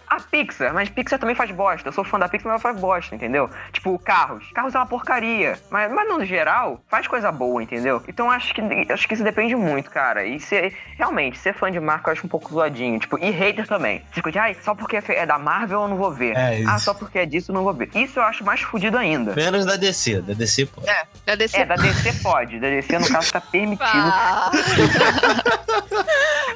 A, 0.10 0.20
Pixar, 0.20 0.74
mas 0.74 0.90
Pixar 0.90 1.20
também 1.20 1.36
faz 1.36 1.52
bosta. 1.52 1.90
Eu 1.90 1.94
sou 1.94 2.04
fã 2.04 2.20
da 2.20 2.28
Pixar, 2.28 2.52
mas 2.52 2.64
ela 2.64 2.74
faz 2.74 2.80
bosta, 2.80 3.16
entendeu? 3.16 3.50
Tipo, 3.72 3.98
Carros. 4.00 4.52
Carros 4.54 4.76
é 4.76 4.78
uma 4.78 4.86
porcaria. 4.86 5.58
Mas, 5.70 5.92
mas 5.92 6.08
no 6.08 6.24
geral, 6.26 6.82
faz 6.88 7.08
coisa 7.08 7.32
boa, 7.32 7.62
entendeu? 7.62 8.02
Então 8.08 8.30
acho 8.30 8.54
que, 8.54 8.62
acho 8.92 9.08
que 9.08 9.14
isso 9.14 9.24
depende 9.24 9.56
muito, 9.56 9.90
cara. 9.90 10.26
E 10.26 10.40
ser, 10.40 10.74
realmente, 10.98 11.38
ser 11.38 11.54
fã 11.54 11.72
de 11.72 11.80
marca 11.80 12.10
eu 12.10 12.14
acho 12.14 12.26
um 12.26 12.30
pouco 12.30 12.52
zoadinho. 12.52 13.00
Tipo, 13.00 13.18
e 13.18 13.30
hater 13.32 13.68
também. 13.68 14.02
Tipo, 14.12 14.32
de, 14.32 14.40
ai, 14.40 14.56
só 14.62 14.74
porque 14.76 14.98
é 14.98 15.04
é 15.10 15.26
da 15.26 15.40
Marvel 15.40 15.82
eu 15.82 15.88
não 15.88 15.98
vou 15.98 16.12
ver. 16.12 16.36
É, 16.36 16.60
isso. 16.60 16.70
ah, 16.70 16.80
só 16.80 16.94
porque 16.94 17.20
é 17.20 17.26
disso 17.26 17.52
eu 17.52 17.56
não 17.56 17.64
vou 17.64 17.74
ver. 17.74 17.90
Isso 17.96 18.20
eu 18.20 18.24
acho 18.24 18.44
mais 18.44 18.62
fudido 18.62 18.98
ainda. 18.98 19.34
Menos 19.34 19.66
da 19.66 19.76
DC, 19.76 20.22
da 20.22 20.34
DC, 20.34 20.66
pô. 20.68 20.82
Da 21.26 21.36
DC. 21.36 21.58
É, 21.58 21.66
da 21.66 21.76
DC 21.76 22.14
pode. 22.22 22.60
Da 22.60 22.70
DC, 22.70 23.00
no 23.00 23.08
caso, 23.10 23.32
tá 23.32 23.42
permitido. 23.42 23.90
Ah. 23.94 24.52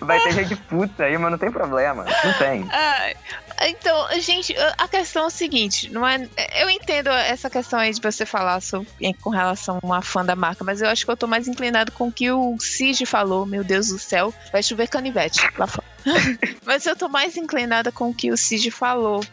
Vai 0.02 0.20
ter 0.20 0.32
gente 0.34 0.56
puta 0.56 1.06
aí, 1.06 1.18
mas 1.18 1.32
não 1.32 1.38
tem 1.38 1.52
problema. 1.52 2.06
Não 2.24 2.34
tem. 2.34 2.66
Ai, 2.72 3.16
Então, 3.62 4.08
gente, 4.20 4.56
a 4.78 4.88
questão 4.88 5.24
é 5.24 5.28
o 5.28 5.30
seguinte, 5.30 5.92
não 5.92 6.06
é, 6.06 6.28
eu 6.62 6.70
entendo 6.70 7.10
essa 7.10 7.50
questão 7.50 7.80
aí 7.80 7.94
de 7.94 8.02
você 8.02 8.26
falar 8.26 8.62
sobre, 8.62 8.88
com 9.22 9.30
relação 9.30 9.80
a 9.82 9.86
uma 9.86 10.02
fã 10.02 10.26
da 10.26 10.36
marca, 10.36 10.64
mas 10.64 10.82
eu 10.82 10.90
acho 10.90 11.06
que 11.06 11.12
eu 11.12 11.18
tô 11.18 11.28
mais 11.28 11.48
inclinado 11.48 11.92
com 11.92 12.08
o 12.08 12.12
que 12.12 12.32
o 12.32 12.58
Cid 12.60 13.06
falou, 13.06 13.46
meu 13.46 13.64
Deus 13.64 13.88
do 13.88 14.00
céu, 14.00 14.34
vai 14.52 14.64
chover 14.64 14.88
canivete 14.88 15.40
lá 15.58 15.68
fora. 15.68 15.88
mas 16.66 16.86
eu 16.86 16.96
tô 16.96 17.08
mais 17.08 17.38
inclinada 17.38 17.92
com 17.92 18.10
o 18.10 18.14
que 18.14 18.32
o 18.32 18.38
Cid 18.38 18.70
falou 18.72 19.24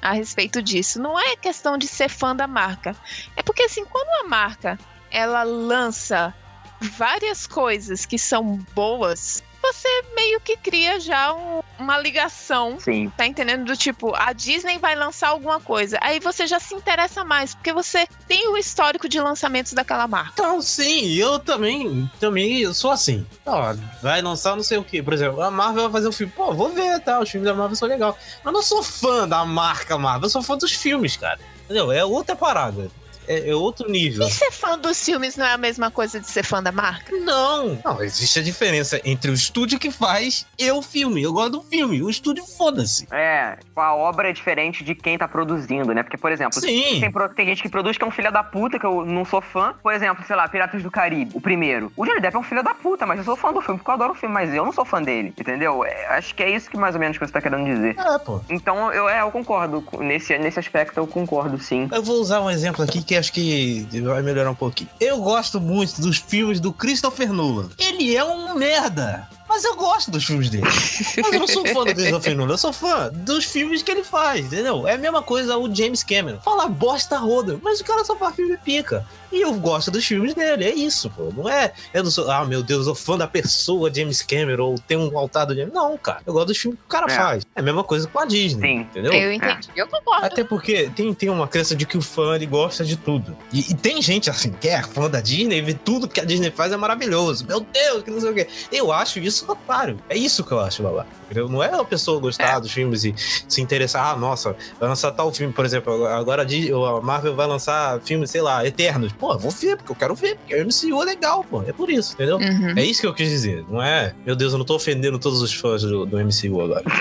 a 0.00 0.12
respeito 0.12 0.62
disso. 0.62 1.00
Não 1.00 1.18
é 1.18 1.36
questão 1.36 1.76
de 1.76 1.86
ser 1.86 2.08
fã 2.08 2.34
da 2.34 2.46
marca, 2.46 2.96
é 3.36 3.42
porque 3.42 3.64
assim, 3.64 3.84
quando 3.84 4.24
a 4.24 4.28
marca 4.28 4.78
ela 5.10 5.42
lança 5.42 6.34
várias 6.80 7.46
coisas 7.46 8.04
que 8.04 8.18
são 8.18 8.56
boas, 8.74 9.42
você 9.72 9.88
meio 10.14 10.40
que 10.40 10.56
cria 10.56 11.00
já 11.00 11.32
um- 11.34 11.62
uma 11.78 11.98
ligação 11.98 12.78
Sim. 12.78 13.10
Tá 13.16 13.26
entendendo? 13.26 13.64
Do 13.64 13.76
tipo, 13.76 14.14
a 14.14 14.32
Disney 14.32 14.78
vai 14.78 14.94
lançar 14.94 15.28
alguma 15.30 15.58
coisa. 15.60 15.98
Aí 16.00 16.20
você 16.20 16.46
já 16.46 16.60
se 16.60 16.74
interessa 16.74 17.24
mais, 17.24 17.54
porque 17.54 17.72
você 17.72 18.06
tem 18.28 18.48
o 18.48 18.56
histórico 18.56 19.08
de 19.08 19.20
lançamentos 19.20 19.72
daquela 19.72 20.06
marca. 20.06 20.32
Então, 20.34 20.60
sim, 20.62 21.14
eu 21.14 21.38
também, 21.38 22.10
também 22.20 22.60
eu 22.60 22.72
sou 22.74 22.90
assim. 22.90 23.26
Ó, 23.46 23.74
vai 24.02 24.20
lançar 24.22 24.54
não 24.56 24.62
sei 24.62 24.78
o 24.78 24.84
que. 24.84 25.02
Por 25.02 25.12
exemplo, 25.14 25.40
a 25.42 25.50
Marvel 25.50 25.84
vai 25.84 25.92
fazer 25.92 26.08
um 26.08 26.12
filme. 26.12 26.32
Pô, 26.34 26.52
vou 26.52 26.70
ver, 26.70 27.00
tá? 27.00 27.18
Os 27.20 27.30
filmes 27.30 27.46
da 27.48 27.54
Marvel 27.54 27.76
são 27.76 27.88
legais. 27.88 28.14
Mas 28.36 28.46
eu 28.46 28.52
não 28.52 28.62
sou 28.62 28.82
fã 28.82 29.26
da 29.28 29.44
marca 29.44 29.98
Marvel, 29.98 30.26
eu 30.26 30.30
sou 30.30 30.42
fã 30.42 30.56
dos 30.56 30.72
filmes, 30.72 31.16
cara. 31.16 31.38
Entendeu? 31.64 31.90
É 31.90 32.04
outra 32.04 32.36
parada. 32.36 32.90
É, 33.26 33.50
é 33.50 33.54
outro 33.54 33.90
nível. 33.90 34.26
E 34.26 34.30
ser 34.30 34.50
fã 34.50 34.78
dos 34.78 35.02
filmes 35.04 35.36
não 35.36 35.46
é 35.46 35.52
a 35.52 35.58
mesma 35.58 35.90
coisa 35.90 36.20
de 36.20 36.28
ser 36.28 36.44
fã 36.44 36.62
da 36.62 36.72
marca? 36.72 37.14
Não. 37.16 37.78
Não, 37.84 38.02
existe 38.02 38.38
a 38.38 38.42
diferença 38.42 39.00
entre 39.04 39.30
o 39.30 39.34
estúdio 39.34 39.78
que 39.78 39.90
faz 39.90 40.46
e 40.58 40.70
o 40.70 40.82
filme. 40.82 41.22
Eu 41.22 41.32
gosto 41.32 41.52
do 41.52 41.62
filme. 41.62 42.02
O 42.02 42.10
estúdio, 42.10 42.44
foda-se. 42.44 43.06
É, 43.10 43.56
tipo, 43.56 43.80
a 43.80 43.94
obra 43.94 44.30
é 44.30 44.32
diferente 44.32 44.84
de 44.84 44.94
quem 44.94 45.16
tá 45.18 45.26
produzindo, 45.26 45.92
né? 45.94 46.02
Porque, 46.02 46.16
por 46.16 46.32
exemplo, 46.32 46.60
Sim. 46.60 47.00
tem, 47.00 47.12
tem 47.34 47.46
gente 47.46 47.62
que 47.62 47.68
produz 47.68 47.96
que 47.96 48.04
é 48.04 48.06
um 48.06 48.10
filho 48.10 48.32
da 48.32 48.42
puta, 48.42 48.78
que 48.78 48.86
eu 48.86 49.04
não 49.04 49.24
sou 49.24 49.40
fã. 49.40 49.74
Por 49.82 49.92
exemplo, 49.92 50.24
sei 50.26 50.36
lá, 50.36 50.48
Piratas 50.48 50.82
do 50.82 50.90
Caribe, 50.90 51.30
o 51.34 51.40
primeiro. 51.40 51.92
O 51.96 52.04
Johnny 52.04 52.20
Depp 52.20 52.36
é 52.36 52.38
um 52.38 52.42
filho 52.42 52.62
da 52.62 52.74
puta, 52.74 53.06
mas 53.06 53.18
eu 53.18 53.24
sou 53.24 53.36
fã 53.36 53.52
do 53.52 53.60
filme, 53.60 53.78
porque 53.78 53.90
eu 53.90 53.94
adoro 53.94 54.12
o 54.12 54.14
filme, 54.14 54.34
mas 54.34 54.52
eu 54.52 54.64
não 54.64 54.72
sou 54.72 54.84
fã 54.84 55.02
dele, 55.02 55.32
entendeu? 55.38 55.84
É, 55.84 56.06
acho 56.16 56.34
que 56.34 56.42
é 56.42 56.50
isso 56.50 56.70
que 56.70 56.76
mais 56.76 56.94
ou 56.94 57.00
menos 57.00 57.18
que 57.18 57.26
você 57.26 57.32
tá 57.32 57.40
querendo 57.40 57.64
dizer. 57.64 57.96
É, 57.98 58.18
pô. 58.18 58.40
Então, 58.48 58.92
eu, 58.92 59.08
é, 59.08 59.20
eu 59.20 59.30
concordo. 59.30 59.84
Nesse, 60.00 60.36
nesse 60.38 60.58
aspecto, 60.58 60.98
eu 60.98 61.06
concordo, 61.06 61.58
sim. 61.58 61.88
Eu 61.92 62.02
vou 62.02 62.16
usar 62.16 62.40
um 62.40 62.50
exemplo 62.50 62.84
aqui 62.84 63.02
que 63.02 63.13
acho 63.16 63.32
que 63.32 63.86
vai 64.02 64.22
melhorar 64.22 64.50
um 64.50 64.54
pouquinho. 64.54 64.90
Eu 65.00 65.18
gosto 65.18 65.60
muito 65.60 66.00
dos 66.00 66.18
filmes 66.18 66.60
do 66.60 66.72
Christopher 66.72 67.32
Nolan. 67.32 67.68
Ele 67.78 68.16
é 68.16 68.24
um 68.24 68.54
merda. 68.54 69.28
Mas 69.48 69.62
eu 69.64 69.76
gosto 69.76 70.10
dos 70.10 70.24
filmes 70.24 70.50
dele. 70.50 70.64
Mas 70.64 71.32
eu 71.32 71.38
não 71.38 71.46
sou 71.46 71.66
fã 71.66 71.84
do 71.84 71.94
Christopher 71.94 72.36
Nolan, 72.36 72.54
eu 72.54 72.58
sou 72.58 72.72
fã 72.72 73.10
dos 73.12 73.44
filmes 73.44 73.82
que 73.82 73.90
ele 73.90 74.02
faz, 74.02 74.46
entendeu? 74.46 74.88
É 74.88 74.94
a 74.94 74.98
mesma 74.98 75.22
coisa 75.22 75.56
o 75.56 75.72
James 75.72 76.02
Cameron. 76.02 76.40
Fala 76.40 76.66
bosta 76.66 77.18
roda, 77.18 77.60
mas 77.62 77.80
o 77.80 77.84
cara 77.84 78.04
só 78.04 78.16
faz 78.16 78.34
filme 78.34 78.56
pica. 78.56 79.06
E 79.34 79.42
eu 79.42 79.52
gosto 79.54 79.90
dos 79.90 80.04
filmes 80.04 80.34
dele. 80.34 80.64
É 80.64 80.74
isso, 80.74 81.10
pô. 81.10 81.30
Não 81.36 81.48
é. 81.48 81.72
Eu 81.92 82.04
não 82.04 82.10
sou, 82.10 82.30
ah, 82.30 82.44
meu 82.44 82.62
Deus, 82.62 82.86
eu 82.86 82.94
sou 82.94 82.94
fã 82.94 83.18
da 83.18 83.26
pessoa, 83.26 83.92
James 83.92 84.22
Cameron, 84.22 84.70
ou 84.70 84.74
tem 84.78 84.96
um 84.96 85.16
altar 85.18 85.46
do 85.46 85.54
James. 85.54 85.72
Não, 85.72 85.96
cara. 85.98 86.20
Eu 86.26 86.32
gosto 86.32 86.48
dos 86.48 86.58
filmes 86.58 86.78
que 86.80 86.86
o 86.86 86.88
cara 86.88 87.06
É. 87.12 87.16
faz. 87.16 87.44
É 87.54 87.60
a 87.60 87.62
mesma 87.62 87.82
coisa 87.84 88.06
com 88.08 88.18
a 88.18 88.24
Disney. 88.24 88.60
Sim. 88.68 88.80
Entendeu? 88.82 89.12
Eu 89.12 89.32
entendi, 89.32 89.68
eu 89.76 89.86
concordo. 89.88 90.26
Até 90.26 90.44
porque 90.44 90.90
tem, 90.94 91.12
tem 91.14 91.28
uma 91.30 91.48
crença 91.48 91.74
de 91.74 91.84
que 91.86 91.96
o 91.98 92.02
fã 92.02 92.34
ele 92.36 92.46
gosta 92.46 92.84
de 92.84 92.96
tudo. 92.96 93.36
E, 93.52 93.60
e 93.70 93.74
tem 93.74 94.00
gente 94.00 94.30
assim 94.30 94.52
que 94.52 94.68
é 94.68 94.82
fã 94.82 95.08
da 95.10 95.20
Disney 95.20 95.58
e 95.58 95.62
vê 95.62 95.74
tudo 95.74 96.06
que 96.08 96.20
a 96.20 96.24
Disney 96.24 96.50
faz 96.50 96.72
é 96.72 96.76
maravilhoso. 96.76 97.46
Meu 97.46 97.60
Deus, 97.60 98.02
que 98.02 98.10
não 98.10 98.20
sei 98.20 98.30
o 98.30 98.34
quê. 98.34 98.46
Eu 98.72 98.92
acho 98.92 99.18
isso 99.18 99.50
otário. 99.50 99.98
É 100.08 100.16
isso 100.16 100.44
que 100.44 100.52
eu 100.52 100.60
acho, 100.60 100.82
Babá. 100.82 101.06
Entendeu? 101.24 101.48
Não 101.48 101.62
é 101.62 101.68
a 101.74 101.84
pessoa 101.84 102.20
gostar 102.20 102.56
É. 102.56 102.60
dos 102.60 102.70
filmes 102.72 103.04
e 103.04 103.14
se 103.48 103.60
interessar. 103.60 104.12
Ah, 104.12 104.16
nossa, 104.16 104.54
vai 104.78 104.88
lançar 104.88 105.10
tal 105.12 105.32
filme, 105.32 105.52
por 105.52 105.64
exemplo. 105.64 106.06
Agora 106.06 106.42
a 106.42 107.00
Marvel 107.00 107.34
vai 107.34 107.46
lançar 107.46 108.00
filme, 108.02 108.26
sei 108.26 108.40
lá, 108.42 108.64
Eternos. 108.66 109.12
Pô, 109.24 109.32
eu 109.32 109.38
vou 109.38 109.50
ver, 109.50 109.78
porque 109.78 109.90
eu 109.90 109.96
quero 109.96 110.14
ver. 110.14 110.36
Porque 110.36 110.54
o 110.54 110.66
MCU 110.66 111.02
é 111.02 111.06
legal, 111.06 111.42
pô. 111.42 111.62
É 111.62 111.72
por 111.72 111.88
isso, 111.88 112.12
entendeu? 112.12 112.36
Uhum. 112.36 112.74
É 112.76 112.84
isso 112.84 113.00
que 113.00 113.06
eu 113.06 113.14
quis 113.14 113.30
dizer. 113.30 113.64
Não 113.70 113.82
é, 113.82 114.14
meu 114.26 114.36
Deus, 114.36 114.52
eu 114.52 114.58
não 114.58 114.66
tô 114.66 114.74
ofendendo 114.74 115.18
todos 115.18 115.40
os 115.40 115.54
fãs 115.54 115.82
do, 115.82 116.04
do 116.04 116.18
MCU 116.18 116.60
agora. 116.60 116.84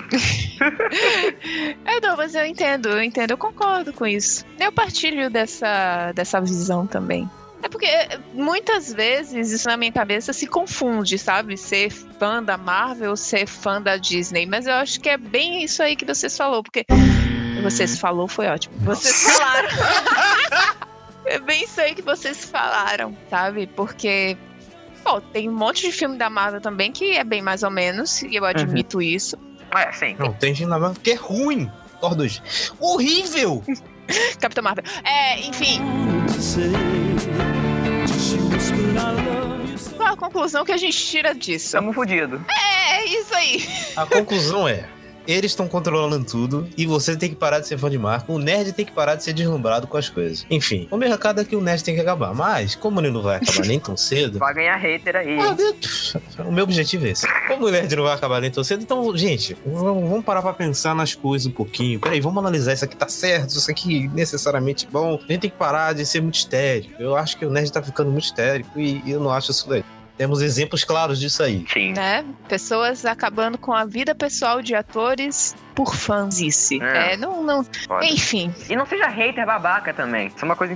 É, 1.85 1.99
não, 1.99 2.15
mas 2.15 2.33
eu 2.33 2.45
entendo, 2.45 2.87
eu 2.89 3.03
entendo, 3.03 3.31
eu 3.31 3.37
concordo 3.37 3.91
com 3.91 4.07
isso. 4.07 4.45
Eu 4.59 4.71
partilho 4.71 5.29
dessa, 5.29 6.11
dessa 6.13 6.39
visão 6.39 6.87
também. 6.87 7.29
É 7.61 7.67
porque 7.67 7.85
é, 7.85 8.19
muitas 8.33 8.93
vezes 8.93 9.51
isso 9.51 9.67
na 9.67 9.75
minha 9.75 9.91
cabeça 9.91 10.31
se 10.31 10.47
confunde, 10.47 11.17
sabe? 11.17 11.57
Ser 11.57 11.91
fã 11.91 12.41
da 12.41 12.57
Marvel 12.57 13.11
ou 13.11 13.17
ser 13.17 13.45
fã 13.47 13.81
da 13.81 13.97
Disney. 13.97 14.45
Mas 14.45 14.65
eu 14.65 14.73
acho 14.73 14.99
que 14.99 15.09
é 15.09 15.17
bem 15.17 15.63
isso 15.63 15.83
aí 15.83 15.95
que 15.95 16.05
vocês 16.05 16.37
falou, 16.37 16.63
porque. 16.63 16.85
Vocês 17.61 17.99
falou 17.99 18.27
foi 18.27 18.47
ótimo. 18.47 18.73
Vocês 18.79 19.23
falaram. 19.23 19.69
é 21.25 21.39
bem 21.39 21.63
isso 21.63 21.79
aí 21.79 21.95
que 21.95 22.01
vocês 22.01 22.45
falaram, 22.45 23.15
sabe? 23.29 23.67
Porque. 23.67 24.37
Pô, 25.03 25.19
tem 25.19 25.49
um 25.49 25.53
monte 25.53 25.81
de 25.81 25.91
filme 25.91 26.17
da 26.17 26.29
Marvel 26.29 26.61
também 26.61 26.91
que 26.91 27.17
é 27.17 27.23
bem 27.23 27.41
mais 27.41 27.61
ou 27.61 27.69
menos, 27.69 28.21
e 28.21 28.35
eu 28.35 28.45
admito 28.45 29.01
isso. 29.01 29.37
É, 29.75 29.91
sim. 29.91 30.15
Não, 30.17 30.31
tem 30.33 30.53
gente 30.53 30.67
na 30.67 30.79
Marvel 30.79 31.01
que 31.01 31.11
é 31.11 31.15
ruim. 31.15 31.69
Thor 31.99 32.15
2. 32.15 32.73
Horrível! 32.79 33.63
Capitão 34.39 34.63
Marvel. 34.63 34.83
É, 35.03 35.39
enfim. 35.41 35.81
Qual 39.97 40.13
a 40.13 40.17
conclusão 40.17 40.65
que 40.65 40.71
a 40.71 40.77
gente 40.77 40.97
tira 40.97 41.33
disso? 41.33 41.65
Estamos 41.65 41.95
fodidos. 41.95 42.41
É 42.91 43.05
isso 43.05 43.33
aí. 43.33 43.65
A 43.95 44.05
conclusão 44.05 44.67
é: 44.67 44.87
eles 45.27 45.51
estão 45.51 45.67
controlando 45.67 46.23
tudo 46.23 46.67
e 46.77 46.85
você 46.85 47.15
tem 47.15 47.29
que 47.29 47.35
parar 47.35 47.59
de 47.59 47.67
ser 47.67 47.77
fã 47.77 47.89
de 47.89 47.97
marca. 47.97 48.31
O 48.31 48.37
nerd 48.37 48.73
tem 48.73 48.85
que 48.85 48.91
parar 48.91 49.15
de 49.15 49.23
ser 49.23 49.33
deslumbrado 49.33 49.87
com 49.87 49.97
as 49.97 50.09
coisas. 50.09 50.45
Enfim, 50.49 50.87
o 50.91 50.97
meu 50.97 51.09
recado 51.09 51.41
é 51.41 51.45
que 51.45 51.55
o 51.55 51.61
nerd 51.61 51.83
tem 51.83 51.95
que 51.95 52.01
acabar. 52.01 52.33
Mas, 52.33 52.75
como 52.75 52.99
ele 52.99 53.11
não 53.11 53.21
vai 53.21 53.37
acabar 53.37 53.65
nem 53.65 53.79
tão 53.79 53.95
cedo. 53.95 54.39
Vai 54.39 54.53
ganhar 54.53 54.75
hater 54.77 55.15
aí. 55.15 55.37
ah, 55.39 56.43
o 56.45 56.51
meu 56.51 56.63
objetivo 56.63 57.05
é 57.05 57.09
esse. 57.09 57.27
Como 57.47 57.67
o 57.67 57.71
nerd 57.71 57.95
não 57.95 58.03
vai 58.03 58.13
acabar 58.13 58.41
nem 58.41 58.51
tão 58.51 58.63
cedo, 58.63 58.83
então, 58.83 59.15
gente, 59.15 59.55
vamos 59.65 60.23
parar 60.23 60.41
pra 60.41 60.53
pensar 60.53 60.95
nas 60.95 61.15
coisas 61.15 61.47
um 61.47 61.51
pouquinho. 61.51 61.99
Peraí, 61.99 62.19
vamos 62.19 62.37
analisar 62.37 62.73
isso 62.73 62.85
aqui 62.85 62.95
tá 62.95 63.07
certo, 63.07 63.49
isso 63.49 63.69
aqui 63.69 64.07
necessariamente 64.09 64.87
bom. 64.91 65.15
A 65.15 65.31
gente 65.31 65.41
tem 65.41 65.49
que 65.49 65.57
parar 65.57 65.93
de 65.93 66.05
ser 66.05 66.21
muito 66.21 66.35
histérico. 66.35 66.93
Eu 67.01 67.15
acho 67.15 67.37
que 67.37 67.45
o 67.45 67.49
nerd 67.49 67.71
tá 67.71 67.81
ficando 67.81 68.11
muito 68.11 68.25
histérico 68.25 68.79
e 68.79 69.01
eu 69.05 69.19
não 69.19 69.31
acho 69.31 69.51
isso 69.51 69.69
legal. 69.69 69.87
Temos 70.17 70.41
exemplos 70.41 70.83
claros 70.83 71.19
disso 71.19 71.41
aí. 71.41 71.65
Sim. 71.71 71.93
Né? 71.93 72.23
Pessoas 72.47 73.05
acabando 73.05 73.57
com 73.57 73.73
a 73.73 73.85
vida 73.85 74.13
pessoal 74.13 74.61
de 74.61 74.75
atores 74.75 75.55
por 75.75 75.95
fanzice. 75.95 76.81
É. 76.81 77.13
É, 77.13 77.17
não, 77.17 77.43
não. 77.43 77.63
Foda. 77.63 78.05
Enfim. 78.05 78.53
E 78.69 78.75
não 78.75 78.85
seja 78.85 79.07
hater 79.07 79.45
babaca 79.45 79.93
também. 79.93 80.27
Isso 80.27 80.37
é 80.41 80.45
uma 80.45 80.55
coisa 80.55 80.75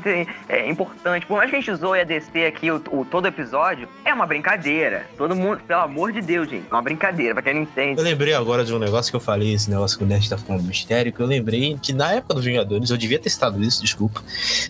é, 0.50 0.70
importante. 0.70 1.26
Por 1.26 1.38
mais 1.38 1.50
que 1.50 1.56
a 1.56 1.60
gente 1.60 1.76
zoe 1.76 2.02
a 2.02 2.04
DC 2.04 2.45
aqui 2.45 2.72
o, 2.72 2.82
o- 2.91 3.06
todo 3.06 3.28
episódio, 3.28 3.88
é 4.04 4.14
uma 4.14 4.26
brincadeira. 4.26 5.06
Todo 5.18 5.36
mundo, 5.36 5.62
pelo 5.68 5.82
amor 5.82 6.12
de 6.12 6.22
Deus, 6.22 6.50
gente. 6.50 6.66
É 6.70 6.74
uma 6.74 6.82
brincadeira, 6.82 7.34
pra 7.34 7.43
quem 7.43 7.54
não 7.54 7.62
entende. 7.64 8.00
Eu 8.00 8.04
lembrei 8.04 8.34
agora 8.34 8.64
de 8.66 8.74
um 8.74 8.80
negócio 8.80 9.12
que 9.12 9.16
eu 9.16 9.20
falei, 9.20 9.54
esse 9.54 9.70
negócio 9.70 9.98
que 9.98 10.04
o 10.04 10.08
Nerd 10.08 10.30
tá 10.30 10.38
ficando 10.38 10.64
mistério, 10.64 11.12
que 11.14 11.20
eu 11.20 11.26
lembrei 11.26 11.78
que 11.82 11.93
na 11.93 12.14
época 12.14 12.34
do 12.36 12.41
Vingadores, 12.41 12.89
eu 12.89 12.98
devia 12.98 13.20
ter 13.20 13.30
citado 13.30 13.62
isso, 13.64 13.82
desculpa. 13.82 14.22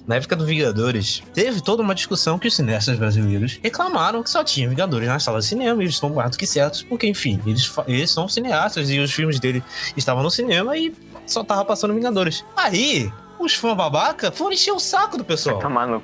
Na 0.05 0.15
época 0.15 0.35
do 0.35 0.45
Vingadores, 0.45 1.23
teve 1.33 1.61
toda 1.61 1.81
uma 1.81 1.95
discussão 1.95 2.37
que 2.37 2.47
os 2.47 2.55
cineastas 2.55 2.97
brasileiros 2.97 3.59
reclamaram 3.63 4.21
que 4.23 4.29
só 4.29 4.43
tinha 4.43 4.67
Vingadores 4.67 5.07
na 5.07 5.19
sala 5.19 5.39
de 5.39 5.45
cinema, 5.45 5.81
e 5.81 5.85
eles 5.85 5.95
estão 5.95 6.09
mais 6.09 6.31
do 6.31 6.37
que 6.37 6.45
certos, 6.47 6.83
porque, 6.83 7.07
enfim, 7.07 7.41
eles, 7.45 7.71
eles 7.87 8.11
são 8.11 8.27
cineastas 8.27 8.89
e 8.89 8.99
os 8.99 9.11
filmes 9.13 9.39
dele 9.39 9.63
estavam 9.95 10.16
no 10.23 10.31
cinema 10.31 10.77
e 10.77 10.93
só 11.25 11.43
tava 11.43 11.65
passando 11.65 11.93
Vingadores. 11.93 12.45
Aí, 12.55 13.11
os 13.39 13.53
fãs 13.53 13.75
babaca 13.75 14.31
foram 14.31 14.53
encher 14.53 14.71
o 14.71 14.79
saco 14.79 15.17
do 15.17 15.23
pessoal. 15.23 15.59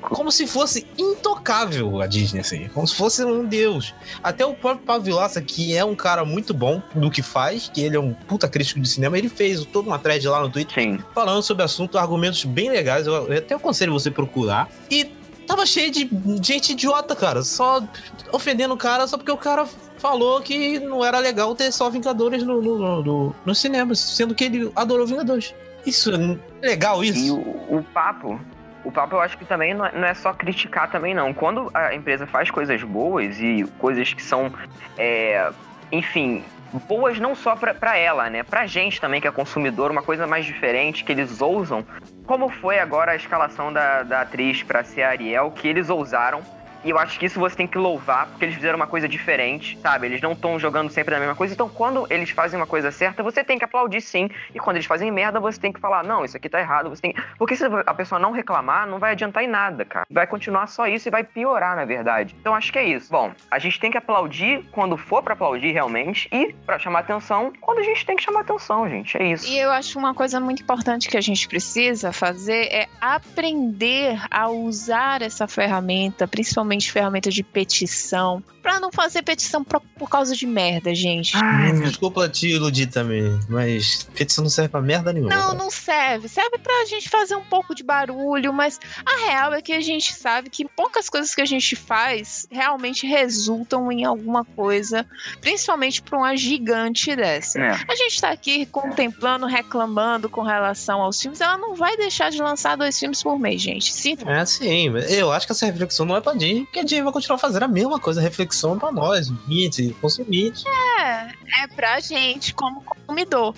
Como 0.10 0.32
se 0.32 0.46
fosse 0.46 0.86
intocável 0.98 2.02
a 2.02 2.08
Disney, 2.08 2.42
assim. 2.42 2.70
Como 2.74 2.88
se 2.88 2.96
fosse 2.96 3.24
um 3.24 3.46
deus. 3.46 3.94
Até 4.24 4.46
o 4.46 4.54
próprio 4.54 4.86
Pablo 4.86 5.04
Vilaça, 5.04 5.42
que 5.42 5.76
é 5.76 5.84
um 5.84 5.96
cara 5.96 6.24
muito 6.24 6.54
bom 6.54 6.82
no 6.94 7.10
que 7.10 7.22
faz, 7.22 7.70
que 7.74 7.82
ele 7.82 7.96
é 7.96 8.00
um 8.00 8.14
puta 8.14 8.48
crítico 8.48 8.80
de 8.80 8.88
cinema, 8.88 9.18
ele 9.18 9.30
fez 9.30 9.66
toda 9.66 9.88
uma 9.88 9.98
thread 9.98 10.28
lá 10.28 10.42
no 10.42 10.50
Twitter 10.50 10.84
Sim. 10.84 11.00
falando 11.14 11.42
sobre 11.42 11.64
o 11.64 11.66
assunto, 11.66 11.98
argumentos 11.98 12.44
bem 12.46 12.70
legais. 12.70 13.08
Eu, 13.08 13.14
eu 13.28 13.38
até 13.38 13.56
aconselho 13.56 13.94
você 13.94 14.12
procurar. 14.12 14.70
E 14.90 15.06
tava 15.48 15.66
cheio 15.66 15.92
de 15.92 16.10
gente 16.42 16.74
idiota, 16.74 17.16
cara. 17.16 17.44
Só 17.44 17.84
ofendendo 18.32 18.74
o 18.74 18.78
cara 18.78 19.08
só 19.08 19.18
porque 19.18 19.32
o 19.32 19.38
cara 19.38 19.68
falou 20.04 20.42
que 20.42 20.80
não 20.80 21.04
era 21.04 21.18
legal 21.18 21.56
ter 21.56 21.72
só 21.72 21.90
Vingadores 21.90 22.44
no, 22.44 22.62
no, 22.62 23.02
no, 23.02 23.36
no, 23.46 23.56
cinema, 23.56 23.96
sendo 23.96 24.36
que 24.36 24.44
ele 24.44 24.70
adorou 24.76 25.08
Vingadores. 25.08 25.56
Isso 25.86 26.12
é 26.14 26.68
legal, 26.68 27.02
E 27.02 27.08
isso? 27.08 27.38
o, 27.38 27.78
o 27.78 27.84
papo. 27.84 28.38
O 28.84 28.92
papo 28.92 29.16
eu 29.16 29.22
acho 29.22 29.38
que 29.38 29.46
também 29.46 29.74
não 29.74 29.86
é, 29.86 29.92
não 29.94 30.06
é 30.06 30.14
só 30.14 30.34
criticar 30.34 30.92
também, 30.92 31.14
não. 31.14 31.34
Quando 31.34 31.72
a 31.74 31.96
empresa 31.96 32.28
faz 32.28 32.52
coisas 32.52 32.84
boas 32.84 33.40
e 33.40 33.64
coisas 33.80 34.14
que 34.14 34.22
são. 34.22 34.52
é, 34.98 35.50
enfim. 35.90 36.44
Boas 36.88 37.20
não 37.20 37.36
só 37.36 37.56
pra, 37.56 37.74
pra 37.74 37.96
ela, 37.96 38.30
né? 38.30 38.42
Pra 38.44 38.66
gente 38.66 39.00
também, 39.00 39.22
que 39.22 39.28
é 39.28 39.32
consumidor, 39.32 39.92
uma 39.92 40.02
coisa 40.02 40.26
mais 40.28 40.44
diferente 40.44 41.04
que 41.04 41.12
eles 41.12 41.40
ousam. 41.40 41.86
Como 42.26 42.50
foi 42.50 42.80
agora 42.80 43.12
a 43.12 43.16
escalação 43.16 43.72
da, 43.72 44.02
da 44.04 44.22
atriz 44.22 44.64
pra 44.64 44.84
ser 44.84 45.04
a 45.04 45.10
Ariel, 45.10 45.52
que 45.52 45.68
eles 45.68 45.90
ousaram. 45.90 46.42
E 46.84 46.90
eu 46.90 47.00
acho 47.00 47.18
que 47.18 47.26
isso 47.26 47.40
você 47.40 47.56
tem 47.56 47.68
que 47.68 47.78
louvar, 47.78 48.28
porque 48.28 48.46
eles 48.46 48.56
fizeram 48.56 48.76
uma 48.76 48.88
coisa 48.88 49.08
diferente, 49.08 49.78
sabe? 49.82 50.08
Eles 50.08 50.22
não 50.22 50.34
estão 50.34 50.60
jogando 50.60 50.90
sempre 50.90 51.16
a 51.16 51.20
mesma 51.20 51.36
coisa. 51.36 51.54
Então, 51.54 51.70
quando 51.70 52.06
eles 52.10 52.30
fazem 52.30 52.60
uma 52.60 52.68
coisa 52.68 52.92
certa, 52.92 53.24
você 53.24 53.44
tem 53.44 53.58
que 53.58 53.66
aplaudir 53.66 54.02
sim. 54.02 54.30
E 54.54 54.60
quando 54.60 54.78
eles 54.78 54.86
fazem 54.86 55.12
merda, 55.12 55.40
você 55.40 55.60
tem 55.60 55.72
que 55.72 55.80
falar, 55.80 56.04
não, 56.04 56.26
isso 56.26 56.36
aqui 56.36 56.50
tá 56.50 56.60
errado. 56.60 56.90
Você 56.90 57.02
tem... 57.02 57.16
Porque 57.38 57.56
se 57.56 57.64
a 57.66 57.94
pessoa 57.94 58.20
não 58.20 58.32
reclamar, 58.32 58.86
não 58.88 59.00
vai 59.00 59.12
adiantar 59.12 59.44
em 59.44 59.48
nada, 59.48 59.86
cara. 59.86 60.06
Vai 60.10 60.28
continuar 60.28 60.68
só 60.68 60.88
isso 60.88 61.08
e 61.08 61.12
vai 61.12 61.24
piorar, 61.24 61.76
na 61.76 61.86
verdade. 61.86 62.36
Então, 62.40 62.54
acho 62.54 62.72
que 62.72 62.80
é 62.80 62.84
isso. 62.84 63.10
Bom, 63.10 63.32
a 63.50 63.60
gente 63.60 63.80
tem 63.80 63.90
que 63.90 63.98
aplaudir 63.98 64.66
quando 64.72 64.98
for 64.98 65.24
pra 65.24 65.34
aplaudir 65.34 65.72
realmente 65.72 66.28
e 66.32 66.54
pra 66.66 66.78
chamar 66.78 67.00
atenção 67.00 67.54
quando 67.62 67.80
a 67.80 67.84
gente 67.84 68.06
tem 68.06 68.16
que 68.16 68.24
chamar 68.24 68.42
atenção, 68.42 68.90
gente. 68.90 69.18
É 69.18 69.26
isso. 69.26 69.48
E 69.48 69.58
eu 69.58 69.72
acho 69.72 69.98
uma 69.98 70.14
coisa 70.14 70.40
muito 70.40 70.64
importante 70.64 71.08
que 71.08 71.18
a 71.18 71.22
gente 71.22 71.48
precisa 71.48 72.12
fazer 72.12 72.66
é 72.72 72.88
aprender 73.00 74.20
a 74.30 74.50
usar 74.50 75.22
essa 75.22 75.48
ferramenta, 75.48 76.28
principalmente 76.28 76.73
ferramenta 76.82 77.30
de 77.30 77.44
petição, 77.44 78.44
pra 78.64 78.80
não 78.80 78.92
fazer 78.92 79.22
petição 79.22 79.64
por, 79.64 79.82
por 80.00 80.10
causa 80.10 80.34
de 80.36 80.48
merda, 80.48 80.96
gente. 80.96 81.36
Hum, 81.38 81.82
Desculpa 81.82 82.28
te 82.30 82.48
iludir 82.48 82.88
também, 82.88 83.38
mas 83.50 84.04
petição 84.16 84.44
não 84.44 84.50
serve 84.50 84.70
pra 84.70 84.82
merda 84.82 85.12
nenhuma. 85.12 85.30
Não, 85.36 85.48
cara. 85.48 85.58
não 85.58 85.70
serve. 85.70 86.30
Serve 86.30 86.58
pra 86.58 86.86
gente 86.86 87.10
fazer 87.10 87.36
um 87.36 87.44
pouco 87.44 87.76
de 87.76 87.84
barulho, 87.84 88.54
mas 88.54 88.80
a 89.06 89.28
real 89.28 89.54
é 89.54 89.62
que 89.62 89.74
a 89.74 89.82
gente 89.82 90.14
sabe 90.14 90.50
que 90.50 90.66
poucas 90.66 91.10
coisas 91.10 91.36
que 91.36 91.42
a 91.42 91.46
gente 91.46 91.76
faz 91.76 92.48
realmente 92.50 93.06
resultam 93.06 93.92
em 93.92 94.06
alguma 94.06 94.46
coisa, 94.46 95.06
principalmente 95.42 96.02
pra 96.02 96.18
uma 96.18 96.36
gigante 96.38 97.14
dessa. 97.16 97.60
É. 97.60 97.72
A 97.88 97.96
gente 97.96 98.22
tá 98.22 98.30
aqui 98.32 98.66
contemplando, 98.68 99.46
reclamando 99.46 100.30
com 100.30 100.42
relação 100.42 101.02
aos 101.02 101.22
filmes. 101.22 101.42
Ela 101.42 101.58
não 101.58 101.76
vai 101.76 101.98
deixar 101.98 102.32
de 102.32 102.42
lançar 102.42 102.78
dois 102.78 102.98
filmes 102.98 103.22
por 103.22 103.38
mês, 103.38 103.62
gente. 103.62 103.92
Sinto. 103.94 104.28
É 104.30 104.46
sim, 104.46 104.94
eu 105.10 105.32
acho 105.34 105.46
que 105.46 105.52
essa 105.52 105.66
reflexão 105.66 106.06
não 106.06 106.16
é 106.16 106.22
pra 106.22 106.34
Disney, 106.34 106.62
porque 106.64 106.80
a 106.80 106.84
Disney 106.84 107.04
vai 107.04 107.12
continuar 107.12 107.38
fazendo 107.38 107.64
a 107.64 107.68
mesma 107.68 108.00
coisa, 108.00 108.22
a 108.22 108.24
reflexão 108.24 108.53
pra 108.80 108.92
nós, 108.92 109.30
ouvintes, 109.30 109.96
consumidores. 110.00 110.64
É, 111.00 111.64
é 111.64 111.68
pra 111.76 112.00
gente 112.00 112.54
como 112.54 112.82
consumidor. 112.84 113.56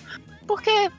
Porque 0.48 0.92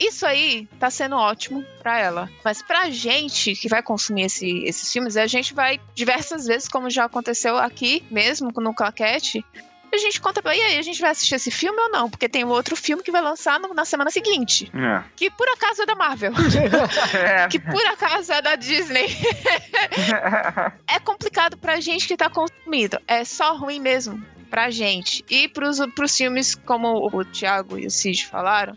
isso 0.00 0.24
aí 0.24 0.68
tá 0.78 0.90
sendo 0.90 1.16
ótimo 1.16 1.64
pra 1.82 1.98
ela. 1.98 2.30
Mas 2.44 2.62
pra 2.62 2.88
gente 2.90 3.54
que 3.54 3.68
vai 3.68 3.82
consumir 3.82 4.22
esse- 4.26 4.64
esses 4.64 4.92
filmes, 4.92 5.16
a 5.16 5.26
gente 5.26 5.52
vai 5.54 5.80
diversas 5.94 6.46
vezes, 6.46 6.68
como 6.68 6.88
já 6.88 7.04
aconteceu 7.04 7.56
aqui 7.56 8.04
mesmo 8.10 8.50
no 8.56 8.72
Claquete. 8.74 9.44
A 9.92 9.96
gente 9.96 10.20
conta, 10.20 10.42
e 10.54 10.60
aí, 10.60 10.78
a 10.78 10.82
gente 10.82 11.00
vai 11.00 11.10
assistir 11.10 11.34
esse 11.34 11.50
filme 11.50 11.80
ou 11.80 11.90
não? 11.90 12.08
Porque 12.10 12.28
tem 12.28 12.44
um 12.44 12.48
outro 12.50 12.76
filme 12.76 13.02
que 13.02 13.10
vai 13.10 13.20
lançar 13.22 13.58
no- 13.58 13.72
na 13.74 13.84
semana 13.84 14.10
seguinte. 14.10 14.70
É. 14.74 15.02
Que 15.16 15.30
por 15.30 15.48
acaso 15.48 15.82
é 15.82 15.86
da 15.86 15.94
Marvel. 15.94 16.32
É. 17.14 17.48
que 17.48 17.58
por 17.58 17.84
acaso 17.86 18.32
é 18.32 18.42
da 18.42 18.54
Disney. 18.54 19.06
é 20.86 20.98
complicado 21.00 21.56
pra 21.56 21.80
gente 21.80 22.06
que 22.06 22.16
tá 22.16 22.28
consumindo. 22.30 22.98
É 23.06 23.24
só 23.24 23.56
ruim 23.56 23.80
mesmo 23.80 24.22
pra 24.50 24.70
gente. 24.70 25.24
E 25.28 25.48
pros, 25.48 25.78
pros 25.94 26.16
filmes, 26.16 26.54
como 26.54 27.06
o 27.12 27.24
Thiago 27.24 27.78
e 27.78 27.86
o 27.86 27.90
Cid 27.90 28.26
falaram, 28.26 28.76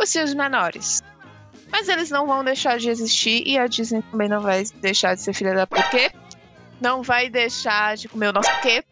os 0.00 0.12
filmes 0.12 0.34
menores. 0.34 1.02
Mas 1.70 1.88
eles 1.88 2.10
não 2.10 2.26
vão 2.26 2.42
deixar 2.42 2.78
de 2.78 2.88
existir 2.90 3.44
e 3.46 3.56
a 3.56 3.66
Disney 3.66 4.02
também 4.10 4.28
não 4.28 4.40
vai 4.40 4.64
deixar 4.80 5.14
de 5.14 5.22
ser 5.22 5.32
filha 5.32 5.54
da 5.54 5.66
puta. 5.66 5.82
Porque 5.82 6.10
não 6.80 7.02
vai 7.02 7.28
deixar 7.28 7.96
de 7.96 8.08
comer 8.08 8.28
o 8.28 8.32
nosso 8.32 8.50
quê, 8.62 8.82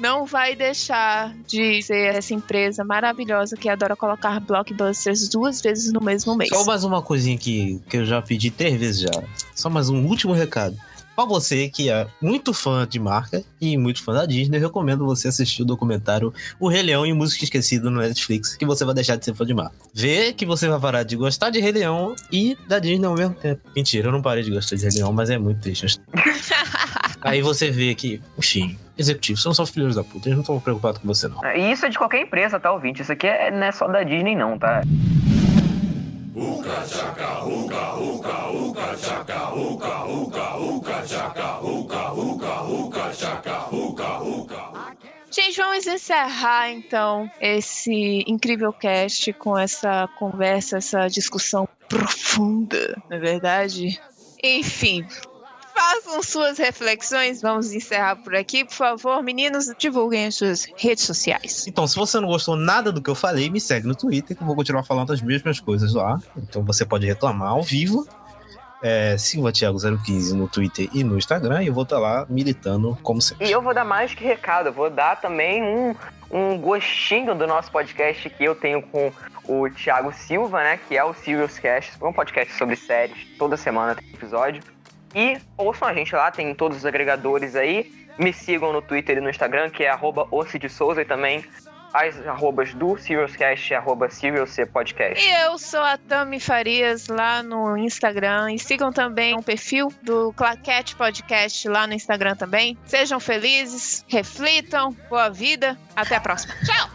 não 0.00 0.26
vai 0.26 0.54
deixar 0.54 1.34
de 1.46 1.82
ser 1.82 2.14
essa 2.14 2.34
empresa 2.34 2.84
maravilhosa 2.84 3.56
que 3.56 3.68
adora 3.68 3.96
colocar 3.96 4.40
blockbusters 4.40 5.28
duas 5.28 5.60
vezes 5.60 5.92
no 5.92 6.00
mesmo 6.00 6.36
mês. 6.36 6.50
Só 6.50 6.64
mais 6.64 6.84
uma 6.84 7.02
coisinha 7.02 7.38
que, 7.38 7.80
que 7.88 7.98
eu 7.98 8.04
já 8.04 8.20
pedi 8.20 8.50
três 8.50 8.78
vezes 8.78 9.00
já. 9.00 9.22
Só 9.54 9.70
mais 9.70 9.88
um 9.88 10.04
último 10.04 10.32
recado. 10.32 10.76
Pra 11.18 11.24
você 11.24 11.68
que 11.68 11.90
é 11.90 12.06
muito 12.22 12.54
fã 12.54 12.86
de 12.88 13.00
marca 13.00 13.42
e 13.60 13.76
muito 13.76 14.04
fã 14.04 14.12
da 14.12 14.24
Disney, 14.24 14.58
eu 14.58 14.62
recomendo 14.62 15.04
você 15.04 15.26
assistir 15.26 15.62
o 15.62 15.64
documentário 15.64 16.32
O 16.60 16.68
Rei 16.68 16.80
Leão 16.80 17.04
e 17.04 17.12
Música 17.12 17.42
Esquecida 17.42 17.90
no 17.90 17.98
Netflix, 18.00 18.54
que 18.54 18.64
você 18.64 18.84
vai 18.84 18.94
deixar 18.94 19.16
de 19.16 19.24
ser 19.24 19.34
fã 19.34 19.44
de 19.44 19.52
marca. 19.52 19.74
Vê 19.92 20.32
que 20.32 20.46
você 20.46 20.68
vai 20.68 20.78
parar 20.78 21.02
de 21.02 21.16
gostar 21.16 21.50
de 21.50 21.58
Rei 21.58 21.72
Leão 21.72 22.14
e 22.30 22.56
da 22.68 22.78
Disney 22.78 23.04
ao 23.04 23.16
mesmo 23.16 23.34
tempo. 23.34 23.60
Mentira, 23.74 24.06
eu 24.06 24.12
não 24.12 24.22
parei 24.22 24.44
de 24.44 24.52
gostar 24.52 24.76
de 24.76 24.82
Rei 24.82 24.92
Leão, 24.92 25.12
mas 25.12 25.28
é 25.28 25.36
muito 25.36 25.60
triste. 25.60 26.00
Aí 27.20 27.42
você 27.42 27.70
vê 27.70 27.94
que, 27.94 28.20
enfim, 28.36 28.78
executivos 28.96 29.42
são 29.42 29.52
só 29.52 29.66
filhos 29.66 29.96
da 29.96 30.04
puta, 30.04 30.28
eles 30.28 30.36
não 30.36 30.42
estão 30.42 30.60
preocupados 30.60 31.00
com 31.00 31.06
você, 31.06 31.28
não. 31.28 31.44
E 31.54 31.72
isso 31.72 31.86
é 31.86 31.88
de 31.88 31.98
qualquer 31.98 32.22
empresa, 32.22 32.60
tá, 32.60 32.72
ouvinte? 32.72 33.02
Isso 33.02 33.12
aqui 33.12 33.26
é, 33.26 33.50
não 33.50 33.64
é 33.64 33.72
só 33.72 33.88
da 33.88 34.02
Disney, 34.02 34.36
não, 34.36 34.58
tá? 34.58 34.82
Gente, 45.30 45.56
vamos 45.56 45.86
encerrar 45.86 46.70
então 46.70 47.30
esse 47.40 48.24
incrível 48.26 48.72
cast 48.72 49.32
com 49.34 49.58
essa 49.58 50.08
conversa, 50.18 50.78
essa 50.78 51.06
discussão 51.08 51.68
profunda, 51.88 52.96
não 53.10 53.16
é 53.16 53.20
verdade? 53.20 54.00
Enfim, 54.42 55.04
façam 55.78 56.22
suas 56.22 56.58
reflexões. 56.58 57.40
Vamos 57.40 57.72
encerrar 57.72 58.16
por 58.16 58.34
aqui. 58.34 58.64
Por 58.64 58.74
favor, 58.74 59.22
meninos, 59.22 59.72
divulguem 59.78 60.26
as 60.26 60.34
suas 60.34 60.66
redes 60.76 61.04
sociais. 61.04 61.66
Então, 61.68 61.86
se 61.86 61.94
você 61.94 62.18
não 62.18 62.28
gostou 62.28 62.56
nada 62.56 62.90
do 62.90 63.00
que 63.00 63.08
eu 63.08 63.14
falei, 63.14 63.48
me 63.48 63.60
segue 63.60 63.86
no 63.86 63.94
Twitter, 63.94 64.36
que 64.36 64.42
eu 64.42 64.46
vou 64.46 64.56
continuar 64.56 64.82
falando 64.82 65.12
as 65.12 65.22
mesmas 65.22 65.60
coisas 65.60 65.94
lá. 65.94 66.20
Então 66.36 66.64
você 66.64 66.84
pode 66.84 67.06
reclamar 67.06 67.50
ao 67.50 67.62
vivo. 67.62 68.06
É, 68.80 69.18
Silva 69.18 69.50
Thiago015 69.50 70.34
no 70.34 70.46
Twitter 70.46 70.88
e 70.94 71.02
no 71.02 71.18
Instagram, 71.18 71.64
e 71.64 71.66
eu 71.66 71.74
vou 71.74 71.82
estar 71.82 71.98
lá 71.98 72.24
militando 72.28 72.96
como 73.02 73.20
sempre. 73.20 73.48
E 73.48 73.50
eu 73.50 73.60
vou 73.60 73.74
dar 73.74 73.84
mais 73.84 74.14
que 74.14 74.22
recado, 74.22 74.68
eu 74.68 74.72
vou 74.72 74.88
dar 74.88 75.20
também 75.20 75.64
um, 75.64 75.96
um 76.30 76.56
gostinho 76.56 77.34
do 77.34 77.44
nosso 77.44 77.72
podcast 77.72 78.30
que 78.30 78.44
eu 78.44 78.54
tenho 78.54 78.80
com 78.80 79.12
o 79.48 79.68
Thiago 79.68 80.12
Silva, 80.12 80.62
né? 80.62 80.78
Que 80.86 80.96
é 80.96 81.02
o 81.02 81.12
Serious 81.12 81.58
Cast, 81.58 81.92
um 82.00 82.12
podcast 82.12 82.54
sobre 82.54 82.76
séries. 82.76 83.16
Toda 83.36 83.56
semana 83.56 83.96
tem 83.96 84.08
episódio. 84.10 84.62
E 85.14 85.38
ouçam 85.56 85.88
a 85.88 85.94
gente 85.94 86.14
lá, 86.14 86.30
tem 86.30 86.54
todos 86.54 86.78
os 86.78 86.86
agregadores 86.86 87.56
aí. 87.56 87.90
Me 88.18 88.32
sigam 88.32 88.72
no 88.72 88.82
Twitter 88.82 89.18
e 89.18 89.20
no 89.20 89.30
Instagram, 89.30 89.70
que 89.70 89.84
é 89.84 89.90
arroba 89.90 90.26
Souza, 90.68 91.02
e 91.02 91.04
também 91.04 91.44
as 91.92 92.26
arrobas 92.26 92.74
do 92.74 92.96
SiriusCast, 92.96 93.74
arroba 93.74 94.08
SiriusC 94.10 94.66
Podcast. 94.66 95.24
E 95.24 95.44
eu 95.44 95.58
sou 95.58 95.80
a 95.80 95.96
Tami 95.96 96.38
Farias 96.38 97.08
lá 97.08 97.42
no 97.42 97.76
Instagram. 97.76 98.52
E 98.52 98.58
sigam 98.58 98.92
também 98.92 99.34
o 99.36 99.42
perfil 99.42 99.92
do 100.02 100.32
Claquete 100.34 100.94
Podcast 100.96 101.68
lá 101.68 101.86
no 101.86 101.94
Instagram 101.94 102.36
também. 102.36 102.76
Sejam 102.86 103.18
felizes, 103.18 104.04
reflitam, 104.08 104.94
boa 105.08 105.28
vida. 105.28 105.78
Até 105.96 106.16
a 106.16 106.20
próxima. 106.20 106.54
Tchau! 106.64 106.88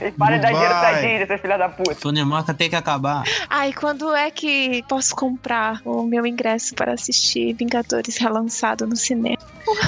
E 0.00 0.10
para 0.12 0.36
de 0.36 0.42
dar 0.42 0.52
dinheiro 1.00 1.26
pra 1.26 1.26
seus 1.26 1.40
filha 1.40 1.58
da 1.58 1.68
puta. 1.68 1.94
Tony 1.94 2.24
Marca 2.24 2.52
tem 2.52 2.68
que 2.68 2.76
acabar. 2.76 3.24
Ai, 3.48 3.72
quando 3.72 4.14
é 4.14 4.30
que 4.30 4.84
posso 4.88 5.14
comprar 5.14 5.80
o 5.84 6.02
meu 6.02 6.26
ingresso 6.26 6.74
para 6.74 6.92
assistir 6.92 7.54
Vingadores 7.54 8.16
relançado 8.16 8.86
no 8.86 8.96
cinema? 8.96 9.38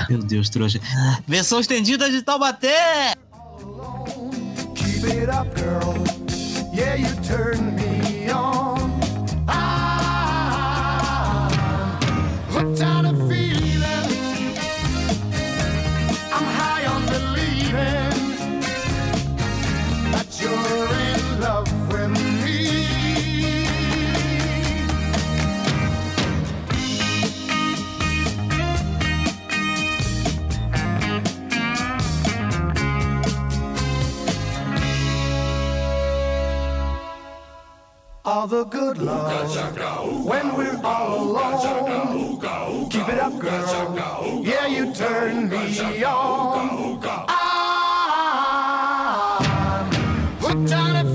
Meu 0.08 0.18
Deus, 0.18 0.48
trouxa. 0.48 0.80
Versão 1.26 1.60
estendida 1.60 2.10
de 2.10 2.22
Taubaté! 2.22 3.14
Keep 4.96 5.12
it 5.12 5.28
up, 5.28 5.54
girl. 5.54 5.94
Yeah, 6.72 6.94
you 6.94 7.14
turn 7.22 7.76
me 7.76 8.30
on. 8.30 8.98
Ah. 9.46 10.56
I'm 12.48 12.66
hooked 12.66 12.80
all 38.26 38.48
the 38.48 38.64
good 38.64 38.98
love 38.98 40.26
when 40.26 40.56
we're 40.56 40.80
all 40.82 41.30
alone. 41.30 42.40
Keep 42.90 43.08
it 43.08 43.20
up, 43.20 43.38
girl. 43.38 44.42
Yeah, 44.44 44.66
you 44.66 44.92
turn 44.92 45.48
me 45.48 46.02
on. 46.02 46.98
I'm 47.28 47.92
hooked 50.40 50.72
on 50.72 50.96
a 50.96 51.05